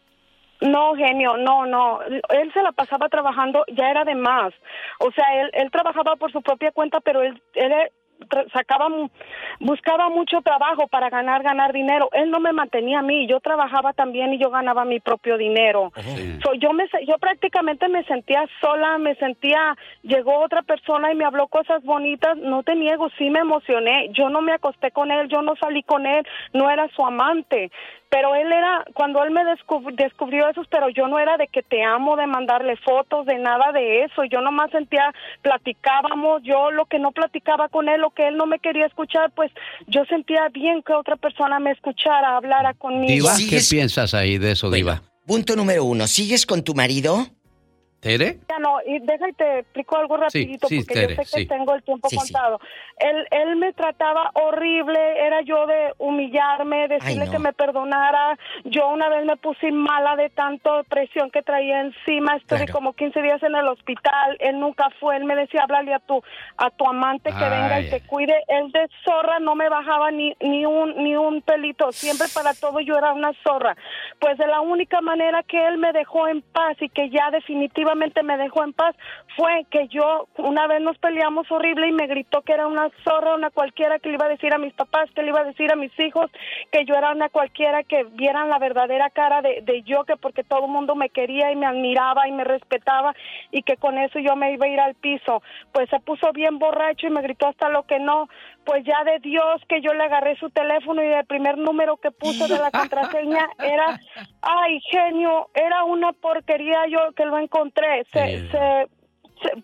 no, 0.62 0.94
genio, 0.94 1.36
no, 1.36 1.66
no. 1.66 2.00
Él 2.02 2.52
se 2.52 2.62
la 2.62 2.72
pasaba 2.72 3.08
trabajando, 3.08 3.64
ya 3.72 3.90
era 3.90 4.04
de 4.04 4.14
más. 4.14 4.52
O 5.00 5.10
sea, 5.12 5.24
él, 5.40 5.50
él 5.54 5.70
trabajaba 5.70 6.16
por 6.16 6.32
su 6.32 6.42
propia 6.42 6.72
cuenta, 6.72 7.00
pero 7.00 7.22
él, 7.22 7.40
él 7.54 7.72
tra- 8.28 8.50
sacaba, 8.52 8.88
mu- 8.88 9.08
buscaba 9.60 10.08
mucho 10.08 10.40
trabajo 10.42 10.86
para 10.86 11.10
ganar, 11.10 11.42
ganar 11.42 11.72
dinero. 11.72 12.08
Él 12.12 12.30
no 12.30 12.38
me 12.40 12.52
mantenía 12.52 13.00
a 13.00 13.02
mí, 13.02 13.26
yo 13.26 13.40
trabajaba 13.40 13.92
también 13.92 14.32
y 14.32 14.38
yo 14.38 14.50
ganaba 14.50 14.84
mi 14.84 15.00
propio 15.00 15.36
dinero. 15.36 15.90
So, 16.42 16.54
yo 16.54 16.72
me 16.72 16.84
yo 17.06 17.18
prácticamente 17.18 17.88
me 17.88 18.04
sentía 18.04 18.44
sola, 18.60 18.98
me 18.98 19.14
sentía 19.16 19.76
llegó 20.02 20.38
otra 20.40 20.62
persona 20.62 21.12
y 21.12 21.16
me 21.16 21.24
habló 21.24 21.48
cosas 21.48 21.82
bonitas, 21.82 22.36
no 22.38 22.62
te 22.62 22.74
niego, 22.76 23.08
sí 23.18 23.30
me 23.30 23.40
emocioné. 23.40 24.08
Yo 24.12 24.28
no 24.28 24.40
me 24.40 24.52
acosté 24.52 24.90
con 24.92 25.10
él, 25.10 25.28
yo 25.28 25.42
no 25.42 25.54
salí 25.56 25.82
con 25.82 26.06
él, 26.06 26.24
no 26.52 26.70
era 26.70 26.88
su 26.94 27.04
amante. 27.04 27.70
Pero 28.14 28.34
él 28.34 28.52
era, 28.52 28.84
cuando 28.92 29.24
él 29.24 29.30
me 29.30 29.40
descub- 29.42 29.94
descubrió 29.96 30.46
eso, 30.46 30.60
pero 30.70 30.90
yo 30.90 31.08
no 31.08 31.18
era 31.18 31.38
de 31.38 31.48
que 31.48 31.62
te 31.62 31.82
amo, 31.82 32.14
de 32.14 32.26
mandarle 32.26 32.76
fotos, 32.76 33.24
de 33.24 33.38
nada 33.38 33.72
de 33.72 34.04
eso. 34.04 34.22
Yo 34.24 34.42
nomás 34.42 34.70
sentía, 34.70 35.14
platicábamos, 35.40 36.42
yo 36.42 36.70
lo 36.70 36.84
que 36.84 36.98
no 36.98 37.12
platicaba 37.12 37.68
con 37.70 37.88
él, 37.88 38.02
lo 38.02 38.10
que 38.10 38.28
él 38.28 38.36
no 38.36 38.44
me 38.44 38.58
quería 38.58 38.84
escuchar, 38.84 39.30
pues 39.34 39.50
yo 39.86 40.04
sentía 40.04 40.48
bien 40.52 40.82
que 40.82 40.92
otra 40.92 41.16
persona 41.16 41.58
me 41.58 41.70
escuchara, 41.70 42.36
hablara 42.36 42.74
conmigo. 42.74 43.06
Diva, 43.06 43.32
¿qué 43.48 43.60
piensas 43.70 44.12
ahí 44.12 44.36
de 44.36 44.52
eso, 44.52 44.70
Diva? 44.70 45.00
Punto 45.26 45.56
número 45.56 45.84
uno. 45.84 46.06
¿Sigues 46.06 46.44
con 46.44 46.62
tu 46.62 46.74
marido? 46.74 47.26
¿Tere? 48.02 48.38
Ya 48.48 48.58
no, 48.58 48.78
y 48.84 48.98
deja 48.98 49.28
y 49.28 49.32
te 49.34 49.60
explico 49.60 49.96
algo 49.96 50.16
rapidito 50.16 50.66
sí, 50.66 50.78
porque 50.80 50.94
Tere, 50.94 51.14
yo 51.14 51.22
sé 51.22 51.36
que 51.36 51.42
sí. 51.42 51.46
tengo 51.46 51.72
el 51.72 51.84
tiempo 51.84 52.08
Sí, 52.08 52.18
sí. 52.18 52.32
contado. 52.32 52.58
Él, 52.98 53.28
él 53.30 53.54
me 53.56 53.72
trataba 53.72 54.32
horrible, 54.34 54.98
era 55.24 55.40
yo 55.42 55.66
de 55.68 55.94
humillarme, 55.98 56.88
decirle 56.88 57.26
no. 57.26 57.30
que 57.30 57.38
me 57.38 57.52
perdonara. 57.52 58.36
Yo 58.64 58.88
una 58.88 59.08
vez 59.08 59.24
me 59.24 59.36
puse 59.36 59.70
mala 59.70 60.16
de 60.16 60.30
tanto 60.30 60.82
presión 60.88 61.30
que 61.30 61.42
traía 61.42 61.80
encima, 61.80 62.34
estuve 62.34 62.66
como 62.66 62.92
15 62.92 63.22
días 63.22 63.40
en 63.44 63.54
el 63.54 63.68
hospital, 63.68 64.36
él 64.40 64.58
nunca 64.58 64.88
fue, 64.98 65.16
él 65.16 65.24
me 65.24 65.36
decía, 65.36 65.62
háblale 65.62 65.94
a 65.94 66.00
tu, 66.00 66.20
a 66.56 66.70
tu 66.70 66.84
amante 66.88 67.30
que 67.30 67.44
Ay, 67.44 67.50
venga 67.50 67.80
y 67.82 67.88
te 67.88 67.96
ay. 67.96 68.02
cuide. 68.08 68.34
Él 68.48 68.72
de 68.72 68.88
zorra 69.04 69.38
no 69.38 69.54
me 69.54 69.68
bajaba 69.68 70.10
ni, 70.10 70.34
ni, 70.40 70.66
un, 70.66 70.96
ni 71.04 71.14
un 71.14 71.40
pelito, 71.40 71.92
siempre 71.92 72.26
para 72.34 72.52
todo 72.54 72.80
yo 72.80 72.98
era 72.98 73.12
una 73.12 73.30
zorra. 73.44 73.76
Pues 74.18 74.36
de 74.38 74.48
la 74.48 74.60
única 74.60 75.00
manera 75.00 75.44
que 75.44 75.64
él 75.68 75.78
me 75.78 75.92
dejó 75.92 76.26
en 76.26 76.42
paz 76.42 76.76
y 76.80 76.88
que 76.88 77.08
ya 77.08 77.30
definitivamente 77.30 77.91
me 77.94 78.36
dejó 78.36 78.64
en 78.64 78.72
paz 78.72 78.94
fue 79.36 79.64
que 79.70 79.88
yo 79.88 80.28
una 80.36 80.66
vez 80.66 80.80
nos 80.80 80.98
peleamos 80.98 81.50
horrible 81.50 81.88
y 81.88 81.92
me 81.92 82.06
gritó 82.06 82.42
que 82.42 82.52
era 82.52 82.66
una 82.66 82.90
zorra, 83.04 83.34
una 83.34 83.50
cualquiera 83.50 83.98
que 83.98 84.08
le 84.08 84.14
iba 84.14 84.26
a 84.26 84.30
decir 84.30 84.52
a 84.52 84.58
mis 84.58 84.74
papás, 84.74 85.10
que 85.14 85.22
le 85.22 85.28
iba 85.28 85.40
a 85.40 85.44
decir 85.44 85.72
a 85.72 85.76
mis 85.76 85.98
hijos, 85.98 86.30
que 86.70 86.84
yo 86.84 86.94
era 86.94 87.12
una 87.12 87.28
cualquiera 87.28 87.82
que 87.82 88.04
vieran 88.04 88.50
la 88.50 88.58
verdadera 88.58 89.10
cara 89.10 89.42
de, 89.42 89.62
de 89.62 89.82
yo, 89.82 90.04
que 90.04 90.16
porque 90.16 90.44
todo 90.44 90.66
el 90.66 90.72
mundo 90.72 90.94
me 90.94 91.08
quería 91.08 91.50
y 91.50 91.56
me 91.56 91.66
admiraba 91.66 92.28
y 92.28 92.32
me 92.32 92.44
respetaba 92.44 93.14
y 93.50 93.62
que 93.62 93.76
con 93.76 93.98
eso 93.98 94.18
yo 94.18 94.36
me 94.36 94.52
iba 94.52 94.66
a 94.66 94.68
ir 94.68 94.80
al 94.80 94.94
piso. 94.94 95.42
Pues 95.72 95.88
se 95.88 96.00
puso 96.00 96.32
bien 96.32 96.58
borracho 96.58 97.06
y 97.06 97.10
me 97.10 97.22
gritó 97.22 97.48
hasta 97.48 97.68
lo 97.68 97.84
que 97.84 97.98
no. 97.98 98.28
Pues 98.64 98.84
ya 98.84 99.02
de 99.04 99.18
Dios 99.18 99.60
que 99.68 99.80
yo 99.80 99.92
le 99.92 100.04
agarré 100.04 100.36
su 100.36 100.48
teléfono 100.50 101.02
y 101.02 101.08
el 101.08 101.24
primer 101.26 101.58
número 101.58 101.96
que 101.96 102.10
puso 102.12 102.46
de 102.48 102.58
la 102.58 102.70
contraseña 102.72 103.48
era, 103.58 103.98
ay 104.40 104.80
genio, 104.90 105.48
era 105.54 105.84
una 105.84 106.12
porquería 106.12 106.86
yo 106.88 107.12
que 107.16 107.24
lo 107.26 107.38
encontré. 107.38 108.04
Se, 108.12 108.38
se 108.38 108.50
se- 108.50 108.88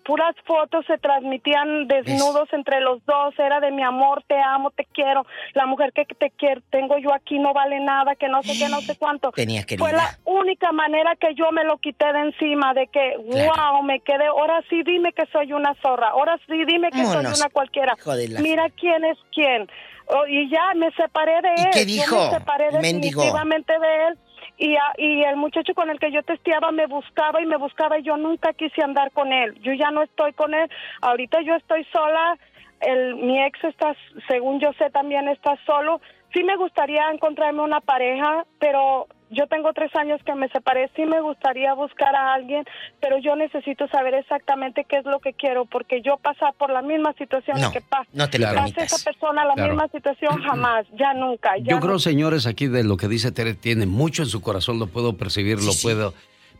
puras 0.05 0.35
fotos 0.45 0.85
se 0.85 0.97
transmitían 0.97 1.87
desnudos 1.87 2.51
entre 2.53 2.81
los 2.81 3.03
dos, 3.05 3.37
era 3.37 3.59
de 3.59 3.71
mi 3.71 3.83
amor, 3.83 4.23
te 4.27 4.39
amo, 4.39 4.71
te 4.71 4.85
quiero, 4.85 5.25
la 5.53 5.65
mujer 5.65 5.93
que 5.93 6.05
te 6.05 6.31
quiero, 6.31 6.61
tengo 6.69 6.97
yo 6.97 7.13
aquí 7.13 7.39
no 7.39 7.53
vale 7.53 7.79
nada, 7.79 8.15
que 8.15 8.27
no 8.27 8.41
sé 8.43 8.53
qué, 8.57 8.69
no 8.69 8.81
sé 8.81 8.95
cuánto. 8.99 9.31
Tenía 9.31 9.61
Fue 9.61 9.77
querida. 9.77 9.91
la 9.91 10.17
única 10.25 10.71
manera 10.71 11.15
que 11.15 11.33
yo 11.35 11.51
me 11.51 11.63
lo 11.63 11.77
quité 11.77 12.11
de 12.13 12.19
encima, 12.19 12.73
de 12.73 12.87
que, 12.87 13.15
wow, 13.17 13.81
me 13.83 13.99
quedé, 14.01 14.27
ahora 14.27 14.61
sí 14.69 14.83
dime 14.83 15.13
que 15.13 15.25
soy 15.31 15.53
una 15.53 15.73
zorra, 15.81 16.09
ahora 16.09 16.37
sí 16.47 16.65
dime 16.65 16.89
que 16.91 17.03
Vámonos, 17.03 17.37
soy 17.37 17.41
una 17.41 17.49
cualquiera. 17.49 17.95
Mira 18.41 18.69
quién 18.71 19.03
es 19.05 19.17
quién. 19.33 19.69
Oh, 20.11 20.25
y 20.25 20.49
ya 20.49 20.73
me 20.75 20.89
separé 20.93 21.39
de 21.41 21.49
¿Y 21.49 21.61
él. 21.61 21.69
qué 21.71 21.79
Yo 21.81 21.85
dijo, 21.85 22.15
me 22.31 22.39
separé 22.39 22.71
definitivamente 22.71 23.73
de 23.79 24.07
él. 24.07 24.17
Y, 24.61 24.75
a- 24.75 24.93
y 24.97 25.23
el 25.23 25.37
muchacho 25.37 25.73
con 25.73 25.89
el 25.89 25.99
que 25.99 26.11
yo 26.11 26.21
testeaba 26.23 26.71
me 26.71 26.85
buscaba 26.85 27.41
y 27.41 27.45
me 27.45 27.55
buscaba 27.57 27.97
y 27.97 28.03
yo 28.03 28.17
nunca 28.17 28.51
quise 28.53 28.83
andar 28.83 29.09
con 29.11 29.31
él. 29.31 29.55
Yo 29.61 29.71
ya 29.73 29.89
no 29.89 30.03
estoy 30.03 30.33
con 30.33 30.53
él. 30.53 30.69
Ahorita 31.01 31.41
yo 31.41 31.55
estoy 31.55 31.85
sola. 31.85 32.37
El, 32.81 33.15
mi 33.15 33.41
ex 33.41 33.63
está, 33.63 33.95
según 34.27 34.59
yo 34.59 34.73
sé, 34.73 34.89
también 34.89 35.27
está 35.29 35.55
solo. 35.65 36.01
Sí 36.33 36.43
me 36.43 36.57
gustaría 36.57 37.09
encontrarme 37.09 37.61
una 37.61 37.79
pareja, 37.79 38.45
pero 38.59 39.07
yo 39.29 39.47
tengo 39.47 39.71
tres 39.73 39.95
años 39.95 40.19
que 40.25 40.33
me 40.35 40.47
separé. 40.49 40.89
Sí 40.95 41.05
me 41.05 41.21
gustaría 41.21 41.73
buscar 41.73 42.15
a 42.15 42.33
alguien, 42.33 42.65
pero 43.01 43.17
yo 43.19 43.35
necesito 43.35 43.87
saber 43.87 44.13
exactamente 44.15 44.85
qué 44.87 44.97
es 44.97 45.05
lo 45.05 45.19
que 45.19 45.33
quiero, 45.33 45.65
porque 45.65 46.01
yo 46.01 46.17
pasar 46.17 46.53
por 46.55 46.71
la 46.71 46.81
misma 46.81 47.13
situación 47.13 47.61
No, 47.61 47.71
que 47.71 47.81
pasa. 47.81 48.09
no 48.13 48.29
te 48.29 48.39
lo 48.39 48.45
pase 48.47 48.55
permitas. 48.55 48.93
esa 48.93 49.03
persona 49.11 49.45
la 49.45 49.53
Claro. 49.53 49.73
misma 49.73 49.87
situación 49.89 50.41
jamás, 50.41 50.85
ya 50.97 51.13
nunca. 51.13 51.57
Ya 51.57 51.71
Yo 51.75 51.79
creo, 51.79 51.99
señores, 51.99 52.45
aquí 52.47 52.67
de 52.67 52.83
lo 52.83 52.97
que 52.97 53.07
dice 53.07 53.31
Tere, 53.31 53.53
tiene 53.53 53.85
mucho 53.85 54.23
en 54.23 54.29
su 54.29 54.41
corazón, 54.41 54.79
lo 54.79 54.87
puedo 54.87 55.15
percibir, 55.17 55.61
lo 55.61 55.71
puedo, 55.81 56.13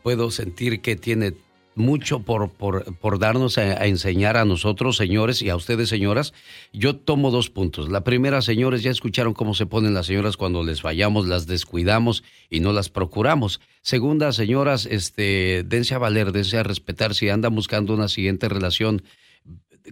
puedo 0.03 0.31
sentir 0.31 0.81
que 0.81 0.95
tiene 0.95 1.33
mucho 1.75 2.19
por, 2.19 2.49
por, 2.49 2.95
por 2.97 3.19
darnos 3.19 3.57
a, 3.57 3.61
a 3.61 3.85
enseñar 3.87 4.37
a 4.37 4.45
nosotros, 4.45 4.97
señores, 4.97 5.41
y 5.41 5.49
a 5.49 5.55
ustedes, 5.55 5.89
señoras. 5.89 6.33
Yo 6.73 6.95
tomo 6.95 7.31
dos 7.31 7.49
puntos. 7.49 7.89
La 7.89 8.03
primera, 8.03 8.41
señores, 8.41 8.83
ya 8.83 8.91
escucharon 8.91 9.33
cómo 9.33 9.53
se 9.53 9.65
ponen 9.65 9.93
las 9.93 10.07
señoras 10.07 10.37
cuando 10.37 10.63
les 10.63 10.81
fallamos, 10.81 11.27
las 11.27 11.47
descuidamos 11.47 12.23
y 12.49 12.59
no 12.59 12.73
las 12.73 12.89
procuramos. 12.89 13.61
Segunda, 13.81 14.31
señoras, 14.33 14.85
este, 14.85 15.63
dense 15.65 15.95
a 15.95 15.99
valer, 15.99 16.31
dense 16.31 16.57
a 16.57 16.63
respetar. 16.63 17.15
Si 17.15 17.29
andan 17.29 17.55
buscando 17.55 17.93
una 17.93 18.07
siguiente 18.07 18.49
relación, 18.49 19.03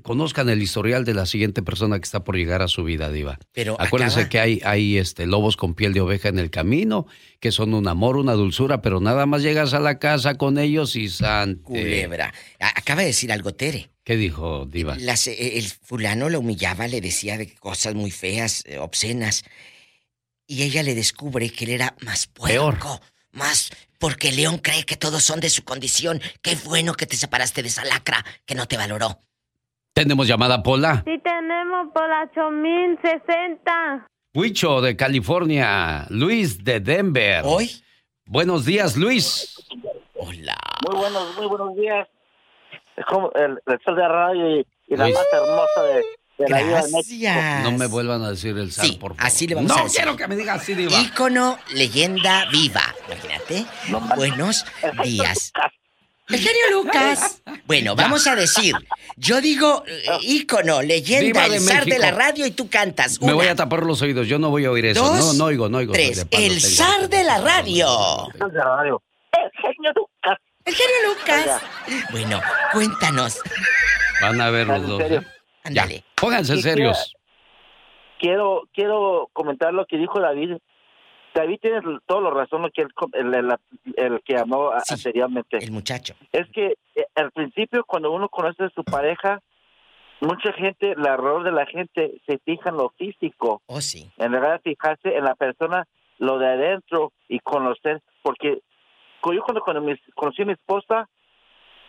conozcan 0.04 0.50
el 0.50 0.62
historial 0.62 1.06
de 1.06 1.14
la 1.14 1.26
siguiente 1.26 1.62
persona 1.62 1.98
que 2.00 2.04
está 2.06 2.24
por 2.24 2.36
llegar 2.36 2.62
a 2.62 2.68
su 2.68 2.84
vida, 2.84 3.12
Diva. 3.12 3.40
Pero 3.52 3.76
Acuérdense 3.80 4.20
acaba- 4.22 4.30
que 4.30 4.40
hay, 4.40 4.62
hay 4.66 4.98
este, 4.98 5.26
lobos 5.26 5.58
con 5.58 5.74
piel 5.76 5.94
de 5.94 6.02
oveja 6.02 6.30
en 6.30 6.40
el 6.40 6.50
camino, 6.50 7.06
que 7.40 7.52
son 7.52 7.74
un 7.74 7.88
amor, 7.88 8.18
una 8.18 8.34
dulzura, 8.34 8.82
pero 8.82 9.00
nada 9.00 9.26
más 9.26 9.42
llegas 9.42 9.74
a 9.74 9.80
la 9.80 10.00
casa 10.00 10.36
con 10.36 10.58
ellos 10.58 10.96
y 10.96 11.10
sante. 11.10 11.62
Culebra. 11.64 12.34
Acaba 12.60 13.02
de 13.02 13.08
decir 13.08 13.32
algo, 13.32 13.54
Tere. 13.54 13.90
¿Qué 14.04 14.16
dijo, 14.18 14.66
Diva? 14.66 14.96
Las- 14.98 15.28
eh, 15.28 15.58
el 15.58 15.66
fulano 15.68 16.30
la 16.30 16.40
humillaba, 16.40 16.88
le 16.88 17.02
decía 17.02 17.38
de 17.38 17.54
cosas 17.56 17.94
muy 17.94 18.12
feas, 18.12 18.64
eh, 18.66 18.78
obscenas. 18.78 19.44
Y 20.48 20.64
ella 20.64 20.82
le 20.84 20.96
descubre 20.96 21.50
que 21.50 21.66
él 21.66 21.72
era 21.72 21.96
más 22.02 22.28
puerco, 22.28 23.02
más 23.34 23.70
porque 24.00 24.32
León 24.32 24.60
cree 24.60 24.86
que 24.86 24.96
todos 24.96 25.24
son 25.24 25.40
de 25.42 25.50
su 25.50 25.64
condición. 25.64 26.22
Qué 26.42 26.56
bueno 26.64 26.94
que 26.94 27.06
te 27.06 27.18
separaste 27.18 27.64
de 27.64 27.68
esa 27.68 27.84
lacra 27.84 28.24
que 28.46 28.56
no 28.56 28.66
te 28.68 28.78
valoró. 28.78 29.22
Tenemos 29.98 30.28
llamada 30.28 30.62
Pola. 30.62 31.02
Sí 31.08 31.20
tenemos 31.24 31.88
por 31.92 32.08
la 32.08 32.30
8060. 32.32 34.08
Huicho 34.36 34.80
de 34.80 34.96
California. 34.96 36.06
Luis 36.10 36.64
de 36.64 36.80
Denver. 36.80 37.42
¿Hoy? 37.44 37.84
Buenos 38.28 38.64
días, 38.64 38.96
Luis. 38.96 39.56
Hola. 40.14 40.56
Muy 40.88 41.00
buenos, 41.00 41.36
muy 41.38 41.48
buenos 41.48 41.76
días. 41.76 42.08
Es 42.96 43.06
como 43.08 43.32
el, 43.34 43.60
el 43.66 43.80
sol 43.84 43.96
de 43.96 44.08
radio 44.08 44.58
y, 44.60 44.68
y 44.86 44.96
la 44.96 45.06
más 45.08 45.26
hermosa 45.34 45.82
de, 45.82 46.04
de 46.44 46.48
la 46.52 46.62
vida 46.62 46.82
de 46.84 46.92
México. 46.92 47.32
No 47.64 47.72
me 47.72 47.88
vuelvan 47.88 48.22
a 48.22 48.30
decir 48.30 48.56
el 48.56 48.72
sal, 48.72 48.98
por 49.00 49.16
favor. 49.16 49.26
Así 49.26 49.48
le 49.48 49.56
vamos 49.56 49.72
no 49.72 49.80
a 49.80 49.84
decir. 49.86 49.98
quiero 50.04 50.16
que 50.16 50.28
me 50.28 50.36
diga 50.36 50.54
así, 50.54 50.76
Diva. 50.76 51.02
Ícono, 51.02 51.58
leyenda 51.74 52.46
viva. 52.52 52.84
Imagínate. 53.08 53.66
Buenos 54.16 54.64
días. 55.04 55.52
El 56.30 56.40
genio 56.40 56.62
Lucas. 56.72 57.42
Bueno, 57.66 57.96
vamos 57.96 58.28
a 58.28 58.36
decir. 58.36 58.76
Yo 59.16 59.40
digo 59.42 59.84
eh, 59.88 60.04
ícono, 60.22 60.82
leyenda, 60.82 61.26
Viva 61.26 61.50
de 61.50 61.56
el 61.58 61.62
zar 61.64 61.86
de 61.86 62.00
la 62.00 62.12
radio 62.12 62.46
y 62.46 62.52
tú 62.52 62.70
cantas. 62.70 63.20
Me 63.22 63.28
Una, 63.28 63.36
voy 63.36 63.48
a 63.48 63.56
tapar 63.56 63.84
los 63.84 64.02
oídos, 64.02 64.28
yo 64.28 64.38
no 64.38 64.50
voy 64.50 64.66
a 64.66 64.72
oír 64.72 64.86
eso. 64.88 65.04
Dos, 65.04 65.20
no, 65.20 65.34
no 65.34 65.46
oigo, 65.46 65.70
no 65.70 65.78
oigo. 65.78 65.94
tres. 65.94 66.26
palo 66.26 66.44
El 66.44 66.62
tengo. 66.62 66.68
zar 66.76 67.10
de 67.10 67.24
la 67.24 67.38
radio. 67.40 67.88
El 68.34 68.52
de 68.52 68.58
la 68.58 68.64
radio. 68.64 69.02
El 69.32 69.52
genio 69.62 69.94
Lucas. 69.96 70.38
El 70.66 70.76
genio 70.76 70.96
Lucas. 71.08 71.62
Bueno, 72.12 72.42
cuéntanos. 72.74 73.40
Van 74.22 74.42
a 74.42 74.50
ver 74.50 74.68
los 74.68 74.78
¿En 74.78 74.88
dos. 74.88 75.02
¿eh? 75.02 75.22
Ya, 75.72 75.88
pónganse 76.16 76.62
serios. 76.62 77.14
Quiero, 78.20 78.64
quiero 78.74 79.30
comentar 79.34 79.74
lo 79.74 79.86
que 79.86 79.98
dijo 79.98 80.20
David. 80.20 80.58
David 81.38 81.60
tiene 81.62 81.82
toda 82.06 82.22
la 82.22 82.30
razón 82.32 82.62
lo 82.64 82.70
que 82.72 82.82
él, 82.82 82.90
el, 83.14 83.34
el- 83.36 83.56
el 83.96 84.22
que 84.24 84.38
habló 84.38 84.74
a- 84.74 84.82
anteriormente. 84.90 85.58
El 85.58 85.72
muchacho. 85.72 86.14
Es 86.32 86.48
que 86.52 86.76
eh, 86.96 87.06
al 87.16 87.32
principio 87.32 87.84
cuando 87.86 88.12
uno 88.12 88.28
conoce 88.30 88.64
a 88.64 88.70
su 88.70 88.84
pareja, 88.84 89.40
mucha 90.22 90.52
gente, 90.54 90.92
el 90.94 91.06
error 91.06 91.44
de 91.44 91.52
la 91.52 91.66
gente 91.66 92.20
se 92.26 92.40
fija 92.40 92.70
en 92.70 92.78
lo 92.78 92.90
físico. 92.98 93.62
Oh, 93.68 93.82
sí. 93.82 94.12
En 94.18 94.32
realidad 94.32 94.62
fijarse 94.64 95.16
en 95.16 95.24
la 95.26 95.36
persona, 95.36 95.86
lo 96.20 96.40
de 96.40 96.48
adentro 96.48 97.14
y 97.28 97.40
conocer, 97.40 98.02
porque 98.24 98.60
yo 99.24 99.42
cuando, 99.44 99.62
cuando 99.62 99.82
mis- 99.82 100.00
conocí 100.16 100.42
a 100.42 100.46
mi 100.46 100.54
esposa, 100.54 101.08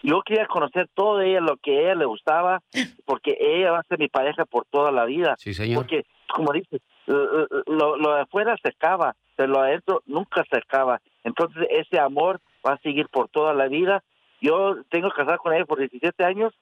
yo 0.02 0.20
quería 0.22 0.46
conocer 0.46 0.88
todo 0.94 1.18
de 1.18 1.30
ella, 1.30 1.40
lo 1.40 1.56
que 1.56 1.78
a 1.78 1.80
ella 1.82 1.94
le 1.94 2.04
gustaba, 2.04 2.60
porque 3.06 3.36
ella 3.40 3.72
va 3.72 3.78
a 3.80 3.82
ser 3.88 3.98
mi 3.98 4.08
pareja 4.08 4.44
por 4.44 4.64
toda 4.70 4.92
la 4.92 5.04
vida. 5.06 5.34
Sí, 5.38 5.54
señor. 5.54 5.82
Porque, 5.82 6.02
como 6.34 6.52
dices, 6.52 6.80
lo, 7.06 7.46
lo- 7.66 7.96
lo 7.96 8.14
de 8.14 8.20
afuera 8.22 8.54
se 8.62 8.68
acaba, 8.68 9.14
lo 9.46 9.62
de 9.62 9.68
adentro 9.68 10.02
nunca 10.06 10.44
se 10.50 10.58
acaba. 10.58 11.00
Entonces, 11.24 11.66
ese 11.70 11.98
amor 12.00 12.40
va 12.66 12.72
a 12.74 12.78
seguir 12.78 13.08
por 13.08 13.28
toda 13.28 13.54
la 13.54 13.68
vida. 13.68 14.02
Yo 14.40 14.76
tengo 14.90 15.10
casado 15.10 15.38
con 15.38 15.52
ella 15.52 15.64
por 15.64 15.78
17 15.78 16.24
años 16.24 16.52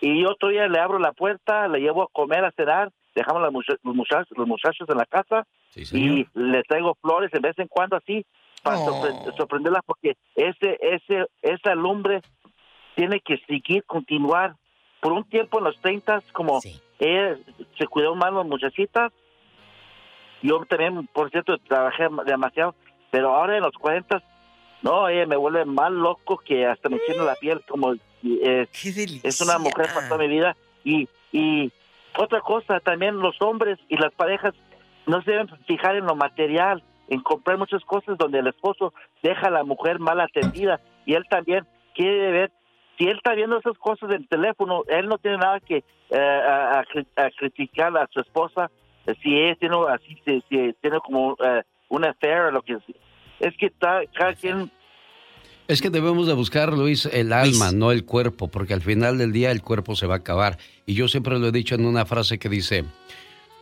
y 0.00 0.22
yo 0.22 0.34
todavía 0.36 0.68
le 0.68 0.78
abro 0.80 0.98
la 0.98 1.12
puerta, 1.12 1.68
le 1.68 1.80
llevo 1.80 2.02
a 2.04 2.08
comer, 2.12 2.44
a 2.44 2.52
cenar, 2.52 2.90
dejamos 3.14 3.42
las 3.42 3.52
mucha- 3.52 3.76
los, 3.82 3.94
muchachos, 3.94 4.36
los 4.36 4.46
muchachos 4.48 4.88
en 4.88 4.96
la 4.96 5.06
casa 5.06 5.46
y 5.98 6.26
le 6.34 6.62
traigo 6.62 6.94
flores 7.00 7.30
de 7.30 7.40
vez 7.40 7.58
en 7.58 7.68
cuando 7.68 7.96
así 7.96 8.24
para 8.62 8.78
Oh. 8.78 8.86
sorpre- 8.86 9.36
sorprenderla 9.36 9.82
porque 9.82 10.14
ese 10.34 10.78
ese 10.80 11.26
esa 11.42 11.74
lumbre 11.74 12.20
tiene 12.94 13.20
que 13.20 13.38
seguir 13.46 13.84
continuar 13.84 14.54
por 15.00 15.12
un 15.12 15.24
tiempo 15.24 15.58
en 15.58 15.64
los 15.64 15.80
30 15.80 16.20
como 16.32 16.60
ella 16.98 17.38
se 17.78 17.86
cuidó 17.86 18.14
más 18.14 18.32
las 18.32 18.46
muchachitas 18.46 19.12
yo 20.42 20.64
también 20.66 21.06
por 21.12 21.30
cierto 21.30 21.58
trabajé 21.58 22.08
demasiado 22.26 22.74
pero 23.10 23.34
ahora 23.34 23.56
en 23.56 23.62
los 23.62 23.74
40 23.74 24.22
no 24.82 25.08
ella 25.08 25.26
me 25.26 25.36
vuelve 25.36 25.64
más 25.64 25.90
loco 25.92 26.38
que 26.38 26.66
hasta 26.66 26.88
me 26.88 26.98
tiene 27.00 27.24
la 27.24 27.34
piel 27.34 27.60
como 27.68 27.94
eh, 28.22 28.66
es 29.24 29.40
una 29.40 29.58
mujer 29.58 29.86
para 29.94 30.08
toda 30.08 30.20
mi 30.20 30.28
vida. 30.28 30.56
Y 30.84 31.08
y 31.32 31.70
otra 32.18 32.40
cosa 32.40 32.80
también 32.80 33.18
los 33.18 33.40
hombres 33.42 33.78
y 33.88 33.96
las 33.96 34.12
parejas 34.14 34.54
no 35.06 35.22
se 35.22 35.30
deben 35.32 35.48
fijar 35.66 35.96
en 35.96 36.06
lo 36.06 36.14
material, 36.16 36.82
en 37.08 37.20
comprar 37.20 37.58
muchas 37.58 37.84
cosas 37.84 38.16
donde 38.18 38.38
el 38.38 38.46
esposo 38.46 38.92
deja 39.22 39.46
a 39.48 39.50
la 39.50 39.64
mujer 39.64 39.98
mal 39.98 40.20
atendida. 40.20 40.80
Y 41.06 41.14
él 41.14 41.24
también 41.28 41.66
quiere 41.94 42.30
ver, 42.30 42.52
si 42.98 43.04
él 43.08 43.16
está 43.16 43.34
viendo 43.34 43.58
esas 43.58 43.76
cosas 43.78 44.08
del 44.08 44.26
teléfono, 44.28 44.82
él 44.88 45.08
no 45.08 45.18
tiene 45.18 45.38
nada 45.38 45.60
que 45.60 45.84
eh, 46.10 46.18
a, 46.18 46.80
a 46.80 46.84
cri- 46.86 47.06
a 47.16 47.30
criticar 47.30 47.96
a 47.96 48.06
su 48.10 48.20
esposa 48.20 48.70
si 49.06 49.54
tiene 49.58 49.76
así, 49.88 50.16
si, 50.24 50.42
si 50.48 50.74
tiene 50.80 50.98
como 51.04 51.36
eh, 51.44 51.62
un 51.88 52.04
affair 52.04 52.40
o 52.42 52.50
lo 52.50 52.62
que 52.62 52.78
es 53.40 53.56
que 53.56 53.66
está, 53.66 54.00
cada 54.16 54.34
quien 54.34 54.70
Es 55.66 55.80
que 55.80 55.90
debemos 55.90 56.26
de 56.26 56.34
buscar, 56.34 56.72
Luis, 56.72 57.06
el 57.06 57.32
alma, 57.32 57.72
no 57.72 57.90
el 57.90 58.04
cuerpo, 58.04 58.48
porque 58.48 58.74
al 58.74 58.82
final 58.82 59.18
del 59.18 59.32
día 59.32 59.50
el 59.50 59.62
cuerpo 59.62 59.96
se 59.96 60.06
va 60.06 60.14
a 60.14 60.18
acabar. 60.18 60.58
Y 60.86 60.94
yo 60.94 61.08
siempre 61.08 61.38
lo 61.38 61.48
he 61.48 61.52
dicho 61.52 61.74
en 61.74 61.86
una 61.86 62.04
frase 62.04 62.38
que 62.38 62.48
dice, 62.48 62.84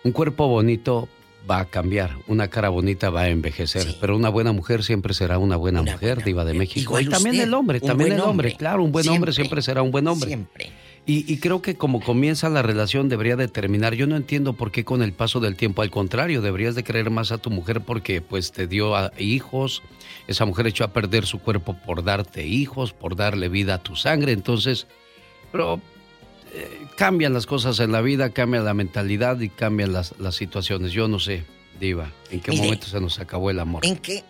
un 0.05 0.13
cuerpo 0.13 0.49
bonito 0.49 1.09
va 1.49 1.61
a 1.61 1.65
cambiar, 1.65 2.17
una 2.27 2.49
cara 2.49 2.69
bonita 2.69 3.11
va 3.11 3.23
a 3.23 3.29
envejecer, 3.29 3.87
pero 4.01 4.17
una 4.17 4.29
buena 4.29 4.53
mujer 4.53 4.83
siempre 4.83 5.15
será 5.15 5.39
una 5.39 5.57
buena 5.57 5.83
mujer, 5.83 6.23
diva 6.25 6.45
de 6.45 6.55
México. 6.55 6.99
Igual 6.99 7.05
y 7.05 7.09
también 7.09 7.37
usted, 7.37 7.47
el 7.47 7.55
hombre, 7.55 7.81
también 7.81 8.13
el 8.13 8.21
hombre, 8.21 8.49
hombre. 8.49 8.57
claro, 8.57 8.83
un 8.83 8.93
buen 8.93 9.09
hombre 9.09 9.33
siempre 9.33 9.63
será 9.63 9.83
un 9.83 9.91
buen 9.91 10.07
hombre. 10.09 10.29
Siempre. 10.29 10.73
Y, 11.09 11.25
y 11.33 11.39
creo 11.39 11.63
que 11.63 11.75
como 11.75 12.01
comienza 12.01 12.51
la 12.51 12.61
relación 12.61 13.09
debería 13.09 13.35
de 13.35 13.49
terminar. 13.49 13.95
Yo 13.95 14.07
no 14.07 14.15
entiendo 14.15 14.53
por 14.53 14.71
qué 14.71 14.85
con 14.85 15.03
el 15.03 15.15
paso 15.15 15.41
del 15.41 15.57
tiempo. 15.57 15.81
Al 15.81 15.91
contrario, 15.91 16.43
deberías 16.43 16.75
de 16.75 16.85
querer 16.85 17.09
más 17.09 17.33
a 17.33 17.39
tu 17.39 17.49
mujer 17.51 17.81
porque 17.81 18.21
pues 18.21 18.53
te 18.53 18.67
dio 18.67 18.95
a- 18.95 19.11
hijos. 19.19 19.83
Esa 20.27 20.45
mujer 20.45 20.67
echó 20.67 20.85
a 20.85 20.93
perder 20.93 21.25
su 21.25 21.39
cuerpo 21.39 21.73
por 21.87 22.05
darte 22.05 22.47
hijos, 22.47 22.93
por 22.93 23.17
darle 23.17 23.49
vida 23.49 23.75
a 23.77 23.79
tu 23.83 23.97
sangre. 23.97 24.33
Entonces, 24.33 24.87
pero 25.51 25.81
eh, 26.53 26.87
cambian 26.99 27.33
las 27.33 27.47
cosas 27.47 27.81
en 27.81 27.91
la 27.91 28.03
vida, 28.03 28.29
cambia 28.31 28.61
la 28.61 28.75
mentalidad 28.75 29.41
y 29.41 29.49
cambian 29.49 29.95
las, 29.95 30.15
las 30.19 30.35
situaciones. 30.35 30.93
Yo 30.93 31.09
no 31.09 31.19
sé, 31.19 31.45
Diva, 31.81 32.13
en 32.31 32.41
qué 32.41 32.51
Mire, 32.51 32.65
momento 32.65 32.87
se 32.87 33.01
nos 33.01 33.19
acabó 33.19 33.49
el 33.51 33.61
amor. 33.61 33.87
¿En 33.87 33.97
qué 33.97 34.25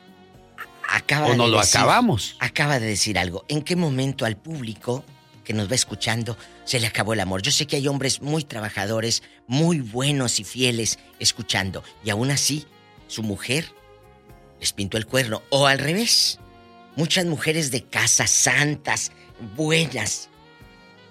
acaba 0.88 1.26
O 1.26 1.34
no 1.34 1.46
de 1.46 1.50
lo 1.50 1.58
decir- 1.58 1.76
acabamos. 1.80 2.36
Acaba 2.38 2.78
de 2.78 2.86
decir 2.86 3.18
algo. 3.18 3.44
¿En 3.48 3.62
qué 3.62 3.74
momento 3.74 4.24
al 4.24 4.36
público 4.36 5.04
que 5.48 5.54
nos 5.54 5.70
va 5.70 5.74
escuchando 5.74 6.36
se 6.64 6.78
le 6.78 6.86
acabó 6.86 7.14
el 7.14 7.20
amor? 7.20 7.40
Yo 7.40 7.50
sé 7.50 7.66
que 7.66 7.76
hay 7.76 7.88
hombres 7.88 8.20
muy 8.20 8.44
trabajadores, 8.44 9.22
muy 9.46 9.80
buenos 9.80 10.40
y 10.40 10.44
fieles 10.44 10.98
escuchando. 11.18 11.82
Y 12.04 12.10
aún 12.10 12.30
así, 12.30 12.66
su 13.06 13.22
mujer 13.22 13.64
les 14.60 14.74
pintó 14.74 14.98
el 14.98 15.06
cuerno. 15.06 15.40
O 15.48 15.66
al 15.66 15.78
revés. 15.78 16.38
Muchas 16.96 17.24
mujeres 17.24 17.70
de 17.70 17.82
casa, 17.82 18.26
santas, 18.26 19.10
buenas. 19.56 20.28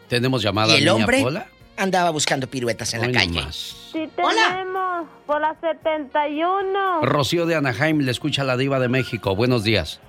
¿Tenemos 0.08 0.44
llamada, 0.44 0.74
¿Y 0.74 0.78
el 0.78 0.80
niña 0.82 0.94
hombre? 0.94 1.22
Pola? 1.22 1.48
Andaba 1.76 2.12
buscando 2.12 2.48
piruetas 2.48 2.94
en 2.94 3.02
Hoy 3.02 3.14
la 3.14 3.20
calle. 3.20 3.44
Sí 3.52 4.08
tenemos 4.16 5.08
por 5.26 5.42
la 5.42 5.56
71. 5.60 7.02
Rocío 7.02 7.48
de 7.48 7.56
Anaheim 7.56 8.02
le 8.02 8.12
escucha 8.12 8.44
a 8.44 8.46
la 8.46 8.56
diva 8.56 8.80
de 8.80 8.88
México. 8.88 9.36
Buenos 9.36 9.64
días. 9.64 10.00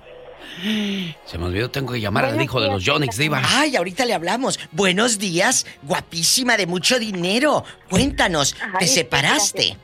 Se 1.25 1.37
me 1.37 1.45
olvidó, 1.45 1.69
tengo 1.71 1.93
que 1.93 2.01
llamar 2.01 2.25
al 2.25 2.41
hijo 2.41 2.59
de 2.59 2.67
los 2.67 2.83
Yonix, 2.83 3.17
diva. 3.17 3.41
Ay, 3.45 3.75
ahorita 3.75 4.05
le 4.05 4.13
hablamos. 4.13 4.59
Buenos 4.71 5.17
días, 5.19 5.65
guapísima 5.83 6.57
de 6.57 6.67
mucho 6.67 6.99
dinero. 6.99 7.63
Cuéntanos, 7.89 8.53
¿te 8.55 8.61
Ay, 8.81 8.87
separaste? 8.87 9.77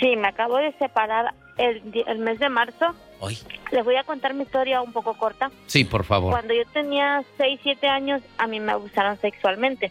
Sí, 0.00 0.16
me 0.16 0.28
acabo 0.28 0.58
de 0.58 0.72
separar 0.78 1.34
el, 1.56 1.82
el 2.06 2.18
mes 2.18 2.38
de 2.38 2.48
marzo. 2.48 2.94
Hoy. 3.20 3.36
Les 3.72 3.84
voy 3.84 3.96
a 3.96 4.04
contar 4.04 4.32
mi 4.34 4.44
historia 4.44 4.80
un 4.80 4.92
poco 4.92 5.14
corta. 5.14 5.50
Sí, 5.66 5.84
por 5.84 6.04
favor. 6.04 6.30
Cuando 6.30 6.54
yo 6.54 6.62
tenía 6.72 7.24
6, 7.36 7.58
7 7.62 7.88
años, 7.88 8.22
a 8.38 8.46
mí 8.46 8.60
me 8.60 8.72
abusaron 8.72 9.20
sexualmente. 9.20 9.90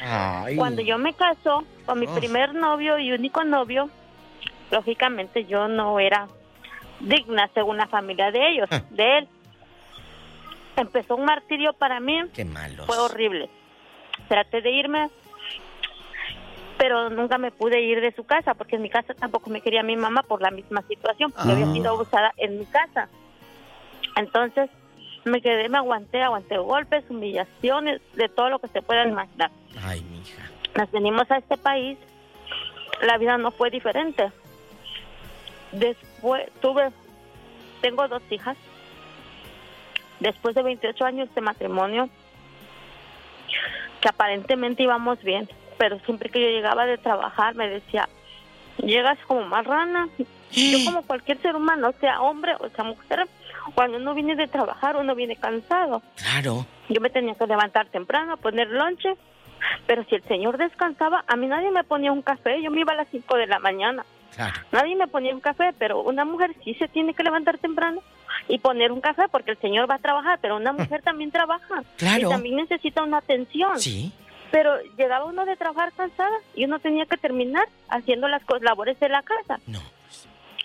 Ay. 0.00 0.56
Cuando 0.56 0.80
yo 0.82 0.96
me 0.98 1.12
caso 1.12 1.64
con 1.84 1.98
mi 2.00 2.06
Oh. 2.06 2.14
primer 2.14 2.54
novio 2.54 2.98
y 2.98 3.12
único 3.12 3.44
novio, 3.44 3.90
lógicamente 4.70 5.44
yo 5.44 5.68
no 5.68 6.00
era 6.00 6.26
digna 7.00 7.48
según 7.54 7.76
la 7.76 7.86
familia 7.86 8.30
de 8.30 8.48
ellos, 8.50 8.68
Ah. 8.70 8.82
de 8.90 9.18
él. 9.18 9.28
Empezó 10.76 11.16
un 11.16 11.24
martirio 11.24 11.72
para 11.72 12.00
mí. 12.00 12.20
Qué 12.34 12.44
malos. 12.44 12.86
Fue 12.86 12.98
horrible. 12.98 13.48
Traté 14.28 14.60
de 14.60 14.70
irme, 14.70 15.08
pero 16.78 17.10
nunca 17.10 17.38
me 17.38 17.50
pude 17.52 17.80
ir 17.80 18.00
de 18.00 18.12
su 18.12 18.24
casa 18.24 18.54
porque 18.54 18.76
en 18.76 18.82
mi 18.82 18.90
casa 18.90 19.14
tampoco 19.14 19.50
me 19.50 19.60
quería 19.60 19.82
mi 19.82 19.96
mamá 19.96 20.22
por 20.22 20.42
la 20.42 20.50
misma 20.50 20.82
situación, 20.82 21.30
porque 21.32 21.52
había 21.52 21.66
Ah. 21.66 21.72
sido 21.72 21.90
abusada 21.90 22.32
en 22.36 22.58
mi 22.58 22.66
casa. 22.66 23.08
Entonces 24.16 24.70
me 25.24 25.40
quedé, 25.40 25.68
me 25.68 25.78
aguanté, 25.78 26.22
aguanté 26.22 26.58
golpes, 26.58 27.04
humillaciones, 27.08 28.00
de 28.14 28.28
todo 28.28 28.50
lo 28.50 28.58
que 28.58 28.68
se 28.68 28.82
pueda 28.82 29.06
imaginar. 29.06 29.50
Ay, 29.82 30.02
mija. 30.02 30.50
Nos 30.76 30.90
venimos 30.90 31.30
a 31.30 31.38
este 31.38 31.56
país, 31.56 31.96
la 33.02 33.16
vida 33.18 33.38
no 33.38 33.50
fue 33.52 33.70
diferente. 33.70 34.30
Después 35.74 36.50
tuve, 36.60 36.90
tengo 37.80 38.06
dos 38.08 38.22
hijas. 38.30 38.56
Después 40.20 40.54
de 40.54 40.62
28 40.62 41.04
años 41.04 41.34
de 41.34 41.40
matrimonio, 41.40 42.08
que 44.00 44.08
aparentemente 44.08 44.82
íbamos 44.82 45.22
bien, 45.22 45.48
pero 45.76 45.98
siempre 46.00 46.30
que 46.30 46.40
yo 46.40 46.48
llegaba 46.48 46.86
de 46.86 46.98
trabajar 46.98 47.54
me 47.54 47.68
decía, 47.68 48.08
llegas 48.78 49.18
como 49.26 49.42
marrana. 49.42 50.08
Yo 50.52 50.78
como 50.84 51.02
cualquier 51.02 51.42
ser 51.42 51.56
humano, 51.56 51.92
sea 52.00 52.20
hombre 52.20 52.54
o 52.60 52.68
sea 52.68 52.84
mujer, 52.84 53.26
cuando 53.74 53.96
uno 53.96 54.14
viene 54.14 54.36
de 54.36 54.46
trabajar, 54.46 54.96
uno 54.96 55.16
viene 55.16 55.34
cansado. 55.34 56.00
Claro. 56.16 56.64
Yo 56.88 57.00
me 57.00 57.10
tenía 57.10 57.34
que 57.34 57.46
levantar 57.46 57.86
temprano, 57.88 58.36
poner 58.36 58.68
lonche, 58.68 59.16
pero 59.86 60.04
si 60.04 60.14
el 60.14 60.22
señor 60.24 60.58
descansaba, 60.58 61.24
a 61.26 61.34
mí 61.34 61.48
nadie 61.48 61.72
me 61.72 61.82
ponía 61.82 62.12
un 62.12 62.22
café, 62.22 62.62
yo 62.62 62.70
me 62.70 62.80
iba 62.80 62.92
a 62.92 62.96
las 62.96 63.08
5 63.10 63.36
de 63.36 63.46
la 63.48 63.58
mañana. 63.58 64.04
Claro. 64.34 64.54
Nadie 64.72 64.96
me 64.96 65.06
ponía 65.06 65.34
un 65.34 65.40
café, 65.40 65.72
pero 65.78 66.00
una 66.02 66.24
mujer 66.24 66.54
sí 66.64 66.74
se 66.74 66.88
tiene 66.88 67.14
que 67.14 67.22
levantar 67.22 67.58
temprano 67.58 68.02
y 68.48 68.58
poner 68.58 68.92
un 68.92 69.00
café 69.00 69.24
porque 69.30 69.52
el 69.52 69.58
señor 69.60 69.88
va 69.90 69.94
a 69.96 69.98
trabajar, 69.98 70.38
pero 70.42 70.56
una 70.56 70.72
mujer 70.72 71.02
también 71.02 71.30
trabaja 71.30 71.82
Claro. 71.96 72.26
y 72.28 72.30
también 72.30 72.56
necesita 72.56 73.02
una 73.02 73.18
atención. 73.18 73.78
Sí. 73.78 74.12
Pero 74.50 74.76
llegaba 74.96 75.24
uno 75.24 75.44
de 75.46 75.56
trabajar 75.56 75.92
cansada 75.92 76.36
y 76.54 76.64
uno 76.64 76.78
tenía 76.78 77.06
que 77.06 77.16
terminar 77.16 77.66
haciendo 77.88 78.28
las 78.28 78.44
cosas, 78.44 78.62
labores 78.62 78.98
de 79.00 79.08
la 79.08 79.22
casa. 79.22 79.58
No. 79.66 79.80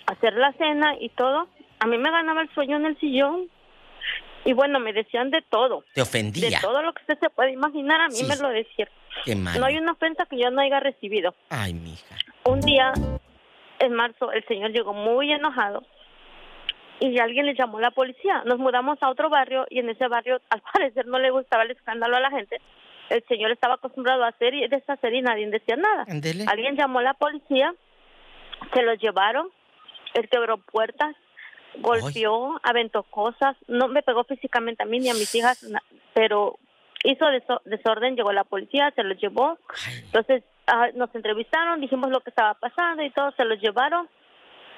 Hacer 0.06 0.34
la 0.34 0.52
cena 0.52 0.94
y 1.00 1.08
todo. 1.10 1.48
A 1.78 1.86
mí 1.86 1.96
me 1.98 2.10
ganaba 2.10 2.42
el 2.42 2.50
sueño 2.54 2.76
en 2.76 2.86
el 2.86 2.98
sillón. 2.98 3.48
Y 4.44 4.52
bueno, 4.54 4.80
me 4.80 4.92
decían 4.92 5.30
de 5.30 5.42
todo. 5.42 5.84
Te 5.94 6.02
ofendía. 6.02 6.48
De 6.50 6.56
todo 6.60 6.82
lo 6.82 6.92
que 6.94 7.02
usted 7.02 7.18
se 7.20 7.30
puede 7.30 7.52
imaginar, 7.52 8.00
a 8.00 8.08
mí 8.08 8.14
Sí. 8.16 8.24
me 8.26 8.36
lo 8.36 8.48
decían. 8.48 8.88
Qué. 9.24 9.34
No 9.34 9.64
hay 9.66 9.76
una 9.76 9.92
ofensa 9.92 10.24
que 10.26 10.38
yo 10.38 10.50
no 10.50 10.62
haya 10.62 10.80
recibido. 10.80 11.34
Ay, 11.50 11.74
mija. 11.74 12.16
Un 12.44 12.60
día, 12.60 12.92
en 13.80 13.92
marzo, 13.94 14.30
el 14.32 14.44
señor 14.46 14.70
llegó 14.70 14.92
muy 14.94 15.32
enojado 15.32 15.82
y 17.00 17.18
alguien 17.18 17.46
le 17.46 17.54
llamó 17.54 17.78
a 17.78 17.82
la 17.82 17.90
policía. 17.90 18.42
Nos 18.44 18.58
mudamos 18.58 19.02
a 19.02 19.08
otro 19.10 19.28
barrio 19.30 19.66
y 19.70 19.78
en 19.80 19.88
ese 19.90 20.06
barrio, 20.06 20.40
al 20.50 20.62
parecer, 20.72 21.06
no 21.06 21.18
le 21.18 21.30
gustaba 21.30 21.64
el 21.64 21.70
escándalo 21.72 22.16
a 22.16 22.20
la 22.20 22.30
gente. 22.30 22.60
El 23.08 23.24
señor 23.26 23.50
estaba 23.50 23.74
acostumbrado 23.74 24.22
a 24.24 24.28
hacer 24.28 24.54
y 24.54 24.68
deshacer 24.68 25.12
y 25.14 25.22
nadie 25.22 25.48
decía 25.50 25.76
nada. 25.76 26.04
Ándele. 26.08 26.44
Alguien 26.48 26.76
llamó 26.76 27.00
a 27.00 27.02
la 27.02 27.14
policía, 27.14 27.74
se 28.72 28.82
los 28.82 28.98
llevaron, 29.00 29.48
él 30.14 30.28
quebró 30.28 30.58
puertas, 30.58 31.16
golpeó, 31.78 32.60
aventó 32.62 33.02
cosas, 33.04 33.56
no 33.66 33.88
me 33.88 34.02
pegó 34.02 34.24
físicamente 34.24 34.82
a 34.82 34.86
mí 34.86 34.98
ni 35.00 35.08
a 35.08 35.14
mis 35.14 35.34
hijas, 35.34 35.66
pero 36.14 36.58
hizo 37.04 37.24
deso- 37.26 37.62
desorden, 37.64 38.14
llegó 38.16 38.32
la 38.32 38.44
policía, 38.44 38.92
se 38.94 39.02
los 39.02 39.18
llevó. 39.18 39.58
Entonces 40.04 40.44
ah, 40.72 40.88
nos 40.94 41.14
entrevistaron, 41.14 41.80
dijimos 41.80 42.10
lo 42.10 42.20
que 42.20 42.30
estaba 42.30 42.54
pasando 42.54 43.02
y 43.02 43.10
todo, 43.10 43.32
se 43.32 43.44
los 43.44 43.60
llevaron. 43.60 44.08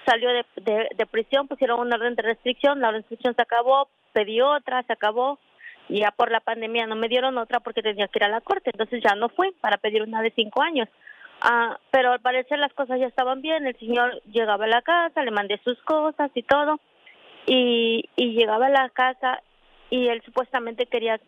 Salió 0.07 0.31
de, 0.31 0.45
de, 0.57 0.89
de 0.97 1.07
prisión, 1.07 1.47
pusieron 1.47 1.81
una 1.81 1.97
orden 1.97 2.17
de 2.17 2.23
restricción, 2.23 2.81
la 2.81 2.91
restricción 2.91 3.35
se 3.37 3.43
acabó, 3.43 3.89
pedí 4.12 4.41
otra, 4.41 4.83
se 4.83 4.93
acabó. 4.93 5.39
Y 5.89 6.01
ya 6.01 6.11
por 6.11 6.31
la 6.31 6.41
pandemia 6.41 6.87
no 6.87 6.97
me 6.97 7.09
dieron 7.09 7.39
otra 7.39 7.61
porque 7.61 7.83
tenía 7.83 8.09
que 8.09 8.19
ir 8.19 8.25
a 8.25 8.29
la 8.29 8.41
corte, 8.41 8.71
entonces 8.73 9.03
ya 9.03 9.15
no 9.15 9.29
fui 9.29 9.53
para 9.61 9.79
pedir 9.79 10.03
una 10.03 10.23
de 10.23 10.33
cinco 10.35 10.62
años. 10.62 10.89
Ah, 11.41 11.77
pero 11.91 12.12
al 12.12 12.21
parecer 12.21 12.59
las 12.59 12.73
cosas 12.73 13.01
ya 13.01 13.07
estaban 13.07 13.43
bien, 13.43 13.67
el 13.67 13.77
señor 13.79 14.23
llegaba 14.27 14.65
a 14.65 14.69
la 14.69 14.83
casa, 14.83 15.25
le 15.25 15.33
mandé 15.33 15.61
sus 15.65 15.81
cosas 15.83 16.31
y 16.35 16.43
todo, 16.45 16.79
y, 17.47 18.09
y 18.17 18.35
llegaba 18.35 18.67
a 18.67 18.71
la 18.71 18.89
casa 18.91 19.43
y 19.91 20.09
él 20.09 20.23
supuestamente 20.25 20.87
quería 20.87 21.21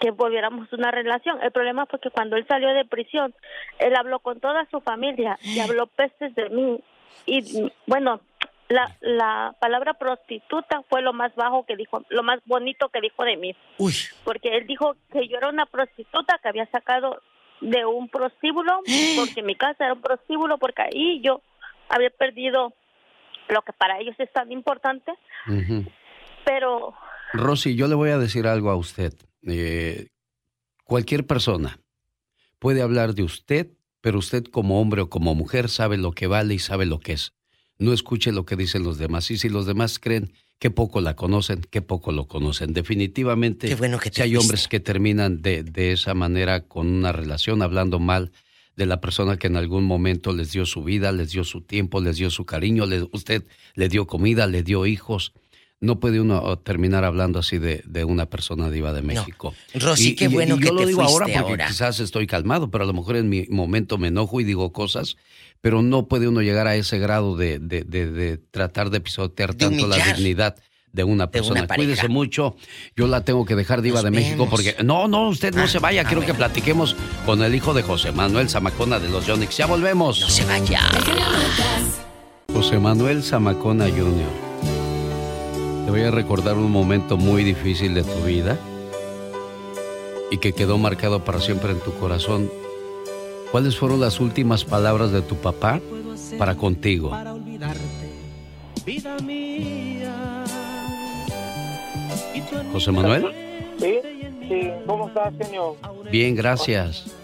que 0.00 0.10
volviéramos 0.10 0.72
una 0.72 0.90
relación. 0.90 1.38
El 1.42 1.52
problema 1.52 1.86
fue 1.86 2.00
que 2.00 2.10
cuando 2.10 2.36
él 2.36 2.46
salió 2.46 2.72
de 2.74 2.84
prisión, 2.84 3.34
él 3.78 3.94
habló 3.96 4.20
con 4.20 4.40
toda 4.40 4.66
su 4.70 4.80
familia 4.80 5.38
y 5.42 5.58
habló 5.60 5.86
pestes 5.86 6.34
de 6.34 6.50
mí. 6.50 6.80
Y 7.26 7.70
bueno, 7.86 8.20
la, 8.68 8.94
la 9.00 9.54
palabra 9.60 9.94
prostituta 9.94 10.82
fue 10.88 11.02
lo 11.02 11.12
más 11.12 11.34
bajo 11.34 11.64
que 11.64 11.76
dijo, 11.76 12.02
lo 12.08 12.22
más 12.22 12.40
bonito 12.46 12.88
que 12.88 13.00
dijo 13.00 13.24
de 13.24 13.36
mí. 13.36 13.56
Uy. 13.78 13.94
Porque 14.24 14.56
él 14.56 14.66
dijo 14.66 14.96
que 15.12 15.28
yo 15.28 15.38
era 15.38 15.48
una 15.48 15.66
prostituta 15.66 16.38
que 16.42 16.48
había 16.48 16.66
sacado 16.66 17.22
de 17.60 17.86
un 17.86 18.08
prostíbulo, 18.08 18.80
porque 19.16 19.42
mi 19.42 19.54
casa 19.54 19.84
era 19.84 19.94
un 19.94 20.02
prostíbulo, 20.02 20.58
porque 20.58 20.82
ahí 20.82 21.20
yo 21.22 21.40
había 21.88 22.10
perdido 22.10 22.74
lo 23.48 23.62
que 23.62 23.72
para 23.72 23.98
ellos 24.00 24.16
es 24.18 24.32
tan 24.32 24.50
importante, 24.50 25.12
pero 26.44 26.94
Rosy, 27.32 27.76
yo 27.76 27.86
le 27.88 27.94
voy 27.94 28.10
a 28.10 28.18
decir 28.18 28.46
algo 28.46 28.70
a 28.70 28.76
usted. 28.76 29.12
Eh, 29.46 30.08
cualquier 30.84 31.26
persona 31.26 31.80
puede 32.58 32.82
hablar 32.82 33.14
de 33.14 33.22
usted, 33.22 33.72
pero 34.00 34.18
usted 34.18 34.44
como 34.44 34.80
hombre 34.80 35.02
o 35.02 35.10
como 35.10 35.34
mujer 35.34 35.68
sabe 35.68 35.96
lo 35.96 36.12
que 36.12 36.26
vale 36.26 36.54
y 36.54 36.58
sabe 36.58 36.86
lo 36.86 37.00
que 37.00 37.12
es. 37.12 37.32
No 37.78 37.92
escuche 37.92 38.32
lo 38.32 38.46
que 38.46 38.56
dicen 38.56 38.82
los 38.82 38.98
demás. 38.98 39.30
Y 39.30 39.38
si 39.38 39.48
los 39.48 39.66
demás 39.66 39.98
creen 39.98 40.32
que 40.58 40.70
poco 40.70 41.00
la 41.00 41.14
conocen, 41.14 41.60
que 41.60 41.82
poco 41.82 42.12
lo 42.12 42.26
conocen. 42.26 42.72
Definitivamente, 42.72 43.68
Qué 43.68 43.74
bueno 43.74 43.98
que 43.98 44.10
si 44.10 44.22
hay 44.22 44.36
hombres 44.36 44.68
que 44.68 44.80
terminan 44.80 45.42
de, 45.42 45.62
de 45.62 45.92
esa 45.92 46.14
manera 46.14 46.62
con 46.62 46.86
una 46.86 47.12
relación, 47.12 47.62
hablando 47.62 47.98
mal 47.98 48.32
de 48.76 48.86
la 48.86 49.00
persona 49.00 49.38
que 49.38 49.46
en 49.46 49.56
algún 49.56 49.84
momento 49.84 50.32
les 50.32 50.52
dio 50.52 50.66
su 50.66 50.84
vida, 50.84 51.10
les 51.10 51.32
dio 51.32 51.44
su 51.44 51.62
tiempo, 51.62 52.00
les 52.00 52.16
dio 52.16 52.30
su 52.30 52.44
cariño, 52.44 52.84
usted 53.12 53.44
le 53.74 53.88
dio 53.88 54.06
comida, 54.06 54.46
le 54.46 54.62
dio 54.62 54.86
hijos. 54.86 55.32
No 55.80 56.00
puede 56.00 56.20
uno 56.20 56.56
terminar 56.58 57.04
hablando 57.04 57.38
así 57.38 57.58
de, 57.58 57.82
de 57.86 58.04
una 58.04 58.26
persona 58.26 58.70
diva 58.70 58.92
de 58.92 59.02
México. 59.02 59.54
Rosy, 59.74 60.14
qué 60.14 60.28
bueno 60.28 60.56
y 60.56 60.60
que 60.60 60.66
yo 60.68 60.72
lo 60.74 60.86
digo 60.86 61.02
ahora 61.02 61.26
fuiste 61.26 61.40
porque 61.42 61.62
ahora. 61.62 61.66
quizás 61.68 62.00
estoy 62.00 62.26
calmado, 62.26 62.70
pero 62.70 62.84
a 62.84 62.86
lo 62.86 62.92
mejor 62.94 63.16
en 63.16 63.28
mi 63.28 63.46
momento 63.50 63.98
me 63.98 64.08
enojo 64.08 64.40
y 64.40 64.44
digo 64.44 64.72
cosas, 64.72 65.16
pero 65.60 65.82
no 65.82 66.06
puede 66.08 66.28
uno 66.28 66.40
llegar 66.42 66.66
a 66.66 66.76
ese 66.76 66.98
grado 66.98 67.36
de, 67.36 67.58
de, 67.58 67.82
de- 67.84 68.10
de 68.10 68.38
tratar 68.38 68.88
de 68.90 69.00
pisotear 69.00 69.54
tanto 69.54 69.86
la 69.86 69.96
dignidad 69.96 70.56
de 70.92 71.04
una 71.04 71.30
persona. 71.30 71.66
pareja. 71.66 71.76
Cuídese 71.88 72.08
mucho. 72.08 72.56
Yo 72.96 73.06
la 73.06 73.22
tengo 73.22 73.44
que 73.44 73.54
dejar 73.54 73.82
diva 73.82 73.96
Nos 73.96 74.04
de 74.04 74.10
México 74.12 74.44
vemos. 74.44 74.48
porque 74.50 74.76
no, 74.82 75.08
no, 75.08 75.28
usted 75.28 75.54
no 75.54 75.64
Ah, 75.64 75.68
se 75.68 75.78
vaya. 75.78 76.04
Quiero 76.04 76.24
que 76.24 76.32
platiquemos 76.32 76.96
con 77.26 77.42
el 77.42 77.54
hijo 77.54 77.74
de 77.74 77.82
José 77.82 78.12
Manuel 78.12 78.48
Zamacona 78.48 78.98
de 78.98 79.10
los 79.10 79.26
Yonix. 79.26 79.58
Ya 79.58 79.66
volvemos. 79.66 80.20
No 80.20 80.28
se 80.30 80.46
vaya. 80.46 80.80
José 82.50 82.78
Manuel 82.78 83.22
Zamacona 83.22 83.90
Jr. 83.90 84.45
Te 85.86 85.92
voy 85.92 86.02
a 86.02 86.10
recordar 86.10 86.56
un 86.56 86.70
momento 86.70 87.16
muy 87.16 87.44
difícil 87.44 87.94
de 87.94 88.02
tu 88.02 88.20
vida 88.24 88.58
y 90.30 90.38
que 90.38 90.52
quedó 90.52 90.78
marcado 90.78 91.24
para 91.24 91.40
siempre 91.40 91.70
en 91.70 91.78
tu 91.80 91.94
corazón. 91.94 92.50
¿Cuáles 93.52 93.78
fueron 93.78 94.00
las 94.00 94.18
últimas 94.20 94.64
palabras 94.64 95.12
de 95.12 95.22
tu 95.22 95.36
papá 95.36 95.80
para 96.38 96.56
contigo? 96.56 97.12
Vida 98.84 99.16
mía. 99.22 100.44
José 102.72 102.92
Manuel, 102.92 103.32
Sí, 103.78 103.98
sí, 104.48 104.70
¿cómo 104.86 105.08
estás, 105.08 105.32
genio? 105.38 105.76
bien, 106.10 106.34
gracias. 106.34 107.14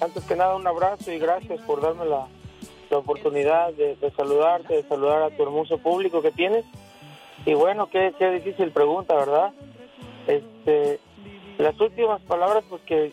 Antes 0.00 0.24
que 0.24 0.36
nada, 0.36 0.56
un 0.56 0.66
abrazo 0.66 1.12
y 1.12 1.18
gracias 1.18 1.60
por 1.66 1.80
darme 1.82 2.06
la, 2.06 2.26
la 2.90 2.98
oportunidad 2.98 3.72
de, 3.74 3.96
de 3.96 4.10
saludarte, 4.16 4.74
de 4.74 4.88
saludar 4.88 5.22
a 5.22 5.30
tu 5.36 5.42
hermoso 5.42 5.78
público 5.78 6.22
que 6.22 6.32
tienes. 6.32 6.64
Y 7.46 7.54
bueno, 7.54 7.88
qué, 7.88 8.12
qué 8.18 8.30
difícil 8.32 8.72
pregunta, 8.72 9.14
¿verdad? 9.14 9.52
Este, 10.26 10.98
las 11.58 11.80
últimas 11.80 12.20
palabras, 12.22 12.64
pues 12.68 12.82
que, 12.82 13.12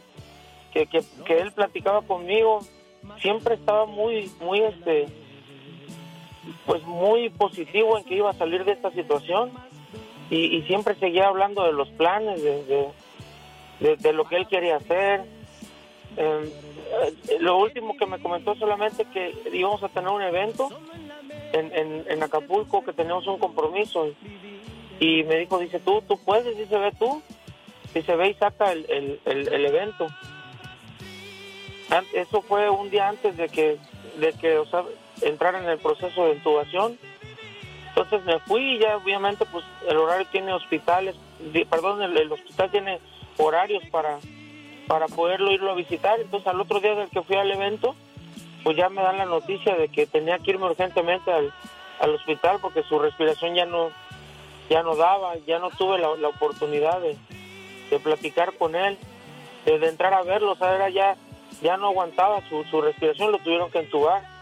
que, 0.73 0.87
que, 0.87 1.37
él 1.37 1.51
platicaba 1.51 2.01
conmigo, 2.01 2.59
siempre 3.19 3.53
estaba 3.53 3.85
muy, 3.85 4.31
muy, 4.41 4.59
este, 4.61 5.05
pues 6.65 6.83
muy 6.83 7.29
positivo 7.29 7.95
en 7.95 8.03
que 8.05 8.15
iba 8.15 8.31
a 8.31 8.33
salir 8.33 8.65
de 8.65 8.71
esta 8.71 8.89
situación 8.91 9.51
y, 10.31 10.63
siempre 10.63 10.95
seguía 10.95 11.27
hablando 11.27 11.63
de 11.63 11.73
los 11.73 11.89
planes, 11.89 12.41
de, 12.41 12.89
de, 13.79 14.13
lo 14.13 14.25
que 14.25 14.37
él 14.37 14.47
quería 14.47 14.77
hacer. 14.77 15.25
Eh, 16.17 16.53
eh, 17.27 17.37
lo 17.39 17.59
último 17.59 17.95
que 17.97 18.07
me 18.07 18.19
comentó 18.19 18.55
solamente 18.55 19.05
que 19.13 19.31
íbamos 19.53 19.83
a 19.83 19.89
tener 19.89 20.09
un 20.09 20.23
evento 20.23 20.69
en, 21.53 21.71
en, 21.73 22.05
en 22.09 22.23
Acapulco, 22.23 22.83
que 22.83 22.91
tenemos 22.93 23.25
un 23.27 23.39
compromiso. 23.39 24.09
Y 24.99 25.23
me 25.23 25.37
dijo, 25.37 25.57
dice, 25.59 25.79
tú, 25.79 26.01
tú 26.07 26.17
puedes, 26.23 26.57
dice, 26.57 26.77
ve 26.77 26.91
tú. 26.99 27.21
Dice, 27.93 28.15
ve 28.15 28.29
y 28.29 28.33
saca 28.33 28.71
el, 28.71 28.85
el, 28.89 29.19
el- 29.25 29.65
evento. 29.65 30.07
Eso 32.13 32.41
fue 32.41 32.69
un 32.69 32.89
día 32.89 33.09
antes 33.09 33.37
de 33.37 33.49
que, 33.49 33.77
de 34.17 34.33
que 34.33 34.57
o 34.57 34.65
sea, 34.65 34.83
entrara 35.21 35.59
en 35.59 35.69
el 35.69 35.77
proceso 35.77 36.25
de 36.25 36.33
intubación. 36.33 36.97
Entonces 37.89 38.23
me 38.25 38.39
fui 38.39 38.75
y 38.75 38.79
ya 38.79 38.97
obviamente 38.97 39.45
pues 39.51 39.63
el 39.87 39.97
horario 39.97 40.25
tiene 40.31 40.51
hospitales, 40.53 41.15
perdón, 41.69 42.01
el, 42.01 42.17
el 42.17 42.31
hospital 42.31 42.71
tiene 42.71 42.99
horarios 43.37 43.83
para, 43.91 44.17
para 44.87 45.05
poderlo 45.07 45.51
irlo 45.51 45.69
a 45.71 45.75
visitar. 45.75 46.19
Entonces 46.19 46.47
al 46.47 46.59
otro 46.59 46.79
día 46.79 46.95
del 46.95 47.09
que 47.09 47.21
fui 47.21 47.35
al 47.35 47.51
evento, 47.51 47.95
pues 48.63 48.77
ya 48.77 48.89
me 48.89 49.01
dan 49.01 49.17
la 49.17 49.25
noticia 49.25 49.75
de 49.75 49.89
que 49.89 50.05
tenía 50.05 50.39
que 50.39 50.51
irme 50.51 50.65
urgentemente 50.65 51.31
al, 51.31 51.53
al 51.99 52.15
hospital 52.15 52.57
porque 52.61 52.83
su 52.83 52.97
respiración 52.99 53.55
ya 53.55 53.65
no, 53.65 53.89
ya 54.69 54.83
no 54.83 54.95
daba, 54.95 55.35
ya 55.45 55.59
no 55.59 55.69
tuve 55.69 55.99
la, 55.99 56.15
la 56.15 56.29
oportunidad 56.29 57.01
de, 57.01 57.17
de 57.89 57.99
platicar 57.99 58.53
con 58.57 58.75
él, 58.75 58.97
de, 59.65 59.87
entrar 59.87 60.13
a 60.13 60.23
verlo, 60.23 60.53
o 60.53 60.55
sea, 60.55 60.75
era 60.75 60.89
ya, 60.89 61.15
ya 61.61 61.77
no 61.77 61.87
aguantaba 61.87 62.41
su, 62.49 62.63
su 62.65 62.81
respiración, 62.81 63.31
lo 63.31 63.39
tuvieron 63.39 63.69
que 63.71 63.79
entubar. 63.79 64.33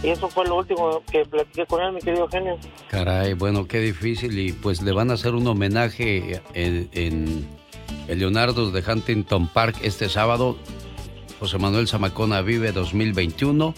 Y 0.00 0.10
eso 0.10 0.28
fue 0.28 0.46
lo 0.46 0.56
último 0.56 1.02
que 1.10 1.24
platiqué 1.24 1.66
con 1.66 1.82
él, 1.82 1.92
mi 1.92 2.00
querido 2.00 2.28
genio. 2.28 2.56
Caray, 2.88 3.32
bueno, 3.32 3.66
qué 3.66 3.80
difícil. 3.80 4.38
Y 4.38 4.52
pues 4.52 4.80
le 4.80 4.92
van 4.92 5.10
a 5.10 5.14
hacer 5.14 5.34
un 5.34 5.44
homenaje 5.48 6.40
en, 6.54 6.88
en 6.92 7.48
el 8.06 8.20
Leonardo 8.20 8.70
de 8.70 8.80
Huntington 8.80 9.48
Park 9.48 9.76
este 9.82 10.08
sábado. 10.08 10.56
José 11.38 11.58
Manuel 11.58 11.88
Zamacona 11.88 12.42
Vive 12.42 12.72
2021. 12.72 13.74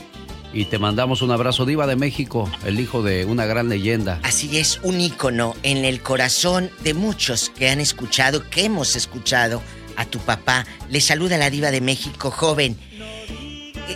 Y 0.52 0.64
te 0.64 0.78
mandamos 0.78 1.22
un 1.22 1.30
abrazo, 1.30 1.64
Diva 1.64 1.86
de 1.86 1.94
México, 1.94 2.50
el 2.64 2.80
hijo 2.80 3.02
de 3.02 3.24
una 3.24 3.47
gran 3.47 3.68
leyenda. 3.68 4.18
Así 4.24 4.58
es, 4.58 4.80
un 4.82 5.00
ícono 5.00 5.55
en 5.62 5.84
el 5.84 6.02
corazón 6.02 6.70
de 6.82 6.92
muchos 6.92 7.50
que 7.50 7.68
han 7.68 7.78
escuchado, 7.78 8.48
que 8.50 8.64
hemos 8.64 8.97
escuchado 8.97 9.62
a 9.94 10.06
tu 10.06 10.18
papá. 10.18 10.66
Le 10.89 11.00
saluda 11.00 11.39
la 11.39 11.50
diva 11.50 11.70
de 11.70 11.80
México, 11.80 12.32
joven. 12.32 12.76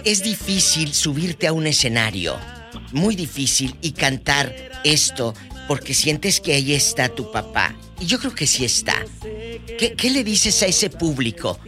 Es 0.05 0.23
difícil 0.23 0.95
subirte 0.95 1.49
a 1.49 1.53
un 1.53 1.67
escenario, 1.67 2.37
muy 2.93 3.17
difícil, 3.17 3.75
y 3.81 3.93
cantar 3.93 4.55
esto 4.85 5.35
porque 5.67 5.93
sientes 5.93 6.41
que 6.41 6.55
ahí 6.55 6.73
está 6.73 7.09
tu 7.09 7.33
papá. 7.33 7.75
Y 7.99 8.07
yo 8.07 8.21
creo 8.21 8.35
que 8.35 8.47
sí 8.47 8.65
está. 8.65 8.95
¿Qué, 9.77 9.95
qué 9.97 10.11
le 10.11 10.23
dices 10.23 10.63
a 10.63 10.67
ese 10.67 10.89
público 10.89 11.59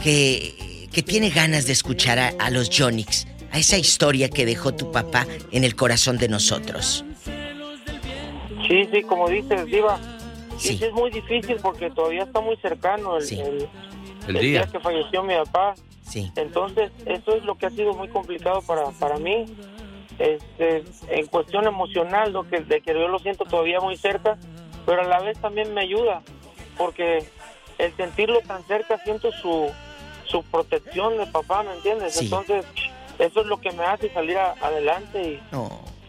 que, 0.00 0.71
que 0.92 1.02
tiene 1.02 1.30
ganas 1.30 1.66
de 1.66 1.72
escuchar 1.72 2.18
a, 2.18 2.28
a 2.38 2.50
los 2.50 2.70
Jonix, 2.76 3.26
a 3.50 3.58
esa 3.58 3.78
historia 3.78 4.28
que 4.28 4.44
dejó 4.46 4.74
tu 4.74 4.92
papá 4.92 5.26
en 5.50 5.64
el 5.64 5.74
corazón 5.74 6.18
de 6.18 6.28
nosotros? 6.28 7.04
Sí, 8.68 8.88
sí, 8.92 9.02
como 9.02 9.28
dices, 9.28 9.66
Diva. 9.66 9.98
Sí. 10.58 10.78
sí, 10.78 10.84
es 10.84 10.92
muy 10.92 11.10
difícil 11.10 11.56
porque 11.60 11.90
todavía 11.90 12.22
está 12.22 12.40
muy 12.40 12.56
cercano 12.58 13.16
el, 13.16 13.24
el, 13.32 13.68
El 14.28 14.38
día. 14.40 14.68
que 14.70 14.78
falleció 14.78 15.22
mi 15.24 15.34
papá. 15.34 15.74
Sí. 16.08 16.30
Entonces, 16.36 16.92
eso 17.06 17.34
es 17.34 17.44
lo 17.44 17.56
que 17.56 17.66
ha 17.66 17.70
sido 17.70 17.94
muy 17.94 18.08
complicado 18.08 18.62
para, 18.62 18.90
para 18.90 19.18
mí. 19.18 19.46
Este, 20.18 20.84
en 21.08 21.26
cuestión 21.26 21.66
emocional, 21.66 22.32
lo 22.32 22.46
que, 22.48 22.60
de 22.60 22.80
que 22.80 22.92
yo 22.92 23.08
lo 23.08 23.18
siento 23.18 23.44
todavía 23.44 23.80
muy 23.80 23.96
cerca, 23.96 24.38
pero 24.86 25.00
a 25.02 25.04
la 25.04 25.20
vez 25.20 25.38
también 25.38 25.72
me 25.74 25.80
ayuda, 25.80 26.22
porque 26.76 27.24
el 27.78 27.96
sentirlo 27.96 28.40
tan 28.42 28.62
cerca 28.66 28.98
siento 29.02 29.32
su, 29.32 29.68
su 30.32 30.42
protección 30.42 31.16
de 31.18 31.26
papá, 31.28 31.62
¿me 31.62 31.72
entiendes? 31.74 32.14
Sí. 32.14 32.24
Entonces, 32.24 32.64
eso 33.20 33.40
es 33.42 33.46
lo 33.46 33.60
que 33.60 33.70
me 33.70 33.84
hace 33.84 34.12
salir 34.12 34.36
a- 34.38 34.54
adelante 34.60 35.40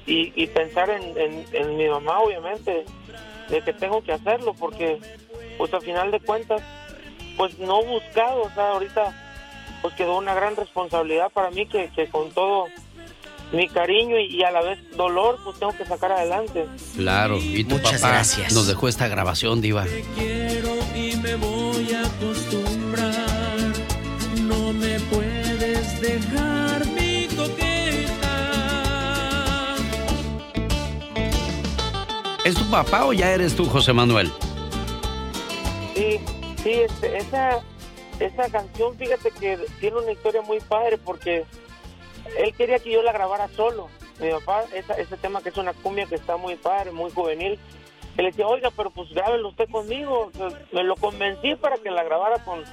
y, 0.07 0.11
y, 0.11 0.33
y 0.35 0.47
pensar 0.47 0.89
en, 0.89 1.03
en- 1.17 1.45
en 1.51 1.77
mi 1.77 1.87
mamá, 1.87 2.19
obviamente, 2.21 2.85
de 3.49 3.61
que 3.61 3.73
tengo 3.73 4.01
que 4.03 4.13
hacerlo, 4.13 4.55
porque, 4.55 4.97
pues 5.59 5.71
al 5.73 5.81
final 5.81 6.09
de 6.09 6.19
cuentas, 6.21 6.61
pues 7.37 7.59
no 7.59 7.83
buscado, 7.83 8.43
o 8.43 8.49
sea, 8.51 8.71
ahorita, 8.71 9.13
pues 9.81 9.93
quedó 9.95 10.17
una 10.17 10.33
gran 10.33 10.55
responsabilidad 10.55 11.29
para 11.31 11.51
mí 11.51 11.67
que, 11.67 11.89
que 11.95 12.07
con 12.07 12.31
todo 12.31 12.65
mi 13.51 13.67
cariño 13.67 14.17
y, 14.17 14.37
y 14.37 14.43
a 14.43 14.51
la 14.51 14.61
vez 14.61 14.79
dolor, 14.95 15.37
pues 15.43 15.59
tengo 15.59 15.73
que 15.77 15.85
sacar 15.85 16.11
adelante. 16.13 16.65
Claro, 16.95 17.37
y 17.37 17.63
tu 17.65 17.75
Muchas 17.75 18.01
papá 18.01 18.13
gracias. 18.13 18.53
nos 18.53 18.65
dejó 18.67 18.87
esta 18.87 19.07
grabación, 19.09 19.61
Diva. 19.61 19.85
quiero 20.17 20.73
y 20.95 21.15
me 21.17 21.35
voy 21.35 21.93
a 21.93 22.01
acostumbrar. 22.01 23.42
No 24.47 24.73
me 24.73 24.99
puedes 24.99 26.01
dejar 26.01 26.85
mi 26.87 27.27
coqueta. 27.35 27.75
¿Es 32.43 32.55
tu 32.55 32.69
papá 32.69 33.05
o 33.05 33.13
ya 33.13 33.31
eres 33.31 33.55
tú, 33.55 33.65
José 33.65 33.93
Manuel? 33.93 34.31
Sí, 35.95 36.19
sí, 36.61 36.71
este, 36.71 37.17
esa, 37.17 37.59
esa 38.19 38.49
canción, 38.49 38.97
fíjate 38.97 39.31
que 39.31 39.57
tiene 39.79 39.97
una 39.97 40.11
historia 40.11 40.41
muy 40.41 40.59
padre 40.59 40.97
porque 40.97 41.45
él 42.37 42.53
quería 42.57 42.79
que 42.79 42.91
yo 42.91 43.01
la 43.01 43.13
grabara 43.13 43.47
solo. 43.55 43.89
Mi 44.19 44.29
papá, 44.29 44.63
esa, 44.73 44.93
ese 44.95 45.17
tema 45.17 45.41
que 45.41 45.49
es 45.49 45.57
una 45.57 45.73
cumbia 45.73 46.05
que 46.05 46.15
está 46.15 46.37
muy 46.37 46.55
padre, 46.55 46.91
muy 46.91 47.11
juvenil, 47.11 47.59
él 48.17 48.25
decía, 48.25 48.47
oiga, 48.47 48.71
pero 48.75 48.89
pues 48.91 49.09
grábelo 49.11 49.49
usted 49.49 49.69
conmigo. 49.69 50.31
O 50.33 50.37
sea, 50.37 50.59
me 50.71 50.83
lo 50.83 50.95
convencí 50.95 51.55
para 51.55 51.77
que 51.77 51.89
la 51.89 52.03
grabara 52.03 52.43
con, 52.43 52.63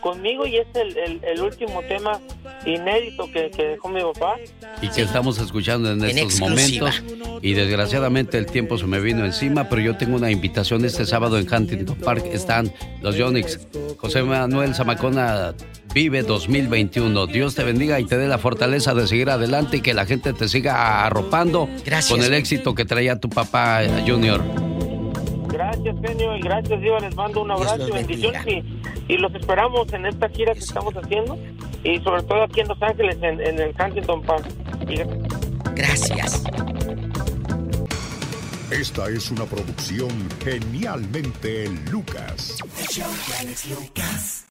conmigo 0.00 0.46
y 0.46 0.56
es 0.56 0.66
el, 0.74 0.96
el, 0.96 1.20
el 1.24 1.40
último 1.42 1.82
tema 1.88 2.20
inédito 2.66 3.30
que, 3.32 3.50
que 3.50 3.62
dejó 3.64 3.88
mi 3.88 4.00
papá. 4.00 4.36
y 4.82 4.88
que 4.88 5.02
estamos 5.02 5.38
escuchando 5.38 5.90
en, 5.92 6.02
En 6.04 6.18
estos 6.18 6.40
exclusiva. 6.40 6.90
momentos. 6.90 7.38
Y 7.42 7.52
desgraciadamente 7.54 8.36
el 8.38 8.46
tiempo 8.46 8.78
se 8.78 8.86
me 8.86 9.00
vino 9.00 9.24
encima, 9.24 9.68
pero 9.68 9.80
yo 9.82 9.96
tengo 9.96 10.16
una 10.16 10.30
invitación 10.30 10.84
este 10.84 11.04
sábado 11.06 11.38
en 11.38 11.52
Huntington 11.52 11.96
Park. 11.96 12.24
Están 12.32 12.72
los 13.00 13.16
Yonix. 13.16 13.60
José 13.98 14.22
Manuel 14.22 14.74
Zamacona 14.74 15.54
vive 15.94 16.22
2021. 16.22 17.26
Dios 17.28 17.54
te 17.54 17.64
bendiga 17.64 18.00
y 18.00 18.04
te 18.04 18.16
dé 18.18 18.26
la 18.28 18.38
fortaleza 18.38 18.94
de 18.94 19.06
seguir 19.06 19.30
adelante 19.30 19.78
y 19.78 19.80
que 19.80 19.94
la 19.94 20.04
gente 20.06 20.32
te 20.32 20.48
siga 20.48 21.04
arropando 21.06 21.68
Gracias. 21.84 22.10
con 22.16 22.24
el 22.24 22.34
éxito 22.34 22.74
que 22.74 22.84
traía 22.84 23.16
tu 23.20 23.28
papá 23.28 23.84
eh, 23.84 24.04
Junior. 24.06 24.42
Gracias, 25.58 25.96
genio, 26.06 26.36
y 26.36 26.40
gracias, 26.40 26.80
Diva. 26.80 27.00
Les 27.00 27.14
mando 27.16 27.42
un 27.42 27.50
abrazo 27.50 27.88
y 27.88 27.90
bendiciones. 27.90 28.46
Y, 28.46 29.12
y 29.12 29.16
los 29.16 29.34
esperamos 29.34 29.92
en 29.92 30.06
esta 30.06 30.28
gira 30.28 30.52
que 30.52 30.60
estamos 30.60 30.94
haciendo. 30.94 31.36
Y 31.82 31.98
sobre 31.98 32.22
todo 32.22 32.44
aquí 32.44 32.60
en 32.60 32.68
Los 32.68 32.80
Ángeles, 32.80 33.16
en, 33.22 33.40
en 33.40 33.58
el 33.58 33.74
Huntington 33.78 34.22
Park. 34.22 34.46
Y- 34.88 35.00
Gracias. 35.74 36.44
Esta 38.70 39.08
es 39.08 39.30
una 39.32 39.44
producción 39.46 40.10
genialmente 40.44 41.68
Lucas. 41.90 42.58
El 42.78 42.86
show 42.86 43.10
de 43.10 43.34
Alex 43.40 43.66
Lucas. 43.70 44.44